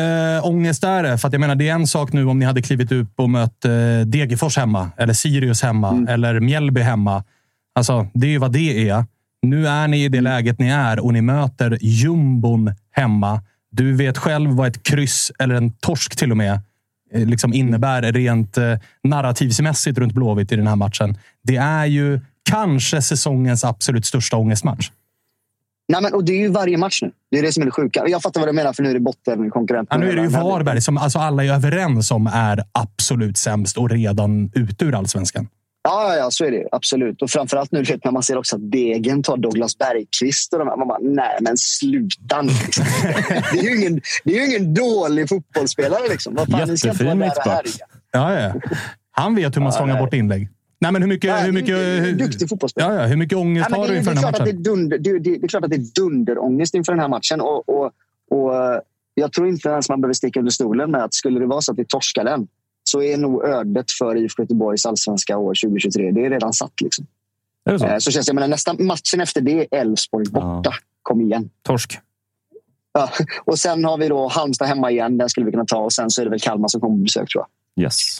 äh, 0.43 0.47
ångest 0.47 0.83
är 0.83 1.03
det? 1.03 1.17
För 1.17 1.27
att 1.27 1.33
jag 1.33 1.39
menar, 1.39 1.55
det 1.55 1.69
är 1.69 1.73
en 1.73 1.87
sak 1.87 2.13
nu 2.13 2.25
om 2.25 2.39
ni 2.39 2.45
hade 2.45 2.61
klivit 2.61 2.91
upp 2.91 3.11
och 3.15 3.29
mött 3.29 3.65
äh, 3.65 3.71
Degerfors 4.05 4.57
hemma, 4.57 4.91
eller 4.97 5.13
Sirius 5.13 5.61
hemma, 5.63 5.89
Mm. 5.91 6.07
eller 6.07 6.39
Mjällby 6.39 6.81
hemma. 6.81 7.23
Alltså, 7.75 8.07
det 8.13 8.27
är 8.27 8.31
ju 8.31 8.37
vad 8.37 8.51
det 8.51 8.89
är. 8.89 9.05
Nu 9.41 9.67
är 9.67 9.87
ni 9.87 10.03
i 10.05 10.09
det 10.09 10.21
läget 10.21 10.59
ni 10.59 10.67
är 10.69 10.99
och 10.99 11.13
ni 11.13 11.21
möter 11.21 11.77
jumbon 11.81 12.73
hemma. 12.91 13.41
Du 13.71 13.95
vet 13.95 14.17
själv 14.17 14.51
vad 14.51 14.67
ett 14.67 14.83
kryss, 14.83 15.31
eller 15.39 15.55
en 15.55 15.71
torsk 15.71 16.15
till 16.15 16.31
och 16.31 16.37
med, 16.37 16.59
eh, 17.13 17.25
liksom 17.25 17.53
innebär 17.53 18.01
rent 18.01 18.57
eh, 18.57 18.75
narrativsmässigt 19.03 19.97
runt 19.97 20.13
Blåvitt 20.13 20.51
i 20.51 20.55
den 20.55 20.67
här 20.67 20.75
matchen. 20.75 21.17
Det 21.43 21.55
är 21.57 21.85
ju 21.85 22.19
kanske 22.49 23.01
säsongens 23.01 23.63
absolut 23.63 24.05
största 24.05 24.37
ångestmatch. 24.37 24.89
Nej, 25.87 26.01
men, 26.01 26.13
och 26.13 26.25
det 26.25 26.31
är 26.31 26.37
ju 26.37 26.47
varje 26.47 26.77
match 26.77 27.01
nu. 27.01 27.11
Det 27.31 27.39
är 27.39 27.43
det 27.43 27.51
som 27.51 27.61
är 27.61 27.65
det 27.65 27.71
sjuka. 27.71 28.03
Jag 28.07 28.21
fattar 28.21 28.41
vad 28.41 28.49
du 28.49 28.53
menar, 28.53 28.73
för 28.73 28.83
nu 28.83 28.89
är 28.89 28.93
det 28.93 28.99
bottenkonkurrent. 28.99 29.87
Ja, 29.91 29.97
nu 29.97 30.09
är 30.11 30.15
det 30.15 30.21
ju 30.21 30.27
Varberg 30.27 30.81
som 30.81 30.97
alltså 30.97 31.19
alla 31.19 31.43
är 31.43 31.53
överens 31.53 32.11
om 32.11 32.27
är 32.33 32.63
absolut 32.71 33.37
sämst 33.37 33.77
och 33.77 33.89
redan 33.89 34.51
ute 34.53 34.85
ur 34.85 34.95
allsvenskan. 34.95 35.47
Ja, 35.83 36.03
ja, 36.09 36.15
ja, 36.15 36.31
så 36.31 36.45
är 36.45 36.51
det. 36.51 36.67
Absolut. 36.71 37.21
Och 37.21 37.29
framförallt 37.29 37.71
nu 37.71 37.83
vet, 37.83 38.03
när 38.03 38.11
man 38.11 38.23
ser 38.23 38.37
också 38.37 38.55
att 38.55 38.71
Degen 38.71 39.23
tar 39.23 39.37
Douglas 39.37 39.77
Bergqvist. 39.77 40.53
Och 40.53 40.59
de 40.59 40.67
här, 40.67 40.77
man 40.77 40.87
bara, 40.87 40.99
nej 41.01 41.37
men 41.41 41.57
sluta 41.57 42.41
nu. 42.41 42.51
Liksom. 42.65 42.85
det, 43.53 43.59
är 43.59 43.63
ju 43.63 43.77
ingen, 43.81 44.01
det 44.23 44.37
är 44.37 44.39
ju 44.39 44.45
ingen 44.45 44.73
dålig 44.73 45.29
fotbollsspelare. 45.29 46.09
Liksom. 46.09 46.35
Vad 46.35 46.51
fan, 46.51 46.69
ni 46.69 46.77
ska 46.77 46.89
inte 46.89 47.03
vara 47.03 47.15
Jättefin 47.15 47.43
där 47.45 47.59
och 47.59 47.65
mittback. 47.65 47.89
Ja, 48.11 48.39
ja. 48.39 48.53
Han 49.11 49.35
vet 49.35 49.55
hur 49.55 49.61
man 49.61 49.73
Ja, 49.75 49.85
nej. 49.85 49.97
bort 49.97 50.13
inlägg. 50.13 50.49
Nej, 50.79 50.91
men 50.91 51.01
hur 51.01 51.09
mycket, 51.09 51.31
Nej, 51.31 51.45
hur 51.45 51.51
mycket, 51.51 51.75
det 51.75 51.81
är 51.81 51.97
en 51.97 52.03
hur, 52.05 52.13
duktig 52.15 52.49
fotbollsspelare. 52.49 52.93
ja, 52.95 53.01
ja, 53.01 53.07
hur 53.07 53.17
mycket 53.17 53.37
ångest 53.37 53.69
Nej, 53.69 53.79
har 53.79 53.87
det, 53.87 53.93
du 53.93 53.97
inför 53.97 54.11
det, 54.11 54.15
den 54.15 54.23
här 54.23 54.31
klart 54.31 54.39
att 54.39 54.45
det, 54.45 54.51
är 54.51 54.53
matchen? 54.53 54.63
dunder, 54.63 54.97
det, 54.97 55.19
det, 55.19 55.19
det 55.19 55.43
är 55.43 55.47
klart 55.47 55.63
att 55.63 55.69
det 55.69 55.75
är 55.75 56.01
dunderångest 56.01 56.75
inför 56.75 56.91
den 56.91 56.99
här 56.99 57.07
matchen. 57.07 57.41
Och, 57.41 57.69
och, 57.69 57.91
och, 58.31 58.55
eh, 58.55 58.79
jag 59.13 59.31
tror 59.33 59.47
inte 59.47 59.69
ens 59.69 59.89
man 59.89 60.01
behöver 60.01 60.13
sticka 60.13 60.39
under 60.39 60.51
stolen 60.51 60.91
med 60.91 61.03
att 61.03 61.13
skulle 61.13 61.39
det 61.39 61.45
vara 61.45 61.61
så 61.61 61.71
att 61.71 61.79
vi 61.79 61.85
torskar 61.85 62.23
den 62.23 62.47
så 62.83 63.01
är 63.01 63.17
nog 63.17 63.45
ödet 63.45 63.91
för 63.91 64.15
IFK 64.15 64.43
Göteborgs 64.43 64.85
allsvenska 64.85 65.37
år 65.37 65.53
2023 65.63 66.11
det 66.11 66.25
är 66.25 66.29
redan 66.29 66.53
satt. 66.53 66.81
Liksom. 66.81 67.07
Är 67.65 67.73
det 67.73 67.79
så? 67.79 67.85
Eh, 67.85 67.97
Så 67.97 68.11
känns 68.11 68.25
det, 68.25 68.29
jag 68.29 68.35
menar, 68.35 68.47
nästa 68.47 68.73
matchen 68.73 69.21
efter 69.21 69.41
det 69.41 69.59
är 69.71 69.81
Elfsborg 69.81 70.25
borta. 70.31 70.71
Kom 71.01 71.21
igen. 71.21 71.49
Torsk. 71.61 71.99
Ja. 72.93 73.09
Och 73.45 73.59
sen 73.59 73.85
har 73.85 73.97
vi 73.97 74.07
då 74.07 74.27
Halmstad 74.27 74.67
hemma 74.67 74.91
igen. 74.91 75.17
Den 75.17 75.29
skulle 75.29 75.45
vi 75.45 75.51
kunna 75.51 75.65
ta. 75.65 75.77
Och 75.77 75.93
sen 75.93 76.09
så 76.09 76.21
är 76.21 76.25
det 76.25 76.31
väl 76.31 76.39
Kalmar 76.39 76.67
som 76.67 76.81
kommer 76.81 76.95
på 76.97 77.03
besök 77.03 77.29
tror 77.29 77.45
jag. 77.75 77.83
Yes. 77.85 78.19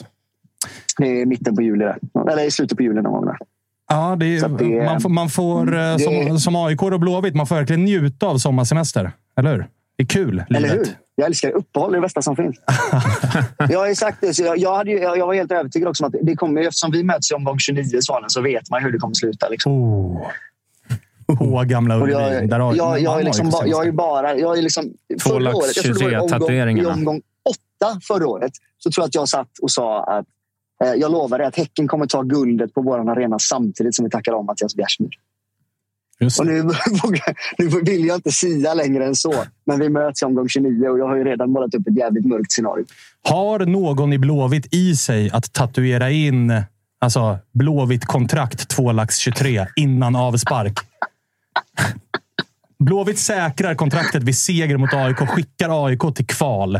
Det 0.98 1.20
är 1.22 1.26
mitten 1.26 1.56
på 1.56 1.62
juli. 1.62 1.84
Där. 1.84 1.98
Eller 2.32 2.44
i 2.44 2.50
slutet 2.50 2.76
på 2.78 2.82
juli 2.84 3.02
någon 3.02 3.12
gång. 3.12 3.24
Där. 3.26 3.36
Ja, 3.88 4.16
det 4.20 4.26
är, 4.38 4.48
det- 4.48 4.84
man 4.84 5.00
får, 5.00 5.08
man 5.08 5.28
får 5.28 5.76
eh, 5.76 5.96
det- 5.96 5.98
som, 6.28 6.40
som 6.40 6.56
AIK 6.56 6.82
och 6.82 7.00
Blåvitt, 7.00 7.34
man 7.34 7.46
får 7.46 7.56
verkligen 7.56 7.84
njuta 7.84 8.26
av 8.26 8.38
sommarsemester. 8.38 9.12
Eller 9.38 9.52
hur? 9.52 9.66
Det 9.96 10.02
är 10.02 10.06
kul, 10.06 10.44
Eller 10.50 10.60
livet. 10.60 10.76
hur? 10.78 10.86
Jag 11.14 11.26
älskar 11.26 11.50
uppehåll. 11.50 11.90
Det 11.92 11.96
är 11.96 12.00
det 12.00 12.04
bästa 12.06 12.22
som 12.22 12.36
finns. 12.36 12.56
jag 13.70 13.78
har 13.78 13.88
ju 13.88 13.94
sagt 13.94 14.18
det. 14.20 14.34
Så 14.34 14.42
jag, 14.42 14.58
jag, 14.58 14.74
hade 14.76 14.90
jag, 14.90 15.18
jag 15.18 15.26
var 15.26 15.34
helt 15.34 15.52
övertygad 15.52 15.88
också 15.88 16.04
om 16.04 16.08
att 16.08 16.14
det 16.26 16.36
kommer, 16.36 16.60
eftersom 16.60 16.90
vi 16.90 17.02
möts 17.04 17.30
i 17.30 17.34
omgång 17.34 17.58
29 17.58 17.96
i 17.98 18.02
Svanen 18.02 18.30
så 18.30 18.40
vet 18.40 18.70
man 18.70 18.82
hur 18.82 18.92
det 18.92 18.98
kommer 18.98 19.14
sluta. 19.14 19.48
Liksom. 19.48 19.72
Oh. 19.72 20.26
På 21.38 21.62
gamla 21.66 21.96
Ullevi. 22.02 22.46
Där 22.46 22.58
har- 22.60 22.74
jag, 22.74 23.00
jag, 23.00 23.20
är 23.20 23.24
liksom, 23.24 23.50
ba- 23.50 23.66
jag 23.66 23.86
är 23.86 23.92
bara... 23.92 24.36
Jag 24.36 24.58
är 24.58 24.62
liksom, 24.62 24.84
Två 25.22 25.30
förra 25.30 25.54
året, 25.56 25.76
jag 25.76 25.84
tror 25.84 25.94
det 25.94 26.00
var 26.00 26.08
i 26.10 26.10
23 26.10 26.16
omgång, 26.18 26.26
i 26.28 26.30
tatueringarna. 26.40 26.92
omgång 26.92 27.20
åtta 27.50 28.00
förra 28.02 28.26
året 28.28 28.52
så 28.78 28.90
tror 28.90 29.02
jag 29.02 29.08
att 29.08 29.14
jag 29.14 29.28
satt 29.28 29.58
och 29.62 29.70
sa 29.70 30.04
att 30.04 30.26
jag 30.78 31.12
lovar 31.12 31.38
dig 31.38 31.46
att 31.46 31.56
Häcken 31.56 31.88
kommer 31.88 32.06
ta 32.06 32.22
guldet 32.22 32.74
på 32.74 32.82
vår 32.82 33.10
arena 33.10 33.38
samtidigt 33.38 33.94
som 33.94 34.04
vi 34.04 34.10
tackar 34.10 34.32
om 34.32 34.46
Mattias 34.46 34.74
Bjärsmyr. 34.76 35.10
Och 36.38 36.46
nu, 36.46 36.62
nu 37.58 37.68
vill 37.82 38.06
jag 38.06 38.16
inte 38.16 38.32
sia 38.32 38.74
längre 38.74 39.06
än 39.06 39.14
så. 39.16 39.34
Men 39.66 39.80
vi 39.80 39.88
möts 39.88 40.22
i 40.22 40.24
omgång 40.24 40.48
29 40.48 40.88
och 40.88 40.98
jag 40.98 41.08
har 41.08 41.16
ju 41.16 41.24
redan 41.24 41.50
målat 41.50 41.74
upp 41.74 41.86
ett 41.88 41.96
jävligt 41.96 42.26
mörkt 42.26 42.52
scenario. 42.52 42.84
Har 43.22 43.58
någon 43.58 44.12
i 44.12 44.18
Blåvitt 44.18 44.74
i 44.74 44.96
sig 44.96 45.30
att 45.30 45.52
tatuera 45.52 46.10
in 46.10 46.62
alltså, 46.98 47.38
Blåvitt-kontrakt 47.52 48.68
2 48.68 48.92
lax 48.92 49.16
23 49.16 49.66
innan 49.76 50.16
avspark? 50.16 50.78
Blåvitt 52.78 53.18
säkrar 53.18 53.74
kontraktet 53.74 54.22
vid 54.22 54.36
seger 54.38 54.76
mot 54.76 54.94
AIK, 54.94 55.16
skickar 55.16 55.86
AIK 55.86 56.14
till 56.14 56.26
kval. 56.26 56.78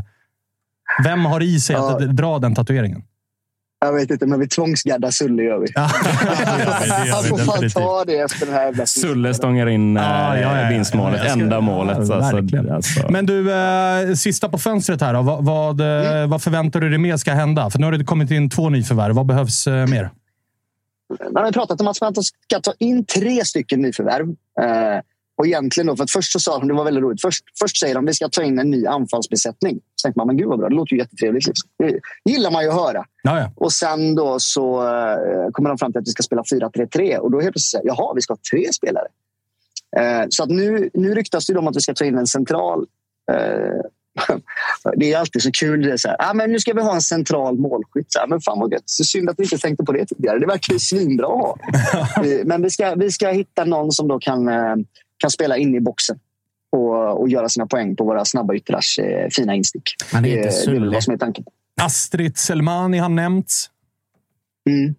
Vem 1.05 1.24
har 1.24 1.42
i 1.42 1.61
sig 1.61 1.76
Ja. 1.76 1.97
att 1.97 2.16
dra 2.16 2.38
den 2.38 2.55
tatueringen? 2.55 3.03
Jag 3.81 3.93
vet 3.93 4.11
inte, 4.11 4.27
men 4.27 4.41
vi 4.41 4.49
tvångsgaddar 4.49 5.11
Sulle 5.11 5.43
gör 5.43 5.59
vi. 5.59 5.66
Ja, 5.74 5.91
det 6.03 7.07
gör 7.07 7.14
Han 7.14 7.24
får 7.24 7.39
fan 7.39 7.70
ta 7.70 8.05
det 8.05 8.18
efter 8.18 8.47
den 8.47 8.55
här 8.55 8.64
jävla 8.64 8.87
Sulle 8.87 9.35
stångar 9.35 9.66
in 9.66 9.97
eh, 9.97 10.03
Ja, 10.03 10.37
ja, 10.39 10.41
ja, 10.57 10.62
ja. 10.62 10.68
vinstmålet. 10.68 11.20
Ska- 11.20 11.31
Enda 11.33 11.61
målet. 11.61 12.09
Ja, 12.09 12.14
alltså, 12.14 12.72
alltså. 12.74 13.11
Men 13.11 13.27
du, 13.27 13.53
eh, 13.55 14.14
sista 14.14 14.49
på 14.49 14.59
fönstret 14.59 15.01
här. 15.01 15.14
Då. 15.14 15.22
Vad, 15.22 15.45
vad, 15.45 15.81
eh, 15.81 15.87
Mm. 16.16 16.31
vad 16.31 16.43
förväntar 16.43 16.81
du 16.81 16.89
dig 16.89 16.99
mer 16.99 17.16
ska 17.16 17.33
hända? 17.33 17.70
För 17.70 17.79
nu 17.79 17.85
har 17.85 17.93
det 17.93 18.05
kommit 18.05 18.31
in 18.31 18.51
två 18.51 18.68
nyförvärv. 18.68 19.14
Vad 19.14 19.27
behövs 19.27 19.66
eh, 19.66 19.87
mer? 19.87 20.11
man 21.33 21.45
har 21.45 21.53
pratat 21.53 21.81
om 21.81 21.89
att 21.89 22.01
man 22.01 22.14
ska 22.24 22.61
ta 22.62 22.72
in 22.79 23.05
tre 23.05 23.45
stycken 23.45 23.81
nyförvärv. 23.83 24.29
Eh, 24.61 25.01
och 25.37 25.47
egentligen 25.47 25.87
då, 25.87 25.97
för 25.97 26.05
att 26.05 26.11
först 26.11 26.32
så 26.32 26.41
sa 26.41 26.59
de, 26.59 26.68
det 26.68 26.74
var 26.74 26.84
väldigt 26.84 27.03
roligt, 27.03 27.20
först, 27.20 27.45
först 27.59 27.80
säger 27.80 27.95
de 27.95 28.05
att 28.05 28.09
vi 28.09 28.14
ska 28.14 28.28
ta 28.28 28.43
in 28.43 28.59
en 28.59 28.70
ny 28.70 28.87
anfallsbesättning. 28.87 29.80
Så 29.97 30.07
tänkte 30.07 30.18
man, 30.18 30.26
men 30.26 30.37
gud 30.37 30.49
vad 30.49 30.59
bra, 30.59 30.68
det 30.68 30.74
låter 30.74 30.93
ju 30.93 30.99
jättetrevligt. 30.99 31.47
Liksom. 31.47 31.70
Det 31.78 32.01
gillar 32.30 32.51
man 32.51 32.62
ju 32.62 32.68
att 32.68 32.74
höra. 32.74 33.05
Jaja. 33.24 33.53
Och 33.57 33.72
sen 33.72 34.14
då 34.14 34.39
så 34.39 34.82
eh, 34.82 35.51
kommer 35.53 35.68
de 35.68 35.78
fram 35.78 35.93
till 35.93 35.99
att 35.99 36.09
vi 36.09 36.12
ska 36.12 36.22
spela 36.22 36.43
4-3-3 36.43 37.16
och 37.16 37.30
då 37.30 37.41
helt 37.41 37.53
plötsligt 37.53 37.70
säger 37.70 37.87
jaha, 37.87 38.14
vi 38.14 38.20
ska 38.20 38.32
ha 38.32 38.39
tre 38.53 38.72
spelare. 38.72 39.07
Eh, 39.97 40.26
så 40.28 40.43
att 40.43 40.51
nu, 40.51 40.91
nu 40.95 41.14
ryktas 41.14 41.47
det 41.47 41.59
om 41.59 41.68
att 41.68 41.76
vi 41.76 41.80
ska 41.80 41.95
ta 41.95 42.05
in 42.05 42.18
en 42.18 42.26
central 42.26 42.87
eh, 43.32 43.80
det 44.97 45.12
är 45.12 45.18
alltid 45.18 45.43
så 45.43 45.51
kul. 45.53 45.82
Det 45.82 45.99
så 45.99 46.09
här, 46.09 46.16
ah, 46.18 46.34
men 46.34 46.53
nu 46.53 46.61
ska 46.61 46.72
vi 46.72 46.82
ha 46.82 46.95
en 46.95 47.03
central 47.03 47.59
målskytt. 47.59 48.12
Så 48.12 48.18
här, 48.18 48.26
men 48.26 48.41
fan 48.41 48.61
vad 48.61 48.72
gött. 48.72 48.82
Så 48.84 49.05
synd 49.05 49.30
att 49.30 49.39
vi 49.39 49.43
inte 49.43 49.59
tänkte 49.59 49.84
på 49.84 49.93
det 49.93 50.07
tidigare. 50.07 50.39
Det 50.39 50.47
verkar 50.47 50.72
ju 50.72 50.78
svinbra 50.78 51.26
att 51.26 51.32
ha. 51.32 51.59
Eh, 52.24 52.45
men 52.45 52.62
vi 52.62 52.70
ska, 52.70 52.95
vi 52.95 53.11
ska 53.11 53.28
hitta 53.28 53.64
någon 53.64 53.93
som 53.93 54.09
då 54.09 54.18
kan, 54.18 54.49
eh, 54.49 54.76
kan 55.19 55.31
spela 55.31 55.57
in 55.57 55.75
i 55.75 55.81
boxen 55.81 56.19
och, 56.73 57.21
och 57.21 57.29
göra 57.29 57.49
sina 57.49 57.67
poäng 57.67 57.97
på 57.97 58.05
våra 58.05 58.25
snabba 58.25 58.55
yttrars 58.55 58.99
eh, 58.99 59.29
fina 59.31 59.55
instick. 59.55 59.83
Han 60.12 60.25
är 60.25 60.29
det, 60.29 60.37
inte 60.37 60.49
det 60.49 60.55
är 60.55 60.61
Sulle. 60.61 60.81
väl 60.81 60.95
vad 60.95 61.05
som 61.05 61.14
är 61.14 61.19
tanken. 61.19 61.45
Astrid 61.81 62.37
Selmani 62.37 62.99
har 62.99 63.09
nämnts. 63.09 63.71
Mm. 64.71 64.95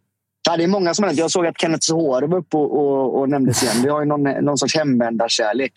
Ja, 0.48 0.58
det 0.58 0.64
är 0.64 0.68
många 0.68 0.94
som 0.94 1.04
har 1.04 1.08
nämnt. 1.08 1.20
Jag 1.20 1.32
såg 1.32 1.46
att 1.46 1.62
Kenneth 1.62 1.86
Sohore 1.86 2.28
var 2.28 2.38
uppe 2.38 2.58
och, 2.58 2.78
och, 2.78 3.20
och 3.20 3.30
nämndes 3.30 3.64
igen. 3.64 3.76
Vi 3.84 3.90
har 3.90 4.00
ju 4.00 4.06
någon, 4.06 4.24
någon 4.24 4.58
sorts 4.58 4.76
hemvändarkärlek 4.76 5.72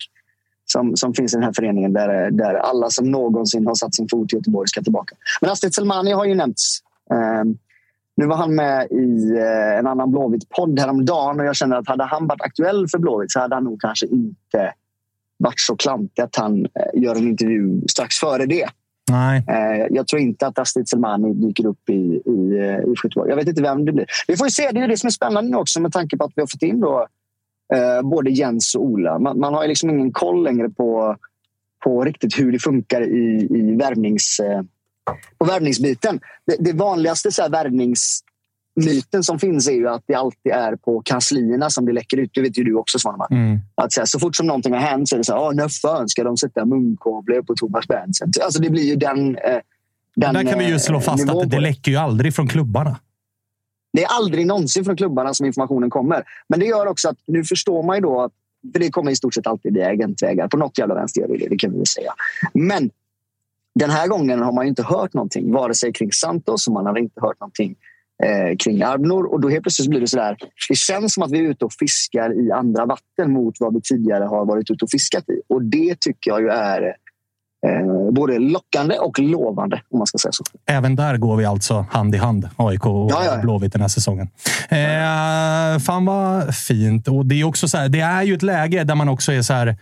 som, 0.65 0.95
som 0.95 1.13
finns 1.13 1.33
i 1.33 1.35
den 1.35 1.43
här 1.43 1.53
föreningen 1.55 1.93
där, 1.93 2.31
där 2.31 2.53
alla 2.53 2.89
som 2.89 3.11
någonsin 3.11 3.67
har 3.67 3.75
satt 3.75 3.95
sin 3.95 4.07
fot 4.09 4.33
i 4.33 4.35
Göteborg 4.35 4.67
ska 4.67 4.81
tillbaka. 4.81 5.15
Men 5.41 5.49
Astrid 5.49 5.73
Selmani 5.73 6.11
har 6.11 6.25
ju 6.25 6.35
nämnts. 6.35 6.79
Ehm, 7.13 7.57
nu 8.17 8.25
var 8.25 8.35
han 8.35 8.55
med 8.55 8.87
i 8.91 9.37
eh, 9.37 9.79
en 9.79 9.87
annan 9.87 10.11
Blåvitt-podd 10.11 10.79
häromdagen 10.79 11.39
och 11.39 11.45
jag 11.45 11.55
känner 11.55 11.75
att 11.77 11.87
hade 11.87 12.03
han 12.03 12.27
varit 12.27 12.41
aktuell 12.41 12.87
för 12.87 12.97
Blåvitt 12.97 13.31
så 13.31 13.39
hade 13.39 13.55
han 13.55 13.63
nog 13.63 13.81
kanske 13.81 14.05
inte 14.05 14.73
varit 15.37 15.59
så 15.59 15.75
klantig 15.75 16.21
att 16.21 16.35
han 16.35 16.65
eh, 16.65 17.01
gör 17.01 17.15
en 17.15 17.27
intervju 17.27 17.81
strax 17.87 18.15
före 18.15 18.45
det. 18.45 18.65
Nej. 19.11 19.43
Eh, 19.47 19.87
Jag 19.89 20.07
tror 20.07 20.21
inte 20.21 20.47
att 20.47 20.59
Astrid 20.59 20.89
Selmani 20.89 21.33
dyker 21.33 21.65
upp 21.65 21.89
i, 21.89 21.93
i, 22.25 22.31
i 22.87 22.93
Göteborg. 23.03 23.29
Jag 23.29 23.35
vet 23.35 23.47
inte 23.47 23.61
vem 23.61 23.85
det 23.85 23.91
blir. 23.91 24.05
Vi 24.27 24.37
får 24.37 24.47
se. 24.47 24.69
Det 24.71 24.79
är 24.79 24.87
det 24.87 24.97
som 24.97 25.07
är 25.07 25.11
spännande 25.11 25.57
också 25.57 25.81
med 25.81 25.91
tanke 25.91 26.17
på 26.17 26.23
att 26.23 26.31
vi 26.35 26.41
har 26.41 26.47
fått 26.47 26.61
in 26.61 26.79
då, 26.79 27.07
eh, 27.73 28.09
både 28.09 28.31
Jens 28.31 28.75
och 28.75 28.83
Ola. 28.85 29.19
Man, 29.19 29.39
man 29.39 29.53
har 29.53 29.61
ju 29.61 29.67
liksom 29.67 29.89
ingen 29.89 30.11
koll 30.11 30.43
längre 30.43 30.69
på, 30.69 31.15
på 31.83 32.03
riktigt 32.03 32.39
hur 32.39 32.51
det 32.51 32.59
funkar 32.59 33.01
i, 33.01 33.47
i 33.49 33.75
värvnings, 33.75 34.39
eh, 34.39 34.61
på 35.37 35.45
värvningsbiten. 35.45 36.19
Det, 36.45 36.55
det 36.59 36.73
vanligaste 36.73 37.31
så 37.31 37.41
här 37.41 37.49
värvningsmyten 37.49 39.23
som 39.23 39.39
finns 39.39 39.67
är 39.67 39.73
ju 39.73 39.87
att 39.89 40.03
det 40.07 40.13
alltid 40.15 40.51
är 40.51 40.75
på 40.75 41.01
kanslierna 41.05 41.69
som 41.69 41.85
det 41.85 41.91
läcker 41.93 42.17
ut. 42.17 42.31
Det 42.33 42.41
vet 42.41 42.57
ju 42.57 42.63
du 42.63 42.75
också 42.75 42.99
Svanemar. 42.99 43.27
Mm. 43.31 43.59
Att 43.75 43.93
så, 43.93 44.01
här, 44.01 44.05
så 44.05 44.19
fort 44.19 44.35
som 44.35 44.47
någonting 44.47 44.73
har 44.73 44.79
hänt 44.79 45.09
så 45.09 45.15
är 45.15 45.17
det 45.17 45.23
så 45.23 45.33
här, 45.33 45.41
"Åh, 45.41 45.53
när 45.53 45.67
fan 45.69 46.09
ska 46.09 46.23
de 46.23 46.37
sätta 46.37 46.65
munkavle 46.65 47.43
på 47.43 47.55
Thomas 47.55 47.87
Berntsen? 47.87 48.31
Alltså 48.43 48.61
det 48.61 48.69
blir 48.69 48.83
ju 48.83 48.95
den... 48.95 49.37
Eh, 49.37 49.57
den 50.15 50.33
Där 50.33 50.43
kan 50.43 50.59
vi 50.59 50.67
ju 50.67 50.79
slå 50.79 50.97
eh, 50.97 51.01
fast 51.01 51.29
att 51.29 51.49
det 51.49 51.59
läcker 51.59 51.91
ju 51.91 51.97
aldrig 51.97 52.35
från 52.35 52.47
klubbarna. 52.47 52.99
det 53.93 54.03
är 54.03 54.07
aldrig 54.07 54.47
någonsin 54.47 54.85
från 54.85 54.95
klubbarna 54.97 55.33
som 55.33 55.45
informationen 55.45 55.89
kommer. 55.89 56.23
Men 56.47 56.59
det 56.59 56.65
gör 56.65 56.85
också 56.85 57.09
att 57.09 57.17
nu 57.27 57.43
förstår 57.43 57.83
man 57.83 57.97
ju 57.97 58.01
då 58.01 58.21
att 58.21 58.31
för 58.73 58.79
det 58.79 58.89
kommer 58.89 59.11
i 59.11 59.15
stort 59.15 59.33
sett 59.33 59.47
alltid 59.47 59.73
via 59.73 59.87
agentvägar. 59.87 60.47
På 60.47 60.57
något 60.57 60.77
jävla 60.77 60.95
vänster 60.95 61.21
gör 61.21 61.27
det 61.27 61.37
det, 61.37 61.47
det 61.49 61.57
kan 61.57 61.71
vi 61.71 61.77
väl 61.77 61.87
säga. 61.87 62.13
Men 62.53 62.89
den 63.79 63.89
här 63.89 64.07
gången 64.07 64.41
har 64.41 64.51
man 64.51 64.67
inte 64.67 64.83
hört 64.83 65.13
någonting, 65.13 65.51
vare 65.51 65.73
sig 65.73 65.93
kring 65.93 66.11
Santos 66.11 66.67
och 66.67 66.73
man 66.73 66.85
har 66.85 66.97
inte 66.97 67.21
hört 67.21 67.39
någonting 67.39 67.75
eh, 68.23 68.57
kring 68.57 68.83
Arbnor. 68.83 69.25
Och 69.33 69.41
då 69.41 69.49
helt 69.49 69.63
plötsligt 69.63 69.89
blir 69.89 69.99
det 69.99 70.07
så 70.07 70.17
där. 70.17 70.37
Det 70.69 70.75
känns 70.75 71.13
som 71.13 71.23
att 71.23 71.31
vi 71.31 71.39
är 71.39 71.49
ute 71.49 71.65
och 71.65 71.73
fiskar 71.73 72.47
i 72.47 72.51
andra 72.51 72.85
vatten 72.85 73.33
mot 73.33 73.55
vad 73.59 73.73
vi 73.73 73.81
tidigare 73.81 74.23
har 74.23 74.45
varit 74.45 74.71
ute 74.71 74.85
och 74.85 74.91
fiskat 74.91 75.29
i. 75.29 75.41
Och 75.49 75.63
det 75.63 75.99
tycker 75.99 76.31
jag 76.31 76.41
ju 76.41 76.47
är 76.47 76.95
eh, 77.67 78.11
både 78.11 78.39
lockande 78.39 78.97
och 78.97 79.19
lovande, 79.19 79.81
om 79.89 79.97
man 79.97 80.07
ska 80.07 80.17
säga 80.17 80.31
så. 80.31 80.43
Även 80.65 80.95
där 80.95 81.17
går 81.17 81.37
vi 81.37 81.45
alltså 81.45 81.85
hand 81.89 82.15
i 82.15 82.17
hand, 82.17 82.49
AIK 82.55 82.85
och 82.85 83.11
ja, 83.11 83.25
ja. 83.25 83.41
Blåvitt 83.41 83.73
den 83.73 83.81
här 83.81 83.89
säsongen. 83.89 84.29
Eh, 84.69 85.79
fan 85.79 86.05
vad 86.05 86.55
fint. 86.55 87.07
Och 87.07 87.25
det 87.25 87.41
är 87.41 87.43
också 87.43 87.67
så 87.67 87.77
här, 87.77 87.89
det 87.89 87.99
är 87.99 88.23
ju 88.23 88.33
ett 88.33 88.43
läge 88.43 88.83
där 88.83 88.95
man 88.95 89.09
också 89.09 89.31
är 89.31 89.41
så 89.41 89.53
här. 89.53 89.77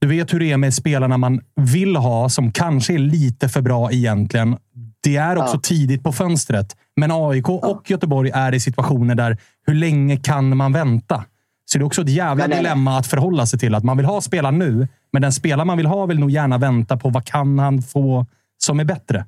Du 0.00 0.08
vet 0.08 0.34
hur 0.34 0.40
det 0.40 0.52
är 0.52 0.56
med 0.56 0.74
spelarna 0.74 1.16
man 1.18 1.40
vill 1.56 1.96
ha, 1.96 2.28
som 2.28 2.52
kanske 2.52 2.94
är 2.94 2.98
lite 2.98 3.48
för 3.48 3.60
bra 3.60 3.92
egentligen. 3.92 4.56
Det 5.02 5.16
är 5.16 5.36
också 5.36 5.56
Ja. 5.56 5.60
tidigt 5.60 6.02
på 6.02 6.12
fönstret. 6.12 6.76
Men 6.96 7.10
AIK 7.12 7.48
och 7.48 7.90
Göteborg 7.90 8.30
är 8.34 8.54
i 8.54 8.60
situationer 8.60 9.14
där 9.14 9.36
hur 9.66 9.74
länge 9.74 10.16
kan 10.16 10.56
man 10.56 10.72
vänta? 10.72 11.24
Så 11.64 11.78
det 11.78 11.82
är 11.82 11.86
också 11.86 12.02
ett 12.02 12.08
jävla 12.08 12.46
nej. 12.46 12.56
dilemma 12.56 12.98
att 12.98 13.06
förhålla 13.06 13.46
sig 13.46 13.58
till. 13.58 13.74
Att 13.74 13.84
man 13.84 13.96
vill 13.96 14.06
ha 14.06 14.20
spelaren 14.20 14.58
nu, 14.58 14.88
men 15.12 15.22
den 15.22 15.32
spelare 15.32 15.64
man 15.64 15.76
vill 15.76 15.86
ha 15.86 16.06
vill 16.06 16.18
nog 16.18 16.30
gärna 16.30 16.58
vänta 16.58 16.96
på 16.96 17.10
vad 17.10 17.24
kan 17.24 17.58
han 17.58 17.82
få 17.82 18.26
som 18.58 18.80
är 18.80 18.84
bättre. 18.84 19.24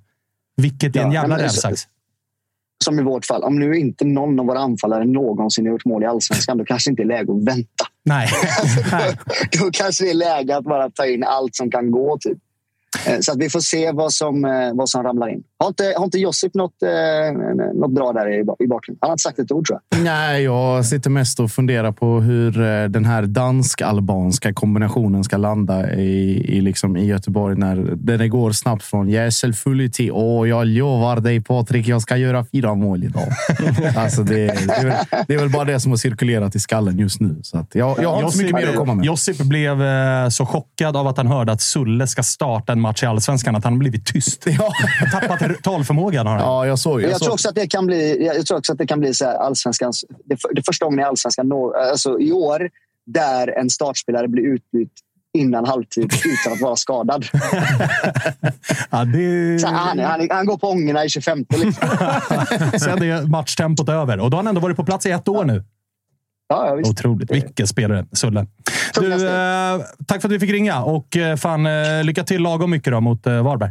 Vilket 0.56 0.96
är 0.96 1.00
en 1.00 1.06
Ja, 1.06 1.14
jävla 1.20 1.34
men- 1.36 1.42
rävsax. 1.44 1.88
Som 2.84 2.98
i 2.98 3.02
vårt 3.02 3.26
fall. 3.26 3.42
Om 3.42 3.58
nu 3.58 3.76
inte 3.78 4.04
någon 4.04 4.40
av 4.40 4.46
våra 4.46 4.58
anfallare 4.58 5.04
någonsin 5.04 5.66
har 5.66 5.72
gjort 5.72 5.84
mål 5.84 6.02
i 6.02 6.06
allsvenskan, 6.06 6.58
då 6.58 6.64
kanske 6.64 6.90
inte 6.90 7.02
är 7.02 7.06
läge 7.06 7.32
att 7.32 7.44
vänta. 7.44 7.84
Nej. 8.04 8.28
Nej. 8.92 9.16
då 9.60 9.70
kanske 9.72 10.04
det 10.04 10.10
är 10.10 10.14
läge 10.14 10.56
att 10.56 10.64
bara 10.64 10.90
ta 10.90 11.06
in 11.06 11.24
allt 11.24 11.54
som 11.56 11.70
kan 11.70 11.90
gå. 11.90 12.18
Typ. 12.20 12.38
Eh, 13.06 13.18
Så 13.20 13.32
att 13.32 13.38
vi 13.38 13.50
får 13.50 13.60
se 13.60 13.92
vad 13.92 14.12
som, 14.12 14.44
eh, 14.44 14.74
vad 14.74 14.88
som 14.88 15.02
ramlar 15.02 15.28
in. 15.28 15.42
Har 15.62 15.68
inte, 15.68 15.94
har 15.96 16.04
inte 16.04 16.18
Josip 16.18 16.54
något, 16.54 16.82
eh, 16.82 16.88
något 17.74 17.90
bra 17.90 18.12
där 18.12 18.28
i, 18.28 18.40
i 18.40 18.66
bakgrunden? 18.66 18.98
Han 19.00 19.08
har 19.08 19.12
inte 19.12 19.22
sagt 19.22 19.38
ett 19.38 19.52
ord 19.52 19.66
tror 19.66 19.80
jag. 19.90 20.02
Nej, 20.02 20.42
jag 20.42 20.86
sitter 20.86 21.10
mest 21.10 21.40
och 21.40 21.50
funderar 21.50 21.92
på 21.92 22.20
hur 22.20 22.60
eh, 22.60 22.84
den 22.84 23.04
här 23.04 23.22
dansk-albanska 23.22 24.52
kombinationen 24.52 25.24
ska 25.24 25.36
landa 25.36 25.92
i, 25.92 26.44
i, 26.56 26.60
liksom, 26.60 26.96
i 26.96 27.06
Göteborg 27.06 27.56
när, 27.56 27.76
det 28.18 28.28
går 28.28 28.52
snabbt 28.52 28.82
från 28.82 29.08
Jäsel 29.08 29.54
full 29.54 29.90
till 29.92 30.12
åh, 30.12 30.48
jag 30.48 30.66
lovar 30.66 31.20
dig 31.20 31.40
Patrik, 31.40 31.88
jag 31.88 32.02
ska 32.02 32.16
göra 32.16 32.44
fyra 32.52 32.74
mål 32.74 33.04
idag. 33.04 33.28
alltså, 33.96 34.22
det, 34.22 34.34
det, 34.34 34.72
är 34.72 34.84
väl, 34.84 34.94
det 35.28 35.34
är 35.34 35.38
väl 35.38 35.50
bara 35.50 35.64
det 35.64 35.80
som 35.80 35.92
har 35.92 35.96
cirkulerat 35.96 36.54
i 36.54 36.60
skallen 36.60 36.98
just 36.98 37.20
nu. 37.20 37.36
Så 37.42 37.58
att 37.58 37.74
jag, 37.74 38.02
jag 38.02 38.10
har 38.10 38.22
inte 38.22 38.36
så 38.36 38.42
mycket 38.42 38.54
mer 38.54 38.68
att 38.68 38.76
komma 38.76 38.94
med. 38.94 39.04
Josip 39.04 39.38
blev 39.38 39.82
eh, 39.82 40.28
så 40.28 40.46
chockad 40.46 40.96
av 40.96 41.06
att 41.06 41.16
han 41.16 41.26
hörde 41.26 41.52
att 41.52 41.60
Sulle 41.60 42.06
ska 42.06 42.22
starta 42.22 42.72
en 42.72 42.80
match 42.80 43.02
i 43.02 43.06
Allsvenskan 43.06 43.56
att 43.56 43.64
han 43.64 43.78
blivit 43.78 44.06
tyst. 44.06 44.46
Ja. 44.60 44.72
Tappat 45.12 45.49
r- 45.50 45.56
talförmågan 45.62 46.26
har 46.26 46.34
han. 46.36 46.42
Ja, 46.42 46.66
jag 46.66 46.78
såg. 46.78 47.02
Jag 47.02 47.10
jag 47.10 47.20
tror 47.20 47.32
också 47.32 47.48
att 47.48 47.54
det 47.54 47.66
kan 47.66 47.86
bli, 47.86 48.26
jag 48.26 48.46
tror 48.46 48.58
också 48.58 48.72
att 48.72 48.78
det 48.78 48.86
kan 48.86 49.00
bli 49.00 49.14
så 49.14 49.24
här 49.24 49.34
allsvenskans, 49.34 50.04
det, 50.24 50.36
för- 50.36 50.54
det 50.54 50.62
första 50.66 50.84
gången 50.84 51.00
i 51.00 51.02
allsvenskan 51.02 51.48
nå- 51.48 51.74
alltså 51.90 52.20
i 52.20 52.32
år 52.32 52.70
där 53.06 53.58
en 53.58 53.70
startspelare 53.70 54.28
blir 54.28 54.42
utbytt 54.42 54.92
innan 55.38 55.64
halvtid 55.66 56.04
utan 56.24 56.52
att 56.52 56.60
vara 56.60 56.76
skadad. 56.76 57.24
Ja, 58.90 59.04
det... 59.04 59.58
Så 59.60 59.66
han, 59.68 59.98
han, 59.98 60.28
han 60.30 60.46
går 60.46 60.58
på 60.58 60.68
ångorna 60.70 61.04
i 61.04 61.08
25 61.08 61.38
liksom. 61.48 61.72
Sen 62.78 63.02
är 63.02 63.26
matchtempot 63.26 63.88
över. 63.88 64.20
Och 64.20 64.30
då 64.30 64.36
har 64.36 64.42
han 64.42 64.46
ändå 64.48 64.60
varit 64.60 64.76
på 64.76 64.84
plats 64.84 65.06
i 65.06 65.10
ett 65.10 65.28
år 65.28 65.44
nu. 65.44 65.64
Ja, 66.48 66.66
ja, 66.66 66.74
visst. 66.74 66.90
Otroligt. 66.90 67.30
Vilken 67.30 67.66
spelare, 67.66 68.06
Sulle. 68.12 68.46
Du, 68.94 69.12
eh, 69.28 69.80
tack 70.06 70.20
för 70.22 70.28
att 70.28 70.32
vi 70.34 70.40
fick 70.40 70.50
ringa 70.50 70.82
och 70.82 71.16
eh, 71.16 71.36
fan, 71.36 71.66
eh, 71.66 72.04
lycka 72.04 72.24
till 72.24 72.42
lagom 72.42 72.70
mycket 72.70 72.92
då 72.92 73.00
mot 73.00 73.26
eh, 73.26 73.42
Varberg. 73.42 73.70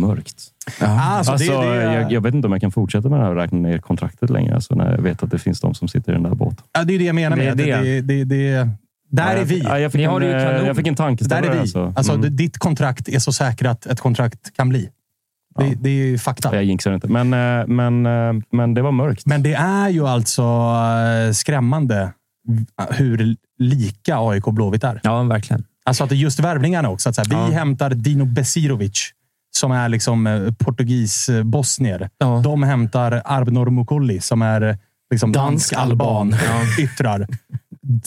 Mörkt. 0.00 0.36
Alltså, 0.80 1.32
Alltså, 1.32 1.60
det- 1.60 1.66
det- 1.74 1.82
jag, 1.94 2.12
jag 2.12 2.20
vet 2.20 2.34
inte 2.34 2.46
om 2.46 2.52
jag 2.52 2.60
kan 2.60 2.70
fortsätta 2.72 3.08
med 3.08 3.18
det 3.20 3.24
här 3.24 3.30
och 3.30 3.36
räkna 3.36 3.58
ner 3.58 3.78
kontraktet 3.78 4.30
längre. 4.30 4.54
Alltså, 4.54 4.74
när 4.74 4.90
jag 4.94 5.02
vet 5.02 5.22
att 5.22 5.30
det 5.30 5.38
finns 5.38 5.60
de 5.60 5.74
som 5.74 5.88
sitter 5.88 6.12
i 6.12 6.14
den 6.14 6.22
där 6.22 6.34
båten. 6.34 6.64
Ja, 6.72 6.84
det 6.84 6.94
är 6.94 6.98
det 6.98 7.04
jag 7.04 7.14
menar 7.14 7.36
med 7.36 7.56
Det 7.56 7.70
är 7.70 7.82
det. 7.82 8.00
det, 8.00 8.24
det, 8.24 8.24
det 8.24 8.68
där 9.10 9.34
Ja, 9.36 9.40
är 9.40 9.44
vi. 9.44 9.58
ja, 9.60 9.78
jag 9.78 9.92
fick 9.92 10.00
en, 10.00 10.10
har 10.10 10.20
det 10.20 10.26
ju 10.26 10.32
eh, 10.32 10.66
jag 10.66 10.76
fick 10.76 10.86
en 10.86 10.94
tankeställare, 10.94 11.42
Där 11.44 11.48
är 11.50 11.54
vi. 11.54 11.60
alltså. 11.60 11.92
Alltså, 11.96 12.12
Mm. 12.12 12.36
Ditt 12.36 12.58
kontrakt 12.58 13.08
är 13.08 13.18
så 13.18 13.32
säkrat 13.32 13.86
ett 13.86 14.00
kontrakt 14.00 14.56
kan 14.56 14.68
bli. 14.68 14.88
Det, 15.58 15.74
det 15.80 15.90
är 15.90 15.94
ju 15.94 16.18
fakta. 16.18 16.54
Jag 16.54 16.64
jinxar 16.64 16.92
inte, 16.94 17.08
men, 17.08 17.32
eh, 17.34 17.66
men, 17.66 18.06
eh, 18.06 18.42
men 18.52 18.74
det 18.74 18.82
var 18.82 18.92
mörkt. 18.92 19.26
Men 19.26 19.42
det 19.42 19.54
är 19.54 19.88
ju 19.88 20.06
alltså 20.06 20.44
skrämmande 21.32 22.12
hur 22.90 23.36
lika 23.58 24.16
AIK 24.18 24.46
och 24.46 24.54
Blåvitt 24.54 24.84
är. 24.84 25.00
Ja, 25.02 25.22
verkligen. 25.22 25.64
Alltså 25.84 26.04
att 26.04 26.10
det 26.10 26.16
är 26.16 26.16
just 26.16 26.40
värvningarna 26.40 26.88
också. 26.90 27.08
Att 27.08 27.14
så 27.14 27.20
här, 27.22 27.28
vi 27.28 27.34
Ja. 27.52 27.58
hämtar 27.58 27.90
Dino 27.90 28.24
Besirovic, 28.24 29.10
som 29.60 29.72
är 29.72 29.88
liksom 29.88 30.26
eh, 30.26 30.52
portugis-bosnier. 30.52 32.08
De 32.44 32.62
hämtar 32.62 33.22
Arbnor 33.24 33.70
Mukulli, 33.70 34.20
som 34.20 34.42
är 34.42 34.60
eh, 34.60 34.76
liksom 35.10 35.32
dansk-alban. 35.32 36.34
Yttrar. 36.78 37.26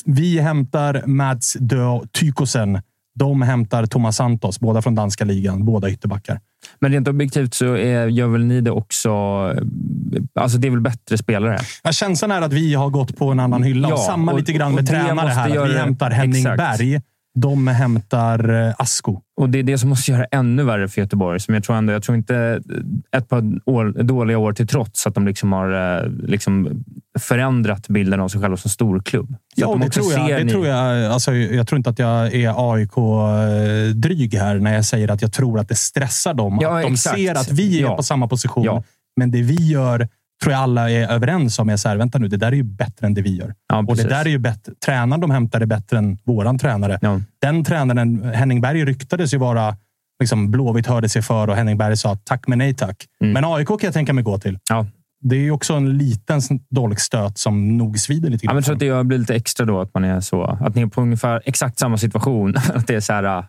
Vi 0.06 0.40
hämtar 0.40 1.04
Mads 1.06 1.58
Dö 1.60 2.00
Tykosen. 2.12 2.82
De 3.16 3.42
hämtar 3.42 3.86
Thomas 3.86 4.16
Santos, 4.16 4.60
båda 4.60 4.82
från 4.82 4.96
danska 4.96 5.26
ligan. 5.26 5.66
Båda 5.66 5.90
ytterbackar. 5.90 6.40
Men 6.80 6.92
rent 6.92 7.08
objektivt 7.08 7.54
så 7.54 7.76
är, 7.78 8.08
gör 8.08 8.28
väl 8.28 8.46
ni 8.46 8.62
det 8.62 8.72
också... 8.72 9.10
Alltså 10.40 10.58
det 10.58 10.68
är 10.68 10.72
väl 10.72 10.82
bättre 10.82 11.18
spelare? 11.18 11.60
Ja, 11.84 11.92
känslan 11.92 12.32
är 12.32 12.42
att 12.42 12.54
vi 12.54 12.74
har 12.74 12.90
gått 12.90 13.18
på 13.18 13.32
en 13.32 13.40
annan 13.40 13.64
hylla. 13.64 13.90
Ja, 13.90 13.94
och 13.94 14.00
samma 14.00 14.32
och- 14.32 14.40
lite 14.40 14.54
grann 14.54 14.76
med 14.76 14.88
tränare 14.88 15.30
här. 15.30 15.68
Vi 15.68 15.78
hämtar 15.78 16.12
Henning 16.12 16.42
Exakt. 16.46 16.58
Berg. 16.58 17.02
De 17.36 17.68
hämtar 17.68 18.68
eh, 18.68 18.74
Asko. 18.78 19.20
Och 19.42 19.50
det 19.50 19.60
är 19.60 19.64
det 19.64 19.78
som 19.78 19.90
måste 19.90 20.12
göra 20.12 20.22
det 20.22 20.28
ännu 20.38 20.64
värre 20.64 20.88
för 20.88 21.02
Göteborg. 21.02 21.40
Som 21.40 21.54
jag, 21.54 21.64
tror 21.64 21.76
ändå, 21.76 21.94
jag 21.94 22.04
tror 22.04 22.18
inte 22.18 22.62
ett 23.16 23.30
par 23.30 23.44
år, 23.70 24.04
dåliga 24.04 24.38
år 24.38 24.54
till 24.54 24.68
trots 24.68 25.08
att 25.08 25.16
de 25.16 25.28
liksom 25.28 25.52
har 25.54 25.98
eh, 26.04 26.10
liksom 26.10 26.84
förändrat 27.20 27.88
bilden 27.88 28.20
av 28.20 28.28
sig 28.28 28.42
själva 28.42 28.58
som 28.58 28.70
storklubb. 28.72 29.36
Ja, 29.56 29.68
de 29.68 29.80
det 29.80 29.90
tror 29.90 30.14
jag. 30.14 30.28
Det 30.30 30.44
ni- 30.44 30.52
tror 30.52 30.68
jag, 30.68 31.06
alltså, 31.14 31.34
jag 31.34 31.68
tror 31.68 31.78
inte 31.78 31.90
att 31.90 32.00
jag 32.00 32.34
är 32.34 32.74
AIK-dryg 32.74 34.36
här 34.36 34.60
när 34.60 34.74
jag 34.74 34.86
säger 34.86 35.12
att 35.12 35.22
jag 35.22 35.34
tror 35.34 35.60
att 35.60 35.70
det 35.70 35.76
stressar 35.76 36.34
dem. 36.34 36.58
Ja, 36.62 36.78
att 36.78 36.84
de 36.84 36.94
exakt. 36.94 37.16
ser 37.18 37.36
att 37.36 37.52
vi 37.52 37.78
är 37.80 37.82
Ja. 37.84 37.96
på 37.96 38.04
samma 38.04 38.28
position. 38.28 38.64
Ja. 38.64 38.84
Men 39.16 39.32
det 39.32 39.42
vi 39.42 39.56
gör 39.72 40.08
tror 40.42 40.54
jag 40.54 40.62
alla 40.62 40.90
är 40.90 41.08
överens 41.08 41.60
om 41.60 41.70
är 41.70 41.78
så 41.78 41.90
här, 41.90 41.98
vänta 41.98 42.20
nu, 42.20 42.28
det 42.28 42.38
där 42.38 42.48
är 42.48 42.56
ju 42.56 42.64
bättre 42.64 43.08
än 43.08 43.14
det 43.14 43.22
vi 43.22 43.36
gör. 43.38 43.54
och 43.88 43.98
det 43.98 44.04
där 44.04 44.26
är 44.26 44.30
ju 44.30 44.40
bättre. 44.40 44.74
Tränaren 44.86 45.22
de 45.22 45.32
hämtar 45.32 45.62
är 45.62 45.66
bättre 45.66 45.98
än 45.98 46.18
våran 46.24 46.60
tränare. 46.60 47.00
Den 47.42 47.64
tränaren, 47.64 48.24
Henning 48.34 48.62
Berg, 48.62 48.86
ryktades 48.86 49.34
ju 49.34 49.38
vara 49.38 49.78
liksom, 50.20 50.52
Blåvitt 50.52 50.88
hörde 50.88 51.10
sig 51.10 51.22
för 51.22 51.50
och 51.50 51.56
Henning 51.56 51.78
Berg 51.78 51.98
sa 51.98 52.16
tack 52.24 52.48
men 52.48 52.58
nej 52.58 52.74
tack. 52.74 53.06
Mm. 53.22 53.34
Men 53.34 53.46
AIK 53.46 53.68
kan 53.68 53.80
jag 53.82 53.94
tänka 53.94 54.14
mig 54.14 54.24
gå 54.24 54.40
till. 54.40 54.60
Det 55.26 55.36
är 55.36 55.40
ju 55.40 55.52
också 55.52 55.74
en 55.74 55.98
liten 55.98 56.42
dålig 56.70 57.00
stöt 57.00 57.38
som 57.38 57.78
nog 57.78 58.00
svider 58.00 58.30
lite 58.30 58.46
Ja, 58.46 58.50
men 58.50 58.56
jag 58.56 58.66
tror 58.66 58.74
att 58.74 58.80
det 58.80 59.04
blir 59.04 59.18
lite 59.18 59.36
extra 59.36 59.66
då 59.66 59.82
att 59.82 59.94
man 59.94 60.04
är 60.04 60.20
så. 60.20 60.44
Att 60.44 60.76
ni 60.76 60.82
är 60.82 60.88
på 60.88 61.02
ungefär 61.02 61.42
exakt 61.46 61.80
samma 61.80 61.98
situation. 61.98 62.56
Att 62.74 62.88
det 62.88 62.96
är 62.96 63.00
så 63.00 63.14
här... 63.14 63.46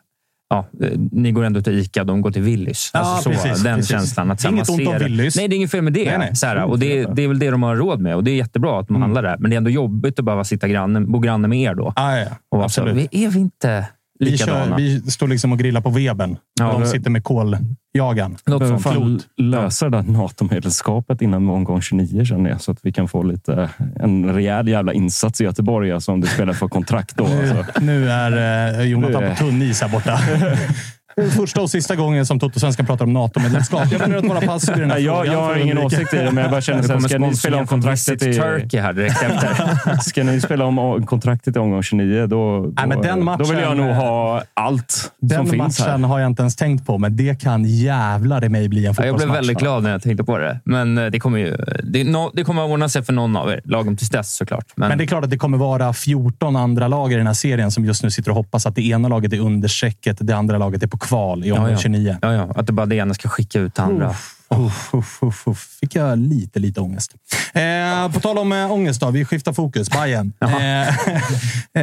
Ja, 0.54 0.86
eh, 0.86 0.92
ni 1.12 1.32
går 1.32 1.44
ändå 1.44 1.60
till 1.62 1.78
Ica, 1.78 2.04
de 2.04 2.20
går 2.20 2.30
till 2.30 2.42
Willys. 2.42 2.90
Ja, 2.94 3.00
Alltså 3.00 3.22
så, 3.22 3.30
precis, 3.30 3.62
den 3.62 3.76
precis. 3.76 3.90
känslan. 3.90 4.30
Att 4.30 4.44
inget 4.44 4.68
ont 4.68 4.88
om 4.88 4.98
Willys. 4.98 5.36
Nej, 5.36 5.48
det 5.48 5.54
är 5.54 5.56
inget 5.56 5.70
fel 5.70 5.82
med 5.82 5.92
det. 5.92 6.04
Nej, 6.04 6.18
nej. 6.18 6.36
Så 6.36 6.46
här, 6.46 6.64
och 6.64 6.78
det, 6.78 7.04
det 7.04 7.22
är 7.22 7.28
väl 7.28 7.38
det 7.38 7.50
de 7.50 7.62
har 7.62 7.76
råd 7.76 8.00
med 8.00 8.16
och 8.16 8.24
det 8.24 8.30
är 8.30 8.36
jättebra 8.36 8.80
att 8.80 8.88
de 8.88 9.02
handlar 9.02 9.22
där. 9.22 9.36
Men 9.38 9.50
det 9.50 9.54
är 9.54 9.58
ändå 9.58 9.70
jobbigt 9.70 10.18
att 10.18 10.24
behöva 10.24 10.44
sitta 10.44 10.68
granne, 10.68 11.00
bo 11.00 11.18
granne 11.18 11.48
med 11.48 11.58
er 11.58 11.74
då. 11.74 11.92
Ah, 11.96 12.16
ja, 12.16 12.26
och 12.48 12.58
så, 12.58 12.64
absolut. 12.64 13.10
vi 13.12 13.24
är 13.24 13.28
vi 13.28 13.38
inte 13.38 13.86
Vi, 14.18 14.38
kör, 14.38 14.76
vi 14.76 15.00
står 15.00 15.28
liksom 15.28 15.52
och 15.52 15.58
grillar 15.58 15.80
på 15.80 15.90
Weben. 15.90 16.36
Ja, 16.60 16.72
de 16.72 16.86
sitter 16.86 17.10
med 17.10 17.24
koljagaren. 17.24 18.36
behöver 18.44 18.78
fan 18.78 19.20
lösa 19.36 19.90
det 19.90 19.96
där 19.96 20.12
NATO-medlemskapet 20.12 21.22
innan 21.22 21.48
omgång 21.48 21.82
29 21.82 22.24
känner 22.24 22.50
jag. 22.50 22.60
Så 22.60 22.70
att 22.72 22.78
vi 22.82 22.92
kan 22.92 23.08
få 23.08 23.22
lite, 23.22 23.70
en 24.00 24.34
rejäl 24.34 24.68
jävla 24.68 24.92
insats 24.92 25.40
i 25.40 25.44
Göteborg. 25.44 25.92
Alltså, 25.92 26.12
om 26.12 26.20
du 26.20 26.26
spelar 26.26 26.52
för 26.52 26.68
kontrakt 26.68 27.16
då. 27.16 27.24
Nu, 27.24 27.48
Alltså. 27.58 27.80
nu 27.80 28.10
är 28.10 28.80
eh, 28.80 28.86
Jonathan 28.86 29.22
Nu 29.22 29.30
på 29.30 29.36
tunn 29.36 29.62
is 29.62 29.80
här 29.80 29.88
borta. 29.88 30.18
Första 31.36 31.60
och 31.62 31.70
sista 31.70 31.96
gången 31.96 32.26
som 32.26 32.40
Toto-svenskan 32.40 32.86
pratar 32.86 33.04
om 33.04 33.12
NATO-medlemskap. 33.12 33.82
Jag 33.92 33.98
väljer 33.98 34.18
att 34.18 34.24
vara 34.24 34.40
passiv 34.40 34.76
i 34.76 34.80
den 34.80 34.90
här 34.90 34.96
Nej, 34.96 35.04
jag, 35.04 35.26
jag 35.26 35.40
har 35.42 35.56
ingen 35.56 35.78
åsikt 35.78 36.14
i 36.14 36.16
det, 36.16 36.30
men 36.30 36.42
jag 36.42 36.50
bara 36.50 36.60
känner 36.60 36.82
Det 36.82 36.86
så 36.86 36.92
här, 36.92 36.98
kommer 36.98 37.08
ska 37.08 37.18
ni 37.18 37.36
spela 37.36 37.56
om 37.58 37.66
kontraktet 37.66 38.22
i... 38.22 38.34
Turkey 38.34 38.80
här 38.80 38.92
direkt 38.92 39.22
efter. 39.22 39.98
Ska 40.02 40.24
ni 40.24 40.40
spela 40.40 40.64
om 40.64 41.06
kontraktet 41.06 41.56
i 41.56 41.58
omgång 41.58 41.82
29, 41.82 42.20
då, 42.26 42.26
då, 42.26 42.72
Nej, 42.76 42.86
men 42.86 43.00
den 43.02 43.24
matchen- 43.24 43.38
då 43.38 43.44
vill 43.50 43.58
jag 43.62 43.76
nog 43.76 43.86
ha 43.94 44.42
allt 44.54 45.12
Den 45.20 45.36
som 45.38 45.46
finns 45.46 45.80
här. 45.80 45.86
matchen 45.88 46.04
har 46.04 46.18
jag 46.20 46.26
inte 46.30 46.42
ens 46.42 46.56
tänkt 46.56 46.86
på, 46.86 46.98
men 46.98 47.16
det 47.16 47.40
kan 47.42 47.64
jävlar 47.64 48.44
i 48.44 48.48
mig 48.48 48.68
bli 48.68 48.78
en 48.78 48.84
Ja, 48.84 48.88
jag 48.88 48.96
fotbollsmatch. 48.96 49.24
blev 49.24 49.34
väldigt 49.34 49.58
glad 49.58 49.82
när 49.82 49.90
jag 49.90 50.02
tänkte 50.02 50.24
på 50.24 50.38
det. 50.38 50.60
Men 50.64 50.98
eh, 50.98 51.06
det 51.06 51.20
kommer 51.20 51.38
ju 51.38 51.56
det, 51.82 52.04
no, 52.04 52.30
det 52.34 52.44
kommer 52.44 52.64
att 52.64 52.70
ordna 52.70 52.88
sig 52.88 53.02
för 53.04 53.12
någon 53.12 53.36
av 53.36 53.50
er. 53.50 53.60
Lagom 53.64 53.96
tills 53.96 54.10
dess 54.10 54.36
såklart. 54.36 54.66
Men, 54.76 54.88
Men 54.88 54.98
det 54.98 55.04
är 55.04 55.06
klart 55.06 55.24
att 55.24 55.30
det 55.30 55.38
kommer 55.38 55.58
vara 55.58 55.92
14 55.92 56.56
andra 56.56 56.88
lag 56.88 57.12
i 57.12 57.16
den 57.16 57.26
här 57.26 57.34
serien 57.34 57.70
som 57.70 57.84
just 57.84 58.02
nu 58.02 58.10
sitter 58.10 58.30
och 58.30 58.36
hoppas 58.36 58.66
att 58.66 58.74
det 58.74 58.82
ena 58.82 59.08
laget 59.08 59.32
är 59.32 59.38
under 59.40 59.68
strecket, 59.68 60.16
det 60.20 60.32
andra 60.36 60.58
laget 60.58 60.82
är 60.82 60.86
på 60.86 60.98
kval 61.04 61.44
i 61.44 61.52
omgång 61.52 61.70
ja. 61.70 61.76
29. 61.76 62.16
Ja, 62.22 62.32
ja. 62.32 62.52
Att 62.56 62.66
det 62.66 62.72
bara 62.72 62.86
det 62.86 62.96
ena 62.96 63.14
ska 63.14 63.28
skicka 63.28 63.60
ut 63.60 63.74
det 63.74 63.82
andra. 63.82 64.14
Uff, 64.48 64.94
uff, 64.94 65.22
uff, 65.22 65.48
uff. 65.48 65.76
Fick 65.80 65.94
jag 65.94 66.18
lite, 66.18 66.58
lite 66.58 66.80
ångest. 66.80 67.14
Eh, 67.52 68.12
på 68.12 68.20
tal 68.20 68.38
om 68.38 68.52
äh, 68.52 68.72
ångest 68.72 69.00
då. 69.00 69.10
Vi 69.10 69.24
skiftar 69.24 69.52
fokus. 69.52 69.90
Bayern. 69.90 70.32
Eh, 70.40 70.88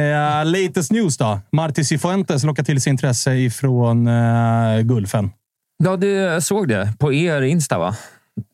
eh, 0.00 0.44
latest 0.44 0.92
news 0.92 1.16
då. 1.16 1.40
Marti 1.52 1.84
Cifuentes 1.84 2.44
lockar 2.44 2.62
till 2.62 2.80
sig 2.80 2.90
intresse 2.90 3.34
ifrån 3.34 4.06
eh, 4.06 4.80
Gulfen. 4.80 5.30
Ja, 5.84 6.06
jag 6.06 6.42
såg 6.42 6.68
det. 6.68 6.92
På 6.98 7.12
er 7.12 7.42
Insta, 7.42 7.78
va? 7.78 7.96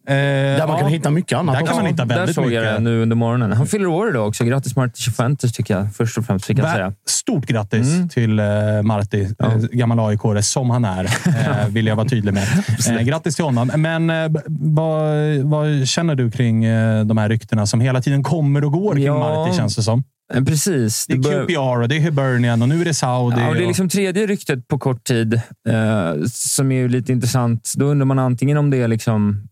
Där 0.07 0.67
man 0.67 0.79
kan 0.79 0.89
hitta 0.89 1.11
mycket 1.11 1.39
annat 1.39 1.59
Där 1.59 1.67
kan 1.67 1.77
man 1.77 1.87
hitta 1.87 2.05
Där 2.05 2.17
väldigt 2.17 2.35
såg 2.35 2.53
jag 2.53 2.65
det 2.65 2.71
mycket. 2.71 2.83
nu 2.83 3.03
under 3.03 3.17
morgonen. 3.17 3.53
Han 3.53 3.67
fyller 3.67 3.87
år 3.87 4.09
idag 4.11 4.29
också. 4.29 4.45
Grattis 4.45 4.77
Martin 4.77 4.93
Cifuentes, 4.95 5.53
tycker 5.53 5.75
jag. 5.77 5.95
Först 5.95 6.19
och 6.19 6.25
främst, 6.25 6.45
fick 6.47 6.59
jag 6.59 6.71
säga. 6.73 6.93
Stort 7.09 7.47
grattis 7.47 7.95
Mm. 7.95 8.09
till 8.09 8.39
eh, 8.39 8.47
Marti, 8.83 9.29
eh, 9.39 9.57
gammal 9.73 10.01
aik 10.01 10.21
som 10.45 10.71
han 10.71 10.85
är, 10.85 11.05
eh, 11.05 11.69
vill 11.69 11.87
jag 11.87 11.97
vara 11.97 12.09
tydlig 12.09 12.35
med. 12.35 12.49
Eh, 12.91 13.01
grattis 13.03 13.35
till 13.37 13.45
honom. 13.45 13.71
Men 13.77 14.11
eh, 14.11 14.29
b- 14.29 14.41
vad, 14.49 15.17
vad 15.43 15.89
känner 15.89 16.15
du 16.15 16.31
kring 16.31 16.65
eh, 16.65 17.05
de 17.05 17.19
här 17.19 17.29
ryktena 17.29 17.67
som 17.67 17.81
hela 17.81 18.01
tiden 18.03 18.23
kommer 18.23 18.65
och 18.65 18.73
går 18.73 18.95
kring 18.95 19.05
Ja. 19.05 19.19
Marti, 19.19 19.57
känns 19.57 19.77
det 19.77 19.83
som? 19.83 20.05
Eh, 20.35 20.45
Precis. 20.45 21.07
Det 21.07 21.15
är 21.15 21.45
QPR 21.47 21.81
och 21.83 21.89
det 21.89 21.97
är 21.97 22.01
Hibernian 22.01 22.63
och 22.63 22.69
nu 22.69 22.81
är 22.81 22.85
det 22.85 22.95
Saudi. 22.95 23.41
Ja, 23.41 23.49
och 23.49 23.55
det 23.55 23.63
är 23.63 23.67
liksom 23.67 23.89
tredje 23.89 24.27
ryktet 24.27 24.69
på 24.69 24.79
kort 24.79 25.05
tid 25.05 25.35
eh, 25.69 26.13
som 26.29 26.73
är 26.73 26.77
ju 26.77 26.89
lite 26.89 27.13
intressant. 27.13 27.73
Då 27.77 27.85
undrar 27.87 28.05
man 28.07 28.19
antingen 28.19 28.57
om 28.57 28.71
det 28.71 28.77
är 28.77 28.89
liksom... 28.89 29.49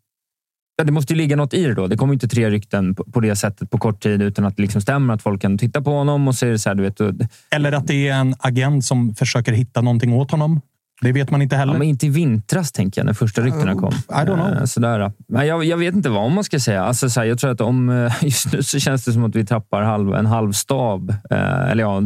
Ja, 0.76 0.84
det 0.84 0.92
måste 0.92 1.12
ju 1.12 1.16
ligga 1.16 1.36
något 1.36 1.54
i 1.54 1.64
det 1.66 1.74
då. 1.74 1.86
Det 1.86 1.96
kommer 1.96 2.12
inte 2.14 2.28
tre 2.28 2.50
rykten 2.50 2.94
på, 2.94 3.04
på 3.04 3.20
det 3.20 3.36
sättet 3.36 3.70
på 3.70 3.78
kort 3.78 4.02
tid 4.02 4.22
utan 4.22 4.44
att 4.44 4.56
det 4.56 4.62
liksom 4.62 4.80
stämmer. 4.80 5.14
Att 5.14 5.22
folk 5.22 5.42
kan 5.42 5.58
titta 5.58 5.82
på 5.82 5.90
honom 5.90 6.28
och 6.28 6.34
säger 6.34 6.56
så 6.56 6.68
här, 6.70 6.74
du 6.74 6.82
vet... 6.82 7.00
och- 7.00 7.12
Eller 7.50 7.72
att 7.72 7.86
det 7.86 8.08
är 8.08 8.14
en 8.14 8.34
agent 8.38 8.84
som 8.84 9.14
försöker 9.14 9.52
hitta 9.52 9.80
någonting 9.80 10.12
åt 10.12 10.30
honom. 10.30 10.60
Det 11.00 11.12
vet 11.12 11.30
man 11.30 11.42
inte 11.42 11.56
heller. 11.56 11.72
Ja, 11.72 11.78
men 11.78 11.88
inte 11.88 12.06
i 12.06 12.08
vintras, 12.08 12.72
tänker 12.72 13.00
jag, 13.00 13.06
när 13.06 13.12
första 13.12 13.42
ryktena 13.42 13.74
kom. 13.74 13.92
I 13.92 14.12
don't 14.12 14.34
know. 14.34 14.52
Eh, 14.58 14.64
Sådär. 14.64 15.12
Men 15.28 15.46
jag, 15.46 15.64
jag 15.64 15.76
vet 15.76 15.94
inte 15.94 16.08
vad 16.08 16.30
man 16.30 16.44
ska 16.44 16.60
säga. 16.60 16.84
Alltså, 16.84 17.10
så 17.10 17.20
här, 17.20 17.26
jag 17.26 17.38
tror 17.38 17.50
att 17.50 17.60
om, 17.60 17.88
eh, 17.90 18.12
just 18.22 18.52
nu 18.52 18.62
så 18.62 18.78
känns 18.78 19.04
det 19.04 19.12
som 19.12 19.24
att 19.24 19.36
vi 19.36 19.46
tappar 19.46 19.82
halv, 19.82 20.14
en 20.14 20.26
halv 20.26 20.52
stab. 20.52 21.10
Eh, 21.30 21.70
eller 21.70 21.82
ja, 21.82 22.02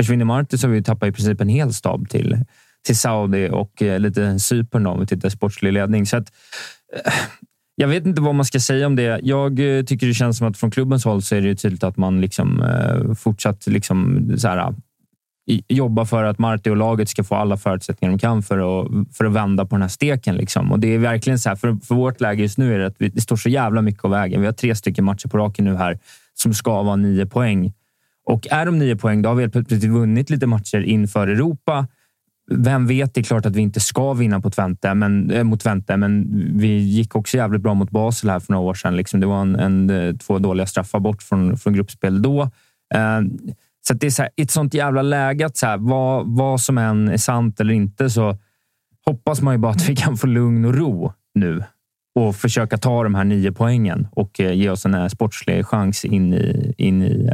försvinner 0.00 0.24
Marti 0.24 0.58
så 0.58 0.66
har 0.66 0.72
vi 0.72 0.82
tappat 0.82 1.08
i 1.08 1.12
princip 1.12 1.40
en 1.40 1.48
hel 1.48 1.74
stab 1.74 2.08
till, 2.08 2.38
till 2.86 2.98
Saudi 2.98 3.48
och 3.52 3.82
eh, 3.82 3.98
lite 4.00 4.38
Cypern 4.38 4.86
om 4.86 5.00
vi 5.00 5.06
tittar 5.06 5.28
sportslig 5.28 5.72
ledning. 5.72 6.06
Så 6.06 6.16
att, 6.16 6.32
jag 7.80 7.88
vet 7.88 8.06
inte 8.06 8.20
vad 8.20 8.34
man 8.34 8.44
ska 8.44 8.60
säga 8.60 8.86
om 8.86 8.96
det. 8.96 9.20
Jag 9.22 9.78
eh, 9.78 9.84
tycker 9.84 10.06
det 10.06 10.14
känns 10.14 10.38
som 10.38 10.46
att 10.48 10.56
från 10.56 10.70
klubbens 10.70 11.04
håll 11.04 11.22
så 11.22 11.34
är 11.34 11.40
det 11.40 11.48
ju 11.48 11.54
tydligt 11.54 11.84
att 11.84 11.96
man 11.96 12.20
liksom, 12.20 12.62
eh, 12.62 13.14
fortsatt 13.14 13.66
liksom, 13.66 14.30
så 14.38 14.48
här, 14.48 14.74
jobba 15.68 16.04
för 16.04 16.24
att 16.24 16.38
Marti 16.38 16.70
och 16.70 16.76
laget 16.76 17.08
ska 17.08 17.24
få 17.24 17.34
alla 17.34 17.56
förutsättningar 17.56 18.12
de 18.12 18.18
kan 18.18 18.42
för 18.42 18.58
att, 18.58 18.88
för 19.16 19.24
att 19.24 19.32
vända 19.32 19.64
på 19.64 19.74
den 19.74 19.82
här 19.82 19.88
steken. 19.88 20.36
Liksom. 20.36 20.72
Och 20.72 20.80
det 20.80 20.94
är 20.94 20.98
verkligen 20.98 21.38
så 21.38 21.48
här, 21.48 21.56
för, 21.56 21.76
för 21.84 21.94
vårt 21.94 22.20
läge 22.20 22.42
just 22.42 22.58
nu 22.58 22.74
är 22.74 22.78
det 22.78 22.86
att 22.86 22.96
vi, 22.98 23.08
det 23.08 23.20
står 23.20 23.36
så 23.36 23.48
jävla 23.48 23.82
mycket 23.82 24.04
av 24.04 24.10
vägen. 24.10 24.40
Vi 24.40 24.46
har 24.46 24.52
tre 24.52 24.74
stycken 24.74 25.04
matcher 25.04 25.28
på 25.28 25.38
raken 25.38 25.64
nu 25.64 25.76
här 25.76 25.98
som 26.34 26.54
ska 26.54 26.82
vara 26.82 26.96
nio 26.96 27.26
poäng. 27.26 27.72
Och 28.26 28.46
är 28.50 28.66
de 28.66 28.78
nio 28.78 28.96
poäng, 28.96 29.22
då 29.22 29.28
har 29.28 29.34
vi 29.34 29.42
helt 29.42 29.52
plötsligt 29.52 29.84
vunnit 29.84 30.30
lite 30.30 30.46
matcher 30.46 30.80
inför 30.80 31.28
Europa. 31.28 31.86
Vem 32.50 32.86
vet, 32.86 33.14
det 33.14 33.20
är 33.20 33.24
klart 33.24 33.46
att 33.46 33.56
vi 33.56 33.60
inte 33.60 33.80
ska 33.80 34.12
vinna 34.12 34.40
på 34.40 34.50
Twente, 34.50 34.94
men, 34.94 35.30
äh, 35.30 35.44
mot 35.44 35.60
Twente, 35.60 35.96
men 35.96 36.26
vi 36.58 36.78
gick 36.78 37.16
också 37.16 37.36
jävligt 37.36 37.62
bra 37.62 37.74
mot 37.74 37.90
Basel 37.90 38.30
här 38.30 38.40
för 38.40 38.52
några 38.52 38.68
år 38.68 38.74
sedan. 38.74 38.96
Liksom. 38.96 39.20
Det 39.20 39.26
var 39.26 39.40
en, 39.40 39.56
en, 39.56 39.90
eh, 39.90 40.16
två 40.16 40.38
dåliga 40.38 40.66
straffar 40.66 41.00
bort 41.00 41.22
från, 41.22 41.56
från 41.56 41.72
gruppspel 41.72 42.22
då. 42.22 42.42
Eh, 42.94 43.20
så 43.86 43.94
att 43.94 44.00
det 44.00 44.06
är 44.06 44.10
så 44.10 44.22
här, 44.22 44.30
i 44.36 44.42
ett 44.42 44.50
sånt 44.50 44.74
jävla 44.74 45.02
läge 45.02 45.46
att 45.46 45.56
så 45.56 45.66
här, 45.66 45.78
vad, 45.78 46.36
vad 46.36 46.60
som 46.60 46.78
än 46.78 47.08
är 47.08 47.16
sant 47.16 47.60
eller 47.60 47.74
inte 47.74 48.10
så 48.10 48.38
hoppas 49.06 49.42
man 49.42 49.54
ju 49.54 49.58
bara 49.58 49.72
att 49.72 49.88
vi 49.88 49.96
kan 49.96 50.16
få 50.16 50.26
lugn 50.26 50.64
och 50.64 50.74
ro 50.74 51.12
nu 51.34 51.64
och 52.14 52.36
försöka 52.36 52.78
ta 52.78 53.02
de 53.02 53.14
här 53.14 53.24
nio 53.24 53.52
poängen 53.52 54.08
och 54.12 54.40
eh, 54.40 54.52
ge 54.52 54.70
oss 54.70 54.86
en 54.86 55.10
sportslig 55.10 55.66
chans 55.66 56.04
in 56.04 56.34
i, 56.34 56.74
in 56.78 57.02
i 57.02 57.30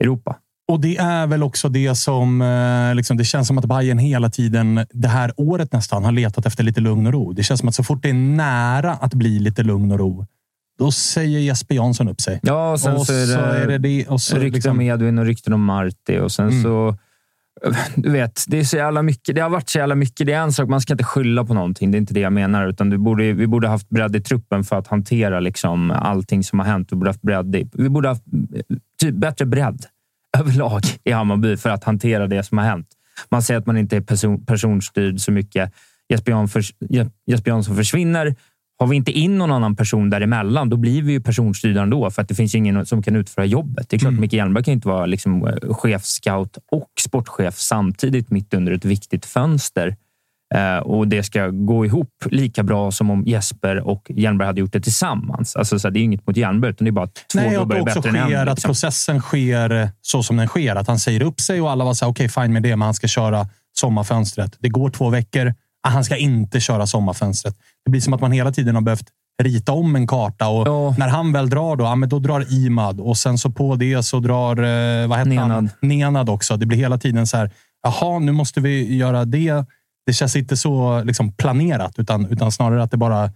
Europa. 0.00 0.36
Och 0.68 0.80
det 0.80 0.96
är 0.96 1.26
väl 1.26 1.42
också 1.42 1.68
det 1.68 1.94
som... 1.94 2.42
eh, 2.42 2.94
Liksom, 2.94 3.16
det 3.16 3.24
känns 3.24 3.46
som 3.48 3.58
att 3.58 3.64
Bayern 3.64 3.98
hela 3.98 4.30
tiden, 4.30 4.86
det 4.90 5.08
här 5.08 5.32
året 5.36 5.72
nästan, 5.72 6.04
har 6.04 6.12
letat 6.12 6.46
efter 6.46 6.64
lite 6.64 6.80
lugn 6.80 7.06
och 7.06 7.12
ro. 7.12 7.32
Det 7.32 7.42
känns 7.42 7.60
som 7.60 7.68
att 7.68 7.74
så 7.74 7.84
fort 7.84 8.02
det 8.02 8.08
är 8.10 8.14
nära 8.14 8.92
att 8.92 9.14
bli 9.14 9.38
lite 9.38 9.62
lugn 9.62 9.92
och 9.92 9.98
ro, 9.98 10.26
då 10.78 10.90
säger 10.92 11.38
Jesper 11.40 11.74
Jansson 11.74 12.08
upp 12.08 12.20
sig. 12.20 12.40
Ja, 12.42 12.72
och 12.72 12.80
sen 12.80 12.94
och 12.96 13.06
så 13.06 13.12
är 13.12 13.66
det, 13.66 13.78
det 13.78 14.06
och 14.06 14.20
så 14.20 14.36
rykten 14.36 14.52
liksom- 14.52 14.72
om 14.72 14.80
Edvin 14.80 15.18
och 15.18 15.24
rykten 15.24 15.52
om 15.52 15.64
Marti 15.64 16.18
och 16.20 16.32
sen 16.32 16.48
Mm. 16.48 16.62
så... 16.62 16.96
Du 17.96 18.10
vet, 18.10 18.44
det, 18.48 18.58
är 18.58 18.64
så 18.64 18.76
jävla 18.76 19.02
mycket, 19.02 19.34
det 19.34 19.40
har 19.40 19.50
varit 19.50 19.68
så 19.68 19.78
jävla 19.78 19.94
mycket. 19.94 20.26
Det 20.26 20.32
är 20.32 20.40
en 20.42 20.52
sak, 20.52 20.68
man 20.68 20.80
ska 20.80 20.92
inte 20.94 21.04
skylla 21.04 21.44
på 21.44 21.54
någonting. 21.54 21.90
Det 21.90 21.96
är 21.96 22.00
inte 22.00 22.14
det 22.14 22.20
jag 22.20 22.32
menar. 22.32 22.66
Utan 22.68 22.90
du 22.90 22.98
borde, 22.98 23.32
vi 23.32 23.46
borde 23.46 23.68
haft 23.68 23.88
bredd 23.88 24.16
i 24.16 24.20
truppen 24.20 24.64
för 24.64 24.76
att 24.76 24.86
hantera 24.86 25.40
liksom 25.40 25.90
allting 25.90 26.44
som 26.44 26.58
har 26.58 26.66
hänt. 26.66 26.88
Vi 26.92 26.96
borde 26.96 27.08
haft 27.10 27.22
bredd 27.22 27.56
i, 27.56 27.70
vi 27.72 27.88
borde 27.88 28.08
haft 28.08 28.22
eh, 28.54 28.76
typ 29.02 29.14
bättre 29.14 29.46
bredd 29.46 29.84
överlag 30.38 30.82
i 31.04 31.12
Hammarby 31.12 31.56
för 31.56 31.70
att 31.70 31.84
hantera 31.84 32.26
det 32.26 32.42
som 32.42 32.58
har 32.58 32.64
hänt. 32.64 32.88
Man 33.28 33.42
säger 33.42 33.60
att 33.60 33.66
man 33.66 33.76
inte 33.76 33.96
är 33.96 34.00
person, 34.00 34.44
personstyrd 34.46 35.20
så 35.20 35.32
mycket. 35.32 35.72
Jesper, 36.08 36.32
Jansson 37.50 37.76
försvinner. 37.76 38.34
Har 38.78 38.86
vi 38.86 38.96
inte 38.96 39.12
in 39.12 39.38
någon 39.38 39.50
annan 39.52 39.76
person 39.76 40.10
däremellan, 40.10 40.68
då 40.68 40.76
blir 40.76 41.02
vi 41.02 41.12
ju 41.12 41.20
personstyrda 41.20 41.82
ändå. 41.82 42.10
För 42.10 42.22
att 42.22 42.28
det 42.28 42.34
finns 42.34 42.54
ingen 42.54 42.86
som 42.86 43.02
kan 43.02 43.16
utföra 43.16 43.44
jobbet. 43.44 43.88
Det 43.88 43.96
är 43.96 43.98
klart, 43.98 44.12
Micke 44.12 44.32
Hjelmberg 44.32 44.64
kan 44.64 44.74
inte 44.74 44.88
vara 44.88 45.06
liksom, 45.06 45.46
eh, 45.46 45.74
chefscout 45.74 46.58
och 46.72 46.90
sportchef 47.00 47.54
samtidigt 47.54 48.30
mitt 48.30 48.54
under 48.54 48.72
ett 48.72 48.84
viktigt 48.84 49.26
fönster. 49.26 49.96
Eh, 50.54 50.76
och 50.78 51.08
det 51.08 51.22
ska 51.22 51.48
gå 51.48 51.86
ihop 51.86 52.10
lika 52.30 52.62
bra 52.62 52.90
som 52.90 53.10
om 53.10 53.24
Jesper 53.26 53.76
och 53.88 54.06
Hjelmberg 54.08 54.46
hade 54.46 54.60
gjort 54.60 54.72
det 54.72 54.80
tillsammans. 54.80 55.56
Alltså, 55.56 55.78
så 55.78 55.90
det 55.90 56.00
är 56.00 56.02
inget 56.02 56.26
mot 56.26 56.36
Hjelmberg, 56.36 56.70
utan 56.70 56.84
det 56.84 56.90
är 56.90 56.92
bara 56.92 57.04
att 57.04 57.14
två 57.32 57.40
Nej, 57.40 57.50
gubbar 57.50 57.76
att 57.76 57.80
är 57.82 57.94
bättre 57.94 58.08
än 58.18 58.32
en. 58.32 58.38
att 58.48 58.48
Liksom. 58.48 58.68
processen 58.68 59.20
sker 59.20 59.70
eh, 59.82 59.88
så 60.00 60.22
som 60.22 60.36
den 60.36 60.46
sker. 60.48 60.76
Att 60.76 60.86
han 60.88 60.98
säger 60.98 61.22
upp 61.22 61.40
sig 61.40 61.60
och 61.60 61.70
alla 61.70 61.84
var 61.84 61.94
så 61.94 62.04
här, 62.04 62.12
okej, 62.12 62.28
fine 62.28 62.52
med 62.52 62.62
det, 62.62 62.76
men 62.76 62.82
han 62.86 62.94
ska 62.94 63.06
köra 63.06 63.46
sommarfönstret. 63.78 64.56
Det 64.58 64.68
går 64.68 64.90
två 64.90 65.10
veckor. 65.10 65.54
Ah, 65.82 65.90
Han 65.90 66.04
ska 66.04 66.16
inte 66.16 66.60
köra 66.60 66.86
sommarfönstret. 66.86 67.54
Det 67.84 67.90
blir 67.90 68.00
som 68.00 68.12
att 68.12 68.20
man 68.20 68.32
hela 68.32 68.52
tiden 68.52 68.74
har 68.74 68.82
behövt 68.82 69.06
rita 69.42 69.72
om 69.72 69.96
en 69.96 70.06
karta 70.06 70.48
och 70.48 70.98
när 70.98 71.08
han 71.08 71.32
väl 71.32 71.50
drar, 71.50 71.76
då, 71.76 71.84
ja, 71.84 71.94
men 71.94 72.08
då 72.08 72.18
drar 72.18 72.52
Imad 72.52 73.00
och 73.00 73.16
sen 73.16 73.38
så 73.38 73.50
på 73.50 73.76
det 73.76 74.02
så 74.02 74.20
drar 74.20 74.56
eh, 74.56 75.08
vad 75.08 75.18
heter 75.18 75.36
han? 75.36 75.48
Nenad. 75.48 75.68
Nenad 75.82 76.28
också. 76.30 76.56
Det 76.56 76.66
blir 76.66 76.78
hela 76.78 76.98
tiden 76.98 77.26
så 77.26 77.36
här. 77.36 77.50
Jaha, 77.82 78.18
nu 78.18 78.32
måste 78.32 78.60
vi 78.60 78.96
göra 78.96 79.24
det. 79.24 79.64
Det 80.08 80.12
känns 80.12 80.36
inte 80.36 80.56
så 80.56 81.02
liksom, 81.04 81.32
planerat, 81.32 81.98
utan, 81.98 82.26
utan 82.26 82.52
snarare 82.52 82.82
att 82.82 82.90
det 82.90 82.96
bara 82.96 83.30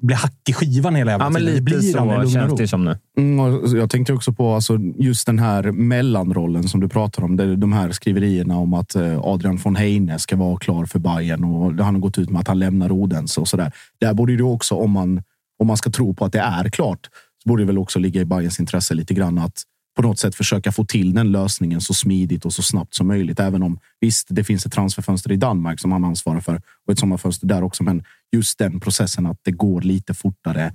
blir 0.00 0.16
hack 0.16 0.48
i 0.48 0.52
skivan 0.52 0.94
hela 0.94 1.10
jävla 1.10 1.24
Ja, 1.24 1.30
men 1.30 1.42
tiden. 1.42 1.64
Det 1.64 1.70
lite 1.72 1.80
blir 1.80 2.24
så 2.24 2.30
känns 2.30 2.54
det 2.56 2.68
som 2.68 2.84
nu. 2.84 2.98
Mm, 3.18 3.40
och 3.40 3.68
jag 3.68 3.90
tänkte 3.90 4.12
också 4.12 4.32
på 4.32 4.54
alltså, 4.54 4.78
just 4.98 5.26
den 5.26 5.38
här 5.38 5.62
mellanrollen 5.72 6.68
som 6.68 6.80
du 6.80 6.88
pratar 6.88 7.24
om. 7.24 7.36
där 7.36 7.56
De 7.56 7.72
här 7.72 7.90
skriverierna 7.90 8.56
om 8.58 8.74
att 8.74 8.94
eh, 8.94 9.20
Adrian 9.20 9.56
von 9.56 9.76
Heine 9.76 10.18
ska 10.18 10.36
vara 10.36 10.56
klar 10.56 10.84
för 10.86 10.98
Bayern 10.98 11.44
och 11.44 11.84
han 11.84 11.94
har 11.94 12.00
gått 12.00 12.18
ut 12.18 12.30
med 12.30 12.40
att 12.40 12.48
han 12.48 12.58
lämnar 12.58 12.92
Odense 12.92 13.40
och 13.40 13.48
sådär. 13.48 13.72
Där 14.00 14.14
borde 14.14 14.36
det 14.36 14.42
också, 14.42 14.74
om 14.74 14.90
man, 14.90 15.22
om 15.58 15.66
man 15.66 15.76
ska 15.76 15.90
tro 15.90 16.14
på 16.14 16.24
att 16.24 16.32
det 16.32 16.40
är 16.40 16.68
klart, 16.68 17.08
så 17.42 17.48
borde 17.48 17.62
det 17.62 17.66
väl 17.66 17.78
också 17.78 17.98
ligga 17.98 18.20
i 18.20 18.24
Bayerns 18.24 18.60
intresse 18.60 18.94
lite 18.94 19.14
grann 19.14 19.38
att 19.38 19.62
på 19.96 20.02
något 20.02 20.18
sätt 20.18 20.34
försöka 20.34 20.72
få 20.72 20.84
till 20.84 21.14
den 21.14 21.32
lösningen 21.32 21.80
så 21.80 21.94
smidigt 21.94 22.44
och 22.44 22.52
så 22.52 22.62
snabbt 22.62 22.94
som 22.94 23.06
möjligt. 23.06 23.40
Även 23.40 23.62
om 23.62 23.78
visst, 24.00 24.26
det 24.30 24.44
finns 24.44 24.66
ett 24.66 24.72
transferfönster 24.72 25.32
i 25.32 25.36
Danmark 25.36 25.80
som 25.80 25.92
han 25.92 26.04
ansvarar 26.04 26.40
för 26.40 26.62
och 26.86 26.92
ett 26.92 26.98
sommarfönster 26.98 27.46
där 27.46 27.62
också. 27.62 27.82
Men 27.82 28.04
just 28.32 28.58
den 28.58 28.80
processen 28.80 29.26
att 29.26 29.38
det 29.42 29.50
går 29.50 29.80
lite 29.80 30.14
fortare 30.14 30.72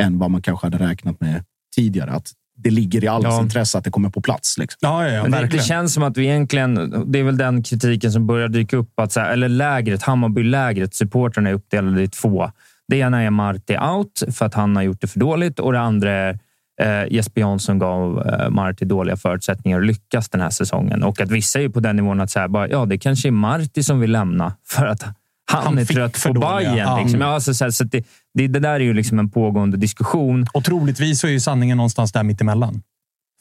än 0.00 0.18
vad 0.18 0.30
man 0.30 0.42
kanske 0.42 0.66
hade 0.66 0.78
räknat 0.78 1.20
med 1.20 1.44
tidigare. 1.76 2.10
Att 2.10 2.32
det 2.56 2.70
ligger 2.70 3.04
i 3.04 3.08
allas 3.08 3.34
Ja. 3.34 3.42
intresse 3.42 3.78
att 3.78 3.84
det 3.84 3.90
kommer 3.90 4.10
på 4.10 4.20
plats. 4.20 4.58
Liksom. 4.58 4.78
Men 5.22 5.30
det, 5.30 5.46
det 5.46 5.62
känns 5.62 5.94
som 5.94 6.02
att 6.02 6.16
vi 6.16 6.24
egentligen... 6.26 7.04
Det 7.12 7.18
är 7.18 7.22
väl 7.24 7.36
den 7.36 7.62
kritiken 7.62 8.12
som 8.12 8.26
börjar 8.26 8.48
dyka 8.48 8.76
upp. 8.76 9.00
Att 9.00 9.12
så 9.12 9.20
här, 9.20 9.30
eller 9.32 9.48
lägret, 9.48 10.02
Hammarby-lägret, 10.02 10.94
supportrarna 10.94 11.50
är 11.50 11.54
uppdelade 11.54 12.02
i 12.02 12.08
två. 12.08 12.50
Det 12.88 12.96
ena 12.96 13.22
är 13.22 13.30
Marti 13.30 13.76
out 13.78 14.22
för 14.32 14.46
att 14.46 14.54
han 14.54 14.76
har 14.76 14.82
gjort 14.82 15.00
det 15.00 15.06
för 15.06 15.20
dåligt 15.20 15.58
och 15.58 15.72
det 15.72 15.80
andra 15.80 16.10
är 16.10 16.38
eh, 16.80 17.12
Jesper 17.14 17.40
Jansson 17.40 17.78
gav 17.78 18.26
eh, 18.26 18.50
Marti 18.50 18.84
dåliga 18.84 19.16
förutsättningar 19.16 19.80
att 19.80 19.86
lyckas 19.86 20.28
den 20.28 20.40
här 20.40 20.50
säsongen. 20.50 21.02
Och 21.02 21.20
att 21.20 21.30
vissa 21.30 21.58
är 21.58 21.62
ju 21.62 21.70
på 21.70 21.80
den 21.80 21.96
nivån 21.96 22.20
att 22.20 22.30
säga 22.30 22.48
bara, 22.48 22.68
ja, 22.68 22.84
det 22.84 22.98
kanske 22.98 23.28
är 23.28 23.32
Marti 23.32 23.84
som 23.84 24.00
vill 24.00 24.12
lämna 24.12 24.52
för 24.66 24.86
att 24.86 25.02
han, 25.46 25.64
Han 25.64 25.78
är 25.78 25.84
trött 25.84 26.24
på. 26.24 26.60
Ja. 26.62 26.98
Liksom. 27.02 27.20
Ja, 27.20 27.26
alltså, 27.26 27.54
så 27.54 27.64
här, 27.64 27.70
så 27.70 27.84
det, 27.84 28.06
det, 28.34 28.46
det 28.46 28.58
där 28.58 28.74
är 28.74 28.80
ju 28.80 28.94
liksom 28.94 29.18
en 29.18 29.30
pågående 29.30 29.76
diskussion. 29.76 30.46
Och 30.52 30.64
troligtvis 30.64 31.20
så 31.20 31.26
är 31.26 31.30
ju 31.30 31.40
sanningen 31.40 31.76
någonstans 31.76 32.12
där 32.12 32.22
mittemellan. 32.22 32.82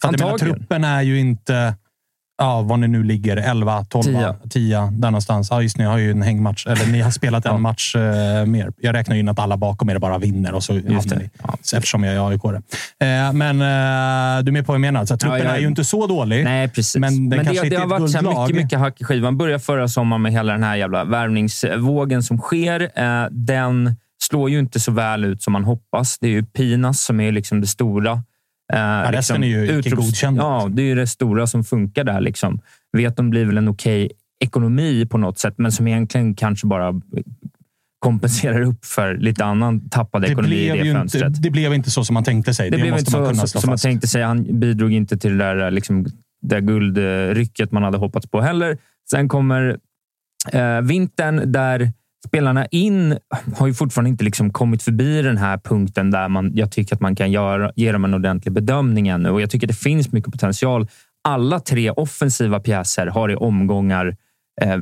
För 0.02 0.08
jag 0.08 0.20
menar, 0.20 0.32
Antagligen. 0.32 0.60
truppen 0.60 0.84
är 0.84 1.02
ju 1.02 1.20
inte, 1.20 1.76
ja, 2.38 2.62
vad 2.62 2.80
ni 2.80 2.88
nu 2.88 3.04
ligger, 3.04 3.38
11, 3.38 3.86
12, 3.90 4.04
10, 4.04 4.36
10 4.50 4.78
där 4.92 5.12
någonstans. 5.12 5.48
Ja, 5.52 5.62
just 5.62 5.78
ni 5.78 5.84
har 5.84 5.98
ju 5.98 6.12
en 6.12 6.22
hängmatch. 6.22 6.68
Eller 6.68 6.92
ni 6.92 7.02
har 7.02 7.12
spelat 7.12 7.46
en 7.46 7.62
match 7.62 7.96
eh, 7.96 8.46
mer. 8.46 8.72
Jag 8.82 8.96
räknar 8.96 9.16
in 9.16 9.30
att 9.30 9.40
alla 9.40 9.58
bakom 9.58 9.90
er 9.90 10.00
bara 10.00 10.18
vinner 10.18 10.54
och 10.54 10.64
så 10.64 10.74
hamnar 10.74 11.16
ni. 11.16 11.30
Så 11.62 11.78
Eftersom 11.78 12.04
jag 12.04 12.16
är 12.16 12.30
aik 12.30 12.44
eh, 12.46 13.34
Men 13.34 13.62
eh, 13.62 14.44
du 14.44 14.50
är 14.50 14.52
med 14.52 14.66
på 14.66 14.72
vad 14.72 14.76
jag 14.76 14.82
menar. 14.82 15.06
Så 15.06 15.18
truppen 15.18 15.40
Ja, 15.40 15.46
jag- 15.46 15.56
är 15.56 15.60
ju 15.60 15.68
inte 15.68 15.84
så 15.84 16.08
dålig. 16.08 16.44
Nej, 16.44 16.70
precis. 16.70 16.96
Men 16.96 17.30
den 17.30 17.38
Men 17.38 17.46
kanske 17.46 17.62
det, 17.62 17.66
inte 17.68 17.78
det 17.78 17.82
har 17.82 18.00
varit 18.00 18.12
så 18.12 18.22
mycket, 18.22 18.56
mycket 18.64 18.80
hack 18.80 19.02
i 19.02 19.04
skivan. 19.04 19.38
Började 19.38 19.60
förra 19.60 19.88
sommaren 19.88 20.22
med 20.22 20.32
hela 20.32 20.54
den 20.54 20.64
här 20.64 20.76
jävla 20.76 21.04
värvningsvågen 21.04 22.24
som 22.24 22.38
sker. 22.38 22.82
Eh, 22.96 23.28
den 23.32 23.96
slår 24.24 24.50
ju 24.50 24.60
inte 24.60 24.80
så 24.80 24.92
väl 24.92 25.26
ut 25.26 25.44
som 25.44 25.54
man 25.54 25.64
hoppas. 25.64 26.18
Det 26.20 26.28
är 26.28 26.32
ju 26.32 26.46
Pinas 26.46 27.04
som 27.04 27.20
är 27.20 27.32
liksom 27.32 27.62
det 27.62 27.68
stora. 27.68 28.24
Eh, 28.74 29.12
resten 29.12 29.44
är 29.44 29.48
ju 29.48 29.80
icke 29.80 29.90
godkända. 29.90 30.42
Ja, 30.42 30.70
det 30.72 30.82
är 30.82 30.86
ju 30.86 30.96
det 30.96 31.08
stora 31.08 31.48
som 31.48 31.64
funkar 31.64 32.04
där. 32.04 32.22
Liksom. 32.22 32.62
Vet 32.98 33.18
de 33.18 33.30
blir 33.30 33.46
väl 33.46 33.58
en 33.58 33.68
okej 33.68 34.12
ekonomi 34.40 35.06
på 35.06 35.18
något 35.18 35.40
sätt, 35.40 35.54
men 35.58 35.72
som 35.72 35.88
egentligen 35.88 36.36
kanske 36.36 36.68
bara 36.68 37.02
kompenserar 38.00 38.62
upp 38.62 38.86
för 38.86 39.18
lite 39.18 39.46
annan 39.46 39.90
tappad 39.90 40.22
Det 40.22 40.28
ekonomi 40.28 40.56
i 40.56 40.70
det 40.70 40.94
fönstret. 40.94 41.28
inte, 41.28 41.42
det 41.42 41.50
blev 41.50 41.74
inte 41.74 41.92
så 41.92 42.06
som 42.06 42.14
man 42.14 42.24
tänkte 42.24 42.54
sig. 42.54 42.70
Det, 42.70 42.78
Det, 42.78 42.82
blev 42.82 42.98
inte 42.98 43.18
man 43.18 43.36
så, 43.36 43.48
så, 43.48 43.62
som 43.62 43.70
man 43.70 43.78
tänkte 43.78 44.08
sig. 44.08 44.24
Han 44.24 44.60
bidrog 44.60 44.94
inte 44.94 45.18
till 45.18 45.38
det 45.38 45.44
där, 45.44 45.72
liksom, 45.72 46.04
det 46.04 46.12
där 46.42 46.60
guldrycket 46.60 47.72
man 47.72 47.84
hade 47.84 47.98
hoppats 47.98 48.28
på 48.28 48.42
heller. 48.42 48.78
Sen 49.10 49.30
kommer 49.30 49.78
eh, 50.52 50.82
vintern 50.82 51.52
där 51.52 51.92
spelarna 52.28 52.66
in 52.66 53.18
har 53.56 53.68
ju 53.68 53.74
fortfarande 53.74 54.10
inte 54.10 54.24
liksom 54.24 54.52
kommit 54.52 54.84
förbi 54.84 55.22
den 55.22 55.38
här 55.38 55.58
punkten 55.58 56.12
där 56.12 56.30
man, 56.30 56.52
jag 56.56 56.72
tycker 56.72 56.96
att 56.96 57.02
man 57.02 57.16
kan 57.16 57.32
göra, 57.32 57.72
ge 57.76 57.92
dem 57.92 58.06
en 58.06 58.14
ordentlig 58.14 58.54
bedömning 58.54 59.08
ännu. 59.08 59.30
Och 59.30 59.42
jag 59.42 59.50
tycker 59.50 59.68
det 59.68 59.74
finns 59.74 60.12
mycket 60.12 60.32
potential. 60.32 60.88
Alla 61.24 61.60
tre 61.60 61.92
offensiva 61.92 62.60
pjäser 62.60 63.08
har 63.08 63.32
i 63.32 63.36
omgångar 63.36 64.16
eh, 64.62 64.78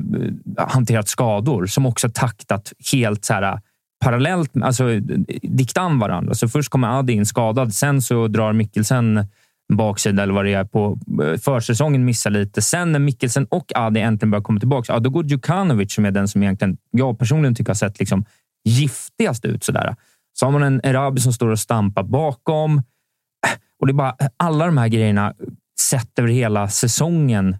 hanterat 0.56 1.08
skador 1.08 1.66
som 1.66 1.86
också 1.86 2.08
taktat 2.08 2.72
helt 2.92 3.24
så 3.24 3.34
här, 3.34 3.42
eh, 3.42 3.58
parallellt, 4.04 4.50
alltså 4.62 4.90
eh, 4.90 5.00
diktan 5.42 5.92
an 5.92 5.98
varandra. 5.98 6.34
Så 6.34 6.48
först 6.48 6.70
kommer 6.70 6.98
Adi 6.98 7.12
in 7.12 7.26
skadad, 7.26 7.74
sen 7.74 8.02
så 8.02 8.28
drar 8.28 8.52
Mikkelsen 8.52 9.26
baksida 9.72 10.22
eller 10.22 10.34
vad 10.34 10.44
det 10.44 10.54
är 10.54 10.64
på 10.64 10.98
eh, 11.22 11.38
försäsongen 11.38 12.04
missar 12.04 12.30
lite. 12.30 12.62
Sen 12.62 12.92
när 12.92 12.98
Mikkelsen 12.98 13.46
och 13.46 13.72
Adi 13.74 14.00
äntligen 14.00 14.30
börjar 14.30 14.42
komma 14.42 14.60
tillbaka, 14.60 14.92
ja, 14.92 14.98
då 14.98 15.10
går 15.10 15.24
Djukanovic, 15.24 15.94
som 15.94 16.04
är 16.04 16.10
den 16.10 16.28
som 16.28 16.42
egentligen 16.42 16.76
jag 16.90 17.18
personligen 17.18 17.54
tycker 17.54 17.70
har 17.70 17.74
sett 17.74 17.98
liksom 17.98 18.24
giftigast 18.64 19.44
ut. 19.44 19.64
Sådär. 19.64 19.96
Så 20.32 20.46
har 20.46 20.52
man 20.52 20.62
en 20.62 20.80
Erabi 20.84 21.20
som 21.20 21.32
står 21.32 21.48
och 21.48 21.58
stampar 21.58 22.02
bakom. 22.02 22.78
Eh, 22.78 23.58
och 23.78 23.86
det 23.86 23.90
är 23.90 23.94
bara 23.94 24.16
eh, 24.20 24.28
alla 24.36 24.66
de 24.66 24.78
här 24.78 24.88
grejerna 24.88 25.34
sett 25.80 26.18
över 26.18 26.28
hela 26.28 26.68
säsongen 26.68 27.56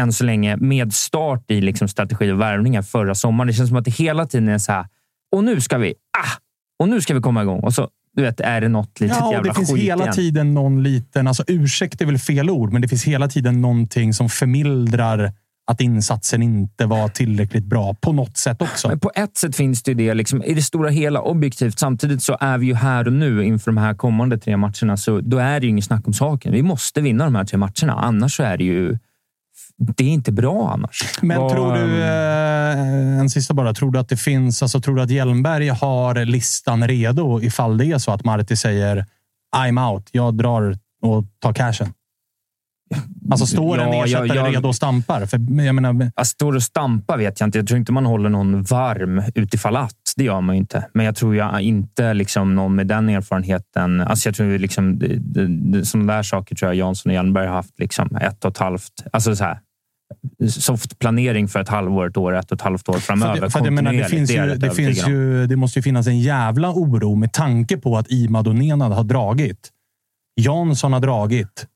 än 0.00 0.12
så 0.12 0.24
länge 0.24 0.56
med 0.56 0.94
start 0.94 1.50
i 1.50 1.60
liksom 1.60 1.88
strategi 1.88 2.32
och 2.32 2.40
värvningar 2.40 2.82
förra 2.82 3.14
sommaren. 3.14 3.46
Det 3.46 3.52
känns 3.52 3.68
som 3.68 3.78
att 3.78 3.84
det 3.84 3.90
hela 3.90 4.26
tiden 4.26 4.48
är 4.48 4.58
så 4.58 4.72
här. 4.72 4.86
Och 5.32 5.44
nu 5.44 5.60
ska 5.60 5.78
vi. 5.78 5.94
Ah! 6.18 6.38
Och 6.78 6.88
nu 6.88 7.00
ska 7.00 7.14
vi 7.14 7.20
komma 7.20 7.42
igång. 7.42 7.60
Och 7.60 7.74
så 7.74 7.88
du 8.16 8.22
vet, 8.22 8.40
är 8.40 8.60
det 8.60 8.68
något 8.68 9.00
litet 9.00 9.16
Ja, 9.20 9.32
jävla 9.32 9.52
det 9.52 9.56
finns 9.56 9.72
skit 9.72 9.82
hela 9.82 10.02
igen. 10.02 10.14
tiden 10.14 10.54
någon 10.54 10.82
liten... 10.82 11.26
Alltså 11.28 11.44
ursäkt 11.46 12.00
är 12.00 12.06
väl 12.06 12.18
fel 12.18 12.50
ord, 12.50 12.72
men 12.72 12.82
det 12.82 12.88
finns 12.88 13.04
hela 13.04 13.28
tiden 13.28 13.60
någonting 13.60 14.14
som 14.14 14.28
förmildrar 14.28 15.32
att 15.66 15.80
insatsen 15.80 16.42
inte 16.42 16.86
var 16.86 17.08
tillräckligt 17.08 17.64
bra 17.64 17.94
på 17.94 18.12
något 18.12 18.36
sätt 18.36 18.62
också. 18.62 18.88
Men 18.88 19.00
på 19.00 19.10
ett 19.14 19.36
sätt 19.36 19.56
finns 19.56 19.82
det 19.82 19.90
ju 19.90 19.94
det 19.94 20.14
liksom, 20.14 20.42
i 20.42 20.54
det 20.54 20.62
stora 20.62 20.90
hela 20.90 21.20
objektivt. 21.20 21.78
Samtidigt 21.78 22.22
så 22.22 22.36
är 22.40 22.58
vi 22.58 22.66
ju 22.66 22.74
här 22.74 23.06
och 23.06 23.12
nu 23.12 23.44
inför 23.44 23.70
de 23.70 23.76
här 23.76 23.94
kommande 23.94 24.38
tre 24.38 24.56
matcherna, 24.56 24.96
så 24.96 25.20
då 25.20 25.38
är 25.38 25.60
det 25.60 25.66
ju 25.66 25.70
inget 25.70 25.84
snack 25.84 26.06
om 26.06 26.12
saken. 26.12 26.52
Vi 26.52 26.62
måste 26.62 27.00
vinna 27.00 27.24
de 27.24 27.34
här 27.34 27.44
tre 27.44 27.58
matcherna, 27.58 27.92
annars 27.92 28.36
så 28.36 28.42
är 28.42 28.56
det 28.56 28.64
ju... 28.64 28.98
Det 29.78 30.04
är 30.04 30.08
inte 30.08 30.32
bra 30.32 30.70
annars. 30.74 31.18
Men 31.22 31.40
Vad- 31.40 31.52
tror 31.52 31.74
du, 31.74 32.02
eh, 32.02 33.18
en 33.20 33.30
sista 33.30 33.54
bara, 33.54 33.74
tror 33.74 33.90
du 33.90 33.98
att 33.98 34.08
det 34.08 34.16
finns, 34.16 34.62
alltså 34.62 34.80
tror 34.80 34.96
du 34.96 35.02
att 35.02 35.10
Hjelmberg 35.10 35.68
har 35.68 36.24
listan 36.24 36.88
redo 36.88 37.40
ifall 37.42 37.78
det 37.78 37.86
är 37.86 37.98
så 37.98 38.10
att 38.12 38.24
Marti 38.24 38.56
säger 38.58 39.06
I'm 39.56 39.90
out, 39.92 40.08
jag 40.12 40.34
drar 40.34 40.78
och 41.02 41.24
tar 41.38 41.52
cashen? 41.52 41.92
Alltså 43.30 43.46
står 43.46 43.78
en 43.80 43.92
Ja, 43.92 44.04
ersättare 44.04 44.26
jag- 44.26 44.36
jag- 44.36 44.54
redo 44.54 44.68
och 44.68 44.74
stampar? 44.74 45.26
För 45.26 45.62
jag 45.64 45.74
menar, 45.74 46.10
Att 46.16 46.26
stå 46.26 46.54
och 46.54 46.62
stampa 46.62 47.16
vet 47.16 47.40
jag 47.40 47.46
inte. 47.46 47.58
Jag 47.58 47.66
tror 47.66 47.78
inte 47.78 47.92
man 47.92 48.06
håller 48.06 48.28
någon 48.28 48.62
varm 48.62 49.22
utifall 49.34 49.76
att. 49.76 49.94
Det 50.16 50.24
gör 50.24 50.40
man 50.40 50.54
ju 50.54 50.60
inte. 50.60 50.86
Men 50.94 51.06
jag 51.06 51.16
tror 51.16 51.36
jag 51.36 51.60
inte 51.60 52.14
liksom 52.14 52.54
någon 52.54 52.74
med 52.74 52.86
den 52.86 53.08
erfarenheten. 53.08 54.00
Alltså 54.00 54.28
jag 54.28 54.36
tror 54.36 54.58
liksom, 54.58 55.00
sådana 55.84 56.12
där 56.12 56.22
saker 56.22 56.56
tror 56.56 56.68
jag 56.72 56.76
Jansson 56.76 57.10
och 57.10 57.14
Hjelmberg 57.14 57.46
har 57.46 57.54
haft 57.54 57.78
liksom 57.78 58.16
ett 58.16 58.44
och 58.44 58.50
ett 58.50 58.58
halvt. 58.58 58.92
Alltså 59.12 59.36
så 59.36 59.44
här, 59.44 59.58
soft 60.48 60.98
planering 60.98 61.48
för 61.48 61.60
ett 61.60 61.68
halvår, 61.68 62.06
ett 62.10 62.16
år, 62.16 62.34
ett 62.36 62.52
och 62.52 62.56
ett 62.56 62.62
halvt 62.62 62.88
år 62.88 62.98
framöver. 62.98 63.34
För, 63.36 63.46
att- 63.46 63.52
för 63.52 63.58
att 63.60 63.64
jag 63.64 63.74
menar, 63.74 63.92
det, 63.92 64.04
finns 64.04 64.30
jag 64.30 64.46
ju, 64.48 64.54
det, 64.54 64.70
finns 64.70 65.08
ju, 65.08 65.46
det 65.46 65.56
måste 65.56 65.78
ju 65.78 65.82
finnas 65.82 66.06
en 66.06 66.18
jävla 66.20 66.70
oro 66.72 67.14
med 67.14 67.32
tanke 67.32 67.76
på 67.76 67.96
att 67.98 68.10
Imad 68.10 68.48
och 68.48 68.54
Nenad 68.56 68.92
har 68.92 69.04
dragit. 69.04 69.70
Jansson 70.40 70.92
har 70.92 71.00
dragit. 71.00 71.66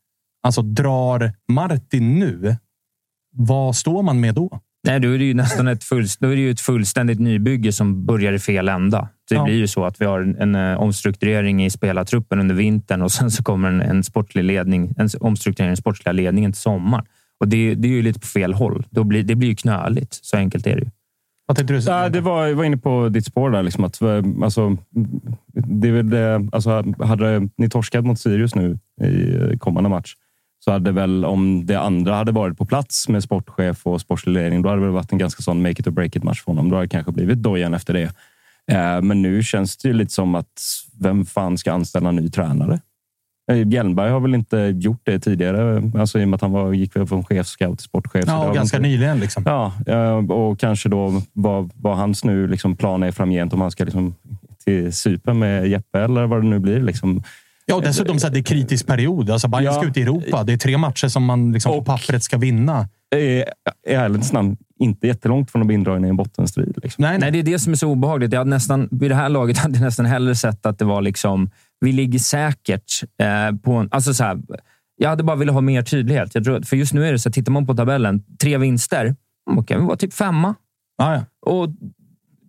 Alltså 0.43 0.63
drar 0.63 1.33
Martin 1.53 2.19
nu, 2.19 2.57
vad 3.37 3.77
står 3.77 4.03
man 4.03 4.21
med 4.21 4.35
då? 4.35 4.61
Nej, 4.87 5.01
då 5.01 5.09
är 5.15 5.19
det 5.19 5.25
ju 5.25 5.35
nästan 5.35 5.69
ett, 5.69 5.85
full, 5.85 6.07
då 6.21 6.29
är 6.29 6.37
det 6.37 6.43
ju 6.43 6.51
ett 6.51 6.61
fullständigt 6.61 7.21
nybygge 7.21 7.73
som 7.73 8.07
börjar 8.07 8.33
i 8.33 8.39
fel 8.39 8.69
ända. 8.69 9.09
Det 9.29 9.35
Ja. 9.35 9.45
blir 9.45 9.55
ju 9.55 9.67
så 9.67 9.85
att 9.85 10.01
vi 10.01 10.05
har 10.05 10.21
en, 10.21 10.37
en 10.37 10.55
eh, 10.55 10.81
omstrukturering 10.81 11.65
i 11.65 11.71
spelartruppen 11.71 12.41
under 12.41 12.55
vintern 12.55 13.03
och 13.03 13.13
sen 13.13 13.31
så 13.31 13.43
kommer 13.43 13.69
en, 13.69 13.81
en 13.81 14.05
sportlig 14.05 14.45
ledning, 14.45 14.95
en 14.99 15.09
omstrukturering 15.21 15.69
i 15.69 15.71
den 15.71 15.77
sportsliga 15.77 16.13
ledningen 16.13 16.53
till 16.53 16.61
sommaren. 16.61 17.05
Och 17.41 17.49
det, 17.49 17.75
det 17.75 17.89
är 17.89 17.93
ju 17.93 18.03
lite 18.03 18.21
på 18.21 18.27
fel 18.27 18.55
håll. 18.55 18.87
Då 18.91 19.05
blir, 19.05 19.23
det 19.23 19.35
blir 19.35 19.49
ju 19.49 19.55
knöligt. 19.57 20.19
Så 20.23 20.37
enkelt 20.37 20.67
är 20.67 20.75
det 20.77 20.81
ju. 20.83 20.91
Vad 21.47 21.57
tänkte 21.57 21.75
du? 21.75 21.81
Ja, 21.81 22.09
det 22.09 22.21
var, 22.21 22.47
jag 22.47 22.55
var 22.55 22.65
inne 22.65 22.77
på 22.77 23.09
ditt 23.09 23.27
spår 23.27 23.51
där. 23.51 23.63
Liksom 23.63 23.85
att, 23.85 24.03
eh, 24.03 24.23
alltså, 24.43 24.77
det 25.55 25.89
är 25.89 25.93
väl 25.93 26.11
det, 26.11 26.49
alltså, 26.53 26.85
hade 27.05 27.49
ni 27.57 27.69
torskat 27.71 28.05
mot 28.05 28.21
Sirius 28.21 28.55
nu 28.55 28.79
i 29.03 29.35
eh, 29.37 29.59
kommande 29.59 29.91
match 29.91 30.15
så 30.65 30.73
hade 30.73 30.93
väl 30.93 31.25
om 31.25 31.67
det 31.67 31.81
andra 31.81 32.15
hade 32.15 32.33
varit 32.33 32.59
på 32.59 32.65
plats 32.67 33.09
med 33.09 33.23
sportchef 33.23 33.87
och 33.87 34.01
sportslig 34.01 34.33
ledning, 34.33 34.63
då 34.63 34.69
hade 34.69 34.83
det 34.85 34.91
varit 34.91 35.13
en 35.13 35.19
ganska 35.19 35.43
sån 35.43 35.63
make 35.63 35.71
it 35.81 35.87
or 35.87 35.91
break 35.91 36.17
it 36.17 36.23
match 36.25 36.43
för 36.43 36.53
honom. 36.53 36.69
Då 36.71 36.77
hade 36.77 36.85
det 36.87 36.91
kanske 36.91 37.13
blivit 37.13 37.39
dojan 37.39 37.75
efter 37.75 37.95
det. 37.95 38.13
Eh, 38.73 39.03
Men 39.03 39.23
nu 39.23 39.43
känns 39.43 39.77
det 39.77 39.89
ju 39.89 39.95
lite 39.95 40.13
som 40.13 40.35
att 40.35 40.61
vem 41.01 41.25
fan 41.25 41.59
ska 41.59 41.73
anställa 41.73 42.09
en 42.09 42.17
ny 42.17 42.29
tränare? 42.31 42.81
Eh, 43.51 43.69
Hjelmberg 43.69 44.11
har 44.11 44.21
väl 44.21 44.35
inte 44.35 44.57
gjort 44.57 45.01
det 45.03 45.19
tidigare, 45.21 45.83
alltså 45.99 46.21
i 46.21 46.25
och 46.25 46.29
med 46.29 46.35
att 46.37 46.41
han 46.41 46.53
var, 46.53 46.73
gick 46.73 46.93
från 46.93 47.25
chefscout 47.25 47.79
till 47.79 47.85
sportchef. 47.85 48.25
Ja, 48.27 48.53
ganska 48.53 48.77
inte- 48.77 48.89
nyligen. 48.89 49.21
Liksom. 49.21 49.43
Ja, 49.47 49.73
eh, 49.87 50.31
och 50.31 50.59
kanske 50.61 50.89
då 50.89 51.23
vad, 51.33 51.71
vad 51.75 51.97
hans 51.97 52.25
nu 52.25 52.47
liksom 52.47 52.77
plan 52.77 53.03
är 53.03 53.13
framgent. 53.13 53.53
Om 53.53 53.61
han 53.61 53.71
ska 53.71 53.85
liksom 53.85 54.15
till 54.65 54.93
Cypern 54.93 55.39
med 55.39 55.69
Jeppe 55.69 56.01
eller 56.01 56.27
vad 56.27 56.43
det 56.43 56.47
nu 56.49 56.59
blir. 56.59 56.81
Liksom. 56.83 57.23
Ja, 57.71 57.75
och 57.75 57.83
dessutom 57.83 58.19
så 58.19 58.27
är 58.27 58.31
det 58.31 58.43
kritisk 58.43 58.87
period. 58.87 59.31
Alltså 59.31 59.49
Bayern 59.49 59.75
ska 59.75 59.87
ut 59.87 59.97
i 59.97 60.03
Europa. 60.03 60.45
Det 60.45 60.53
är 60.53 60.57
tre 60.57 60.79
matcher 60.79 61.09
som 61.09 61.25
man 61.25 61.53
liksom 61.53 61.73
på 61.73 61.85
pappret 61.85 62.23
ska 62.23 62.39
vinna. 62.39 62.89
är 63.11 63.19
i 63.19 63.45
ärlighetens 63.87 64.33
namn 64.33 64.57
inte 64.79 65.07
jättelångt 65.07 65.51
från 65.51 65.63
att 65.63 65.67
bli 65.67 65.75
indragen 65.75 66.05
i 66.05 66.09
en 66.09 66.17
bottenstrid. 66.17 66.79
Liksom. 66.83 67.03
Nej, 67.03 67.19
Nej, 67.19 67.31
det 67.31 67.39
är 67.39 67.43
det 67.43 67.59
som 67.59 67.73
är 67.73 67.77
så 67.77 67.89
obehagligt. 67.89 68.33
Jag 68.33 68.41
hade 68.41 68.51
nästan, 68.51 68.89
vid 68.91 69.11
det 69.11 69.15
här 69.15 69.29
laget 69.29 69.59
hade 69.59 69.75
jag 69.75 69.85
nästan 69.85 70.07
hellre 70.07 70.35
sett 70.35 70.67
att 70.67 70.79
det 70.79 70.85
var 70.85 71.03
liksom, 71.03 71.51
vi 71.81 71.93
ligger 71.93 72.19
säkert 72.19 73.03
eh, 73.21 73.57
på 73.57 73.73
en... 73.73 73.89
Alltså 73.91 74.15
så 74.15 74.25
här, 74.25 74.39
jag 74.97 75.09
hade 75.09 75.23
bara 75.23 75.37
velat 75.37 75.55
ha 75.55 75.61
mer 75.61 75.83
tydlighet. 75.83 76.35
Jag 76.35 76.45
tror, 76.45 76.63
för 76.63 76.77
just 76.77 76.93
nu 76.93 77.09
är 77.09 77.13
det 77.13 77.19
så, 77.19 77.31
tittar 77.31 77.53
man 77.53 77.67
på 77.67 77.75
tabellen, 77.75 78.23
tre 78.41 78.59
vinster, 78.59 79.17
då 79.57 79.63
kan 79.63 79.81
vi 79.81 79.87
vara 79.87 79.97
typ 79.97 80.15
femma. 80.15 80.55
Ja, 80.99 81.15
ja. 81.15 81.53
Och 81.53 81.69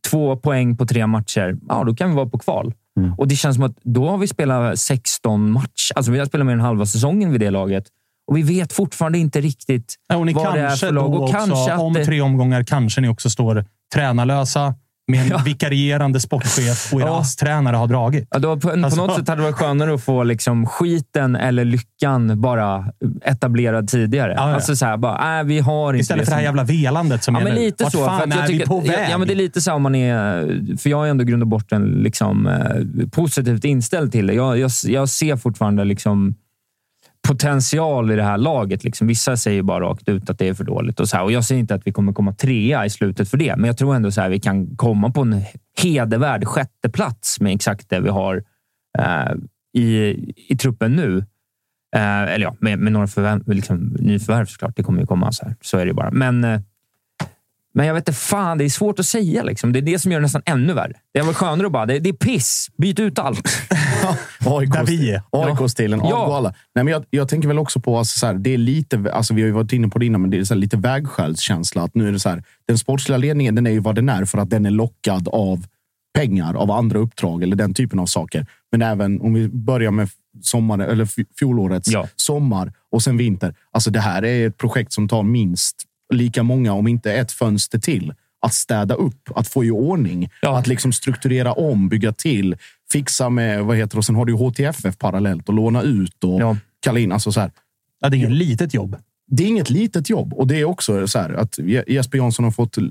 två 0.10 0.38
poäng 0.38 0.78
på 0.78 0.86
tre 0.86 1.08
matcher, 1.08 1.58
ja, 1.68 1.84
då 1.84 1.96
kan 1.96 2.10
vi 2.10 2.16
vara 2.16 2.30
på 2.30 2.38
kval. 2.38 2.74
Mm. 3.00 3.14
Och 3.18 3.28
Det 3.28 3.36
känns 3.36 3.56
som 3.56 3.66
att 3.66 3.78
då 3.84 4.10
har 4.10 4.18
vi 4.18 4.28
spelat 4.28 4.80
16 4.80 5.52
matcher. 5.52 5.94
Alltså 5.96 6.12
vi 6.12 6.20
har 6.20 6.26
spelat 6.26 6.48
mer 6.48 6.54
än 6.54 6.60
halva 6.60 6.86
säsongen 6.86 7.32
vid 7.32 7.42
det 7.42 7.50
laget. 7.50 7.84
Och 8.28 8.38
vi 8.38 8.42
vet 8.42 8.74
fortfarande 8.74 9.18
inte 9.18 9.42
riktigt 9.42 9.96
Ja, 10.08 10.18
vad 10.18 10.28
det 10.28 10.60
är 10.60 10.76
för 10.76 10.92
lag. 10.92 11.14
Och 11.14 11.24
också, 11.24 11.34
kanske 11.34 11.74
att 11.74 11.80
om 11.80 11.94
tre 11.94 12.22
omgångar 12.22 12.64
kanske 12.64 13.02
ni 13.02 13.10
också 13.10 13.30
står 13.30 13.66
tränarlösa 13.94 14.76
med 15.10 15.22
en 15.22 15.28
Ja. 15.28 15.42
vikarierande 15.46 16.20
sportchef 16.20 16.94
och 16.94 17.02
er 17.02 17.06
Ja. 17.06 17.20
ASS-tränare 17.20 17.76
har 17.76 17.88
dragit. 17.88 18.28
Ja, 18.32 18.40
då, 18.40 18.58
på, 18.60 18.70
Alltså- 18.70 18.90
på 19.02 19.08
något 19.08 19.16
sätt 19.16 19.28
hade 19.28 19.42
det 19.42 19.46
varit 19.46 19.56
skönare 19.56 19.94
att 19.94 20.04
få 20.04 20.24
liksom 20.24 20.66
skiten 20.66 21.36
eller 21.36 21.66
lyckan 21.66 22.42
bara 22.42 22.86
etablerad 23.26 23.88
tidigare. 23.88 24.34
Ja, 24.38 24.50
ja. 24.50 24.56
Alltså 24.56 24.76
så 24.76 24.86
här, 24.86 24.98
bara, 24.98 25.40
äh, 25.40 25.46
vi 25.46 25.60
har 25.60 25.94
inte 25.94 26.02
Istället 26.02 26.26
för 26.26 26.32
det 26.32 26.36
här 26.36 26.42
som- 26.42 26.46
jävla 26.46 26.64
velandet 26.64 27.24
som 27.24 27.36
Ja, 27.36 27.42
är 27.42 27.44
men 27.44 27.54
nu. 27.54 27.60
lite 27.60 27.84
Vart 27.84 27.94
så. 27.94 28.06
fan 28.06 28.18
för 28.20 28.28
att 28.28 28.36
jag 28.36 28.44
är 28.44 28.48
vi 28.48 28.54
tycker- 28.54 28.66
på 28.68 28.80
väg? 28.80 29.08
Ja, 29.12 29.18
men 29.18 29.28
det 29.28 29.34
är 29.34 29.36
lite 29.36 29.62
så 29.62 29.74
om 29.74 29.82
man 29.82 29.96
är... 29.96 30.78
För 30.78 30.90
jag 30.90 31.06
är 31.08 31.12
ändå 31.12 31.24
grund 31.24 31.44
och 31.44 31.48
botten 31.50 31.84
liksom, 31.84 32.48
eh, 32.48 33.08
positivt 33.12 33.64
inställd 33.66 34.12
till 34.12 34.28
det. 34.28 34.34
Jag, 34.34 34.58
jag, 34.60 34.72
jag 34.84 35.10
ser 35.10 35.36
fortfarande 35.36 35.84
liksom 35.86 36.36
potential 37.28 38.12
i 38.12 38.16
det 38.16 38.24
här 38.24 38.38
laget. 38.38 38.84
Liksom. 38.84 39.08
Vissa 39.08 39.38
säger 39.38 39.62
bara 39.62 39.86
rakt 39.86 40.10
ut 40.10 40.30
att 40.30 40.40
det 40.40 40.48
är 40.48 40.54
för 40.54 40.64
dåligt. 40.64 41.00
Och, 41.00 41.10
så 41.10 41.18
här. 41.18 41.24
och 41.24 41.32
Jag 41.32 41.46
säger 41.46 41.60
inte 41.60 41.76
att 41.76 41.88
vi 41.88 41.92
kommer 41.92 42.14
komma 42.14 42.34
trea 42.34 42.86
i 42.86 42.90
slutet 42.90 43.30
för 43.30 43.38
det, 43.38 43.56
men 43.56 43.66
jag 43.66 43.78
tror 43.78 43.96
ändå 43.96 44.08
att 44.08 44.32
vi 44.32 44.40
kan 44.40 44.76
komma 44.76 45.12
på 45.12 45.22
en 45.22 45.42
hedervärd 45.82 46.46
sjätte 46.46 46.90
plats 46.90 47.40
med 47.40 47.56
exakt 47.56 47.90
det 47.90 48.00
vi 48.00 48.10
har 48.10 48.44
eh, 49.00 49.34
i, 49.78 50.16
i 50.50 50.58
truppen 50.58 50.96
nu. 50.96 51.18
Eh, 51.96 52.22
eller 52.22 52.40
ja, 52.40 52.56
med, 52.60 52.80
med 52.80 52.92
några 52.92 53.06
förvä- 53.06 53.54
liksom, 53.54 53.96
nyförvärv 54.00 54.46
såklart. 54.46 54.76
Det 54.76 54.84
kommer 54.84 55.00
ju 55.00 55.06
komma 55.06 55.32
så 55.32 55.46
här. 55.46 55.56
Så 55.62 55.78
är 55.78 55.86
det 55.86 55.94
bara. 55.94 56.12
Men, 56.12 56.44
eh, 56.44 56.62
men 57.74 57.88
jag 57.88 57.94
vet 57.94 58.10
inte 58.10 58.20
fan, 58.20 58.58
det 58.58 58.64
är 58.64 58.70
svårt 58.70 59.00
att 59.00 59.06
säga. 59.06 59.44
Liksom. 59.44 59.74
Det 59.74 59.80
är 59.80 59.82
det 59.82 60.00
som 60.00 60.12
gör 60.12 60.20
det 60.20 60.24
nästan 60.24 60.42
ännu 60.46 60.74
värre. 60.74 60.94
Det 61.14 61.20
är 61.20 61.24
väl 61.24 61.34
skönare 61.34 61.68
att 61.68 61.74
bara, 61.74 61.86
det, 61.86 62.00
det 62.00 62.10
är 62.10 62.14
piss. 62.14 62.68
Byt 62.78 63.00
ut 63.00 63.20
allt. 63.20 63.48
Är. 64.90 65.22
AIK-stilen, 65.32 66.00
Ja. 66.04 66.54
Nej, 66.76 66.84
men 66.86 66.88
jag, 66.88 67.06
jag 67.10 67.30
tänker 67.30 67.48
väl 67.48 67.60
också 67.60 67.80
på, 67.80 67.98
alltså, 67.98 68.20
så 68.20 68.26
här, 68.26 68.34
det 68.34 68.54
är 68.54 68.58
lite, 68.58 69.12
alltså, 69.14 69.34
vi 69.34 69.42
har 69.42 69.48
ju 69.48 69.54
varit 69.54 69.74
inne 69.74 69.88
på 69.88 70.00
det 70.00 70.06
innan, 70.06 70.22
men 70.22 70.30
det 70.30 70.38
är 70.38 70.44
så 70.44 70.54
här, 70.54 70.62
lite 70.62 70.78
vägskälskänsla. 70.78 71.84
Att 71.84 71.96
nu 71.96 72.08
är 72.08 72.12
det 72.12 72.20
så 72.20 72.30
här, 72.30 72.44
den 72.68 72.78
sportsliga 72.78 73.18
ledningen 73.18 73.56
den 73.56 73.68
är 73.68 73.72
ju 73.72 73.80
vad 73.80 73.96
den 73.96 74.10
är 74.10 74.26
för 74.26 74.38
att 74.38 74.50
den 74.50 74.66
är 74.66 74.72
lockad 74.72 75.28
av 75.28 75.66
pengar, 76.14 76.54
av 76.54 76.72
andra 76.72 77.00
uppdrag 77.00 77.44
eller 77.44 77.56
den 77.56 77.74
typen 77.74 78.00
av 78.00 78.06
saker. 78.06 78.46
Men 78.72 78.82
även 78.82 79.22
om 79.22 79.34
vi 79.34 79.48
börjar 79.50 79.92
med 79.92 80.10
sommar, 80.42 80.80
eller 80.80 81.08
fjolårets 81.40 81.92
Ja. 81.92 82.08
sommar 82.16 82.74
och 82.92 83.04
sen 83.04 83.18
vinter. 83.18 83.56
Alltså 83.72 83.92
det 83.92 84.00
här 84.00 84.26
är 84.26 84.48
ett 84.48 84.58
projekt 84.58 84.94
som 84.94 85.08
tar 85.08 85.24
minst 85.24 85.76
lika 86.14 86.44
många, 86.44 86.74
om 86.74 86.88
inte 86.88 87.14
ett 87.14 87.32
fönster 87.32 87.80
till. 87.80 88.14
Att 88.42 88.54
städa 88.54 88.96
upp, 88.96 89.30
att 89.36 89.48
få 89.48 89.66
i 89.66 89.72
ordning, 89.72 90.30
Ja. 90.42 90.58
att 90.60 90.68
liksom 90.68 90.94
strukturera 90.94 91.54
om, 91.54 91.90
bygga 91.90 92.12
till, 92.12 92.56
fixa 92.92 93.30
med, 93.30 93.64
vad 93.66 93.78
heter 93.78 93.96
det, 93.96 93.98
och 93.98 94.06
sen 94.06 94.16
har 94.16 94.26
du 94.26 94.34
HTFF 94.34 94.98
parallellt 94.98 95.48
och 95.50 95.54
låna 95.56 95.82
ut 95.82 96.24
och 96.24 96.42
Ja. 96.42 96.58
kalla 96.80 97.00
in. 97.00 97.12
Alltså 97.12 97.32
så 97.32 97.40
här, 97.40 97.52
Ja, 98.02 98.10
det 98.10 98.16
är 98.16 98.18
inget 98.18 98.32
litet 98.32 98.74
jobb. 98.74 98.96
det 99.28 99.44
är 99.44 99.48
inget 99.48 99.70
litet 99.70 100.10
jobb 100.10 100.34
och 100.34 100.48
det 100.48 100.60
är 100.60 100.66
också 100.66 101.08
så 101.08 101.20
här 101.20 101.34
att 101.34 101.58
Je- 101.60 101.84
Jesper 101.88 102.18
Jansson 102.18 102.46
har 102.46 102.52
fått 102.52 102.78
eh, 102.78 102.84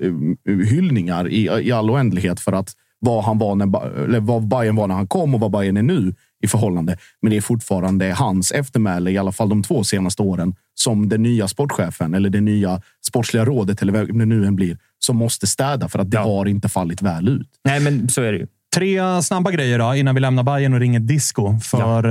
hyllningar 0.68 1.28
i, 1.28 1.42
i 1.62 1.72
all 1.72 1.90
oändlighet 1.90 2.40
för 2.40 2.52
att 2.52 2.72
vad 3.00 3.24
han 3.24 3.38
var 3.38 3.54
när, 3.54 4.04
eller 4.04 4.20
vad 4.20 4.48
Bayern 4.48 4.76
var 4.76 4.86
när 4.86 4.94
han 4.94 5.06
kom 5.06 5.34
och 5.34 5.40
vad 5.40 5.50
Bayern 5.50 5.76
är 5.76 5.82
nu 5.82 6.14
i 6.42 6.46
förhållande. 6.48 6.98
Men 7.22 7.30
det 7.30 7.36
är 7.36 7.40
fortfarande 7.40 8.12
hans 8.12 8.52
eftermäle, 8.52 9.10
i 9.10 9.18
alla 9.18 9.32
fall 9.32 9.48
de 9.48 9.62
två 9.62 9.84
senaste 9.84 10.22
åren, 10.22 10.54
som 10.78 11.08
den 11.08 11.22
nya 11.22 11.48
sportchefen 11.48 12.14
eller 12.14 12.30
det 12.30 12.40
nya 12.40 12.80
sportsliga 13.06 13.44
rådet 13.44 13.82
eller 13.82 13.92
vem 13.92 14.18
det 14.18 14.26
nu 14.26 14.46
än 14.46 14.56
blir, 14.56 14.78
som 14.98 15.16
måste 15.16 15.46
städa 15.46 15.88
för 15.88 15.98
att 15.98 16.10
det 16.10 16.16
Ja. 16.16 16.22
har 16.22 16.48
inte 16.48 16.68
fallit 16.68 17.02
väl 17.02 17.28
ut. 17.28 17.48
Nej, 17.64 17.80
men 17.80 18.08
så 18.08 18.22
är 18.22 18.32
det 18.32 18.38
ju. 18.38 18.46
Tre 18.74 19.22
snabba 19.22 19.50
grejer 19.50 19.78
då, 19.78 19.94
innan 19.94 20.14
vi 20.14 20.20
lämnar 20.20 20.42
Bayern 20.42 20.74
och 20.74 20.80
ringer 20.80 21.00
disco 21.00 21.58
för 21.62 22.04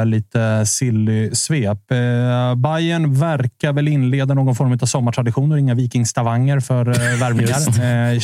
eh, 0.00 0.06
lite 0.06 0.66
silly 0.66 1.34
svep. 1.34 1.78
Uh, 1.92 2.54
Bayern 2.54 3.14
verkar 3.14 3.72
väl 3.72 3.88
inleda 3.88 4.34
någon 4.34 4.54
form 4.54 4.72
av 4.72 4.86
sommartradition 4.86 5.50
och 5.52 5.56
ringa 5.56 5.74
vikingstavanger 5.74 6.60
för 6.60 6.88
uh, 6.88 6.94
värvningar. 7.20 7.58
Uh, 8.14 8.20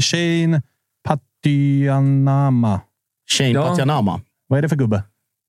Shane 0.00 0.62
Patianama. 1.08 2.80
Shane 3.38 3.50
Ja. 3.50 3.68
Patianama. 3.68 4.20
Vad 4.48 4.58
är 4.58 4.62
det 4.62 4.68
för 4.68 4.76
gubbe? 4.76 5.02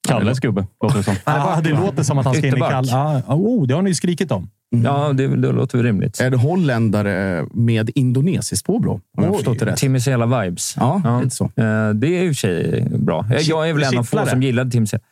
Kalles 0.07 0.39
gubbe, 0.39 0.65
låter 0.83 0.97
det 0.97 1.03
som. 1.03 1.15
Ah, 1.23 1.61
det 1.61 1.69
låter 1.69 2.03
som 2.03 2.17
att 2.17 2.25
han 2.25 2.33
ska 2.33 2.39
in 2.39 2.45
i 2.45 2.47
Ytterback. 2.57 2.71
kall. 2.71 2.89
Ah, 3.27 3.35
oh, 3.35 3.67
det 3.67 3.73
har 3.73 3.81
ni 3.81 3.89
ju 3.89 3.93
skrikit 3.95 4.31
om. 4.31 4.49
Ja, 4.83 5.13
det, 5.13 5.27
det 5.27 5.51
låter 5.51 5.77
väl 5.77 5.85
rimligt. 5.87 6.19
Är 6.19 6.29
det 6.29 6.37
holländare 6.37 7.45
med 7.53 7.89
indonesiskt 7.95 8.65
påbrå? 8.65 9.01
Om 9.17 9.23
jag 9.23 9.35
förstått 9.35 9.59
det 9.59 9.65
rätt. 9.65 9.77
Tim 9.77 9.99
Sela-vibes. 9.99 10.75
Ja, 10.79 11.19
lite 11.23 11.35
så. 11.35 11.43
Eh, 11.45 11.89
Det 11.93 12.07
är 12.07 12.23
i 12.23 12.31
och 12.31 12.35
för 12.35 12.39
sig 12.39 12.87
bra. 12.97 13.25
Jag- 13.41 13.69
är 13.69 13.73
väl 13.73 13.83
en 13.83 13.97
av 13.97 14.03
få 14.03 14.25
som 14.25 14.43
gillade 14.43 14.71
Tim 14.71 14.87
Sela. 14.87 15.03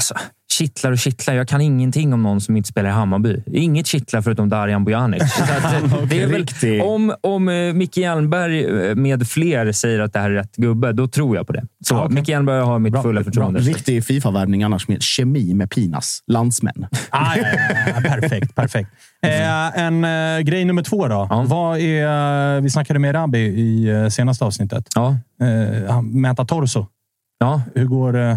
Alltså, 0.00 0.14
kittlar 0.52 0.92
och 0.92 0.98
kittlar. 0.98 1.34
Jag 1.34 1.48
kan 1.48 1.60
ingenting 1.60 2.12
om 2.12 2.22
någon 2.22 2.40
som 2.40 2.56
inte 2.56 2.68
spelar 2.68 2.88
i 2.88 2.92
Hammarby. 2.92 3.42
Inget 3.46 3.86
kittlar 3.86 4.22
förutom 4.22 4.48
Darijan 4.48 4.84
Bojanic. 4.84 5.34
Så 5.34 5.42
att, 5.42 5.72
eh, 5.92 6.02
det 6.08 6.22
är 6.22 6.26
väl, 6.26 6.80
om 6.82 7.14
om 7.20 7.48
eh, 7.48 7.72
Micke 7.72 7.96
Hjelmberg 7.96 8.64
eh, 8.88 8.94
med 8.94 9.28
fler 9.28 9.72
säger 9.72 10.00
att 10.00 10.12
det 10.12 10.18
här 10.18 10.30
är 10.30 10.34
rätt 10.34 10.56
gubbe, 10.56 10.92
då 10.92 11.08
tror 11.08 11.36
jag 11.36 11.46
på 11.46 11.52
det. 11.52 11.64
Så 11.84 11.98
okej. 11.98 12.14
Micke 12.14 12.28
Hjelmberg 12.28 12.60
har 12.62 12.78
mitt 12.78 12.92
Bra, 12.92 13.02
fulla 13.02 13.20
bra. 13.20 13.24
förtroende. 13.24 13.60
Riktig 13.60 14.04
Fifa-värvning 14.04 14.62
annars 14.62 14.88
med 14.88 15.02
kemi 15.02 15.54
med 15.54 15.70
Pinas 15.70 16.22
landsmän. 16.26 16.86
Ah, 17.10 17.36
ja, 17.36 17.42
ja, 17.52 17.92
ja. 17.94 18.00
Perfekt, 18.10 18.54
perfekt. 18.54 18.90
Eh, 19.22 19.78
en 19.80 20.04
eh, 20.04 20.40
grej 20.40 20.64
nummer 20.64 20.82
två 20.82 21.08
då. 21.08 21.26
Ja. 21.30 21.44
Vad 21.48 21.78
är, 21.78 22.60
vi 22.60 22.70
snackade 22.70 22.98
med 22.98 23.14
Rabi 23.14 23.38
i 23.38 23.88
eh, 23.88 24.08
senaste 24.08 24.44
avsnittet. 24.44 24.86
Ja, 24.94 25.16
Eh, 25.42 26.02
mäta 26.02 26.44
torso. 26.44 26.86
ja. 27.38 27.62
Hur 27.74 27.84
går, 27.84 28.16
eh, 28.18 28.36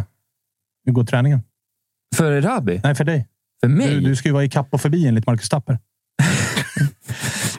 hur 0.85 0.93
går 0.93 1.03
träningen? 1.03 1.41
För 2.13 2.41
Rabi? 2.41 2.81
Nej, 2.83 2.95
för 2.95 3.03
dig. 3.03 3.27
För 3.61 3.67
mig? 3.67 3.89
Du, 3.89 3.99
du 3.99 4.15
ska 4.15 4.29
ju 4.29 4.33
vara 4.33 4.43
i 4.43 4.49
kapp 4.49 4.67
och 4.71 4.81
förbi 4.81 5.07
enligt 5.07 5.27
Marcus 5.27 5.49
Tapper. 5.49 5.79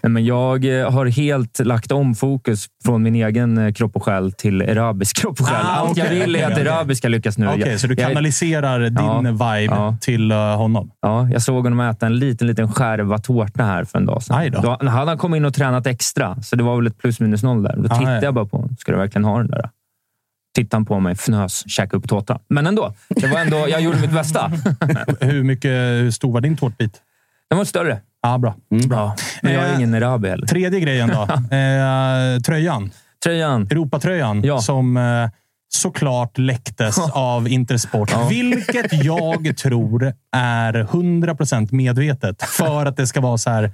Nej, 0.02 0.10
men 0.10 0.24
jag 0.24 0.80
eh, 0.80 0.90
har 0.90 1.06
helt 1.06 1.58
lagt 1.58 1.92
om 1.92 2.14
fokus 2.14 2.66
från 2.84 3.02
min 3.02 3.14
egen 3.14 3.58
eh, 3.58 3.72
kropp 3.72 3.96
och 3.96 4.02
själ 4.04 4.32
till 4.32 4.62
Erabis 4.62 5.12
kropp 5.20 5.40
och 5.40 5.46
själ. 5.46 5.66
Ah, 5.66 5.68
Allt 5.70 5.96
jag 5.96 6.06
okej, 6.06 6.20
vill 6.20 6.36
är 6.36 6.50
att. 6.52 6.58
Erabi 6.58 6.94
ska 6.94 7.08
lyckas 7.08 7.38
nu. 7.38 7.48
Okej, 7.48 7.68
Jag- 7.70 7.80
så 7.80 7.86
du 7.86 7.94
jag- 7.98 8.08
kanaliserar 8.08 8.80
din 8.80 8.94
Ja, 8.96 9.20
vibe 9.20 9.74
ja. 9.74 9.96
till 10.00 10.30
eh, 10.30 10.38
honom? 10.56 10.90
Ja, 11.00 11.28
jag 11.32 11.42
såg 11.42 11.64
honom 11.64 11.80
äta 11.80 12.06
en 12.06 12.16
liten, 12.18 12.46
liten 12.46 12.72
skärva 12.72 13.18
tårta 13.18 13.64
här 13.64 13.84
för 13.84 13.98
en 13.98 14.06
dag 14.06 14.22
sedan. 14.22 14.50
Då. 14.50 14.76
Då 14.80 14.88
hade 14.88 15.10
han 15.10 15.18
kommit 15.18 15.36
in 15.38 15.44
och 15.44 15.54
tränat 15.54 15.86
extra, 15.86 16.42
så 16.42 16.56
det 16.56 16.62
var 16.62 16.76
väl 16.76 16.86
ett 16.86 16.98
plus 16.98 17.20
minus 17.20 17.42
noll 17.42 17.62
där. 17.62 17.76
Då 17.76 17.84
Ah, 17.90 17.98
tittade 17.98 18.16
ja. 18.16 18.22
jag 18.22 18.34
bara 18.34 18.46
på 18.46 18.56
honom. 18.56 18.76
Ska 18.78 18.92
du 18.92 18.98
verkligen 18.98 19.24
ha 19.24 19.38
den 19.38 19.50
där? 19.50 19.70
Tittade 20.54 20.76
han 20.76 20.84
på 20.84 21.00
mig, 21.00 21.12
fnös, 21.12 21.70
käkade 21.70 21.96
upp 21.96 22.08
tårta. 22.08 22.38
Men 22.48 22.66
ändå, 22.66 22.94
det 23.08 23.26
var 23.26 23.38
ändå 23.40 23.56
jag 23.68 23.80
gjorde 23.80 24.00
mitt 24.00 24.12
bästa. 24.12 24.52
hur, 25.20 25.42
mycket, 25.42 25.70
hur 25.70 26.10
stor 26.10 26.32
var 26.32 26.40
din 26.40 26.56
tårtbit? 26.56 27.00
Den 27.50 27.58
var 27.58 27.64
större. 27.64 28.00
Ja, 28.22 28.38
bra. 28.38 28.54
bra. 28.88 29.16
Men 29.42 29.52
jag 29.52 29.62
är 29.64 29.68
Eh, 29.72 29.76
ingen 29.76 29.94
Erabi 29.94 30.28
heller. 30.28 30.46
Tredje 30.46 30.80
grejen 30.80 31.08
då. 31.08 31.22
eh, 31.56 32.40
tröjan. 32.46 32.90
Tröjan. 33.24 33.62
Europatröjan 33.70 34.42
Ja. 34.44 34.58
som 34.60 34.96
eh, 34.96 35.28
såklart 35.68 36.38
läcktes 36.38 36.98
av 37.12 37.48
Intersport. 37.48 38.14
Vilket 38.30 39.04
jag 39.04 39.56
tror 39.56 40.12
är 40.36 40.72
100% 40.72 41.68
medvetet 41.74 42.42
för 42.42 42.86
att 42.86 42.96
det 42.96 43.06
ska 43.06 43.20
vara 43.20 43.38
så 43.38 43.50
här. 43.50 43.72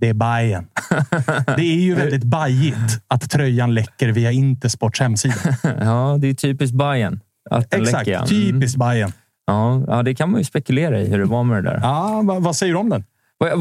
Det 0.00 0.08
är 0.08 0.14
Bajen. 0.14 0.66
Det 1.56 1.62
är 1.62 1.80
ju 1.80 1.94
väldigt 1.94 2.24
bajigt 2.24 3.02
att 3.08 3.30
tröjan 3.30 3.74
läcker 3.74 4.08
via 4.08 4.32
Intersports 4.32 5.00
hemsida. 5.00 5.34
Ja, 5.80 6.18
det 6.20 6.28
är 6.28 6.34
typiskt 6.34 6.76
Bayern 6.76 7.20
att 7.50 7.70
den 7.70 7.82
Exakt. 7.82 8.06
läcker. 8.06 8.18
Mm. 8.18 8.28
Typiskt 8.28 8.76
Bajen. 8.78 9.12
Ja, 9.46 9.84
ja, 9.86 10.02
det 10.02 10.14
kan 10.14 10.30
man 10.30 10.40
ju 10.40 10.44
spekulera 10.44 11.00
i 11.00 11.10
hur 11.10 11.18
det 11.18 11.24
var 11.24 11.44
med 11.44 11.64
det 11.64 11.70
där. 11.70 11.80
Ja, 11.82 12.22
vad, 12.24 12.42
vad 12.42 12.56
säger 12.56 12.72
du 12.72 12.78
om 12.78 12.88
den? 12.88 13.04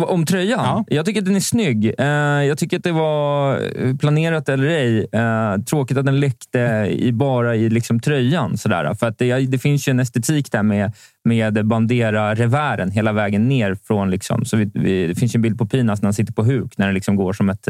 Om 0.08 0.26
tröjan? 0.26 0.60
Ja. 0.66 0.86
Jag 0.88 1.06
tycker 1.06 1.20
att 1.20 1.26
den 1.26 1.36
är 1.36 1.40
snygg. 1.40 1.94
Eh, 2.00 2.06
Jag 2.46 2.58
tycker 2.58 2.78
att 2.78 2.84
det 2.84 2.92
var 2.92 3.60
eh, 3.76 3.96
planerat 3.96 4.50
eller 4.50 4.68
ej. 4.68 5.08
eh, 5.12 5.58
Tråkigt 5.62 5.98
att 5.98 6.06
den 6.06 6.20
läckte 6.20 6.60
i, 6.92 7.12
bara 7.12 7.56
i 7.56 7.70
liksom 7.70 8.00
tröjan. 8.00 8.58
Sådär. 8.58 8.94
För 8.94 9.08
att 9.08 9.18
det, 9.18 9.40
det 9.40 9.60
finns 9.60 9.88
ju 9.88 9.92
en 9.92 10.00
estetik 10.00 10.52
där 10.52 10.64
med, 10.64 10.92
med 11.24 11.66
bandera-revären 11.66 12.92
hela 12.92 13.12
vägen 13.12 13.48
ner. 13.50 13.78
från 13.88 14.10
liksom, 14.12 14.46
så 14.46 14.58
vi, 14.58 14.72
vi, 14.74 15.08
Det 15.08 15.16
finns 15.16 15.36
en 15.36 15.42
bild 15.42 15.58
på 15.58 15.66
Pinas 15.66 16.02
när 16.02 16.08
han 16.08 16.14
sitter 16.14 16.34
på 16.34 16.44
huk, 16.44 16.78
när 16.78 16.88
det 16.88 16.94
liksom 16.94 17.16
går 17.16 17.34
som 17.34 17.50
ett 17.50 17.68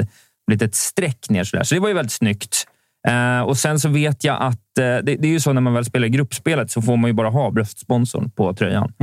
litet 0.51 0.75
streck 0.75 1.29
ner. 1.29 1.43
Sådär. 1.43 1.63
Så 1.63 1.75
det 1.75 1.81
var 1.81 1.87
ju 1.87 1.93
väldigt 1.93 2.11
snyggt. 2.11 2.67
Eh, 3.07 3.41
och 3.41 3.57
Sen 3.57 3.79
så 3.79 3.89
vet 3.89 4.23
jag 4.23 4.37
att 4.41 4.77
eh, 4.77 4.83
det, 4.83 5.01
det 5.01 5.27
är 5.27 5.31
ju 5.31 5.39
så 5.39 5.53
när 5.53 5.61
man 5.61 5.73
väl 5.73 5.85
spelar 5.85 6.07
gruppspelet 6.07 6.71
så 6.71 6.81
får 6.81 6.97
man 6.97 7.09
ju 7.09 7.13
bara 7.13 7.29
ha 7.29 7.51
bröstsponsorn 7.51 8.31
på 8.31 8.53
tröjan. 8.53 8.93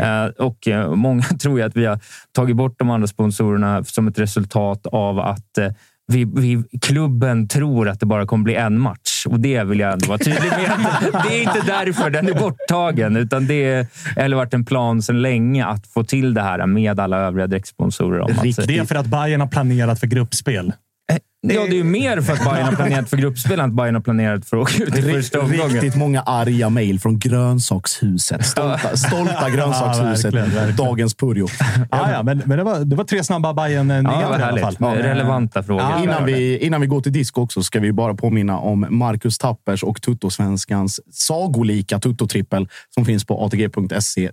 Eh, 0.00 0.24
och 0.46 0.68
eh, 0.68 0.94
Många 0.94 1.22
tror 1.42 1.58
ju 1.58 1.64
att 1.66 1.76
vi 1.76 1.84
har 1.86 1.98
tagit 2.36 2.56
bort 2.56 2.74
de 2.78 2.90
andra 2.90 3.06
sponsorerna 3.06 3.84
som 3.84 4.08
ett 4.08 4.18
resultat 4.18 4.86
av 4.86 5.18
att 5.20 5.58
vi, 6.12 6.24
vi, 6.24 6.62
klubben 6.80 7.48
tror 7.48 7.88
att 7.88 8.00
det 8.00 8.06
bara 8.06 8.26
kommer 8.26 8.44
bli 8.44 8.54
en 8.54 8.78
match. 8.78 9.26
Och 9.26 9.40
Det 9.40 9.64
vill 9.64 9.80
jag 9.80 9.92
ändå 9.92 10.06
vara 10.08 10.18
tydlig 10.18 10.50
med. 10.50 10.70
Det 11.28 11.34
är 11.38 11.42
inte 11.42 11.60
därför 11.66 12.10
den 12.10 12.28
är 12.28 12.34
borttagen, 12.40 13.16
utan 13.16 13.46
det 13.46 13.64
är- 13.64 13.86
eller 14.16 14.36
varit 14.36 14.54
en 14.54 14.64
plan 14.64 15.02
sedan 15.02 15.22
länge 15.22 15.64
att 15.66 15.86
få 15.86 16.04
till 16.04 16.34
det 16.34 16.42
här 16.42 16.66
med 16.66 17.00
alla 17.00 17.18
övriga 17.18 17.46
dräktsponsorer. 17.46 18.26
Det 18.66 18.78
är 18.78 18.84
för 18.84 18.94
att 18.94 19.06
Bayern 19.06 19.40
har 19.40 19.48
planerat 19.48 20.00
för 20.00 20.06
gruppspel. 20.06 20.72
Ja, 21.48 21.60
det 21.62 21.68
är 21.68 21.74
ju 21.74 21.84
mer 21.84 22.20
för 22.20 22.32
att 22.32 22.44
Bayern 22.52 22.66
har 22.66 22.72
planerat 22.72 23.10
för 23.10 23.16
gruppspel 23.16 23.60
än 23.60 23.70
att 23.70 23.76
Bayern 23.76 23.94
har 23.94 24.02
planerat 24.02 24.46
för 24.46 24.56
att 24.56 24.62
åka 24.62 24.84
ut 24.84 24.98
i 24.98 25.02
första 25.02 25.40
omgången. 25.40 25.68
Riktigt 25.68 25.96
många 25.96 26.22
arga 26.22 26.70
mejl 26.70 27.00
från 27.00 27.18
grönsakshuset. 27.18 28.46
Stolta, 28.46 28.96
stolta 28.96 29.50
grönsakshuset. 29.54 30.34
Ja, 30.34 30.40
verkligen, 30.40 30.50
verkligen. 30.50 30.76
Dagens 30.76 31.14
Purjo. 31.14 31.46
Ah, 31.90 32.10
ja, 32.10 32.22
men 32.22 32.42
men 32.46 32.58
det, 32.58 32.64
var, 32.64 32.80
det 32.80 32.96
var 32.96 33.04
tre 33.04 33.24
snabba 33.24 33.54
bayern 33.54 33.90
Ja, 33.90 33.96
det 33.96 34.26
var 34.26 34.38
i 34.38 34.42
alla 34.42 34.72
fall. 34.72 34.96
Relevanta 34.96 35.62
frågor. 35.62 35.82
Ja, 35.82 36.02
Innan 36.02 36.24
vi, 36.24 36.58
innan 36.58 36.80
vi 36.80 36.86
går 36.86 37.00
till 37.00 37.12
disco 37.12 37.40
också 37.40 37.62
ska 37.62 37.80
vi 37.80 37.92
bara 37.92 38.14
påminna 38.14 38.58
om 38.58 38.86
Marcus 38.90 39.38
Tappers 39.38 39.82
och 39.82 40.02
Tuttosvenskans 40.02 41.00
sagolika 41.10 41.98
Tutto-trippel 41.98 42.68
som 42.94 43.04
finns 43.04 43.24
på 43.24 43.44
atg.se 43.44 44.30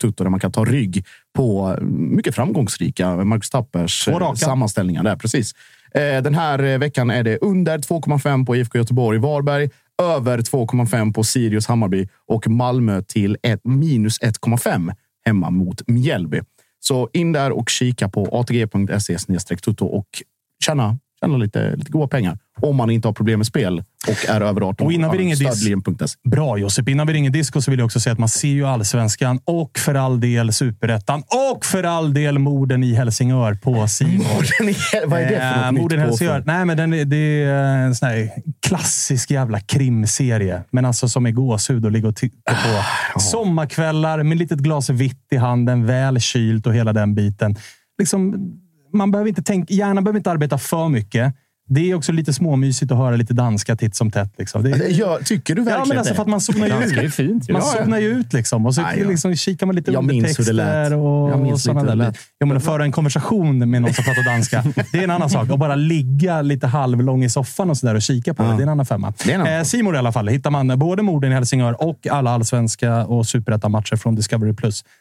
tutto 0.00 0.24
där 0.24 0.30
man 0.30 0.40
kan 0.40 0.52
ta 0.52 0.64
rygg 0.64 1.04
på 1.36 1.78
mycket 1.82 2.34
framgångsrika 2.34 3.16
Marcus 3.16 3.50
Tappers 3.50 4.08
eh, 4.08 4.32
sammanställningar. 4.34 5.02
Där, 5.02 5.16
precis. 5.16 5.54
Eh, 5.94 6.22
den 6.22 6.34
här 6.34 6.62
eh, 6.62 6.78
veckan 6.78 7.10
är 7.10 7.22
det 7.22 7.38
under 7.38 7.78
2,5 7.78 8.46
på 8.46 8.56
IFK 8.56 8.78
Göteborg 8.78 9.18
Varberg, 9.18 9.70
över 10.02 10.38
2,5 10.38 11.12
på 11.12 11.24
Sirius 11.24 11.66
Hammarby 11.66 12.08
och 12.26 12.48
Malmö 12.48 13.02
till 13.02 13.36
ett, 13.42 13.60
minus 13.64 14.20
1,5 14.20 14.92
hemma 15.24 15.50
mot 15.50 15.88
Mjällby. 15.88 16.40
Så 16.80 17.08
in 17.12 17.32
där 17.32 17.50
och 17.50 17.68
kika 17.68 18.08
på 18.08 18.28
atg.se 18.32 19.18
tutto 19.56 19.86
och 19.86 20.06
tjäna, 20.64 20.98
tjäna 21.20 21.36
lite, 21.36 21.76
lite 21.76 21.92
goda 21.92 22.08
pengar. 22.08 22.38
Om 22.60 22.76
man 22.76 22.90
inte 22.90 23.08
har 23.08 23.12
problem 23.12 23.38
med 23.38 23.46
spel 23.46 23.82
och 24.08 24.28
är 24.30 24.40
över 24.40 24.60
18 24.60 24.86
Och 24.86 24.92
innan 24.92 25.10
vi 25.12 25.18
ringer 25.18 25.36
dis- 25.36 25.54
Stödlinjen.se. 25.56 26.18
Bra 26.30 26.58
Josip. 26.58 26.88
Innan 26.88 27.06
vi 27.06 27.12
ringer 27.12 27.30
disco 27.30 27.60
så 27.62 27.70
vill 27.70 27.80
jag 27.80 27.86
också 27.86 28.00
säga 28.00 28.12
att 28.12 28.18
man 28.18 28.28
ser 28.28 28.48
ju 28.48 28.66
allsvenskan 28.66 29.40
och 29.44 29.78
för 29.78 29.94
all 29.94 30.20
del 30.20 30.52
superettan 30.52 31.22
och 31.54 31.64
för 31.64 31.84
all 31.84 32.14
del 32.14 32.38
morden 32.38 32.84
i 32.84 32.94
Helsingör 32.94 33.54
på 33.54 33.86
Simon. 33.88 34.26
Vad 35.06 35.20
är 35.20 35.30
det 35.30 35.38
för 35.38 35.56
något 35.56 35.64
Eh, 35.64 35.72
Morden 35.82 35.98
i 35.98 36.02
Helsingör. 36.02 36.42
Nej, 36.46 36.64
men 36.64 36.76
den, 36.76 36.94
är- 36.94 37.04
det 37.04 37.44
är 37.44 37.76
en 37.76 37.94
sån 37.94 38.08
här 38.08 38.30
klassisk 38.66 39.30
jävla 39.30 39.60
krimserie. 39.60 40.62
Men 40.70 40.84
alltså 40.84 41.08
som 41.08 41.26
är 41.26 41.30
gåshud 41.30 41.86
att 41.86 41.92
ligga 41.92 42.08
och 42.08 42.16
titta 42.16 42.52
på. 43.14 43.20
Sommarkvällar 43.20 44.22
med 44.22 44.38
litet 44.38 44.58
glas 44.58 44.90
vitt 44.90 45.26
i 45.30 45.36
handen, 45.36 45.86
väl 45.86 46.20
kylt 46.20 46.66
och 46.66 46.74
hela 46.74 46.92
den 46.92 47.14
biten. 47.14 47.56
Liksom, 47.98 48.34
man 48.94 49.10
behöver 49.10 49.28
inte 49.28 49.42
tänka, 49.42 49.74
hjärnan 49.74 50.04
behöver 50.04 50.18
inte 50.18 50.30
arbeta 50.30 50.58
för 50.58 50.88
mycket. 50.88 51.34
Det 51.74 51.90
är 51.90 51.94
också 51.94 52.12
lite 52.12 52.32
småmysigt 52.32 52.92
att 52.92 52.98
höra 52.98 53.16
lite 53.16 53.34
danska 53.34 53.76
titt 53.76 53.96
som 53.96 54.10
tätt. 54.10 54.34
Liksom. 54.38 54.62
Det, 54.62 54.70
Ja, 54.88 55.18
tycker 55.24 55.54
du 55.54 55.62
verkligen 55.62 55.80
Ja, 55.80 55.84
men 55.88 55.98
alltså 55.98 56.14
för 56.14 56.22
att 56.22 56.28
man 56.28 56.40
zonar 56.40 56.66
ju 56.66 56.72
Danska 56.72 57.00
är 57.00 57.04
ut. 57.04 57.14
fint. 57.14 57.48
ju. 57.48 57.52
Man 57.52 57.62
Ja, 57.64 57.72
ja. 57.78 57.84
zonar 57.84 57.98
ju 57.98 58.08
ut 58.08 58.32
liksom. 58.32 58.66
Och 58.66 58.74
så 58.74 58.82
Nej, 58.82 58.98
ja. 59.00 59.08
liksom 59.08 59.36
kikar 59.36 59.66
man 59.66 59.76
lite 59.76 59.90
Jag 59.92 60.02
undertexter 60.10 60.94
och, 60.94 61.30
Jag 61.30 61.40
minns 61.40 61.54
och 61.54 61.60
sådana 61.60 61.94
där. 61.94 62.14
Ja, 62.38 62.46
men 62.46 62.56
att 62.56 62.64
föra 62.64 62.84
en 62.84 62.92
konversation 62.92 63.70
med 63.70 63.82
någon 63.82 63.94
som 63.94 64.04
pratar 64.04 64.24
danska, 64.24 64.64
det 64.92 64.98
är 64.98 65.04
en 65.04 65.10
annan 65.10 65.30
sak. 65.30 65.50
Och 65.50 65.58
bara 65.58 65.74
ligga 65.74 66.42
lite 66.42 66.66
halvlång 66.66 67.24
i 67.24 67.30
soffan 67.30 67.70
och, 67.70 67.76
så 67.76 67.86
där 67.86 67.94
och 67.94 68.02
kika 68.02 68.34
på 68.34 68.42
det, 68.42 68.48
det 68.48 68.54
är 68.54 68.62
en 68.62 68.68
annan 68.68 68.86
femma. 68.86 69.12
Är 69.28 69.34
annan 69.34 69.46
Eh, 69.46 69.62
Simor 69.62 69.94
i 69.94 69.98
alla 69.98 70.12
fall 70.12 70.28
hittar 70.28 70.50
man 70.50 70.78
både 70.78 71.02
morden 71.02 71.32
i 71.32 71.34
Helsingör 71.34 71.82
och 71.82 72.06
alla 72.10 72.30
allsvenska 72.30 73.06
och 73.06 73.26
superettan-matcher 73.26 73.96
från 73.96 74.14
Discovery+. 74.14 74.54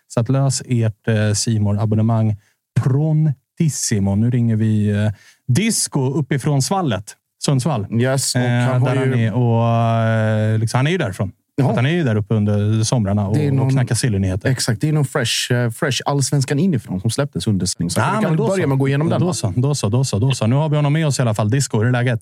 Så 0.07 0.19
att 0.19 0.29
lös 0.29 0.61
ert 0.65 1.07
eh, 1.07 1.33
simor 1.33 1.79
abonnemang 1.81 2.35
prontissimo. 2.79 4.15
Nu 4.15 4.29
ringer 4.31 4.55
vi 4.55 4.89
eh, 4.89 5.11
Disco 5.55 6.13
uppifrån 6.13 6.61
Svallet, 6.61 7.15
Sundsvall. 7.45 7.87
Yes, 8.01 8.35
och 8.35 8.41
Eh, 8.41 8.61
han 8.63 8.81
har 8.81 8.89
där 8.89 8.95
han 8.95 9.19
ju... 9.19 9.25
är, 9.27 9.33
och, 9.33 9.67
eh, 10.07 10.59
liksom, 10.59 10.77
han 10.77 10.87
är 10.87 10.91
ju 10.91 10.97
därifrån. 10.97 11.31
Ja. 11.55 11.73
Han 11.75 11.85
är 11.85 11.89
ju 11.89 12.03
där 12.03 12.15
uppe 12.15 12.33
under 12.33 12.83
somrarna 12.83 13.27
och, 13.27 13.37
någon- 13.37 13.59
och 13.59 13.71
knackar 13.71 13.95
sillynyheter. 13.95 14.49
Exakt, 14.49 14.81
det 14.81 14.89
är 14.89 14.93
någon 14.93 15.05
fresh, 15.05 15.53
eh, 15.53 15.69
fresh 15.69 16.01
allsvenskan 16.05 16.59
inifrån 16.59 17.01
som 17.01 17.09
släpptes 17.09 17.47
under 17.47 17.65
sändning. 17.65 17.89
Så 17.89 17.99
Ja, 17.99 18.15
vi 18.19 18.25
kan 18.25 18.35
börja 18.35 18.63
så. 18.63 18.67
med 18.67 18.73
att 18.75 18.79
gå 18.79 18.87
igenom 18.87 19.09
den. 19.09 19.21
Då 19.21 19.33
så, 19.33 19.53
då 19.55 19.75
så, 19.75 19.89
då 19.89 20.03
så, 20.03 20.19
då 20.19 20.31
så. 20.31 20.47
Nu 20.47 20.55
har 20.55 20.69
vi 20.69 20.75
honom 20.75 20.93
med 20.93 21.07
oss 21.07 21.19
i 21.19 21.21
alla 21.21 21.33
fall. 21.33 21.49
Disco, 21.49 21.77
hur 21.77 21.85
är 21.87 21.91
läget? 21.91 22.21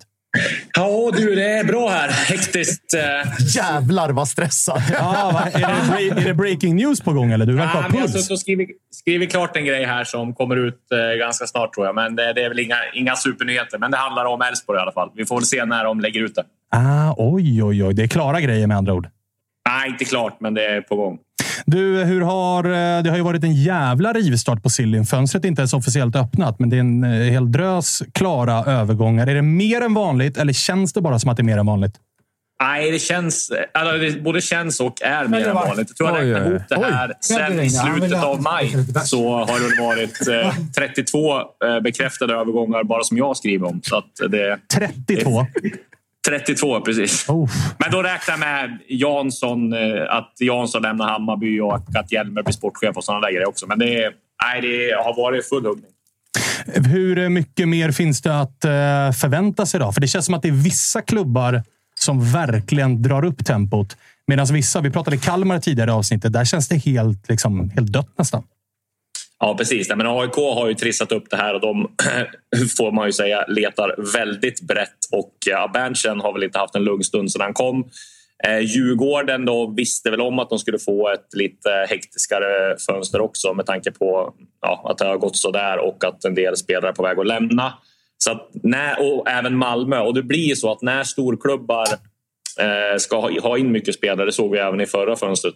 Ja 0.74 1.12
du, 1.14 1.36
det 1.36 1.52
är 1.52 1.64
bra 1.64 1.90
här. 1.90 2.10
Hektiskt. 2.10 2.94
Eh. 2.94 3.46
Jävlar 3.56 4.10
vad 4.10 4.28
stressad. 4.28 4.82
Ja, 4.94 5.42
är, 5.54 5.60
det, 6.16 6.22
är 6.22 6.26
det 6.26 6.34
breaking 6.34 6.76
news 6.76 7.02
på 7.02 7.14
gång? 7.14 7.32
Eller? 7.32 7.46
Du 7.46 7.54
verkar 7.56 7.70
Ja, 7.76 7.82
ha 7.82 7.82
jag 7.88 7.92
har 7.94 8.00
puls. 8.02 8.14
suttit 8.14 8.32
och 8.32 8.40
skrivit, 8.40 8.70
skrivit 8.92 9.32
klart 9.32 9.58
en 9.58 9.66
grej 9.66 9.86
här 9.86 10.04
som 10.04 10.34
kommer 10.36 10.56
ut 10.56 10.80
eh, 10.92 11.18
ganska 11.20 11.48
snart 11.48 11.74
tror 11.74 11.86
jag. 11.86 11.96
Men 11.96 12.16
det, 12.16 12.34
det 12.34 12.42
är 12.44 12.50
väl 12.50 12.60
inga, 12.60 12.76
inga 12.94 13.16
supernyheter. 13.16 13.78
Men 13.78 13.92
det 13.92 13.98
handlar 13.98 14.26
om 14.26 14.42
Elfsborg 14.42 14.80
i 14.80 14.82
alla 14.82 14.92
fall. 14.92 15.12
Vi 15.16 15.26
får 15.26 15.36
väl 15.36 15.46
se 15.46 15.66
när 15.66 15.84
de 15.84 16.00
lägger 16.00 16.22
ut 16.24 16.36
det. 16.36 16.44
Ah, 16.72 17.14
oj, 17.18 17.64
oj, 17.64 17.84
oj. 17.84 17.94
Det 17.94 18.04
är 18.04 18.08
klara 18.08 18.42
grejer 18.42 18.68
med 18.68 18.78
andra 18.78 18.94
ord. 18.94 19.08
Nej, 19.70 19.90
inte 19.90 20.06
klart, 20.06 20.38
men 20.40 20.54
det 20.54 20.66
är 20.66 20.82
på 20.82 20.96
gång. 20.96 21.18
Du, 21.66 22.04
hur 22.04 22.22
har, 22.22 22.64
eh, 22.64 23.04
det 23.04 23.10
har 23.10 23.18
ju 23.18 23.24
varit 23.24 23.44
en 23.44 23.54
jävla 23.54 24.14
rivstart 24.14 24.64
på 24.64 24.70
Siljen. 24.70 25.06
Fönstret 25.06 25.44
är 25.44 25.48
inte 25.48 25.62
ens 25.62 25.74
officiellt 25.74 26.16
öppnat, 26.16 26.60
men 26.60 26.70
det 26.70 26.76
är 26.76 26.80
en 26.80 27.04
eh, 27.04 27.10
hel 27.10 27.52
drös 27.52 28.04
klara 28.14 28.72
övergångar. 28.72 29.28
Är 29.28 29.36
det 29.36 29.42
mer 29.42 29.82
än 29.82 29.94
vanligt 29.94 30.38
eller 30.38 30.54
känns 30.54 30.94
det 30.94 31.02
bara 31.02 31.20
som 31.20 31.30
att 31.30 31.38
det 31.38 31.42
är 31.42 31.46
mer 31.46 31.58
än 31.58 31.66
vanligt? 31.66 31.94
Nej, 32.64 32.92
det 32.92 33.00
känns... 33.00 33.52
Alltså, 33.74 33.98
det 33.98 34.22
både 34.22 34.42
känns 34.42 34.80
och 34.80 35.02
är 35.02 35.28
mer 35.28 35.48
än 35.48 35.56
vanligt. 35.56 35.88
Jag 35.98 35.98
tror 35.98 36.28
jag 36.28 36.42
oj, 36.42 36.50
ihop 36.50 36.62
det 36.70 36.76
oj. 36.78 36.92
här 36.92 37.14
sen 37.22 37.60
i 37.60 37.70
slutet 37.70 38.24
av 38.24 38.42
maj. 38.42 38.76
Så 39.06 39.38
har 39.38 39.76
det 39.76 39.82
varit 39.84 40.28
eh, 40.28 40.56
32 40.76 41.40
eh, 41.40 41.44
bekräftade 41.84 42.34
övergångar 42.34 42.84
bara 42.84 43.04
som 43.04 43.18
jag 43.18 43.38
skriver 43.38 43.68
om. 43.68 43.82
Så 43.84 43.98
att 43.98 44.32
det, 44.32 44.60
32? 44.74 45.46
32, 46.28 46.82
precis. 46.82 47.28
Men 47.78 47.92
då 47.92 48.04
räknar 48.04 48.34
jag 48.34 48.40
med 48.40 48.80
Jansson, 48.88 49.74
eh, 49.74 49.80
att 50.10 50.34
Jansson 50.40 50.82
lämnar 50.82 51.08
Hammarby 51.08 51.60
och 51.60 51.76
att 51.76 52.12
Hjelmer 52.12 52.44
blir 52.44 52.54
sportchef 52.54 52.98
och 52.98 53.04
sådana 53.04 53.22
där 53.22 53.32
grejer 53.34 53.48
också. 53.48 53.68
Men 53.68 53.80
det, 53.80 54.12
nej, 54.44 54.62
det 54.62 55.04
har 55.04 55.16
varit 55.18 55.50
full 55.50 55.66
huggning. 55.66 55.92
Hur 56.76 57.30
mycket 57.30 57.68
mer 57.68 57.92
finns 57.92 58.22
det 58.22 58.40
att 58.40 58.66
eh, 58.66 58.72
förvänta 59.12 59.66
sig 59.66 59.80
då? 59.80 59.92
För 59.92 60.02
det 60.02 60.08
känns 60.08 60.26
som 60.26 60.34
att 60.34 60.42
det 60.42 60.48
är 60.48 60.64
vissa 60.64 61.02
klubbar 61.02 61.64
som 62.00 62.32
verkligen 62.32 63.02
drar 63.02 63.26
upp 63.26 63.46
tempot. 63.46 63.98
Medan 64.28 64.46
vissa, 64.46 64.82
vi 64.82 64.92
pratade 64.92 65.18
Kalmar 65.18 65.60
tidigare 65.60 65.90
i 65.90 65.94
avsnittet, 65.94 66.34
där 66.34 66.46
känns 66.46 66.68
det 66.68 66.76
helt, 66.76 67.30
liksom, 67.30 67.70
helt 67.70 67.92
dött 67.92 68.14
nästan. 68.18 68.44
Ja, 69.40 69.56
precis. 69.58 69.90
Nej, 69.90 69.98
Men 69.98 70.08
AIK 70.08 70.36
har 70.36 70.68
ju 70.68 70.74
trissat 70.74 71.12
upp 71.12 71.30
det 71.30 71.38
här 71.38 71.54
och 71.54 71.62
de 71.62 71.92
får 72.78 72.92
man 72.92 73.06
ju 73.06 73.12
säga 73.12 73.46
letar 73.48 74.14
väldigt 74.14 74.62
brett. 74.62 74.98
Och 75.12 75.34
ja, 75.46 75.72
Berntsen 75.74 76.20
har 76.20 76.34
väl 76.34 76.44
inte 76.44 76.60
haft 76.60 76.76
en 76.76 76.84
lugn 76.84 77.04
stund 77.04 77.32
sedan 77.32 77.42
han 77.42 77.54
kom. 77.54 77.90
Eh, 78.48 78.60
Djurgården 78.60 79.46
då 79.46 79.68
visste 79.68 80.12
väl 80.12 80.22
om 80.22 80.40
att 80.40 80.50
de 80.50 80.60
skulle 80.60 80.80
få 80.80 81.10
ett 81.10 81.28
lite 81.34 81.70
hektiskare 81.90 82.78
fönster 82.88 83.22
också 83.22 83.54
med 83.54 83.66
tanke 83.66 83.92
på 83.92 84.34
ja, 84.62 84.82
att 84.92 84.98
det 84.98 85.06
har 85.06 85.18
gått 85.18 85.36
så 85.36 85.52
där 85.52 85.78
och 85.78 86.04
att 86.04 86.26
en 86.26 86.36
del 86.36 86.58
spelare 86.58 86.90
är 86.90 86.94
på 86.94 87.04
väg 87.04 87.20
att 87.20 87.28
lämna. 87.28 87.74
Så 88.18 88.32
att 88.32 88.50
när, 88.54 89.00
och 89.00 89.30
även 89.30 89.58
Malmö. 89.58 90.00
Och 90.00 90.14
det 90.14 90.24
blir 90.24 90.56
så 90.56 90.72
att 90.72 90.82
när 90.82 91.04
storklubbar 91.04 91.86
ska 92.98 93.30
ha, 93.42 93.58
in 93.58 93.72
mycket 93.72 93.96
spelare, 93.96 94.26
det 94.26 94.32
såg 94.32 94.52
vi 94.52 94.60
även 94.60 94.82
i 94.82 94.86
förra 94.86 95.16
fönstret, 95.16 95.56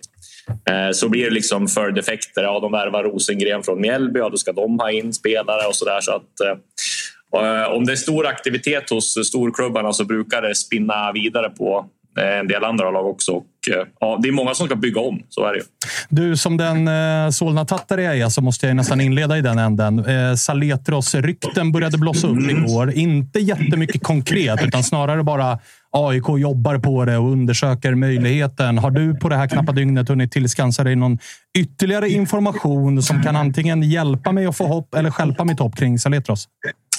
eh, 0.69 0.91
så 0.93 1.09
blir 1.09 1.23
det 1.23 1.29
liksom 1.29 1.67
för 1.67 1.91
defekter. 1.91 2.43
Ja, 2.43 2.59
de 2.59 2.71
värvar 2.71 3.03
Rosengren 3.03 3.63
från 3.63 3.81
Mjällby, 3.81 4.19
ja, 4.19 4.29
då 4.29 4.37
ska 4.37 4.51
de 4.51 4.79
ha 4.79 4.91
in 4.91 5.13
spelare 5.13 5.67
och 5.67 5.75
sådär. 5.75 6.01
Så 6.01 6.11
att, 6.11 6.39
eh, 6.39 7.41
eh, 7.41 7.71
om 7.71 7.85
det 7.85 7.91
är 7.91 7.95
stor 7.95 8.27
aktivitet 8.27 8.89
hos 8.89 9.27
storklubbarna 9.27 9.93
så 9.93 10.05
brukar 10.05 10.41
det 10.41 10.55
spinna 10.55 11.11
vidare 11.11 11.49
på 11.49 11.85
eh, 12.19 12.39
en 12.39 12.47
del 12.47 12.63
andra 12.63 12.91
lag 12.91 13.05
också. 13.05 13.31
Och, 13.31 13.45
eh, 13.71 13.87
ja, 13.99 14.19
det 14.23 14.27
är 14.27 14.31
många 14.31 14.53
som 14.53 14.67
ska 14.67 14.75
bygga 14.75 15.01
om, 15.01 15.23
så 15.29 15.45
är 15.45 15.51
det 15.51 15.57
ju. 15.57 15.63
Du, 16.09 16.37
som 16.37 16.57
den 16.57 16.87
eh, 16.87 17.29
Solna-tattare 17.29 18.03
jag 18.03 18.17
är 18.17 18.29
så 18.29 18.41
måste 18.41 18.67
jag 18.67 18.75
nästan 18.75 19.01
inleda 19.01 19.37
i 19.37 19.41
den 19.41 19.59
änden. 19.59 19.99
Eh, 19.99 20.33
Saletros-rykten 20.35 21.71
började 21.71 21.97
blossa 21.97 22.27
upp 22.27 22.49
igår. 22.49 22.91
Inte 22.91 23.39
jättemycket 23.39 24.03
konkret, 24.03 24.63
utan 24.63 24.83
snarare 24.83 25.23
bara 25.23 25.59
AIK 25.97 26.23
jobbar 26.37 26.77
på 26.79 27.05
det 27.05 27.17
och 27.17 27.31
undersöker 27.31 27.95
möjligheten. 27.95 28.77
Har 28.77 28.91
du 28.91 29.15
på 29.15 29.29
det 29.29 29.35
här 29.35 29.47
knappa 29.47 29.71
dygnet 29.71 30.09
hunnit 30.09 30.31
tillskansa 30.31 30.83
dig 30.83 30.95
någon 30.95 31.17
ytterligare 31.57 32.09
information 32.09 33.01
som 33.03 33.23
kan 33.23 33.35
antingen 33.35 33.83
hjälpa 33.83 34.31
mig 34.31 34.45
att 34.45 34.57
få 34.57 34.67
hopp 34.67 34.95
eller 34.95 35.11
stjälpa 35.11 35.43
mitt 35.43 35.59
hopp 35.59 35.75
kring 35.75 35.99
Saletros? 35.99 36.47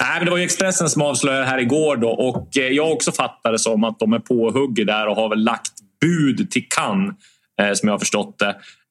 Nej, 0.00 0.08
men 0.18 0.24
det 0.24 0.30
var 0.30 0.38
ju 0.38 0.44
Expressen 0.44 0.88
som 0.88 1.02
avslöjade 1.02 1.42
det 1.44 1.48
här 1.50 1.58
igår 1.58 1.96
då, 1.96 2.08
och 2.08 2.56
eh, 2.58 2.62
jag 2.68 2.92
också 2.92 3.12
fattade 3.12 3.58
som 3.58 3.84
att 3.84 3.98
de 3.98 4.12
är 4.12 4.18
på 4.18 4.50
hugget 4.50 4.86
där 4.86 5.06
och 5.06 5.16
har 5.16 5.28
väl 5.28 5.44
lagt 5.44 5.72
bud 6.00 6.50
till 6.50 6.64
Cannes, 6.76 7.14
eh, 7.60 7.72
som 7.72 7.86
jag 7.88 7.94
har 7.94 7.98
förstått 7.98 8.38
det. 8.38 8.48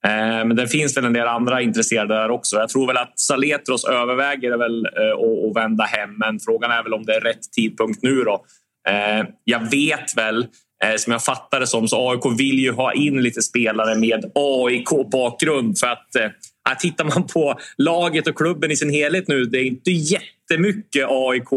Eh, 0.09 0.45
men 0.45 0.55
det 0.55 0.67
finns 0.67 0.97
väl 0.97 1.05
en 1.05 1.13
del 1.13 1.27
andra 1.27 1.61
intresserade 1.61 2.13
där 2.13 2.31
också. 2.31 2.55
Jag 2.57 2.69
tror 2.69 2.87
väl 2.87 2.97
att 2.97 3.19
Saletros 3.19 3.85
överväger 3.85 4.57
väl 4.57 4.85
att- 4.85 5.49
att 5.49 5.63
vända 5.63 5.83
hem, 5.83 6.09
men 6.17 6.39
frågan 6.39 6.71
är 6.71 6.83
väl 6.83 6.93
om 6.93 7.03
det 7.05 7.15
är 7.15 7.21
rätt 7.21 7.51
tidpunkt 7.55 7.99
nu 8.03 8.15
då. 8.15 8.41
Eh, 8.89 9.25
Jag 9.43 9.69
vet 9.71 10.17
väl, 10.17 10.47
eh, 10.83 10.95
som 10.97 11.11
jag 11.13 11.23
fattar 11.23 11.59
det 11.59 11.67
som, 11.67 11.87
så 11.87 12.11
AIK 12.11 12.39
vill 12.39 12.59
ju 12.59 12.71
ha 12.71 12.93
in 12.93 13.21
lite 13.21 13.41
spelare 13.41 13.95
med 13.95 14.31
AIK-bakgrund 14.35 15.77
för 15.79 15.87
att 15.87 16.15
eh, 16.15 16.77
tittar 16.79 17.05
man 17.05 17.27
på 17.27 17.59
laget 17.77 18.27
och 18.27 18.37
klubben 18.37 18.71
i 18.71 18.75
sin 18.75 18.89
helhet 18.89 19.27
nu, 19.27 19.45
det 19.45 19.57
är 19.57 19.65
inte 19.65 19.91
jättemycket 19.91 21.07
AIK 21.09 21.53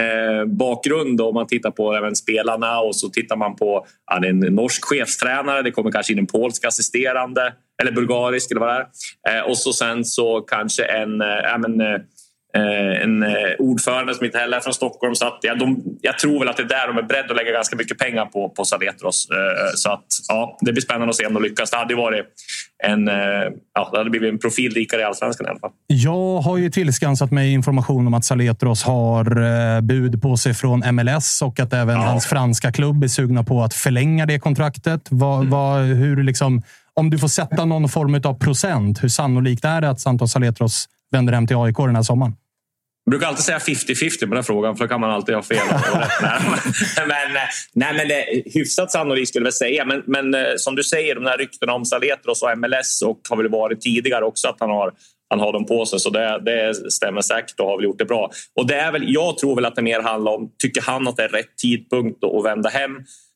eh, 0.00 0.44
bakgrund 0.46 1.20
om 1.20 1.34
man 1.34 1.46
tittar 1.46 1.70
på 1.70 1.94
även 1.94 2.16
spelarna 2.16 2.80
och 2.80 2.96
så 2.96 3.08
tittar 3.08 3.36
man 3.36 3.56
på 3.56 3.86
ja, 4.06 4.18
det 4.18 4.26
är 4.26 4.30
en 4.30 4.38
norsk 4.40 4.84
chefstränare, 4.84 5.62
det 5.62 5.70
kommer 5.70 5.90
kanske 5.90 6.12
in 6.12 6.18
en 6.18 6.26
polsk 6.26 6.64
assisterande 6.64 7.52
eller 7.82 7.92
bulgarisk 7.92 8.50
eller 8.50 8.60
vad 8.60 8.68
det 8.74 8.86
är. 9.30 9.38
Eh, 9.38 9.42
och 9.44 9.58
så 9.58 9.72
sen 9.72 10.04
så 10.04 10.40
kanske 10.40 10.84
en, 10.84 11.20
eh, 11.20 11.26
ja, 11.26 11.58
men, 11.58 11.80
eh, 11.80 11.86
eh, 11.86 12.00
en 13.02 13.22
eh, 13.22 13.28
ordförande 13.58 14.14
som 14.14 14.26
inte 14.26 14.38
heller 14.38 14.56
är 14.56 14.60
från 14.60 14.74
Stockholm. 14.74 15.14
Så 15.14 15.26
att, 15.26 15.38
ja, 15.42 15.54
de, 15.54 15.84
jag 16.00 16.18
tror 16.18 16.38
väl 16.38 16.48
att 16.48 16.56
det 16.56 16.62
är 16.62 16.68
där 16.68 16.86
de 16.86 16.98
är 16.98 17.02
beredda 17.02 17.30
att 17.30 17.36
lägga 17.36 17.52
ganska 17.52 17.76
mycket 17.76 17.98
pengar 17.98 18.26
på, 18.26 18.48
på 18.48 18.64
Saletros. 18.64 19.28
Eh, 19.30 19.74
så 19.74 19.90
att, 19.90 20.06
ja, 20.28 20.58
det 20.60 20.72
blir 20.72 20.82
spännande 20.82 21.08
att 21.08 21.16
se 21.16 21.26
om 21.26 21.34
de 21.34 21.42
lyckas. 21.42 21.70
Det 21.70 21.76
hade 21.76 21.92
ju 21.92 21.96
varit 21.96 22.26
en, 22.84 23.08
eh, 23.08 23.14
ja, 23.74 23.88
det 23.92 23.98
hade 23.98 24.10
blivit 24.10 24.32
en 24.32 24.38
profil 24.38 24.74
rikare 24.74 25.00
i 25.00 25.04
allsvenskan 25.04 25.46
i 25.46 25.50
alla 25.50 25.58
fall. 25.58 25.70
Jag 25.86 26.38
har 26.38 26.56
ju 26.56 26.70
tillskansat 26.70 27.30
mig 27.30 27.52
information 27.52 28.06
om 28.06 28.14
att 28.14 28.24
Saletros 28.24 28.82
har 28.84 29.42
eh, 29.42 29.80
bud 29.80 30.22
på 30.22 30.36
sig 30.36 30.54
från 30.54 30.94
MLS 30.94 31.42
och 31.42 31.60
att 31.60 31.72
även 31.72 31.96
hans 31.96 32.26
franska 32.26 32.72
klubb 32.72 33.04
är 33.04 33.08
sugna 33.08 33.44
på 33.44 33.62
att 33.62 33.74
förlänga 33.74 34.26
det 34.26 34.38
kontraktet. 34.38 35.00
Vad, 35.10 35.46
vad, 35.46 35.82
hur 35.82 36.22
liksom, 36.22 36.62
om 36.94 37.10
du 37.10 37.18
får 37.18 37.28
sätta 37.28 37.64
någon 37.64 37.88
form 37.88 38.20
av 38.24 38.34
procent, 38.38 39.04
hur 39.04 39.08
sannolikt 39.08 39.64
är 39.64 39.80
det 39.80 39.90
att 39.90 40.00
Santos 40.00 40.32
Saletros 40.32 40.88
vänder 41.12 41.32
hem 41.32 41.46
till 41.46 41.56
AIK 41.56 41.76
den 41.76 41.96
här 41.96 42.02
sommaren? 42.02 42.36
Jag 43.06 43.10
brukar 43.10 43.26
alltid 43.26 43.44
säga 43.44 43.58
50-50 43.58 44.28
på 44.28 44.34
den 44.34 44.44
frågan, 44.44 44.76
för 44.76 44.84
då 44.84 44.88
kan 44.88 45.00
man 45.00 45.10
alltid 45.10 45.34
ha 45.34 45.42
fel. 45.42 45.58
men, 47.06 47.32
nej, 47.72 47.94
men 47.94 48.08
det 48.08 48.42
hyfsat 48.54 48.92
sannolikt 48.92 49.28
skulle 49.28 49.46
jag 49.46 49.54
säga. 49.54 49.84
Men, 49.84 50.02
men 50.06 50.34
eh, 50.34 50.46
som 50.56 50.76
du 50.76 50.84
säger, 50.84 51.14
de 51.14 51.26
här 51.26 51.38
ryktena 51.38 51.72
om 51.72 51.84
Saletros 51.84 52.42
och 52.42 52.58
MLS 52.58 53.02
och 53.02 53.20
har 53.30 53.36
väl 53.36 53.48
varit 53.48 53.80
tidigare 53.80 54.24
också 54.24 54.48
att 54.48 54.56
han 54.60 54.70
har 54.70 54.92
han 55.30 55.40
har 55.40 55.52
dem 55.52 55.66
på 55.66 55.86
sig, 55.86 56.00
så 56.00 56.10
det, 56.10 56.40
det 56.44 56.92
stämmer 56.92 57.20
säkert 57.20 57.60
och 57.60 57.66
har 57.66 57.76
väl 57.76 57.84
gjort 57.84 57.98
det 57.98 58.04
bra. 58.04 58.30
Och 58.54 58.66
det 58.66 58.74
är 58.74 58.92
väl, 58.92 59.04
jag 59.06 59.38
tror 59.38 59.54
väl 59.54 59.64
att 59.64 59.76
det 59.76 59.82
mer 59.82 60.00
handlar 60.00 60.32
om, 60.32 60.50
tycker 60.58 60.82
han 60.82 61.08
att 61.08 61.16
det 61.16 61.24
är 61.24 61.28
rätt 61.28 61.56
tidpunkt 61.62 62.24
att 62.24 62.44
vända 62.44 62.68
hem? 62.68 62.92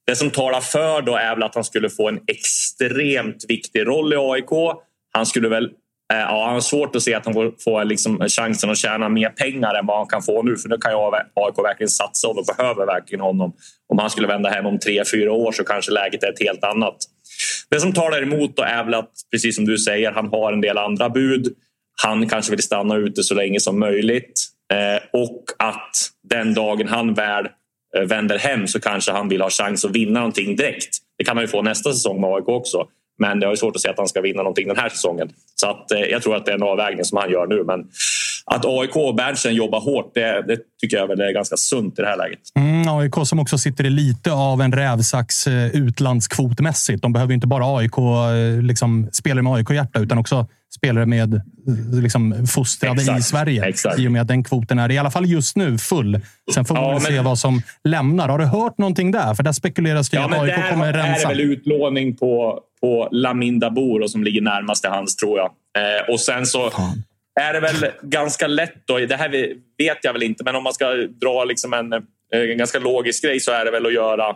Det 0.06 0.16
som 0.16 0.30
talar 0.30 0.60
för 0.60 1.02
då 1.02 1.16
är 1.16 1.34
väl 1.34 1.42
att 1.42 1.54
han 1.54 1.64
skulle 1.64 1.90
få 1.90 2.08
en 2.08 2.20
extremt 2.26 3.44
viktig 3.48 3.86
roll 3.86 4.12
i 4.12 4.16
AIK. 4.16 4.78
Han 5.12 5.26
skulle 5.26 5.48
väl 5.48 5.70
Eh, 6.10 6.18
ja, 6.18 6.44
han 6.44 6.54
har 6.54 6.60
svårt 6.60 6.96
att 6.96 7.02
se 7.02 7.14
att 7.14 7.24
han 7.24 7.34
får, 7.34 7.84
liksom 7.84 8.28
chansen 8.28 8.70
att 8.70 8.78
tjäna 8.78 9.08
mer 9.08 9.28
pengar 9.28 9.74
än 9.74 9.86
vad 9.86 9.96
han 9.96 10.06
kan 10.06 10.22
få 10.22 10.42
nu. 10.42 10.56
För 10.56 10.68
nu 10.68 10.76
kan 10.78 10.92
jag 10.92 11.14
AIK 11.14 11.58
verkligen 11.64 11.90
satsa 11.90 12.28
och 12.28 12.36
de 12.36 12.54
behöver 12.56 12.86
verkligen 12.86 13.20
honom. 13.20 13.52
Om 13.88 13.98
han 13.98 14.10
skulle 14.10 14.26
vända 14.26 14.50
hem 14.50 14.66
om 14.66 14.78
tre, 14.78 15.04
fyra 15.12 15.32
år 15.32 15.52
så 15.52 15.64
kanske 15.64 15.92
läget 15.92 16.22
är 16.22 16.32
ett 16.32 16.42
helt 16.42 16.64
annat. 16.64 16.96
Det 17.70 17.80
som 17.80 17.92
talar 17.92 18.22
emot 18.22 18.56
då 18.56 18.62
är 18.62 18.84
väl 18.84 18.94
att, 18.94 19.10
precis 19.30 19.56
som 19.56 19.64
du 19.64 19.78
säger, 19.78 20.12
han 20.12 20.28
har 20.28 20.52
en 20.52 20.60
del 20.60 20.78
andra 20.78 21.08
bud. 21.08 21.54
Han 22.02 22.28
kanske 22.28 22.50
vill 22.50 22.62
stanna 22.62 22.96
ute 22.96 23.22
så 23.22 23.34
länge 23.34 23.60
som 23.60 23.78
möjligt. 23.78 24.46
Eh, 24.72 25.20
och 25.20 25.44
att 25.58 25.96
den 26.30 26.54
dagen 26.54 26.88
han 26.88 27.14
väl 27.14 27.46
eh, 27.96 28.02
vänder 28.02 28.38
hem 28.38 28.66
så 28.66 28.80
kanske 28.80 29.12
han 29.12 29.28
vill 29.28 29.40
ha 29.40 29.50
chans 29.50 29.84
att 29.84 29.90
vinna 29.90 30.20
någonting 30.20 30.56
direkt. 30.56 30.96
Det 31.18 31.24
kan 31.24 31.36
han 31.36 31.44
ju 31.44 31.48
få 31.48 31.62
nästa 31.62 31.92
säsong 31.92 32.20
med 32.20 32.30
AIK 32.30 32.48
också. 32.48 32.86
Men 33.20 33.40
det 33.40 33.46
är 33.46 33.56
svårt 33.56 33.76
att 33.76 33.82
se 33.82 33.88
att 33.88 33.98
han 33.98 34.08
ska 34.08 34.20
vinna 34.20 34.42
någonting 34.42 34.68
den 34.68 34.76
här 34.76 34.88
säsongen. 34.88 35.28
Så 35.60 35.70
att, 35.70 35.90
eh, 35.92 35.98
jag 36.00 36.22
tror 36.22 36.36
att 36.36 36.44
det 36.46 36.50
är 36.50 36.54
en 36.56 36.62
avvägning 36.62 37.04
som 37.04 37.18
han 37.18 37.30
gör 37.30 37.46
nu. 37.46 37.64
Men 37.64 37.80
att 38.46 38.64
AIK 38.66 38.96
och 38.96 39.14
Berntsen 39.14 39.54
jobbar 39.54 39.80
hårt, 39.80 40.10
det, 40.14 40.42
det 40.48 40.56
tycker 40.80 40.96
jag 40.96 41.06
väl 41.08 41.20
är 41.20 41.32
ganska 41.32 41.56
sunt 41.56 41.98
i 41.98 42.02
det 42.02 42.08
här 42.08 42.16
läget. 42.16 42.38
Mm, 42.56 42.88
AIK 42.88 43.14
som 43.24 43.38
också 43.40 43.58
sitter 43.58 43.86
i 43.86 43.90
lite 43.90 44.32
av 44.32 44.60
en 44.62 44.72
rävsax 44.72 45.46
eh, 45.46 45.66
utlandskvotmässigt. 45.76 47.02
De 47.02 47.12
behöver 47.12 47.30
ju 47.30 47.34
inte 47.34 47.46
bara 47.46 47.76
AIK, 47.78 47.98
eh, 47.98 48.62
liksom, 48.62 49.08
spelare 49.12 49.42
med 49.42 49.52
AIK-hjärta, 49.52 49.98
utan 50.00 50.18
också 50.18 50.46
spelare 50.76 51.06
med 51.06 51.40
liksom, 52.02 52.46
fostrade 52.46 53.00
Exakt, 53.00 53.20
i 53.20 53.22
Sverige. 53.22 53.64
exakt. 53.68 53.98
I 53.98 54.08
och 54.08 54.12
med 54.12 54.22
att 54.22 54.28
den 54.28 54.44
kvoten 54.44 54.78
är 54.78 54.90
i 54.90 54.98
alla 54.98 55.10
fall 55.10 55.26
just 55.26 55.56
nu 55.56 55.78
full. 55.78 56.20
Sen 56.54 56.64
får 56.64 56.74
vi 56.74 56.80
Ja, 56.80 56.92
men- 56.92 57.00
se 57.00 57.20
vad 57.20 57.38
som 57.38 57.62
lämnar. 57.84 58.28
Har 58.28 58.38
du 58.38 58.44
hört 58.44 58.78
någonting 58.78 59.10
där? 59.10 59.34
För 59.34 59.42
där 59.42 59.52
spekuleras 59.52 60.10
det 60.10 60.16
Ja, 60.16 60.24
att 60.24 60.32
AIK 60.40 60.46
där 60.56 60.70
kommer 60.70 60.86
är 60.88 60.92
det 60.92 60.98
rensa. 60.98 61.28
väl 61.28 61.40
utlåning 61.40 62.16
på, 62.16 62.60
på 62.80 63.08
Laminda 63.10 63.70
Bor 63.70 64.06
som 64.06 64.24
ligger 64.24 64.40
närmast 64.40 64.82
till 64.82 64.90
hans, 64.90 65.16
tror 65.16 65.38
jag. 65.38 65.46
Eh, 65.78 66.10
och 66.10 66.20
sen 66.20 66.46
så 66.46 66.72
är 67.40 67.52
det 67.52 67.60
väl 67.60 67.90
ganska 68.02 68.46
lätt. 68.46 68.86
Då, 68.86 68.98
det 68.98 69.16
här 69.16 69.28
vet 69.78 69.98
jag 70.02 70.12
väl 70.12 70.22
inte, 70.22 70.44
men 70.44 70.56
om 70.56 70.62
man 70.62 70.74
ska 70.74 70.94
dra 70.94 71.44
liksom 71.44 71.72
en 71.72 71.92
eh, 71.92 72.00
en 72.32 72.58
ganska 72.58 72.78
logisk 72.78 73.24
grej 73.24 73.40
så 73.40 73.52
är 73.52 73.64
det 73.64 73.70
väl 73.70 73.86
att 73.86 73.92
göra 73.92 74.28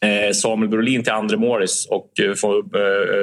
eh, 0.00 0.32
Samuel 0.32 0.68
Brolin 0.68 1.02
till 1.02 1.12
andre 1.12 1.36
Morris 1.36 1.86
och 1.90 2.20
eh, 2.20 2.34
få 2.34 2.64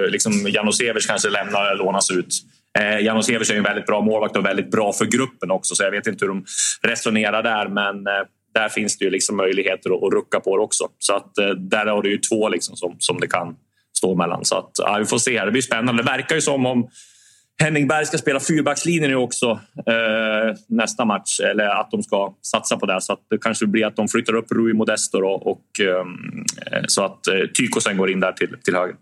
liksom 0.10 0.48
Janosevich 0.48 1.08
kanske 1.08 1.30
lämna 1.30 1.60
eller 1.60 1.76
lånas 1.76 2.12
ut. 2.12 2.36
Eh, 2.80 3.00
Janosevich 3.00 3.52
är 3.52 3.56
en 3.56 3.64
väldigt 3.64 3.86
bra 3.86 4.02
målvakt 4.02 4.38
och 4.38 4.46
väldigt 4.46 4.72
bra 4.72 4.94
för 4.94 5.06
gruppen 5.06 5.52
också 5.52 5.76
så 5.76 5.84
jag 5.84 5.92
vet 5.92 6.08
inte 6.08 6.26
hur 6.26 6.30
de 6.30 6.46
resonerar 6.82 7.44
där 7.44 7.68
men 7.68 8.04
där 8.54 8.70
finns 8.70 8.98
det 8.98 9.06
ju 9.06 9.12
liksom 9.12 9.38
möjligheter 9.38 9.90
att, 9.90 10.04
att 10.04 10.14
rucka 10.14 10.40
på 10.40 10.58
det 10.58 10.64
också. 10.64 10.88
Så 10.98 11.16
att 11.16 11.36
där 11.58 11.86
har 11.86 12.02
du 12.02 12.12
ju 12.12 12.18
två 12.18 12.50
liksom 12.50 12.76
som, 12.76 12.96
som 13.00 13.20
det 13.20 13.28
kan 13.28 13.56
stå 14.02 14.16
mellan. 14.16 14.46
Så 14.46 14.58
att, 14.58 14.72
ja, 14.78 14.98
vi 15.00 15.06
får 15.06 15.18
se. 15.18 15.46
Det 15.46 15.52
blir 15.52 15.62
spännande. 15.62 16.04
Det 16.04 16.12
verkar 16.12 16.36
ju 16.36 16.42
som 16.42 16.66
om 16.66 16.88
Henning 17.64 17.88
Berg 17.88 18.06
ska 18.06 18.18
spela 18.18 18.40
fyrbackslinjen 18.40 19.10
nu 19.10 19.16
också 19.16 19.60
eh, 19.88 20.56
nästa 20.68 21.06
match. 21.06 21.40
Eller 21.40 21.66
att 21.66 21.92
de 21.92 22.04
ska 22.04 22.34
satsa 22.42 22.78
på 22.78 22.86
det. 22.86 23.02
Så 23.02 23.14
att 23.14 23.20
det 23.30 23.38
kanske 23.38 23.66
blir 23.66 23.86
att 23.86 23.96
de 23.96 24.08
flyttar 24.08 24.34
upp 24.34 24.52
Rui 24.52 24.74
Modesto 24.74 25.20
då, 25.20 25.30
och 25.30 25.66
eh, 25.80 26.78
eh 26.78 26.84
så 26.88 27.06
att 27.06 27.28
eh, 27.28 27.34
Tyko 27.54 27.96
går 27.98 28.12
in 28.12 28.20
där 28.20 28.32
till, 28.32 28.56
till 28.64 28.76
höger. 28.76 28.96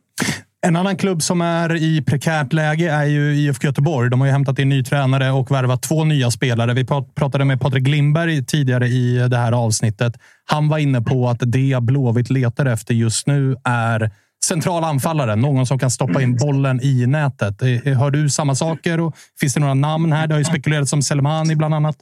En 0.62 0.76
annan 0.76 0.98
klubb 0.98 1.22
som 1.22 1.42
är 1.42 1.76
i 1.76 2.04
prekärt 2.08 2.54
läge 2.54 2.92
är 2.92 3.06
ju 3.06 3.36
IFK 3.36 3.68
Göteborg. 3.68 4.10
De 4.10 4.20
har 4.20 4.28
ju 4.28 4.32
hämtat 4.32 4.60
in 4.60 4.70
ny 4.70 4.84
tränare 4.84 5.32
och 5.32 5.52
värvat 5.52 5.82
två 5.82 6.04
nya 6.04 6.32
spelare. 6.32 6.74
Vi 6.74 6.86
pratade 7.16 7.46
med 7.46 7.62
Patrik 7.62 7.88
Lindberg 7.88 8.46
tidigare 8.46 8.88
i 8.88 9.28
det 9.30 9.38
här 9.38 9.52
avsnittet. 9.52 10.14
Han 10.46 10.70
var 10.70 10.78
inne 10.78 11.02
på 11.02 11.30
att 11.30 11.40
det 11.40 11.82
Blåvitt 11.82 12.30
letar 12.30 12.66
efter 12.66 12.94
just 12.94 13.28
nu 13.28 13.56
är 13.64 14.12
central 14.46 14.84
anfallare. 14.84 15.36
Någon 15.36 15.66
som 15.66 15.80
kan 15.80 15.92
stoppa 15.92 16.22
in 16.22 16.36
bollen 16.36 16.80
i 16.84 17.08
nätet. 17.08 17.62
Eh, 17.62 17.88
eh, 17.88 18.00
hör 18.00 18.12
du 18.12 18.30
samma 18.30 18.56
saker? 18.56 19.00
Och 19.00 19.16
finns 19.40 19.54
det 19.54 19.60
några 19.60 19.74
namn 19.74 20.12
här? 20.12 20.28
Det 20.28 20.34
har 20.34 20.40
ju 20.40 20.46
spekulerats 20.46 20.94
om 20.94 21.02
Selmani 21.02 21.56
bland 21.56 21.74
annat. 21.74 21.98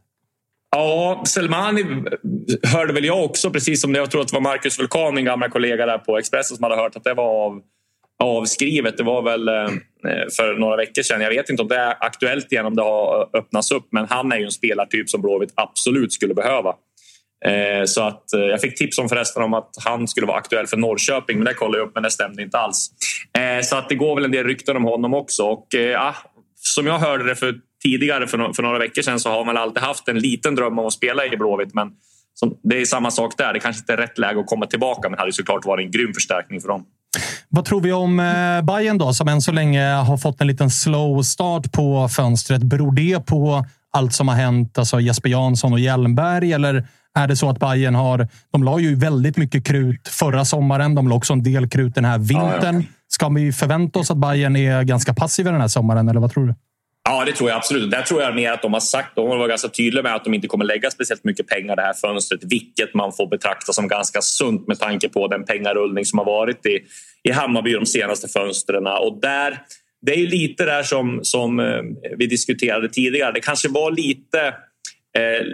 Ja, 0.72 1.24
Selmani 1.28 1.82
eh, 1.82 2.70
hörde 2.70 2.94
väl 2.94 3.06
jag 3.06 3.26
också, 3.26 3.52
precis 3.52 3.82
som 3.82 3.94
det. 3.94 4.00
Jag 4.00 4.12
tror 4.12 4.22
att 4.22 4.28
det 4.28 4.34
var 4.34 4.42
Marcus 4.42 4.80
Vulkan, 4.80 5.16
min 5.16 5.26
gamla 5.26 5.50
kollega 5.50 5.86
där 5.86 5.98
på 5.98 6.18
Expressen, 6.18 6.58
som 6.58 6.64
hade 6.64 6.76
hört 6.76 6.96
att 6.96 7.04
det 7.04 7.14
var 7.14 7.46
av, 7.46 7.62
avskrivet. 8.24 8.98
Det 8.98 9.04
var 9.04 9.22
väl 9.22 9.46
för 10.38 10.60
några 10.60 10.76
veckor 10.76 11.02
sedan. 11.02 11.22
Jag 11.22 11.30
vet 11.30 11.50
inte 11.50 11.62
om 11.62 11.68
det 11.68 11.78
är 11.78 11.96
aktuellt 12.00 12.52
igen, 12.52 12.66
om 12.66 12.76
det 12.76 12.82
har 12.82 13.30
öppnats 13.34 13.72
upp. 13.72 13.88
Men 13.92 14.08
han 14.10 14.32
är 14.32 14.38
ju 14.38 14.46
en 14.46 14.52
spelartyp 14.52 15.10
som 15.10 15.22
Blåvitt 15.22 15.54
absolut 15.56 16.14
skulle 16.14 16.34
behöva. 16.34 16.74
Eh, 17.48 17.86
så 17.86 18.02
att, 18.02 18.34
eh, 18.34 18.40
jag 18.40 18.62
fick 18.62 18.78
tips 18.78 19.00
om 19.00 19.10
förresten 19.10 19.44
om 19.44 19.54
att 19.54 19.70
han 19.86 20.08
skulle 20.08 20.28
vara 20.28 20.38
aktuell 20.38 20.68
för 20.68 20.78
Norrköping, 20.78 21.38
men 21.38 21.46
det 21.46 21.54
kollade 21.54 21.78
jag 21.78 21.88
upp, 21.88 21.92
men 21.94 22.04
det 22.04 22.12
stämde 22.12 22.44
inte 22.44 22.58
alls. 22.58 22.92
Eh, 23.38 23.64
så 23.64 23.76
att 23.76 23.90
det 23.90 23.96
går 23.96 24.16
väl 24.16 24.26
en 24.26 24.32
del 24.32 24.46
rykten 24.46 24.78
om 24.78 24.84
honom 24.84 25.14
också. 25.14 25.44
Och, 25.44 25.76
eh, 25.76 25.82
ja, 25.82 26.16
som 26.56 26.88
jag 26.88 27.00
hörde 27.00 27.24
det 27.24 27.36
för 27.36 27.56
tidigare, 27.84 28.28
för, 28.28 28.54
för 28.54 28.64
några 28.64 28.80
veckor 28.80 29.02
sedan, 29.02 29.20
så 29.20 29.30
har 29.30 29.46
man 29.46 29.58
alltid 29.58 29.84
haft 29.84 30.08
en 30.08 30.20
liten 30.20 30.56
dröm 30.56 30.80
om 30.80 30.86
att 30.86 30.94
spela 30.94 31.26
i 31.26 31.38
Blåvitt. 31.38 31.74
Men 31.74 31.92
som, 32.34 32.58
det 32.64 32.82
är 32.82 32.86
samma 32.86 33.12
sak 33.12 33.38
där. 33.38 33.54
Det 33.54 33.60
kanske 33.60 33.80
inte 33.80 33.94
är 33.94 33.98
rätt 33.98 34.18
läge 34.18 34.40
att 34.40 34.48
komma 34.48 34.66
tillbaka, 34.66 35.10
men 35.10 35.12
det 35.12 35.22
hade 35.22 35.34
såklart 35.34 35.66
varit 35.66 35.86
en 35.86 35.92
grym 35.92 36.14
förstärkning 36.14 36.62
för 36.62 36.68
dem. 36.68 36.86
Vad 37.50 37.66
tror 37.66 37.82
vi 37.82 37.92
om 37.92 38.20
eh, 38.20 38.62
Bayern 38.62 38.98
då, 38.98 39.14
som 39.14 39.28
än 39.28 39.42
så 39.42 39.52
länge 39.52 39.84
har 39.84 40.18
fått 40.18 40.42
en 40.42 40.48
liten 40.48 40.70
slow 40.70 41.22
start 41.22 41.72
på 41.72 42.10
fönstret? 42.10 42.64
Beror 42.64 42.92
det 42.92 43.26
på 43.26 43.66
allt 43.94 44.14
som 44.14 44.28
har 44.28 44.36
hänt, 44.36 44.78
alltså 44.78 45.00
Jesper 45.00 45.30
Jansson 45.30 45.74
och 45.74 45.80
Hjelmberg? 45.80 46.54
Eller 46.54 46.88
är 47.16 47.28
det 47.28 47.36
så 47.36 47.50
att 47.50 47.60
Bayern 47.60 47.96
har... 47.96 48.28
De 48.52 48.64
la 48.64 48.80
ju 48.80 48.96
väldigt 48.96 49.38
mycket 49.38 49.66
krut 49.66 50.08
förra 50.08 50.46
sommaren. 50.46 50.96
De 50.96 51.08
la 51.08 51.16
också 51.16 51.34
en 51.34 51.44
del 51.44 51.70
krut 51.70 51.96
den 51.96 52.06
här 52.06 52.18
vintern. 52.18 52.76
Ja, 52.76 52.82
ja. 52.82 52.94
Ska 53.08 53.30
vi 53.30 53.52
förvänta 53.52 54.00
oss 54.00 54.12
att 54.12 54.18
Bayern 54.18 54.56
är 54.56 54.84
ganska 54.84 55.14
passiva 55.14 55.52
den 55.52 55.62
här 55.62 55.68
sommaren, 55.68 56.10
eller 56.10 56.20
vad 56.20 56.34
tror 56.34 56.48
du? 56.48 56.56
Ja, 57.10 57.26
det 57.26 57.32
tror 57.32 57.50
jag 57.50 57.58
absolut. 57.58 57.92
Där 57.92 58.02
tror 58.02 58.22
jag 58.22 58.36
mer 58.36 58.52
att 58.52 58.62
de 58.62 58.74
har 58.74 58.80
sagt, 58.80 59.16
de 59.16 59.30
har 59.30 59.38
varit 59.38 59.50
ganska 59.50 59.68
tydliga 59.68 60.04
med 60.04 60.16
att 60.16 60.24
de 60.24 60.34
inte 60.34 60.48
kommer 60.48 60.66
lägga 60.66 60.92
speciellt 60.92 61.24
mycket 61.24 61.48
pengar 61.48 61.76
det 61.76 61.82
här 61.82 61.94
fönstret, 61.94 62.42
vilket 62.44 62.94
man 62.94 63.12
får 63.14 63.28
betrakta 63.28 63.74
som 63.74 63.88
ganska 63.88 64.22
sunt 64.22 64.68
med 64.68 64.80
tanke 64.80 65.10
på 65.10 65.28
den 65.28 65.46
pengarullning 65.46 66.06
som 66.06 66.20
har 66.20 66.26
varit 66.26 66.66
i, 66.66 66.80
i 67.24 67.32
Hammarby 67.32 67.74
de 67.74 67.86
senaste 67.86 68.28
fönstren. 68.28 68.88
Och 68.88 69.20
där, 69.22 69.60
det 70.08 70.14
är 70.14 70.28
lite 70.28 70.66
där 70.66 70.84
som, 70.84 71.20
som 71.24 71.60
eh, 71.60 71.82
vi 72.18 72.28
diskuterade 72.28 72.90
tidigare. 72.90 73.32
Det 73.32 73.40
kanske 73.40 73.70
var 73.70 73.92
lite 73.92 74.48
eh, 75.18 75.46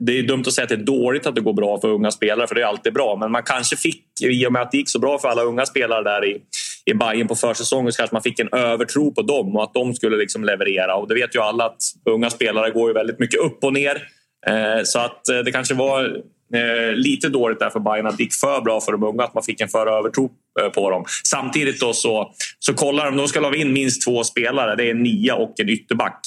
det 0.00 0.18
är 0.18 0.22
dumt 0.22 0.44
att 0.46 0.52
säga 0.52 0.62
att 0.62 0.68
det 0.68 0.74
är 0.74 0.86
dåligt 0.86 1.26
att 1.26 1.34
det 1.34 1.40
går 1.40 1.52
bra 1.52 1.80
för 1.80 1.88
unga 1.88 2.10
spelare, 2.10 2.46
för 2.46 2.54
det 2.54 2.60
är 2.60 2.66
alltid 2.66 2.92
bra. 2.92 3.16
Men 3.16 3.32
man 3.32 3.42
kanske 3.42 3.76
fick, 3.76 4.04
i 4.22 4.46
och 4.46 4.52
med 4.52 4.62
att 4.62 4.72
det 4.72 4.78
gick 4.78 4.88
så 4.88 4.98
bra 4.98 5.18
för 5.18 5.28
alla 5.28 5.42
unga 5.42 5.66
spelare 5.66 6.04
där 6.04 6.24
i, 6.24 6.42
i 6.84 6.94
Bayern 6.94 7.28
på 7.28 7.34
försäsongen, 7.34 7.92
så 7.92 7.96
kanske 7.96 8.14
man 8.14 8.22
fick 8.22 8.38
en 8.38 8.48
övertro 8.52 9.14
på 9.14 9.22
dem 9.22 9.56
och 9.56 9.62
att 9.62 9.74
de 9.74 9.94
skulle 9.94 10.16
liksom 10.16 10.44
leverera. 10.44 10.96
Och 10.96 11.08
det 11.08 11.14
vet 11.14 11.34
ju 11.34 11.40
alla 11.40 11.64
att 11.64 11.82
unga 12.04 12.30
spelare 12.30 12.70
går 12.70 12.90
ju 12.90 12.94
väldigt 12.94 13.18
mycket 13.18 13.40
upp 13.40 13.64
och 13.64 13.72
ner. 13.72 14.02
Eh, 14.46 14.82
så 14.84 14.98
att 14.98 15.28
eh, 15.28 15.38
det 15.38 15.52
kanske 15.52 15.74
var 15.74 16.22
eh, 16.54 16.92
lite 16.92 17.28
dåligt 17.28 17.58
där 17.58 17.70
för 17.70 17.80
Bayern 17.80 18.06
att 18.06 18.16
det 18.16 18.22
gick 18.22 18.34
för 18.34 18.60
bra 18.60 18.80
för 18.80 18.92
de 18.92 19.02
unga, 19.02 19.24
att 19.24 19.34
man 19.34 19.42
fick 19.42 19.60
en 19.60 19.68
för 19.68 19.86
övertro 19.86 20.30
eh, 20.60 20.68
på 20.68 20.90
dem. 20.90 21.04
Samtidigt 21.24 21.80
då 21.80 21.92
så, 21.92 22.32
så 22.58 22.74
kollar 22.74 23.04
de, 23.04 23.16
de 23.16 23.28
ska 23.28 23.40
lava 23.40 23.56
in 23.56 23.72
minst 23.72 24.04
två 24.04 24.24
spelare, 24.24 24.76
det 24.76 24.84
är 24.84 24.90
en 24.90 25.02
nia 25.02 25.34
och 25.34 25.60
en 25.60 25.68
ytterback. 25.68 26.20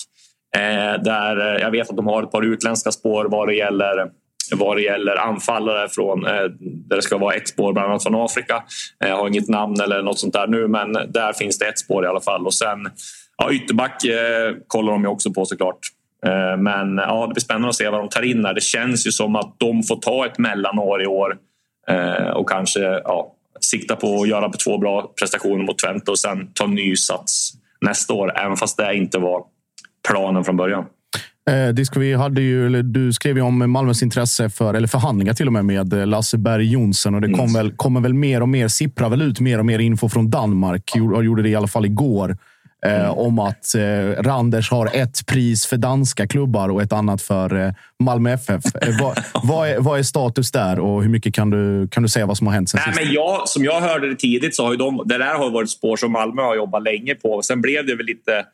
Eh, 0.56 1.04
där 1.04 1.56
eh, 1.56 1.62
jag 1.62 1.72
vet 1.72 1.90
att 1.90 1.96
de 1.96 2.08
har 2.08 2.24
ett 2.24 2.32
par 2.32 2.42
utländska 2.42 2.92
spår 2.92 3.26
vad 3.26 3.48
det 3.48 3.56
gäller 3.56 4.10
vad 4.56 4.78
det 4.78 4.82
gäller 4.82 5.16
anfallare 5.16 5.90
från 5.90 6.26
eh, 6.26 6.44
där 6.60 6.96
det 6.96 7.02
ska 7.02 7.18
vara 7.18 7.36
ett 7.36 7.48
spår 7.48 7.74
bland 7.74 7.90
annat 7.90 8.04
från 8.04 8.16
Afrika. 8.16 8.64
Jag 9.00 9.18
har 9.18 9.28
inget 9.28 9.48
namn 9.48 9.82
eller 9.82 10.02
något 10.02 10.20
sånt 10.20 10.34
där 10.34 10.48
nu 10.48 10.68
men 10.68 10.94
där 10.94 11.34
finns 11.34 11.60
det 11.60 11.68
ett 11.68 11.80
spår 11.80 12.06
i 12.06 12.08
alla 12.08 12.22
fall. 12.22 12.46
Och 12.46 12.54
sen 12.54 12.90
ja, 13.38 13.52
ytterback 13.52 14.02
kollar 14.68 14.92
de 14.92 15.02
ju 15.02 15.08
också 15.08 15.34
på 15.34 15.46
såklart. 15.46 15.80
Men 16.58 16.98
ja, 16.98 17.28
det 17.28 17.34
blir 17.34 17.42
spännande 17.42 17.70
att 17.70 17.76
se 17.76 17.90
vad 17.90 18.00
de 18.00 18.10
tar 18.10 18.22
in 18.22 18.46
här. 18.46 18.54
Det 18.54 18.64
känns 18.64 19.08
ju 19.08 19.12
som 19.12 19.36
att 19.36 19.56
de 19.58 19.84
får 19.84 19.96
ta 19.96 20.26
ett 20.26 20.38
mellanår 20.38 21.04
i 21.04 21.08
år 21.08 21.38
och 22.34 22.50
kanske 22.50 22.80
ja, 22.80 23.34
sikta 23.62 23.96
på 23.96 24.22
att 24.22 24.28
göra 24.28 24.50
två 24.50 24.78
bra 24.78 25.12
prestationer 25.20 25.64
mot 25.66 25.80
Twente 25.80 26.12
och 26.12 26.20
sen 26.20 26.48
ta 26.54 26.68
ny 26.68 26.96
sats 26.96 27.54
nästa 27.82 28.14
år. 28.14 28.40
Även 28.40 28.58
fast 28.58 28.78
det 28.78 28.96
inte 28.96 29.20
var 29.20 29.44
planen 30.08 30.44
från 30.44 30.58
början. 30.58 30.86
Eh, 31.50 32.00
vi 32.00 32.14
hade 32.14 32.42
ju, 32.42 32.82
du 32.82 33.14
skrev 33.14 33.38
ju 33.38 33.42
om 33.42 33.72
Malmös 33.72 34.04
intresse 34.04 34.50
för, 34.50 34.74
eller 34.74 34.88
förhandlingar 34.88 35.34
till 35.34 35.48
och 35.48 35.54
med, 35.54 35.66
med 35.66 35.94
eh, 35.94 36.08
Lasse 36.08 36.38
Berg 36.38 36.72
Jonsson. 36.72 37.16
Och 37.16 37.22
det 37.22 37.28
kom 37.28 37.40
mm. 37.40 37.54
väl, 37.54 37.72
kommer 37.72 38.02
väl 38.02 38.14
mer 38.14 38.42
och 38.42 38.50
mer, 38.50 38.68
sipprar 38.68 39.10
väl 39.10 39.22
ut 39.22 39.40
mer 39.40 39.60
och 39.60 39.66
mer 39.66 39.80
info 39.80 40.10
från 40.10 40.30
Danmark. 40.30 40.92
Jag 40.94 41.26
gjorde 41.26 41.44
det 41.44 41.50
i 41.50 41.56
alla 41.56 41.68
fall 41.68 41.86
igår. 41.86 42.38
Eh, 42.86 43.06
mm. 43.06 43.12
om 43.12 43.40
att 43.40 43.76
eh, 43.76 44.24
Randers 44.24 44.72
har 44.72 44.90
ett 44.94 45.26
pris 45.26 45.66
för 45.66 45.78
danska 45.78 46.28
klubbar 46.28 46.70
och 46.70 46.82
ett 46.82 46.94
annat 46.94 47.22
för 47.22 47.66
eh, 47.66 47.72
Malmö 48.00 48.34
FF. 48.34 48.64
Vad, 49.02 49.18
vad, 49.44 49.70
är, 49.70 49.80
vad, 49.80 50.00
är, 50.00 50.04
status 50.04 50.52
där 50.52 50.80
och 50.80 51.04
hur 51.04 51.10
mycket 51.10 51.34
kan 51.34 51.50
du, 51.50 51.88
kan 51.88 52.04
du 52.04 52.10
säga 52.10 52.26
vad 52.26 52.38
som 52.38 52.48
har 52.48 52.54
hänt 52.54 52.70
sen 52.70 52.82
Nej, 52.86 52.94
sist? 52.94 53.06
Men 53.06 53.14
jag, 53.14 53.48
som 53.48 53.64
jag 53.64 53.82
hörde 53.82 54.10
det 54.10 54.16
tidigt 54.16 54.56
så 54.56 54.64
har 54.64 54.72
ju 54.72 54.78
de, 54.78 55.02
det 55.06 55.18
där 55.18 55.36
har 55.36 55.50
varit 55.50 55.70
spår 55.70 55.98
som 55.98 56.12
Malmö 56.12 56.42
har 56.42 56.56
jobbat 56.56 56.84
länge 56.84 57.16
på. 57.16 57.42
Sen 57.42 57.62
blev 57.62 57.86
det 57.86 57.96
väl 57.96 58.06
lite 58.06 58.46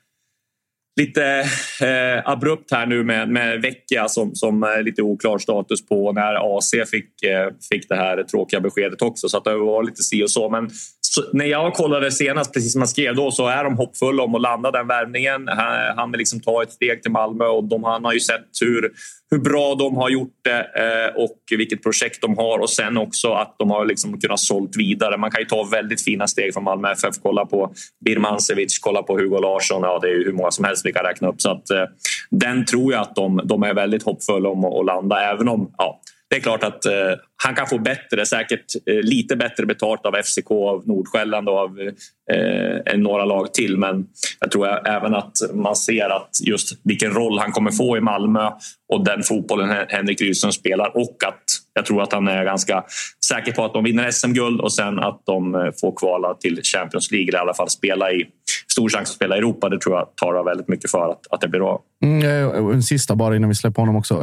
lite 0.96 1.40
eh, 1.82 2.30
abrupt 2.30 2.72
här 2.72 2.86
nu 2.86 3.04
med, 3.04 3.30
med 3.30 3.62
Vecchia 3.62 4.08
som, 4.08 4.36
som 4.36 4.64
är 4.64 4.84
lite 4.84 5.02
oklar 5.02 5.38
status 5.38 5.86
på 5.86 6.12
när 6.12 6.58
AC 6.58 6.72
fick, 6.92 7.24
eh, 7.24 7.50
fick 7.72 7.90
det 7.90 7.96
här 7.96 8.24
tråkiga 8.24 8.60
beskedet 8.60 9.02
också. 9.02 9.30
Så 9.30 9.38
att 9.38 9.44
det 9.44 9.58
var 9.58 9.84
lite 9.84 10.04
si 10.04 10.24
och 10.24 10.32
så. 10.32 10.50
Men 10.50 10.70
så, 11.02 11.24
när 11.34 11.46
jag 11.46 11.74
kollade 11.74 12.12
senast, 12.12 12.54
precis 12.54 12.72
som 12.72 12.82
jag 12.82 12.90
skrev 12.90 13.16
då, 13.16 13.32
så 13.32 13.48
är 13.48 13.64
de 13.64 13.78
hoppfulla 13.78 14.24
om 14.24 14.36
att 14.36 14.42
landa 14.42 14.72
den 14.72 14.88
värvningen. 14.88 15.48
Han, 15.48 15.98
han 15.98 16.12
vill 16.12 16.20
liksom 16.20 16.40
ta 16.40 16.64
ett 16.64 16.72
steg 16.72 17.02
till 17.02 17.12
Malmö 17.12 17.46
och 17.46 17.64
de, 17.64 17.84
han 17.84 18.06
har 18.06 18.14
ju 18.14 18.20
sett 18.20 18.48
hur, 18.62 18.92
hur 19.34 19.40
bra 19.40 19.76
de 19.76 19.96
har 19.96 20.10
gjort 20.10 20.34
det 20.42 20.60
eh, 20.60 21.24
och 21.24 21.38
vilket 21.58 21.84
projekt 21.84 22.22
de 22.22 22.38
har 22.38 22.60
och 22.60 22.70
sen 22.70 22.98
också 22.98 23.34
att 23.34 23.56
de 23.60 23.72
har 23.72 23.86
liksom 23.86 24.20
kunnat 24.20 24.40
sålt 24.40 24.78
vidare. 24.78 25.18
Man 25.18 25.32
kan 25.32 25.42
ju 25.42 25.46
ta 25.46 25.64
väldigt 25.64 26.04
fina 26.04 26.28
steg 26.28 26.54
från 26.54 26.64
Malmö 26.64 26.92
FF. 26.92 27.16
Kolla 27.24 27.46
på 27.46 27.74
Birmancevic, 28.06 28.80
kolla 28.80 29.04
på 29.04 29.18
Hugo 29.18 29.40
Larsson. 29.40 29.82
Ja, 29.82 30.00
det 30.02 30.10
är 30.10 30.26
hur 30.26 30.34
många 30.34 30.52
som 30.52 30.66
helst 30.66 30.86
vi 30.86 30.94
kan 30.94 31.06
räkna 31.06 31.28
upp. 31.28 31.42
Så 31.42 31.52
att, 31.52 31.70
eh, 31.70 31.84
den 32.32 32.66
tror 32.66 32.94
jag 32.94 33.02
att 33.02 33.16
de, 33.16 33.42
de 33.44 33.64
är 33.64 33.74
väldigt 33.74 34.04
hoppfulla 34.04 34.50
om 34.50 34.66
att 34.66 34.86
landa, 34.86 35.32
även 35.32 35.48
om 35.48 35.72
ja, 35.78 36.02
det 36.30 36.36
är 36.36 36.42
klart 36.42 36.64
att 36.64 36.86
eh, 36.86 36.92
han 37.44 37.56
kan 37.56 37.68
få 37.68 37.78
bättre, 37.78 38.26
säkert 38.26 38.66
eh, 38.86 38.96
lite 38.96 39.36
bättre 39.36 39.66
betalt 39.66 40.06
av 40.06 40.14
FCK, 40.24 40.52
av 40.52 40.88
Nordsjälland 40.88 41.50
och 41.50 41.58
av 41.58 41.80
eh, 42.32 42.98
några 42.98 43.26
lag 43.26 43.54
till. 43.54 43.78
Men 43.78 44.06
jag 44.40 44.52
tror 44.52 44.88
även 44.88 45.16
att 45.16 45.38
man 45.54 45.76
ser 45.76 46.10
att 46.10 46.30
just 46.44 46.80
vilken 46.84 47.12
roll 47.12 47.40
han 47.40 47.52
kommer 47.52 47.72
få 47.72 47.98
i 47.98 48.02
Malmö 48.02 48.52
och 48.94 49.06
den 49.06 49.24
fotbollen 49.24 49.86
Henrik 49.90 50.22
Rydström 50.22 50.52
spelar 50.52 50.98
och 50.98 51.18
att 51.28 51.44
jag 51.74 51.86
tror 51.86 52.02
att 52.02 52.14
han 52.14 52.28
är 52.28 52.46
ganska 52.46 52.84
säker 53.26 53.52
på 53.52 53.66
att 53.66 53.74
de 53.74 53.84
vinner 53.84 54.12
SM-guld 54.12 54.62
och 54.62 54.74
sen 54.74 55.00
att 55.00 55.22
de 55.26 55.56
eh, 55.56 55.62
får 55.82 55.96
kvala 55.96 56.34
till 56.34 56.62
Champions 56.64 57.12
League 57.12 57.28
eller 57.28 57.40
i 57.40 57.42
alla 57.42 57.54
fall 57.54 57.70
spela 57.70 58.12
i 58.12 58.26
stor 58.72 58.90
chans 58.90 59.10
att 59.10 59.16
spela 59.16 59.36
i 59.36 59.40
Europa. 59.40 59.70
Det 59.70 59.80
tror 59.80 59.96
jag 59.96 60.16
talar 60.16 60.44
väldigt 60.44 60.68
mycket 60.68 60.92
för 60.92 61.12
att, 61.12 61.22
att 61.30 61.42
det 61.42 61.48
blir 61.48 61.60
bra. 61.60 61.82
Mm, 62.04 62.26
eh, 62.26 62.74
en 62.74 62.84
sista 62.84 63.16
bara 63.16 63.36
innan 63.36 63.50
vi 63.50 63.56
släpper 63.56 63.82
honom 63.82 63.96
också. 63.96 64.16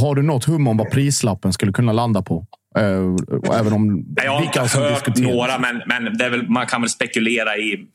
Har 0.00 0.14
du 0.14 0.22
något 0.22 0.44
hum 0.44 0.68
om 0.68 0.76
vad 0.76 0.90
prislappen 0.90 1.52
skulle 1.52 1.72
kunna 1.72 1.92
landa 1.92 2.22
på? 2.22 2.46
Uh, 2.78 3.16
även 3.60 3.72
om 3.72 4.04
jag 4.24 4.32
har 4.32 4.42
inte 4.42 4.78
hört 4.78 5.16
några, 5.16 5.58
men, 5.58 5.82
men 5.86 6.16
väl, 6.18 6.48
man 6.48 6.66
kan 6.66 6.80
väl 6.80 6.90
spekulera 6.90 7.56
i... 7.56 7.86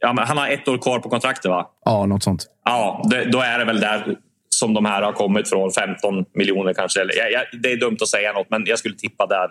Ja, 0.00 0.14
han 0.18 0.38
har 0.38 0.48
ett 0.48 0.68
år 0.68 0.78
kvar 0.78 0.98
på 0.98 1.08
kontraktet, 1.08 1.50
va? 1.50 1.66
Ja, 1.84 2.06
något 2.06 2.22
sånt. 2.22 2.46
Ja, 2.64 3.06
det, 3.10 3.24
då 3.24 3.40
är 3.40 3.58
det 3.58 3.64
väl 3.64 3.80
där 3.80 4.16
som 4.48 4.74
de 4.74 4.84
här 4.84 5.02
har 5.02 5.12
kommit 5.12 5.48
från. 5.48 5.70
15 5.72 6.24
miljoner 6.34 6.74
kanske. 6.74 7.00
Eller, 7.00 7.16
jag, 7.16 7.32
jag, 7.32 7.42
det 7.62 7.72
är 7.72 7.76
dumt 7.76 7.96
att 8.00 8.08
säga 8.08 8.32
något, 8.32 8.50
men 8.50 8.62
jag 8.66 8.78
skulle 8.78 8.94
tippa 8.94 9.26
där. 9.26 9.48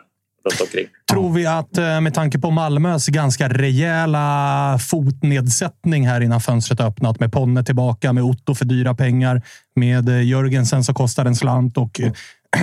Tror 1.11 1.33
vi 1.33 1.45
att, 1.45 1.77
eh, 1.77 2.01
med 2.01 2.13
tanke 2.13 2.39
på 2.39 2.51
Malmös 2.51 3.07
ganska 3.07 3.49
rejäla 3.49 4.79
fotnedsättning 4.89 6.07
här 6.07 6.21
innan 6.21 6.41
fönstret 6.41 6.79
öppnat 6.79 7.19
med 7.19 7.31
Ponne 7.31 7.63
tillbaka, 7.63 8.13
med 8.13 8.23
Otto 8.23 8.55
för 8.55 8.65
dyra 8.65 8.95
pengar, 8.95 9.41
med 9.75 10.09
eh, 10.09 10.27
Jörgensen 10.27 10.83
som 10.83 10.95
kostar 10.95 11.25
en 11.25 11.35
slant 11.35 11.77
och 11.77 12.01
eh, 12.01 12.11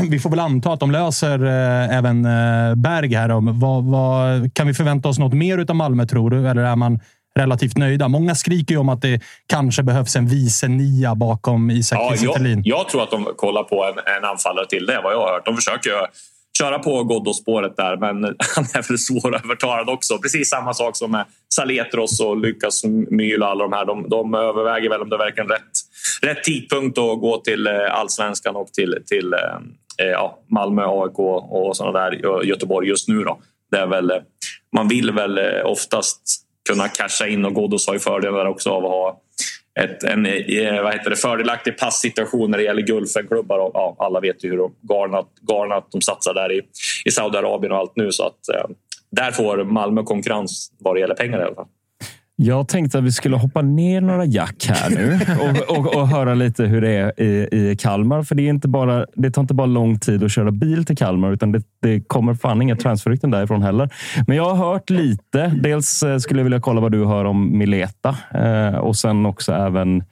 vi 0.08 0.18
får 0.18 0.30
väl 0.30 0.40
anta 0.40 0.72
att 0.72 0.80
de 0.80 0.90
löser 0.90 1.44
eh, 1.44 1.96
även 1.96 2.24
eh, 2.24 2.74
Berg 2.74 3.14
här. 3.14 3.30
Om, 3.30 3.60
vad, 3.60 3.84
vad, 3.84 4.54
kan 4.54 4.66
vi 4.66 4.74
förvänta 4.74 5.08
oss 5.08 5.18
något 5.18 5.34
mer 5.34 5.70
av 5.70 5.76
Malmö, 5.76 6.06
tror 6.06 6.30
du? 6.30 6.48
Eller 6.48 6.62
är 6.62 6.76
man 6.76 7.00
relativt 7.38 7.76
nöjda? 7.76 8.08
Många 8.08 8.34
skriker 8.34 8.74
ju 8.74 8.80
om 8.80 8.88
att 8.88 9.02
det 9.02 9.20
kanske 9.46 9.82
behövs 9.82 10.16
en 10.16 10.26
vice 10.26 10.68
nia 10.68 11.14
bakom 11.14 11.70
Isak 11.70 11.98
Ja, 11.98 12.14
jag, 12.16 12.62
jag 12.64 12.88
tror 12.88 13.02
att 13.02 13.10
de 13.10 13.28
kollar 13.36 13.62
på 13.62 13.84
en, 13.84 14.14
en 14.16 14.24
anfallare 14.24 14.66
till. 14.66 14.86
Det 14.86 14.94
är 14.94 15.02
vad 15.02 15.12
jag 15.12 15.20
har 15.20 15.32
hört. 15.32 15.46
De 15.46 15.56
försöker 15.56 15.90
ju 15.90 15.96
köra 16.58 16.78
på 16.78 17.04
Ghoddos-spåret 17.04 17.76
där, 17.76 17.96
men 17.96 18.24
han 18.56 18.64
är 18.74 18.88
väl 18.88 18.98
svårövertalad 18.98 19.88
också. 19.88 20.18
Precis 20.18 20.48
samma 20.48 20.74
sak 20.74 20.96
som 20.96 21.10
med 21.10 21.24
Saletros 21.54 22.20
och 22.20 22.36
Lukas 22.36 22.84
Myhl 23.10 23.42
och 23.42 23.48
alla 23.48 23.64
de 23.64 23.72
här. 23.72 23.84
De, 23.84 24.08
de 24.08 24.34
överväger 24.34 24.90
väl 24.90 25.00
om 25.00 25.08
det 25.08 25.16
är 25.16 25.18
verkligen 25.18 25.48
rätt, 25.48 25.72
rätt 26.22 26.44
tidpunkt 26.44 26.98
att 26.98 27.20
gå 27.20 27.36
till 27.36 27.66
eh, 27.66 27.72
allsvenskan 27.90 28.56
och 28.56 28.72
till, 28.72 28.98
till 29.06 29.32
eh, 29.32 29.38
Eh, 29.98 30.06
ja, 30.06 30.38
Malmö, 30.50 30.82
AIK 30.86 31.18
och 31.18 31.76
sådana 31.76 31.98
där 31.98 32.42
Göteborg 32.44 32.88
just 32.88 33.08
nu. 33.08 33.24
Då. 33.24 33.38
Det 33.70 33.78
är 33.78 33.86
väl, 33.86 34.10
eh, 34.10 34.16
man 34.76 34.88
vill 34.88 35.12
väl 35.12 35.38
eh, 35.38 35.64
oftast 35.64 36.22
kunna 36.68 36.88
casha 36.88 37.26
in 37.26 37.44
och 37.44 37.54
Ghoddos 37.54 37.86
har 37.86 37.94
ju 37.94 38.00
fördelar 38.00 38.46
också 38.46 38.70
av 38.70 38.84
att 38.84 38.90
ha 38.90 39.20
ett, 39.80 40.04
en 40.04 40.22
vad 40.82 40.92
heter 40.92 41.10
det, 41.10 41.16
fördelaktig 41.16 41.78
passsituation 41.78 42.50
när 42.50 42.58
det 42.58 42.64
gäller 42.64 42.82
Gulfenklubbar. 42.82 43.58
Och, 43.58 43.70
ja, 43.74 43.96
alla 43.98 44.20
vet 44.20 44.44
ju 44.44 44.50
hur 44.50 44.58
de, 44.58 44.74
Garnat, 44.88 45.28
Garnat 45.50 45.88
de 45.92 46.00
satsar 46.00 46.34
där 46.34 46.52
i, 46.52 46.62
i 47.04 47.10
Saudiarabien 47.10 47.72
och 47.72 47.78
allt 47.78 47.96
nu. 47.96 48.12
Så 48.12 48.26
att, 48.26 48.48
eh, 48.54 48.70
där 49.10 49.30
får 49.30 49.64
Malmö 49.64 50.02
konkurrens 50.02 50.72
vad 50.78 50.96
det 50.96 51.00
gäller 51.00 51.14
pengar 51.14 51.40
i 51.40 51.42
alla 51.42 51.54
fall. 51.54 51.68
Jag 52.44 52.68
tänkte 52.68 52.98
att 52.98 53.04
vi 53.04 53.12
skulle 53.12 53.36
hoppa 53.36 53.62
ner 53.62 54.00
några 54.00 54.24
jack 54.24 54.66
här 54.68 54.90
nu 54.90 55.20
och, 55.40 55.78
och, 55.78 55.96
och, 55.96 56.08
höra 56.08 56.34
lite 56.34 56.64
hur 56.64 56.80
det 56.80 56.90
är 56.90 57.20
i, 57.20 57.48
i 57.52 57.76
Kalmar. 57.76 58.22
För 58.22 58.34
det, 58.34 58.42
är 58.42 58.48
inte 58.48 58.68
bara, 58.68 59.06
det 59.14 59.30
tar 59.30 59.42
inte 59.42 59.54
bara 59.54 59.66
lång 59.66 59.98
tid 59.98 60.24
att 60.24 60.32
köra 60.32 60.50
bil 60.50 60.84
till 60.84 60.96
Kalmar, 60.96 61.32
utan 61.32 61.52
det, 61.52 61.62
det 61.82 62.00
kommer 62.00 62.34
fan 62.34 62.62
inga 62.62 62.76
transferrykten 62.76 63.30
därifrån 63.30 63.62
heller. 63.62 63.90
Men 64.26 64.36
jag 64.36 64.54
har 64.54 64.72
hört 64.72 64.90
lite. 64.90 65.52
Dels 65.60 66.02
eh, 66.02 66.18
skulle 66.18 66.40
jag 66.40 66.44
vilja 66.44 66.60
kolla 66.60 66.80
vad 66.80 66.92
du 66.92 67.04
hör 67.04 67.24
om 67.24 67.58
Mileta 67.58 68.16
eh, 68.34 68.74
och 68.74 68.96
sen 68.96 69.26
också 69.26 69.52
även 69.52 70.04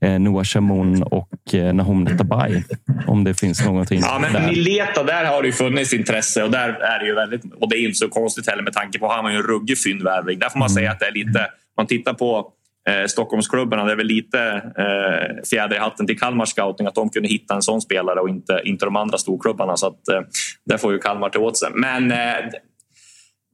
eh, 0.00 0.18
Noah 0.18 0.44
Chamoun 0.44 1.02
och 1.02 1.54
eh, 1.54 1.74
Nahom 1.74 2.04
Netabay. 2.04 2.62
Om 3.06 3.24
det 3.24 3.34
finns 3.34 3.64
någonting 3.64 4.00
ja, 4.02 4.18
men 4.18 4.32
där. 4.32 4.48
Mileta, 4.48 5.02
där 5.02 5.24
har 5.24 5.42
det 5.42 5.48
ju 5.48 5.52
funnits 5.52 5.92
intresse 5.92 6.42
och 6.42 6.50
där 6.50 6.68
är 6.68 6.98
det 6.98 7.06
ju 7.06 7.14
väldigt... 7.14 7.42
Och 7.60 7.70
det 7.70 7.76
är 7.76 7.84
inte 7.84 7.98
så 7.98 8.08
konstigt 8.08 8.50
heller 8.50 8.62
med 8.62 8.72
tanke 8.72 8.98
på 8.98 9.06
att 9.06 9.14
han 9.14 9.24
var 9.24 9.30
ju 9.30 9.36
en 9.36 9.42
ruggig 9.42 9.78
fyndvärvning. 9.78 10.38
Där 10.38 10.48
får 10.48 10.58
man 10.58 10.68
mm. 10.68 10.74
säga 10.74 10.90
att 10.90 11.00
det 11.00 11.06
är 11.06 11.12
lite 11.12 11.46
man 11.76 11.86
tittar 11.86 12.14
på 12.14 12.52
eh, 12.88 13.06
Stockholmsklubbarna, 13.06 13.84
det 13.84 13.92
är 13.92 13.96
väl 13.96 14.06
lite 14.06 14.40
eh, 14.78 15.44
fjäder 15.50 15.76
i 15.76 15.78
hatten 15.78 16.06
till 16.06 16.18
Kalmar 16.18 16.44
scouting 16.44 16.86
att 16.86 16.94
de 16.94 17.10
kunde 17.10 17.28
hitta 17.28 17.54
en 17.54 17.62
sån 17.62 17.80
spelare 17.80 18.20
och 18.20 18.28
inte, 18.28 18.62
inte 18.64 18.84
de 18.84 18.96
andra 18.96 19.18
storklubbarna. 19.18 19.76
Så 19.76 19.86
att, 19.86 20.08
eh, 20.08 20.20
där 20.64 20.78
får 20.78 20.92
ju 20.92 20.98
Kalmar 20.98 21.28
ta 21.28 21.38
åt 21.38 21.56
sig. 21.56 21.70
Men 21.74 22.12
eh, 22.12 22.50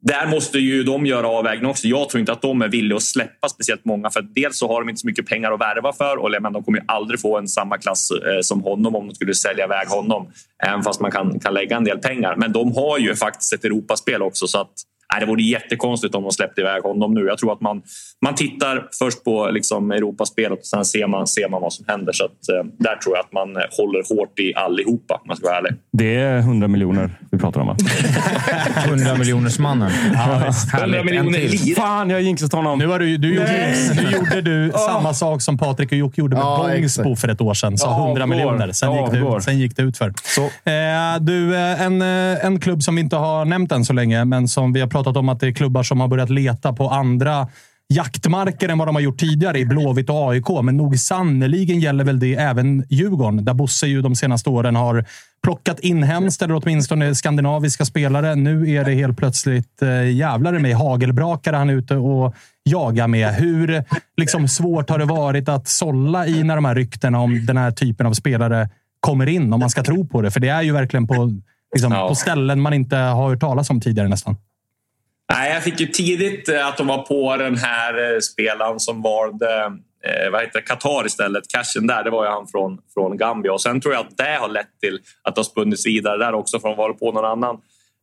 där 0.03 0.27
måste 0.27 0.59
ju 0.59 0.83
de 0.83 1.07
göra 1.07 1.29
avvägningar 1.29 1.71
också. 1.71 1.87
Jag 1.87 2.09
tror 2.09 2.21
inte 2.21 2.33
att 2.33 2.43
de 2.43 2.63
är 2.63 2.69
villiga 2.69 2.97
att 2.97 3.03
släppa 3.03 3.49
speciellt 3.49 3.85
många. 3.85 4.11
För 4.11 4.23
dels 4.23 4.59
så 4.59 4.69
har 4.69 4.81
de 4.81 4.89
inte 4.89 5.01
så 5.01 5.07
mycket 5.07 5.27
pengar 5.27 5.53
att 5.53 5.61
värva 5.61 5.93
för 5.93 6.17
och 6.17 6.43
men 6.43 6.53
de 6.53 6.65
kommer 6.65 6.79
ju 6.79 6.85
aldrig 6.89 7.21
få 7.21 7.39
en 7.39 7.49
samma 7.49 7.79
klass 7.79 8.11
eh, 8.11 8.41
som 8.41 8.63
honom 8.63 8.97
om 8.97 9.09
de 9.09 9.15
skulle 9.15 9.35
sälja 9.35 9.65
iväg 9.65 9.89
honom. 9.89 10.33
Även 10.67 10.83
fast 10.83 11.01
man 11.01 11.11
kan, 11.11 11.41
kan 11.41 11.55
lägga 11.55 11.77
en 11.77 11.85
del 11.85 11.99
pengar. 11.99 12.37
Men 12.37 12.53
de 12.53 12.75
har 12.75 12.99
ju 12.99 13.15
faktiskt 13.15 13.53
ett 13.53 13.65
Europaspel 13.65 14.23
också. 14.23 14.47
Så 14.47 14.61
att 14.61 14.73
Nej, 15.13 15.21
det 15.21 15.27
vore 15.27 15.43
jättekonstigt 15.43 16.15
om 16.15 16.23
de 16.23 16.33
släppte 16.33 16.61
iväg 16.61 16.83
honom 16.83 17.15
nu. 17.15 17.21
Jag 17.27 17.39
tror 17.39 17.53
att 17.53 17.61
man, 17.61 17.83
man 18.25 18.35
tittar 18.35 18.89
först 18.99 19.25
på 19.25 19.51
liksom 19.53 19.91
Europaspelet 19.91 20.59
och 20.59 20.67
sen 20.67 20.85
ser 20.85 21.07
man, 21.07 21.27
ser 21.27 21.49
man 21.49 21.63
vad 21.63 21.73
som 21.73 21.85
händer. 21.89 22.13
Så 22.13 22.25
att, 22.25 22.31
eh, 22.31 22.65
där 22.79 22.97
tror 22.97 23.17
jag 23.17 23.25
att 23.25 23.33
man 23.33 23.49
håller 23.49 24.17
hårt 24.17 24.39
i 24.39 24.55
allihopa, 24.55 25.15
om 25.15 25.21
man 25.27 25.37
ska 25.37 25.47
vara 25.47 25.59
ärlig. 25.59 25.73
Det 25.93 26.15
är 26.15 26.39
100 26.39 26.69
miljoner 26.69 27.11
vi 27.31 27.39
pratar 27.39 27.61
om, 27.61 27.67
va? 27.67 27.77
100 28.87 29.15
miljoners 29.15 29.59
mannen. 29.59 29.91
Ja, 30.15 30.53
100 30.81 31.05
miljoner 31.05 31.39
lir. 31.39 31.75
Fan, 31.75 32.11
jag 32.11 32.17
har 32.17 32.23
jinxat 32.23 32.53
honom. 32.53 32.79
Nu, 32.79 32.87
var 32.87 32.99
du, 32.99 33.17
du, 33.17 33.35
gjorde, 33.35 33.75
nu 33.97 34.11
gjorde 34.11 34.41
du 34.41 34.73
samma 34.87 35.15
sak 35.15 35.43
som 35.43 35.59
Patrik 35.59 35.93
och 35.93 35.99
Jocke 35.99 36.21
gjorde 36.21 36.37
med 36.37 36.45
ja, 36.45 36.69
Bångsbo 36.69 37.17
för 37.17 37.29
ett 37.29 37.41
år 37.41 37.55
sedan. 37.55 37.79
Sa 37.79 38.07
100 38.07 38.27
miljoner. 38.27 38.73
Sen 38.73 38.93
gick, 38.93 39.13
det, 39.13 39.43
sen 39.43 39.59
gick 39.59 39.77
det 39.77 39.83
ut 39.83 39.97
för. 39.97 40.07
Eh, 40.07 41.21
du, 41.21 41.57
eh, 41.57 41.83
en, 41.83 42.03
eh, 42.03 42.45
en 42.45 42.61
klubb 42.61 42.83
som 42.83 42.95
vi 42.95 43.01
inte 43.01 43.17
har 43.17 43.45
nämnt 43.45 43.73
än 43.73 43.85
så 43.85 43.93
länge, 43.93 44.25
men 44.25 44.49
som 44.49 44.73
vi 44.73 44.81
har 44.81 44.89
pratat 44.89 45.02
pratat 45.03 45.17
om 45.17 45.29
att 45.29 45.41
det 45.41 45.47
är 45.47 45.53
klubbar 45.53 45.83
som 45.83 46.01
har 46.01 46.09
börjat 46.09 46.31
leta 46.31 46.73
på 46.73 46.89
andra 46.89 47.49
jaktmarker 47.89 48.69
än 48.69 48.79
vad 48.79 48.89
de 48.89 48.95
har 48.95 49.03
gjort 49.03 49.19
tidigare 49.19 49.59
i 49.59 49.67
Blåvitt 49.67 50.11
och 50.11 50.31
AIK. 50.31 50.49
Men 50.63 50.77
nog 50.77 50.99
sannoliken 50.99 51.81
gäller 51.81 52.05
väl 52.05 52.21
det 52.21 52.35
även 52.35 52.85
Djurgården, 52.89 53.45
där 53.45 53.55
Bosse 53.55 53.87
ju 53.87 54.03
de 54.03 54.15
senaste 54.15 54.51
åren 54.51 54.77
har 54.77 55.05
plockat 55.43 55.81
inhemskt 55.81 56.43
eller 56.43 56.55
åtminstone 56.55 57.15
skandinaviska 57.15 57.85
spelare. 57.85 58.35
Nu 58.35 58.71
är 58.71 58.85
det 58.85 58.95
helt 58.95 59.19
plötsligt 59.19 59.83
eh, 59.83 60.11
jävlar 60.11 60.59
med 60.59 60.77
hagelbrakare 60.77 61.57
han 61.57 61.71
är 61.71 61.75
ute 61.75 61.97
och 61.97 62.35
jagar 62.65 63.09
med. 63.09 63.35
Hur 63.35 63.85
liksom, 64.17 64.49
svårt 64.49 64.91
har 64.91 64.99
det 64.99 65.05
varit 65.05 65.49
att 65.49 65.69
sålla 65.69 66.27
i 66.27 66.43
när 66.43 66.55
de 66.55 66.65
här 66.65 66.75
ryktena 66.75 67.21
om 67.21 67.47
den 67.47 67.57
här 67.57 67.71
typen 67.71 68.07
av 68.07 68.13
spelare 68.13 68.69
kommer 69.01 69.29
in? 69.29 69.53
Om 69.53 69.61
man 69.61 69.71
ska 69.71 69.83
tro 69.83 70.07
på 70.07 70.23
det. 70.23 70.31
För 70.31 70.41
det 70.41 70.49
är 70.49 70.63
ju 70.63 70.73
verkligen 70.73 71.07
på, 71.07 71.33
liksom, 71.75 71.93
ja. 71.93 72.09
på 72.09 72.15
ställen 72.15 72.61
man 72.61 72.73
inte 72.73 72.97
har 72.97 73.29
hört 73.29 73.41
talas 73.41 73.71
om 73.71 73.81
tidigare 73.81 74.09
nästan. 74.09 74.37
Nej, 75.35 75.53
jag 75.53 75.63
fick 75.63 75.81
ju 75.81 75.87
tidigt 75.87 76.49
eh, 76.49 76.67
att 76.67 76.77
de 76.77 76.87
var 76.87 77.03
på 77.03 77.37
den 77.37 77.57
här 77.57 78.15
eh, 78.15 78.19
spelaren 78.19 78.81
som 78.81 79.03
valde 79.03 79.65
eh, 80.05 80.31
vad 80.33 80.41
heter 80.41 80.61
Qatar 80.61 81.07
istället. 81.07 81.49
Cashen 81.49 81.87
där, 81.87 82.05
det 82.05 82.11
var 82.11 82.25
ju 82.25 82.31
han 82.31 82.47
från, 82.47 82.79
från 82.95 83.17
Gambia. 83.17 83.53
Och 83.53 83.61
sen 83.61 83.81
tror 83.81 83.95
jag 83.95 84.01
att 84.07 84.17
det 84.17 84.37
har 84.41 84.49
lett 84.49 84.81
till 84.81 85.01
att 85.23 85.35
det 85.35 85.39
har 85.39 85.45
spunnits 85.45 85.87
vidare 85.87 86.19
där 86.19 86.35
också 86.35 86.61
för 86.61 86.69
de 86.69 86.77
vara 86.77 86.93
på 86.93 87.13
någon 87.13 87.25
annan 87.25 87.57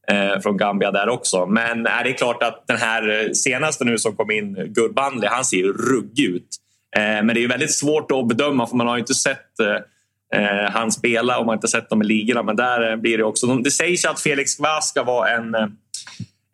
eh, 0.07 0.41
från 0.41 0.57
Gambia 0.57 0.91
där 0.91 1.09
också. 1.09 1.45
Men 1.45 1.85
eh, 1.85 1.93
det 2.03 2.09
är 2.09 2.13
klart 2.13 2.43
att 2.43 2.63
den 2.67 2.77
här 2.77 3.09
eh, 3.09 3.31
senaste 3.31 3.85
nu 3.85 3.97
som 3.97 4.15
kom 4.15 4.31
in, 4.31 4.53
Gurbanli, 4.53 5.27
han 5.27 5.45
ser 5.45 5.57
ju 5.57 5.73
ruggig 5.73 6.25
ut. 6.25 6.47
Eh, 6.95 7.01
men 7.01 7.27
det 7.27 7.39
är 7.39 7.41
ju 7.41 7.47
väldigt 7.47 7.75
svårt 7.75 8.11
att 8.11 8.27
bedöma 8.27 8.67
för 8.67 8.75
man 8.75 8.87
har 8.87 8.95
ju 8.95 8.99
inte 8.99 9.15
sett 9.15 9.59
eh, 10.35 10.71
han 10.71 10.91
spela 10.91 11.37
och 11.37 11.45
man 11.45 11.47
har 11.47 11.55
inte 11.55 11.67
sett 11.67 11.89
dem 11.89 12.01
i 12.01 12.05
ligorna. 12.05 12.43
Men 12.43 12.55
där 12.55 12.95
blir 12.97 13.17
det 13.17 13.23
också... 13.23 13.47
Det 13.47 13.71
sägs 13.71 14.05
att 14.05 14.21
Felix 14.21 14.55
Kvass 14.55 14.89
ska 14.89 15.03
vara 15.03 15.29
en 15.29 15.55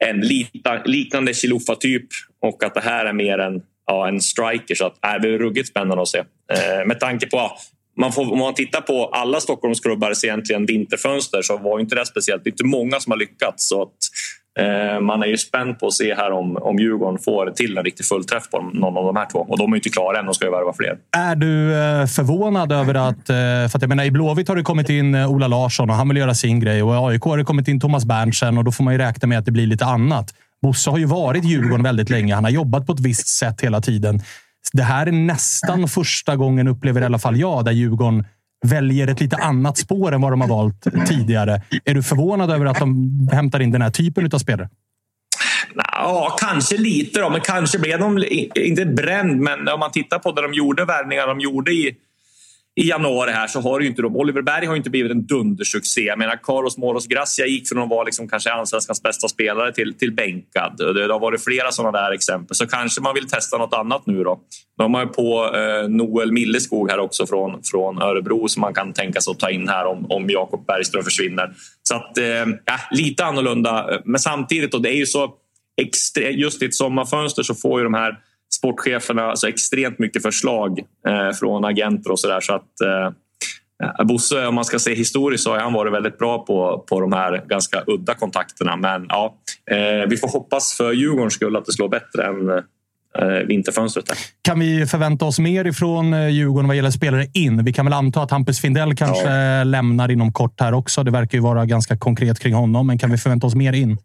en 0.04 0.20
lita, 0.20 0.84
liknande 0.86 1.34
Chilufa-typ 1.34 2.08
och 2.42 2.64
att 2.64 2.74
det 2.74 2.82
här 2.82 3.06
är 3.06 3.14
mer 3.14 3.38
en, 3.38 3.62
ja, 3.86 4.08
en 4.08 4.22
striker. 4.22 4.76
Så 4.76 4.86
att, 4.86 5.06
äh, 5.06 5.22
det 5.22 5.30
är 5.30 5.38
ruggigt 5.38 5.70
spännande 5.70 6.02
att 6.02 6.08
se. 6.08 6.18
Eh, 6.18 6.86
med 6.86 7.00
tanke 7.00 7.28
på 7.28 7.52
man 7.98 8.12
får, 8.12 8.32
om 8.32 8.40
man 8.40 8.54
tittar 8.54 8.82
på 8.82 9.06
alla 9.06 9.40
Stockholmsklubbars 9.40 10.24
egentligen 10.24 10.66
vinterfönster 10.66 11.42
så 11.42 11.58
var 11.58 11.80
inte 11.80 11.96
det 11.96 12.06
speciellt. 12.06 12.44
Det 12.44 12.48
är 12.48 12.52
inte 12.52 12.66
många 12.66 13.00
som 13.00 13.12
har 13.12 13.18
lyckats. 13.18 13.68
Så 13.68 13.82
att, 13.82 13.88
eh, 13.88 13.94
Eh, 14.60 15.00
man 15.00 15.24
är 15.24 15.28
ju 15.28 15.38
spänd 15.38 15.80
på 15.80 15.88
att 15.88 15.94
se 15.94 16.16
här 16.16 16.32
om, 16.32 16.58
om 16.58 16.80
Djurgården 16.80 17.20
får 17.20 17.52
till 17.52 17.78
en 17.78 17.84
riktig 17.84 18.06
fullträff 18.06 18.50
på 18.50 18.62
någon 18.74 18.98
av 18.98 19.06
de 19.06 19.16
här 19.16 19.26
två. 19.32 19.40
Och 19.40 19.58
de 19.58 19.72
är 19.72 19.76
inte 19.76 19.90
klara 19.90 20.20
än, 20.20 20.26
de 20.26 20.34
ska 20.34 20.46
ju 20.46 20.52
värva 20.52 20.74
fler. 20.74 20.98
Är 21.18 21.36
du 21.36 21.74
eh, 21.74 22.06
förvånad 22.06 22.72
över 22.72 22.96
att... 22.96 23.30
Eh, 23.30 23.36
för 23.36 23.78
att 23.78 23.82
jag 23.82 23.90
menar, 23.90 24.04
I 24.04 24.12
Blåvitt 24.12 24.48
har 24.48 24.56
det 24.56 24.64
kommit 24.64 24.90
in 24.90 25.16
Ola 25.16 25.48
Larsson 25.48 25.90
och 25.90 25.96
han 25.96 26.08
vill 26.08 26.18
göra 26.18 26.34
sin 26.34 26.60
grej. 26.60 26.84
Och 26.84 26.94
i 26.96 26.98
AIK 26.98 27.24
har 27.24 27.38
det 27.38 27.44
kommit 27.44 27.68
in 27.68 27.80
Thomas 27.80 28.06
Berntsen 28.06 28.58
och 28.58 28.64
då 28.64 28.72
får 28.72 28.84
man 28.84 28.94
ju 28.94 28.98
räkna 28.98 29.28
med 29.28 29.40
att 29.40 29.46
det 29.46 29.52
blir 29.52 29.68
lite 29.68 29.86
annat. 29.86 30.34
Bosse 30.62 30.90
har 30.90 30.98
ju 30.98 31.06
varit 31.06 31.46
i 31.46 31.48
Djurgården 31.48 31.84
väldigt 31.84 32.10
länge. 32.10 32.36
Han 32.36 32.44
har 32.44 32.52
jobbat 32.52 32.88
på 32.88 32.94
ett 32.94 33.00
visst 33.00 33.28
sätt 33.28 33.62
hela 33.62 33.82
tiden. 33.82 34.22
Det 34.74 34.84
här 34.84 35.08
är 35.08 35.12
nästan 35.12 35.88
första 35.88 36.36
gången, 36.36 36.68
upplever 36.68 37.02
i 37.02 37.06
alla 37.06 37.20
fall 37.20 37.38
jag, 37.40 37.66
där 37.66 37.72
Djurgården 37.72 38.26
väljer 38.68 39.08
ett 39.08 39.22
lite 39.22 39.36
annat 39.36 39.78
spår 39.78 40.12
än 40.12 40.22
vad 40.22 40.32
de 40.32 40.42
har 40.42 40.48
valt 40.48 40.88
tidigare. 41.08 41.62
Är 41.86 41.94
du 41.94 42.04
förvånad 42.04 42.52
över 42.52 42.66
att 42.66 42.80
de 42.80 43.30
hämtar 43.32 43.60
in 43.60 43.72
den 43.72 43.82
här 43.82 43.90
typen 43.90 44.30
av 44.34 44.40
spelare? 44.40 44.70
Ja, 45.76 46.38
kanske 46.40 46.78
lite 46.78 47.20
då, 47.20 47.30
men 47.30 47.42
kanske 47.42 47.80
blev 47.80 48.00
de 48.00 48.24
inte 48.56 48.86
bränd. 48.86 49.42
Men 49.42 49.68
om 49.68 49.80
man 49.80 49.92
tittar 49.92 50.20
på 50.20 50.32
det 50.32 50.42
de 50.42 50.54
gjorde, 50.54 50.86
värvningar 50.86 51.28
de 51.28 51.40
gjorde 51.40 51.72
i 51.72 51.96
i 52.78 52.90
januari 52.90 53.32
här 53.32 53.48
så 53.48 53.62
har 53.62 53.80
ju 53.80 53.88
inte 53.88 54.02
de, 54.02 54.16
Oliver 54.16 54.42
Berg 54.42 54.66
har 54.66 54.76
inte 54.76 54.90
blivit 54.90 55.12
en 55.12 55.26
dundersuccé. 55.26 56.02
Jag 56.02 56.20
menar, 56.20 56.40
Carlos 56.44 56.78
Moros 56.78 57.08
Gracia 57.08 57.46
gick 57.46 57.70
från 57.70 57.84
att 57.84 57.90
vara 57.90 58.04
liksom 58.04 58.28
kanske 58.28 58.52
allsvenskans 58.52 59.04
bästa 59.04 59.28
spelare 59.28 59.74
till, 59.74 59.94
till 59.94 60.12
bänkad. 60.12 60.78
Det 60.78 61.14
har 61.14 61.20
varit 61.20 61.44
flera 61.44 61.72
sådana 61.72 62.02
där 62.02 62.12
exempel. 62.12 62.56
Så 62.56 62.68
kanske 62.68 63.02
man 63.02 63.14
vill 63.14 63.28
testa 63.28 63.58
något 63.58 63.74
annat 63.74 64.06
nu 64.06 64.24
då. 64.24 64.40
De 64.78 64.94
har 64.94 65.02
ju 65.02 65.08
på 65.08 65.56
eh, 65.56 65.90
Noel 65.90 66.32
Milleskog 66.32 66.92
här 66.92 67.00
också 67.00 67.28
från, 67.28 67.64
från 67.64 68.02
Örebro 68.02 68.48
som 68.48 68.62
man 68.62 68.74
kan 68.74 68.94
tänka 68.94 69.22
sig 69.22 69.32
att 69.32 69.40
ta 69.40 69.50
in 69.50 69.70
här 69.70 69.86
om, 69.86 70.06
om 70.12 70.30
Jakob 70.30 70.66
Bergström 70.66 71.04
försvinner. 71.04 71.54
Så 71.84 71.96
att, 71.96 72.18
eh, 72.18 72.26
ja, 72.66 72.80
lite 72.92 73.26
annorlunda. 73.26 74.02
Men 74.06 74.20
samtidigt, 74.20 74.74
och 74.74 74.82
det 74.82 74.90
är 74.90 74.98
ju 74.98 75.06
så 75.06 75.34
extre, 75.82 76.30
just 76.30 76.62
i 76.62 76.66
ett 76.66 76.76
sommarfönster 76.76 77.44
så 77.44 77.56
får 77.56 77.80
ju 77.80 77.84
de 77.84 77.94
här 77.94 78.18
sportcheferna 78.66 79.22
alltså 79.22 79.48
extremt 79.48 80.00
mycket 80.00 80.22
förslag 80.22 80.80
eh, 81.08 81.36
från 81.40 81.66
agenter 81.66 82.12
och 82.12 82.20
sådär. 82.20 82.40
Så 82.42 82.54
att, 82.54 82.82
eh, 82.82 83.16
Ja, 83.98 84.04
Bosse, 84.04 84.48
om 84.48 84.56
man 84.56 84.66
ska 84.66 84.80
se 84.80 84.96
historiskt 84.96 85.44
så 85.44 85.52
har 85.52 85.60
han 85.60 85.74
varit 85.74 85.94
väldigt 85.94 86.18
bra 86.18 86.46
på, 86.46 86.86
på 86.90 87.02
de 87.02 87.14
här 87.14 87.44
ganska 87.48 87.84
udda 87.88 88.14
kontakterna. 88.14 88.76
Men 88.76 89.06
ja, 89.10 89.36
eh, 89.72 90.10
vi 90.10 90.18
får 90.18 90.28
hoppas 90.28 90.78
för 90.78 90.94
Djurgårdens 90.94 91.34
skull 91.34 91.56
att 91.56 91.66
det 91.66 91.72
slår 91.72 91.90
bättre 91.90 92.24
än 92.26 92.50
eh, 93.20 93.48
vinterfönstret. 93.48 94.06
Där. 94.06 94.18
Kan 94.42 94.60
vi 94.60 94.86
förvänta 94.86 95.26
oss 95.26 95.40
mer 95.40 95.66
ifrån 95.68 96.14
eh, 96.14 96.28
Djurgården 96.28 96.68
vad 96.68 96.76
gäller 96.76 96.92
spelare 96.92 97.28
in? 97.34 97.66
Vi 97.66 97.74
kan 97.74 97.86
väl 97.86 97.94
anta 97.94 98.22
att 98.22 98.32
Hampus 98.32 98.60
Findell 98.60 98.96
kanske 98.96 99.32
ja. 99.32 99.64
lämnar 99.64 100.12
inom 100.12 100.34
kort 100.34 100.62
här 100.62 100.74
också. 100.74 101.04
Det 101.04 101.12
verkar 101.12 101.38
ju 101.38 101.42
vara 101.42 101.66
ganska 101.66 101.98
konkret 101.98 102.40
kring 102.40 102.54
honom, 102.54 102.88
men 102.88 102.98
kan 102.98 103.12
vi 103.12 103.18
förvänta 103.18 103.48
oss 103.48 103.56
mer 103.56 103.74
in? 103.74 103.98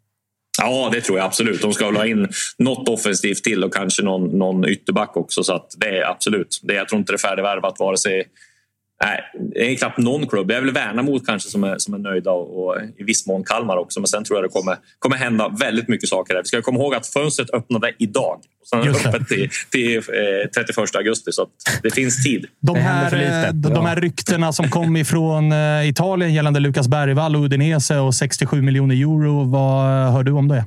Ja, 0.61 0.91
det 0.93 1.01
tror 1.01 1.19
jag 1.19 1.27
absolut. 1.27 1.63
De 1.63 1.73
ska 1.73 1.87
väl 1.87 1.97
ha 1.97 2.07
in 2.07 2.29
något 2.59 2.89
offensivt 2.89 3.45
till 3.45 3.65
och 3.65 3.75
kanske 3.75 4.03
någon, 4.03 4.39
någon 4.39 4.69
ytterback 4.69 5.17
också. 5.17 5.43
Så 5.45 5.53
att 5.53 5.75
det 5.77 5.99
är 5.99 6.11
absolut. 6.11 6.61
Det, 6.63 6.75
jag 6.75 6.89
tror 6.89 6.99
inte 6.99 7.13
det 7.13 7.17
är 7.17 7.29
färdigvärvat 7.29 7.79
vare 7.79 7.99
sig 7.99 8.25
Nej, 9.05 9.21
det 9.55 9.73
är 9.73 9.77
knappt 9.77 9.99
någon 9.99 10.27
klubb. 10.27 10.49
Det 10.49 10.57
är 10.57 10.61
väl 10.61 10.73
Värnamo 10.73 11.21
kanske 11.21 11.51
som 11.51 11.65
är, 11.65 11.79
som 11.79 11.95
är 11.95 11.99
nöjda 11.99 12.31
och, 12.31 12.65
och, 12.65 12.77
i 12.99 13.05
viss 13.05 13.27
mån 13.27 13.45
Kalmar 13.45 13.77
också. 13.77 14.01
Men 14.01 14.07
sen 14.07 14.25
tror 14.25 14.39
jag 14.39 14.45
det 14.45 14.53
kommer, 14.53 14.77
kommer 14.99 15.17
hända 15.17 15.49
väldigt 15.61 15.89
mycket 15.89 16.09
saker. 16.09 16.35
Där. 16.35 16.43
Vi 16.43 16.47
ska 16.47 16.63
komma 16.63 16.79
ihåg 16.79 16.95
att 16.95 17.07
fönstret 17.07 17.51
öppnade 17.51 17.93
idag. 17.99 18.41
Och 18.61 18.67
sen 18.69 18.81
är 18.81 18.85
det 18.85 19.09
öppet 19.09 19.29
till, 19.29 19.49
till 19.71 19.97
eh, 19.97 20.65
31 20.65 20.97
augusti, 20.97 21.33
så 21.33 21.47
det 21.83 21.91
finns 21.91 22.25
tid. 22.25 22.47
De 22.61 22.77
här, 22.77 23.45
eh, 23.47 23.53
de 23.53 23.87
här 23.87 23.97
ryktena 23.97 24.53
som 24.53 24.71
kom 24.71 24.97
ifrån 24.97 25.53
eh, 25.53 25.89
Italien 25.89 26.35
gällande 26.35 26.61
Lukas 26.61 26.89
Bergvall 26.89 27.37
och 27.37 27.43
Udinese 27.45 27.99
och 27.99 28.15
67 28.15 28.63
miljoner 28.63 28.95
euro. 28.95 29.45
Vad 29.45 30.13
hör 30.13 30.23
du 30.23 30.33
om 30.33 30.49
det? 30.49 30.65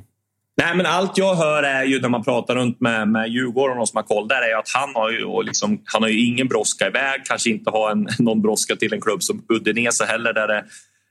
Nej, 0.56 0.76
men 0.76 0.86
allt 0.86 1.18
jag 1.18 1.34
hör 1.34 1.62
är 1.62 1.84
ju 1.84 2.00
när 2.00 2.08
man 2.08 2.24
pratar 2.24 2.54
runt 2.54 2.80
med, 2.80 3.08
med 3.08 3.28
Djurgården 3.28 3.78
och 3.78 3.88
som 3.88 3.96
har 3.96 4.02
koll 4.02 4.28
där 4.28 4.52
är 4.52 4.58
att 4.58 4.70
han 4.74 4.94
har 4.94 5.10
ju, 5.10 5.42
liksom, 5.42 5.82
han 5.84 6.02
har 6.02 6.08
ju 6.08 6.26
ingen 6.26 6.48
brådska 6.48 6.86
iväg. 6.86 7.20
Kanske 7.24 7.50
inte 7.50 7.70
har 7.70 7.90
en, 7.90 8.08
någon 8.18 8.42
brådska 8.42 8.76
till 8.76 8.92
en 8.92 9.00
klubb 9.00 9.22
som 9.22 9.44
Udinese 9.48 10.04
heller 10.04 10.32
där 10.32 10.48
det, 10.48 10.64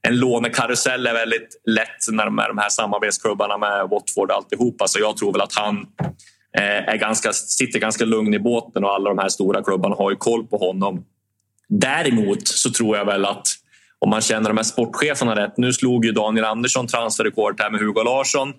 en 0.07 0.20
lånekarusell 0.20 1.07
är 1.07 1.14
väldigt 1.14 1.61
lätt 1.65 2.11
när 2.11 2.26
de, 2.26 2.40
är 2.40 2.48
de 2.48 2.57
här 2.57 2.70
samarbetsklubbarna 2.70 3.57
med 3.57 3.90
Watford 3.90 4.30
och 4.30 4.36
alltihopa. 4.36 4.88
Så 4.88 4.99
jag 4.99 5.18
tror 5.18 5.32
väl 5.32 5.41
att 5.41 5.56
han 5.56 5.78
eh, 6.57 6.94
är 6.94 6.98
ganska, 6.98 7.34
sitter 7.34 7.80
ganska 7.80 8.06
lugn 8.06 8.34
i 8.34 8.40
båten 8.40 8.84
och 8.84 8.95
alla 8.95 9.10
de 9.10 9.18
här 9.18 9.30
stora 9.30 9.64
klubbarna 9.64 9.95
har 9.95 10.11
ju 10.11 10.18
koll 10.18 10.48
på 10.48 10.57
honom. 10.57 11.06
Däremot 11.70 12.48
så 12.48 12.72
tror 12.72 12.98
jag 12.98 13.06
väl 13.06 13.26
att 13.26 13.48
om 13.99 14.10
man 14.10 14.22
känner 14.22 14.49
de 14.49 14.57
här 14.57 14.64
sportcheferna 14.64 15.36
rätt. 15.36 15.57
Nu 15.57 15.74
slog 15.74 16.06
ju 16.06 16.11
Daniel 16.11 16.45
Andersson 16.45 16.88
transferrekord 16.88 17.61
här 17.61 17.72
med 17.72 17.80
Hugo 17.80 18.03
Larsson. 18.03 18.53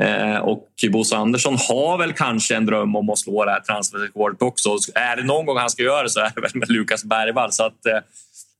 Eh, 0.00 0.36
och 0.36 0.68
Bosse 0.92 1.16
Andersson 1.16 1.56
har 1.68 1.98
väl 1.98 2.12
kanske 2.12 2.56
en 2.56 2.66
dröm 2.66 2.96
om 2.96 3.10
att 3.10 3.18
slå 3.18 3.44
det 3.44 3.50
här 3.50 3.60
transferrekordet 3.60 4.42
också. 4.42 4.76
Är 4.94 5.16
det 5.16 5.24
någon 5.24 5.46
gång 5.46 5.58
han 5.58 5.70
ska 5.70 5.82
göra 5.82 6.02
det 6.02 6.10
så 6.10 6.20
är 6.20 6.32
det 6.34 6.40
väl 6.40 6.50
med 6.54 6.70
Lukas 6.70 7.04
Bergvall. 7.04 7.52
Så 7.52 7.64
att, 7.64 7.86
eh, 7.86 7.98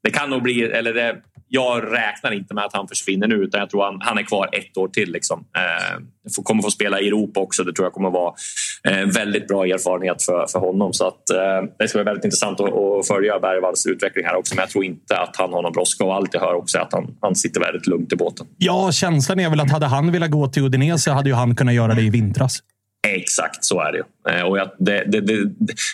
det 0.02 0.10
kan 0.10 0.30
nog 0.30 0.42
bli, 0.42 0.62
eller 0.62 0.94
det, 0.94 1.16
jag 1.48 1.93
räknar 1.93 2.32
inte 2.32 2.55
med 2.55 2.64
att 2.64 2.73
han 2.73 2.89
försvinner 2.89 3.27
nu 3.27 3.35
utan 3.35 3.60
jag 3.60 3.70
tror 3.70 3.85
han, 3.85 4.01
han 4.01 4.18
är 4.18 4.23
kvar 4.23 4.48
ett 4.52 4.77
år 4.77 4.89
till. 4.89 5.12
Liksom. 5.12 5.44
Eh, 5.56 6.43
kommer 6.44 6.62
få 6.62 6.70
spela 6.70 7.01
i 7.01 7.06
Europa 7.09 7.40
också. 7.40 7.64
Det 7.64 7.73
tror 7.73 7.86
jag 7.86 7.93
kommer 7.93 8.10
vara 8.10 8.35
en 8.82 9.09
eh, 9.09 9.14
väldigt 9.14 9.48
bra 9.48 9.64
erfarenhet 9.64 10.23
för, 10.23 10.47
för 10.52 10.59
honom. 10.59 10.93
Så 10.93 11.06
att, 11.06 11.31
eh, 11.31 11.70
det 11.78 11.89
ska 11.89 11.98
bli 11.98 12.05
väldigt 12.05 12.24
intressant 12.24 12.60
att, 12.60 12.73
att 12.73 13.06
följa 13.06 13.39
Bergvalls 13.39 13.86
utveckling 13.86 14.24
här 14.24 14.36
också. 14.36 14.55
Men 14.55 14.62
jag 14.62 14.70
tror 14.70 14.85
inte 14.85 15.18
att 15.18 15.36
han 15.36 15.52
har 15.52 15.62
någon 15.62 15.73
brådska 15.73 16.05
och 16.05 16.14
allt 16.14 16.35
jag 16.35 16.40
hör 16.40 16.55
också 16.55 16.78
är 16.78 16.82
att 16.82 16.93
han, 16.93 17.16
han 17.20 17.35
sitter 17.35 17.60
väldigt 17.60 17.86
lugnt 17.86 18.12
i 18.12 18.16
båten. 18.16 18.47
Ja, 18.59 18.93
känslan 18.93 19.40
är 19.40 19.51
väl 19.51 19.60
att 19.60 19.70
hade 19.70 19.86
han 19.86 20.12
velat 20.12 20.31
gå 20.31 20.48
till 20.48 20.62
Udinese 20.62 21.10
hade 21.10 21.28
ju 21.28 21.35
han 21.35 21.56
kunnat 21.56 21.74
göra 21.74 21.94
det 21.94 22.02
i 22.02 22.10
vintras. 22.10 22.62
Exakt 23.09 23.64
så 23.64 23.81
är 23.81 23.93
det. 23.93 24.32
Eh, 24.32 24.43
och 24.43 24.59
jag, 24.59 24.70
det, 24.78 25.05
det, 25.05 25.20
det, 25.20 25.51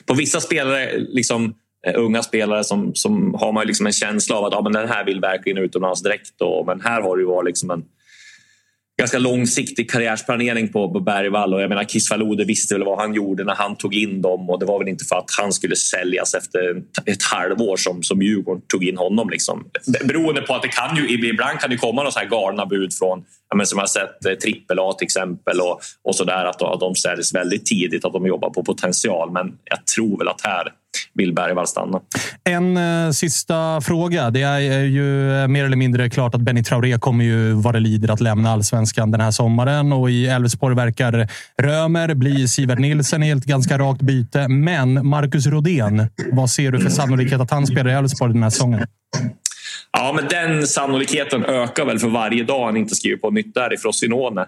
på 0.07 0.15
vissa 0.15 0.41
spelare 0.41 0.99
liksom 0.99 1.55
Eh, 1.87 1.95
unga 1.97 2.23
spelare 2.23 2.65
som, 2.65 2.95
som 2.95 3.35
har 3.35 3.53
man 3.53 3.67
liksom 3.67 3.87
en 3.87 3.93
känsla 3.93 4.37
av 4.37 4.45
att 4.45 4.53
ja, 4.53 4.63
men 4.63 4.73
den 4.73 4.89
här 4.89 5.05
vill 5.05 5.21
verkligen 5.21 5.59
utomlands 5.59 6.03
direkt. 6.03 6.39
Då. 6.39 6.65
Men 6.67 6.81
här 6.81 7.03
har 7.03 7.17
det 7.17 7.21
ju 7.21 7.27
varit 7.27 7.47
liksom 7.47 7.71
en 7.71 7.85
ganska 8.99 9.19
långsiktig 9.19 9.91
karriärsplanering 9.91 10.69
på, 10.69 10.93
på 10.93 11.01
Bergvall. 11.01 11.55
Och 11.55 11.63
jag 11.63 11.69
menar, 11.69 11.85
Kisvalode 11.85 12.45
visste 12.45 12.75
väl 12.75 12.85
vad 12.85 12.99
han 12.99 13.15
gjorde 13.15 13.45
när 13.45 13.55
han 13.55 13.77
tog 13.77 13.95
in 13.95 14.23
dem 14.23 14.51
och 14.51 14.59
det 14.59 14.67
var 14.67 14.79
väl 14.79 14.89
inte 14.89 15.05
för 15.05 15.17
att 15.17 15.31
han 15.41 15.53
skulle 15.53 15.77
säljas 15.77 16.35
efter 16.35 16.83
ett 17.07 17.23
halvår 17.23 17.77
som, 17.77 18.03
som 18.03 18.23
Djurgården 18.23 18.63
tog 18.69 18.85
in 18.85 18.97
honom. 18.97 19.31
Liksom. 19.31 19.71
Beroende 20.05 20.43
på 20.43 20.55
att 20.55 20.63
det 20.63 20.69
kan 20.69 20.97
ju, 20.97 21.29
ibland 21.29 21.59
kan 21.59 21.71
det 21.71 21.77
komma 21.77 22.03
några 22.03 22.25
galna 22.25 22.67
bud 22.67 22.95
från 22.95 23.25
ja, 23.51 23.57
men 23.57 23.67
som 23.67 23.77
jag 23.77 23.83
har 23.83 23.89
sett 23.89 24.25
eh, 24.25 24.33
trippel-A 24.33 24.93
till 24.93 25.05
exempel 25.05 25.61
och, 25.61 25.81
och 26.05 26.15
så 26.15 26.25
där 26.25 26.45
att, 26.45 26.63
att 26.63 26.81
de 26.81 26.95
säljs 26.95 27.35
väldigt 27.35 27.67
tidigt, 27.67 28.05
att 28.05 28.13
de 28.13 28.27
jobbar 28.27 28.51
på 28.51 28.65
potential. 28.65 29.33
Men 29.33 29.53
jag 29.65 29.87
tror 29.87 30.19
väl 30.19 30.29
att 30.29 30.41
här 30.41 30.73
vill 31.15 31.35
Bergvall 31.35 31.67
stanna. 31.67 32.01
En 32.45 32.77
eh, 32.77 33.11
sista 33.11 33.81
fråga. 33.81 34.31
Det 34.31 34.43
är 34.43 34.85
ju 34.85 35.43
eh, 35.43 35.49
mer 35.49 35.65
eller 35.65 35.77
mindre 35.77 36.11
klart 36.11 36.35
att 36.35 36.41
Benny 36.41 36.63
Traoré 36.63 36.99
kommer 36.99 37.25
ju 37.25 37.53
vara 37.53 37.79
lider 37.79 38.11
att 38.11 38.21
lämna 38.21 38.51
allsvenskan 38.53 39.11
den 39.11 39.21
här 39.21 39.31
sommaren 39.31 39.93
och 39.93 40.11
i 40.11 40.27
Elfsborg 40.27 40.77
verkar 40.77 41.29
Römer 41.63 42.15
bli 42.15 42.49
Sivert 42.49 42.79
Nilsen 42.79 43.23
i 43.23 43.31
ett 43.31 43.45
ganska 43.45 43.79
rakt 43.79 44.03
byte. 44.03 44.49
Men 44.49 45.07
Marcus 45.07 45.47
Rodén, 45.47 46.09
vad 46.33 46.51
ser 46.51 46.71
du 46.71 46.81
för 46.81 46.91
sannolikhet 46.91 47.41
att 47.41 47.51
han 47.51 47.67
spelar 47.67 47.91
i 47.91 47.95
Elfsborg 47.95 48.33
den 48.33 48.43
här 48.43 48.51
säsongen? 48.51 48.87
Ja, 49.93 50.13
men 50.17 50.29
den 50.29 50.67
sannolikheten 50.67 51.45
ökar 51.45 51.85
väl 51.85 51.99
för 51.99 52.09
varje 52.09 52.45
dag 52.45 52.67
han 52.67 52.77
inte 52.77 52.95
skriver 52.95 53.17
på 53.17 53.31
nytt 53.31 53.55
där 53.55 53.75
i 53.75 53.77
Frosinone. 53.77 54.47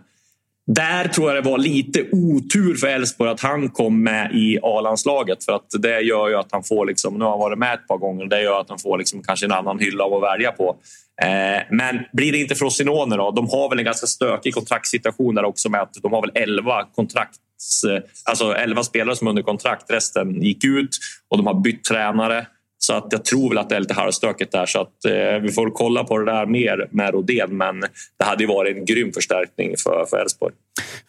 Där 0.66 1.08
tror 1.08 1.34
jag 1.34 1.44
det 1.44 1.50
var 1.50 1.58
lite 1.58 2.06
otur 2.12 2.74
för 2.74 2.86
Elfsborg 2.86 3.30
att 3.30 3.40
han 3.40 3.68
kom 3.68 4.02
med 4.02 4.34
i 4.34 4.58
A-landslaget. 4.62 5.44
För 5.44 5.52
att 5.52 5.66
det 5.78 6.00
gör 6.00 6.28
ju 6.28 6.34
att 6.34 6.48
han 6.52 6.62
får, 6.62 6.86
liksom, 6.86 7.18
nu 7.18 7.24
har 7.24 7.30
han 7.30 7.40
varit 7.40 7.58
med 7.58 7.74
ett 7.74 7.88
par 7.88 7.98
gånger, 7.98 8.26
det 8.26 8.42
gör 8.42 8.60
att 8.60 8.68
han 8.68 8.78
får 8.78 8.98
liksom 8.98 9.22
kanske 9.22 9.46
en 9.46 9.52
annan 9.52 9.78
hylla 9.78 10.04
att 10.04 10.22
välja 10.22 10.52
på. 10.52 10.76
Eh, 11.22 11.62
men 11.70 12.00
blir 12.12 12.32
det 12.32 12.38
inte 12.38 12.54
Frosinone 12.54 13.16
då? 13.16 13.30
De 13.30 13.48
har 13.48 13.68
väl 13.68 13.78
en 13.78 13.84
ganska 13.84 14.06
stökig 14.06 14.54
kontraktssituation 14.54 15.34
där 15.34 15.44
också 15.44 15.68
med 15.68 15.80
att 15.80 15.94
de 16.02 16.12
har 16.12 16.20
väl 16.20 16.30
11 16.34 16.84
kontrakts, 16.94 17.84
eh, 17.84 18.02
alltså 18.24 18.54
11 18.54 18.82
spelare 18.82 19.16
som 19.16 19.26
är 19.26 19.30
under 19.30 19.42
kontrakt. 19.42 19.90
Resten 19.90 20.42
gick 20.42 20.64
ut 20.64 20.98
och 21.28 21.36
de 21.36 21.46
har 21.46 21.54
bytt 21.54 21.84
tränare. 21.84 22.46
Så 22.86 22.92
att 22.94 23.06
jag 23.10 23.24
tror 23.24 23.48
väl 23.48 23.58
att 23.58 23.68
det 23.68 23.76
är 23.76 23.80
lite 23.80 23.94
halvstökigt 23.94 24.52
där. 24.52 24.66
Så 24.66 24.80
att, 24.80 25.04
eh, 25.04 25.42
vi 25.42 25.52
får 25.52 25.70
kolla 25.70 26.04
på 26.04 26.18
det 26.18 26.32
där 26.32 26.46
mer 26.46 26.88
med 26.90 27.14
Rodén. 27.14 27.56
Men 27.56 27.80
det 28.18 28.24
hade 28.24 28.42
ju 28.42 28.48
varit 28.48 28.76
en 28.76 28.84
grym 28.84 29.12
förstärkning 29.12 29.74
för 29.82 30.20
Elfsborg. 30.20 30.54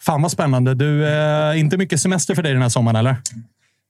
Fan 0.05 0.21
vad 0.21 0.31
spännande. 0.31 0.73
Du, 0.73 1.07
eh, 1.07 1.59
inte 1.59 1.77
mycket 1.77 1.99
semester 1.99 2.35
för 2.35 2.43
dig 2.43 2.53
den 2.53 2.61
här 2.61 2.69
sommaren, 2.69 2.95
eller? 2.95 3.15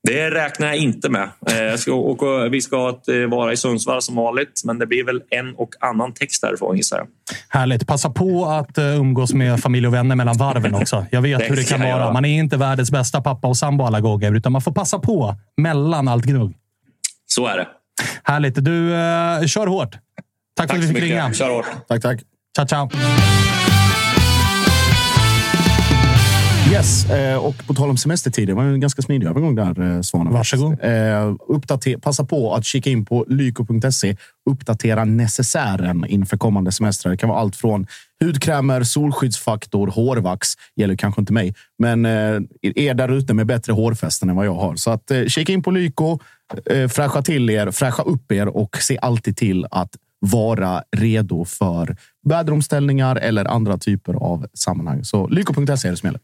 Det 0.06 0.30
räknar 0.30 0.66
jag 0.66 0.76
inte 0.76 1.08
med. 1.08 1.22
Eh, 1.22 1.76
ska 1.76 1.92
åka, 1.92 2.48
vi 2.48 2.60
ska 2.60 2.88
eh, 2.88 3.30
vara 3.30 3.52
i 3.52 3.56
Sundsvall 3.56 4.02
som 4.02 4.16
vanligt, 4.16 4.62
men 4.64 4.78
det 4.78 4.86
blir 4.86 5.04
väl 5.04 5.22
en 5.30 5.54
och 5.54 5.70
annan 5.80 6.12
text 6.12 6.42
därifrån 6.42 6.76
gissar 6.76 6.98
jag. 6.98 7.06
Härligt. 7.48 7.86
Passa 7.86 8.10
på 8.10 8.44
att 8.44 8.78
eh, 8.78 9.00
umgås 9.00 9.34
med 9.34 9.60
familj 9.60 9.86
och 9.86 9.94
vänner 9.94 10.16
mellan 10.16 10.36
varven 10.36 10.74
också. 10.80 11.06
Jag 11.10 11.22
vet 11.22 11.38
det 11.38 11.44
hur 11.44 11.56
det 11.56 11.68
kan 11.68 11.80
vara. 11.80 12.12
Man 12.12 12.24
är 12.24 12.38
inte 12.38 12.56
världens 12.56 12.90
bästa 12.90 13.20
pappa 13.20 13.48
och 13.48 13.56
sambo 13.56 13.84
alla 13.84 14.00
gånger, 14.00 14.34
utan 14.36 14.52
man 14.52 14.62
får 14.62 14.72
passa 14.72 14.98
på 14.98 15.34
mellan 15.56 16.08
allt 16.08 16.24
gnugg. 16.24 16.54
Så 17.36 17.46
är 17.46 17.56
det. 17.56 17.68
Härligt. 18.24 18.64
Du, 18.64 18.70
uh, 18.70 19.46
kör 19.46 19.66
hårt. 19.66 19.92
Tack, 19.92 20.00
tack 20.56 20.70
för 20.70 20.76
att 20.76 20.82
vi 20.82 20.88
fick 20.88 21.02
ringa. 21.02 21.32
Kör 21.32 21.50
hårt. 21.50 21.66
Tack, 21.88 22.02
tack. 22.02 22.20
Ciao, 22.56 22.66
ciao. 22.66 22.90
Yes, 26.72 27.10
eh, 27.10 27.38
och 27.38 27.66
på 27.66 27.74
tal 27.74 27.90
om 27.90 27.96
semestertider. 27.96 28.46
Det 28.46 28.54
var 28.54 28.62
en 28.64 28.80
ganska 28.80 29.02
smidig 29.02 29.26
övergång 29.26 29.54
där, 29.54 29.80
eh, 29.80 30.00
Svanen. 30.00 30.32
Varsågod. 30.32 30.78
Uppdater, 31.48 31.96
passa 31.96 32.24
på 32.24 32.54
att 32.54 32.64
kika 32.64 32.90
in 32.90 33.04
på 33.04 33.24
lyko.se. 33.28 34.16
Uppdatera 34.50 35.04
necessären 35.04 36.06
inför 36.08 36.36
kommande 36.36 36.72
semestrar. 36.72 37.10
Det 37.10 37.16
kan 37.16 37.28
vara 37.28 37.40
allt 37.40 37.56
från 37.56 37.86
hudkrämer, 38.24 38.82
solskyddsfaktor, 38.82 39.88
hårvax. 39.88 40.48
Gäller 40.76 40.96
kanske 40.96 41.20
inte 41.20 41.32
mig, 41.32 41.54
men 41.78 42.06
er 42.06 42.94
där 42.94 43.08
ute 43.08 43.34
med 43.34 43.46
bättre 43.46 43.72
hårfästen 43.72 44.30
än 44.30 44.36
vad 44.36 44.46
jag 44.46 44.54
har. 44.54 44.76
Så 44.76 44.90
att 44.90 45.12
kika 45.28 45.52
in 45.52 45.62
på 45.62 45.70
Lyko 45.70 46.18
eh, 46.70 46.88
fräscha 46.88 47.22
till 47.22 47.50
er, 47.50 47.70
fräscha 47.70 48.02
upp 48.02 48.32
er 48.32 48.48
och 48.48 48.76
se 48.76 48.98
alltid 49.02 49.36
till 49.36 49.66
att 49.70 49.96
vara 50.18 50.82
redo 50.96 51.44
för 51.44 51.96
väderomställningar 52.22 53.16
eller 53.16 53.44
andra 53.44 53.78
typer 53.78 54.14
av 54.14 54.46
sammanhang. 54.54 55.04
Så 55.04 55.28
lyko.se 55.28 55.88
är 55.88 55.90
det 55.90 55.96
som 55.96 56.06
gäller. 56.06 56.20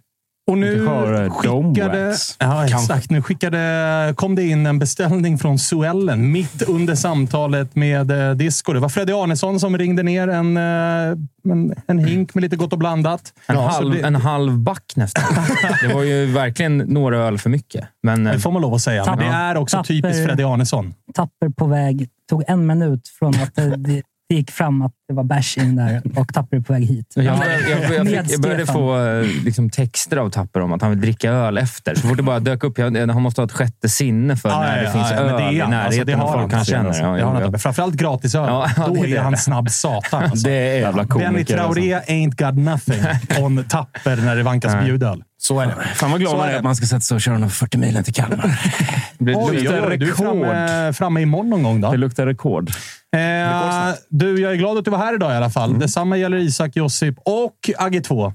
Och 0.46 0.58
nu 0.58 0.88
skickade, 1.30 2.16
ja, 2.38 2.64
exakt, 2.64 3.10
nu 3.10 3.22
skickade, 3.22 4.14
kom 4.16 4.34
det 4.34 4.42
in 4.42 4.66
en 4.66 4.78
beställning 4.78 5.38
från 5.38 5.58
Suellen 5.58 6.32
mitt 6.32 6.62
under 6.62 6.94
samtalet 6.94 7.74
med 7.76 8.10
eh, 8.10 8.34
Disco. 8.34 8.72
Det 8.72 8.80
var 8.80 8.88
Freddy 8.88 9.12
Arnesson 9.12 9.60
som 9.60 9.78
ringde 9.78 10.02
ner 10.02 10.28
en, 10.28 10.56
eh, 10.56 11.52
en, 11.52 11.74
en 11.86 11.98
hink 11.98 12.34
med 12.34 12.42
lite 12.42 12.56
gott 12.56 12.72
och 12.72 12.78
blandat. 12.78 13.32
En, 13.46 13.56
ja, 13.56 13.68
halv, 13.68 13.94
det, 13.94 14.00
en 14.00 14.14
halv 14.14 14.58
back 14.58 14.92
nästan. 14.96 15.24
det 15.82 15.94
var 15.94 16.02
ju 16.02 16.26
verkligen 16.26 16.78
några 16.78 17.18
öl 17.18 17.38
för 17.38 17.50
mycket. 17.50 17.84
Men, 18.02 18.24
det 18.24 18.40
får 18.40 18.50
man 18.50 18.62
lov 18.62 18.74
att 18.74 18.82
säga. 18.82 19.04
Tapper, 19.04 19.22
men 19.22 19.32
det 19.32 19.38
är 19.38 19.56
också 19.56 19.76
tapper, 19.76 19.94
typiskt 19.94 20.24
Freddy 20.24 20.42
Arnesson. 20.42 20.94
Tapper 21.14 21.48
på 21.48 21.66
väg. 21.66 22.08
Tog 22.28 22.44
en 22.46 22.66
minut 22.66 23.08
från 23.08 23.34
att 23.34 23.54
det, 23.54 24.02
det 24.32 24.36
gick 24.36 24.50
fram 24.50 24.82
att 24.82 24.92
det 25.08 25.14
var 25.14 25.24
bärs 25.24 25.58
in 25.58 25.76
där 25.76 26.02
och 26.16 26.34
Tapper 26.34 26.56
är 26.56 26.60
på 26.60 26.72
väg 26.72 26.84
hit. 26.84 27.12
Jag, 27.14 27.38
började, 27.38 27.70
jag, 27.70 27.80
jag, 27.94 28.06
fick, 28.06 28.34
jag 28.34 28.40
började 28.40 28.66
få 28.66 29.06
eh, 29.06 29.26
liksom, 29.44 29.70
texter 29.70 30.16
av 30.16 30.30
Tapper 30.30 30.60
om 30.60 30.72
att 30.72 30.82
han 30.82 30.90
vill 30.90 31.00
dricka 31.00 31.30
öl 31.30 31.58
efter. 31.58 31.94
Så 31.94 32.08
fort 32.08 32.16
det 32.16 32.22
bara 32.22 32.40
dök 32.40 32.64
upp, 32.64 32.78
jag, 32.78 32.96
han 32.96 33.22
måste 33.22 33.40
ha 33.40 33.46
ett 33.46 33.52
sjätte 33.52 33.88
sinne 33.88 34.36
för 34.36 34.48
när 34.48 34.82
det 34.82 34.92
finns 34.92 35.10
ja, 35.10 35.16
öl 35.16 35.36
det 35.36 35.42
är 35.42 35.52
i 35.52 35.60
han. 35.60 35.70
närheten 35.70 35.86
Alltså, 35.86 36.04
det 36.04 36.14
och 36.14 36.20
har 36.20 36.40
folk 36.40 36.52
han 36.52 36.64
känner. 36.64 36.88
Alltså. 36.88 37.02
Ja, 37.02 37.08
det 37.08 37.22
har 37.22 37.34
ja, 37.34 37.42
han 37.42 37.52
ja. 37.52 37.58
Framförallt 37.58 37.94
gratisöl. 37.94 38.46
Ja, 38.48 38.70
ja, 38.76 38.86
Då 38.86 39.06
är 39.06 39.20
han 39.20 39.36
snabb 39.36 39.70
satan. 39.70 40.22
Alltså. 40.22 40.48
Det 40.48 40.52
är 40.52 40.80
Jävla 40.80 41.04
Benny 41.04 41.24
komiker. 41.26 41.58
alltså. 41.58 41.74
Traoré 41.74 42.00
ain't 42.00 42.46
got 42.46 42.64
nothing 42.64 43.02
on 43.44 43.64
Tapper 43.64 44.16
när 44.16 44.36
det 44.36 44.42
vankas 44.42 44.84
bjudöl. 44.84 45.22
Så 45.42 45.60
är 45.60 45.66
det. 45.66 45.84
Fan 45.94 46.10
vad 46.10 46.20
glad 46.20 46.36
man 46.36 46.48
är 46.48 46.56
att 46.56 46.64
man 46.64 46.76
ska 46.76 46.86
sätta 46.86 47.00
sig 47.00 47.14
och 47.14 47.20
köra 47.20 47.38
de 47.38 47.50
40 47.50 47.78
milen 47.78 48.04
till 48.04 48.14
Kalmar. 48.14 48.60
Det 49.18 49.34
Oj, 49.36 49.56
luktar 49.56 49.90
oj, 49.90 49.98
du 49.98 50.04
är 50.04 50.10
rekord. 50.10 50.16
framme, 50.16 50.92
framme 50.92 51.20
imorgon 51.20 51.50
någon 51.50 51.62
gång 51.62 51.80
då. 51.80 51.90
Det 51.90 51.96
luktar 51.96 52.26
rekord. 52.26 52.70
Eh, 53.16 53.94
du, 54.08 54.40
jag 54.40 54.52
är 54.52 54.56
glad 54.56 54.78
att 54.78 54.84
du 54.84 54.90
var 54.90 54.98
här 54.98 55.14
idag 55.14 55.32
i 55.32 55.36
alla 55.36 55.50
fall. 55.50 55.78
Detsamma 55.78 56.16
gäller 56.16 56.36
Isak, 56.36 56.76
Josip 56.76 57.14
och 57.24 57.56
Agge 57.78 58.00
2. 58.00 58.32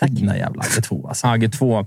Fina 0.00 0.36
jävla 0.36 0.62
Agge 0.62 0.82
2 0.82 1.08
alltså. 1.08 1.26
Agge 1.26 1.48
2. 1.48 1.86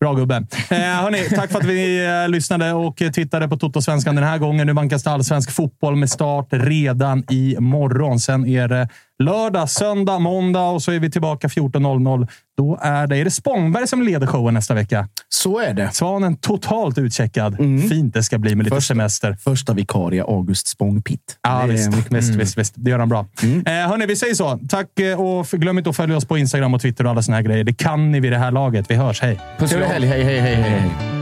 Bra 0.00 0.14
gubbe. 0.14 0.46
Eh, 0.70 0.78
hörni, 0.78 1.28
tack 1.36 1.50
för 1.50 1.58
att 1.58 1.64
vi 1.64 2.06
eh, 2.06 2.28
lyssnade 2.28 2.72
och 2.72 2.96
tittade 3.12 3.48
på 3.48 3.56
Toto-svenskan 3.56 4.14
den 4.14 4.24
här 4.24 4.38
gången. 4.38 4.66
Nu 4.66 4.72
vankas 4.72 5.02
det 5.02 5.10
allsvensk 5.10 5.50
fotboll 5.50 5.96
med 5.96 6.10
start 6.10 6.46
redan 6.50 7.24
i 7.30 7.56
morgon. 7.58 8.18
Sen 8.20 8.46
är 8.46 8.68
det 8.68 8.88
lördag, 9.24 9.70
söndag, 9.70 10.18
måndag 10.18 10.62
och 10.62 10.82
så 10.82 10.92
är 10.92 10.98
vi 11.00 11.10
tillbaka 11.10 11.48
14.00. 11.48 12.28
Då 12.56 12.78
är 12.82 13.06
det, 13.06 13.16
är 13.16 13.24
det 13.24 13.30
Spångberg 13.30 13.86
som 13.88 14.02
leder 14.02 14.26
showen 14.26 14.54
nästa 14.54 14.74
vecka. 14.74 15.08
Så 15.28 15.58
är 15.60 15.74
det. 15.74 15.90
Svanen 15.94 16.36
totalt 16.36 16.98
utcheckad. 16.98 17.60
Mm. 17.60 17.88
Fint 17.88 18.14
det 18.14 18.22
ska 18.22 18.38
bli 18.38 18.54
med 18.54 18.64
lite 18.64 18.76
Först- 18.76 18.88
semester. 18.88 19.36
Första 19.44 19.72
vikarie 19.72 20.22
August 20.22 20.68
Spångpitt. 20.68 21.20
Ja, 21.42 21.62
är 21.62 21.66
visst, 21.66 21.96
mycket- 21.96 22.12
visst, 22.12 22.34
visst, 22.34 22.58
visst. 22.58 22.74
Det 22.76 22.90
gör 22.90 22.98
han 22.98 23.08
bra. 23.08 23.26
Mm. 23.42 23.58
Eh, 23.66 23.72
hörni, 23.90 24.06
vi 24.06 24.16
säger 24.16 24.34
så. 24.34 24.58
Tack 24.68 25.00
eh, 25.00 25.20
och 25.20 25.46
glöm 25.46 25.78
inte 25.78 25.90
att 25.90 25.96
följa 25.96 26.16
oss 26.16 26.24
på 26.24 26.38
Instagram 26.38 26.74
och 26.74 26.80
Twitter 26.80 27.04
och 27.04 27.10
alla 27.10 27.22
såna 27.22 27.36
här 27.36 27.44
grejer. 27.44 27.64
Det 27.64 27.74
kan 27.74 28.12
ni 28.12 28.20
vid 28.20 28.32
det 28.32 28.38
här 28.38 28.50
laget. 28.50 28.90
Vi 28.90 28.94
hörs. 28.94 29.20
Hej! 29.22 29.40
Trevlig 29.58 29.86
helg. 29.86 30.06
Hej, 30.06 30.22
hej, 30.24 30.40
hej, 30.40 30.54
hej. 30.54 30.80
Mom 30.82 31.21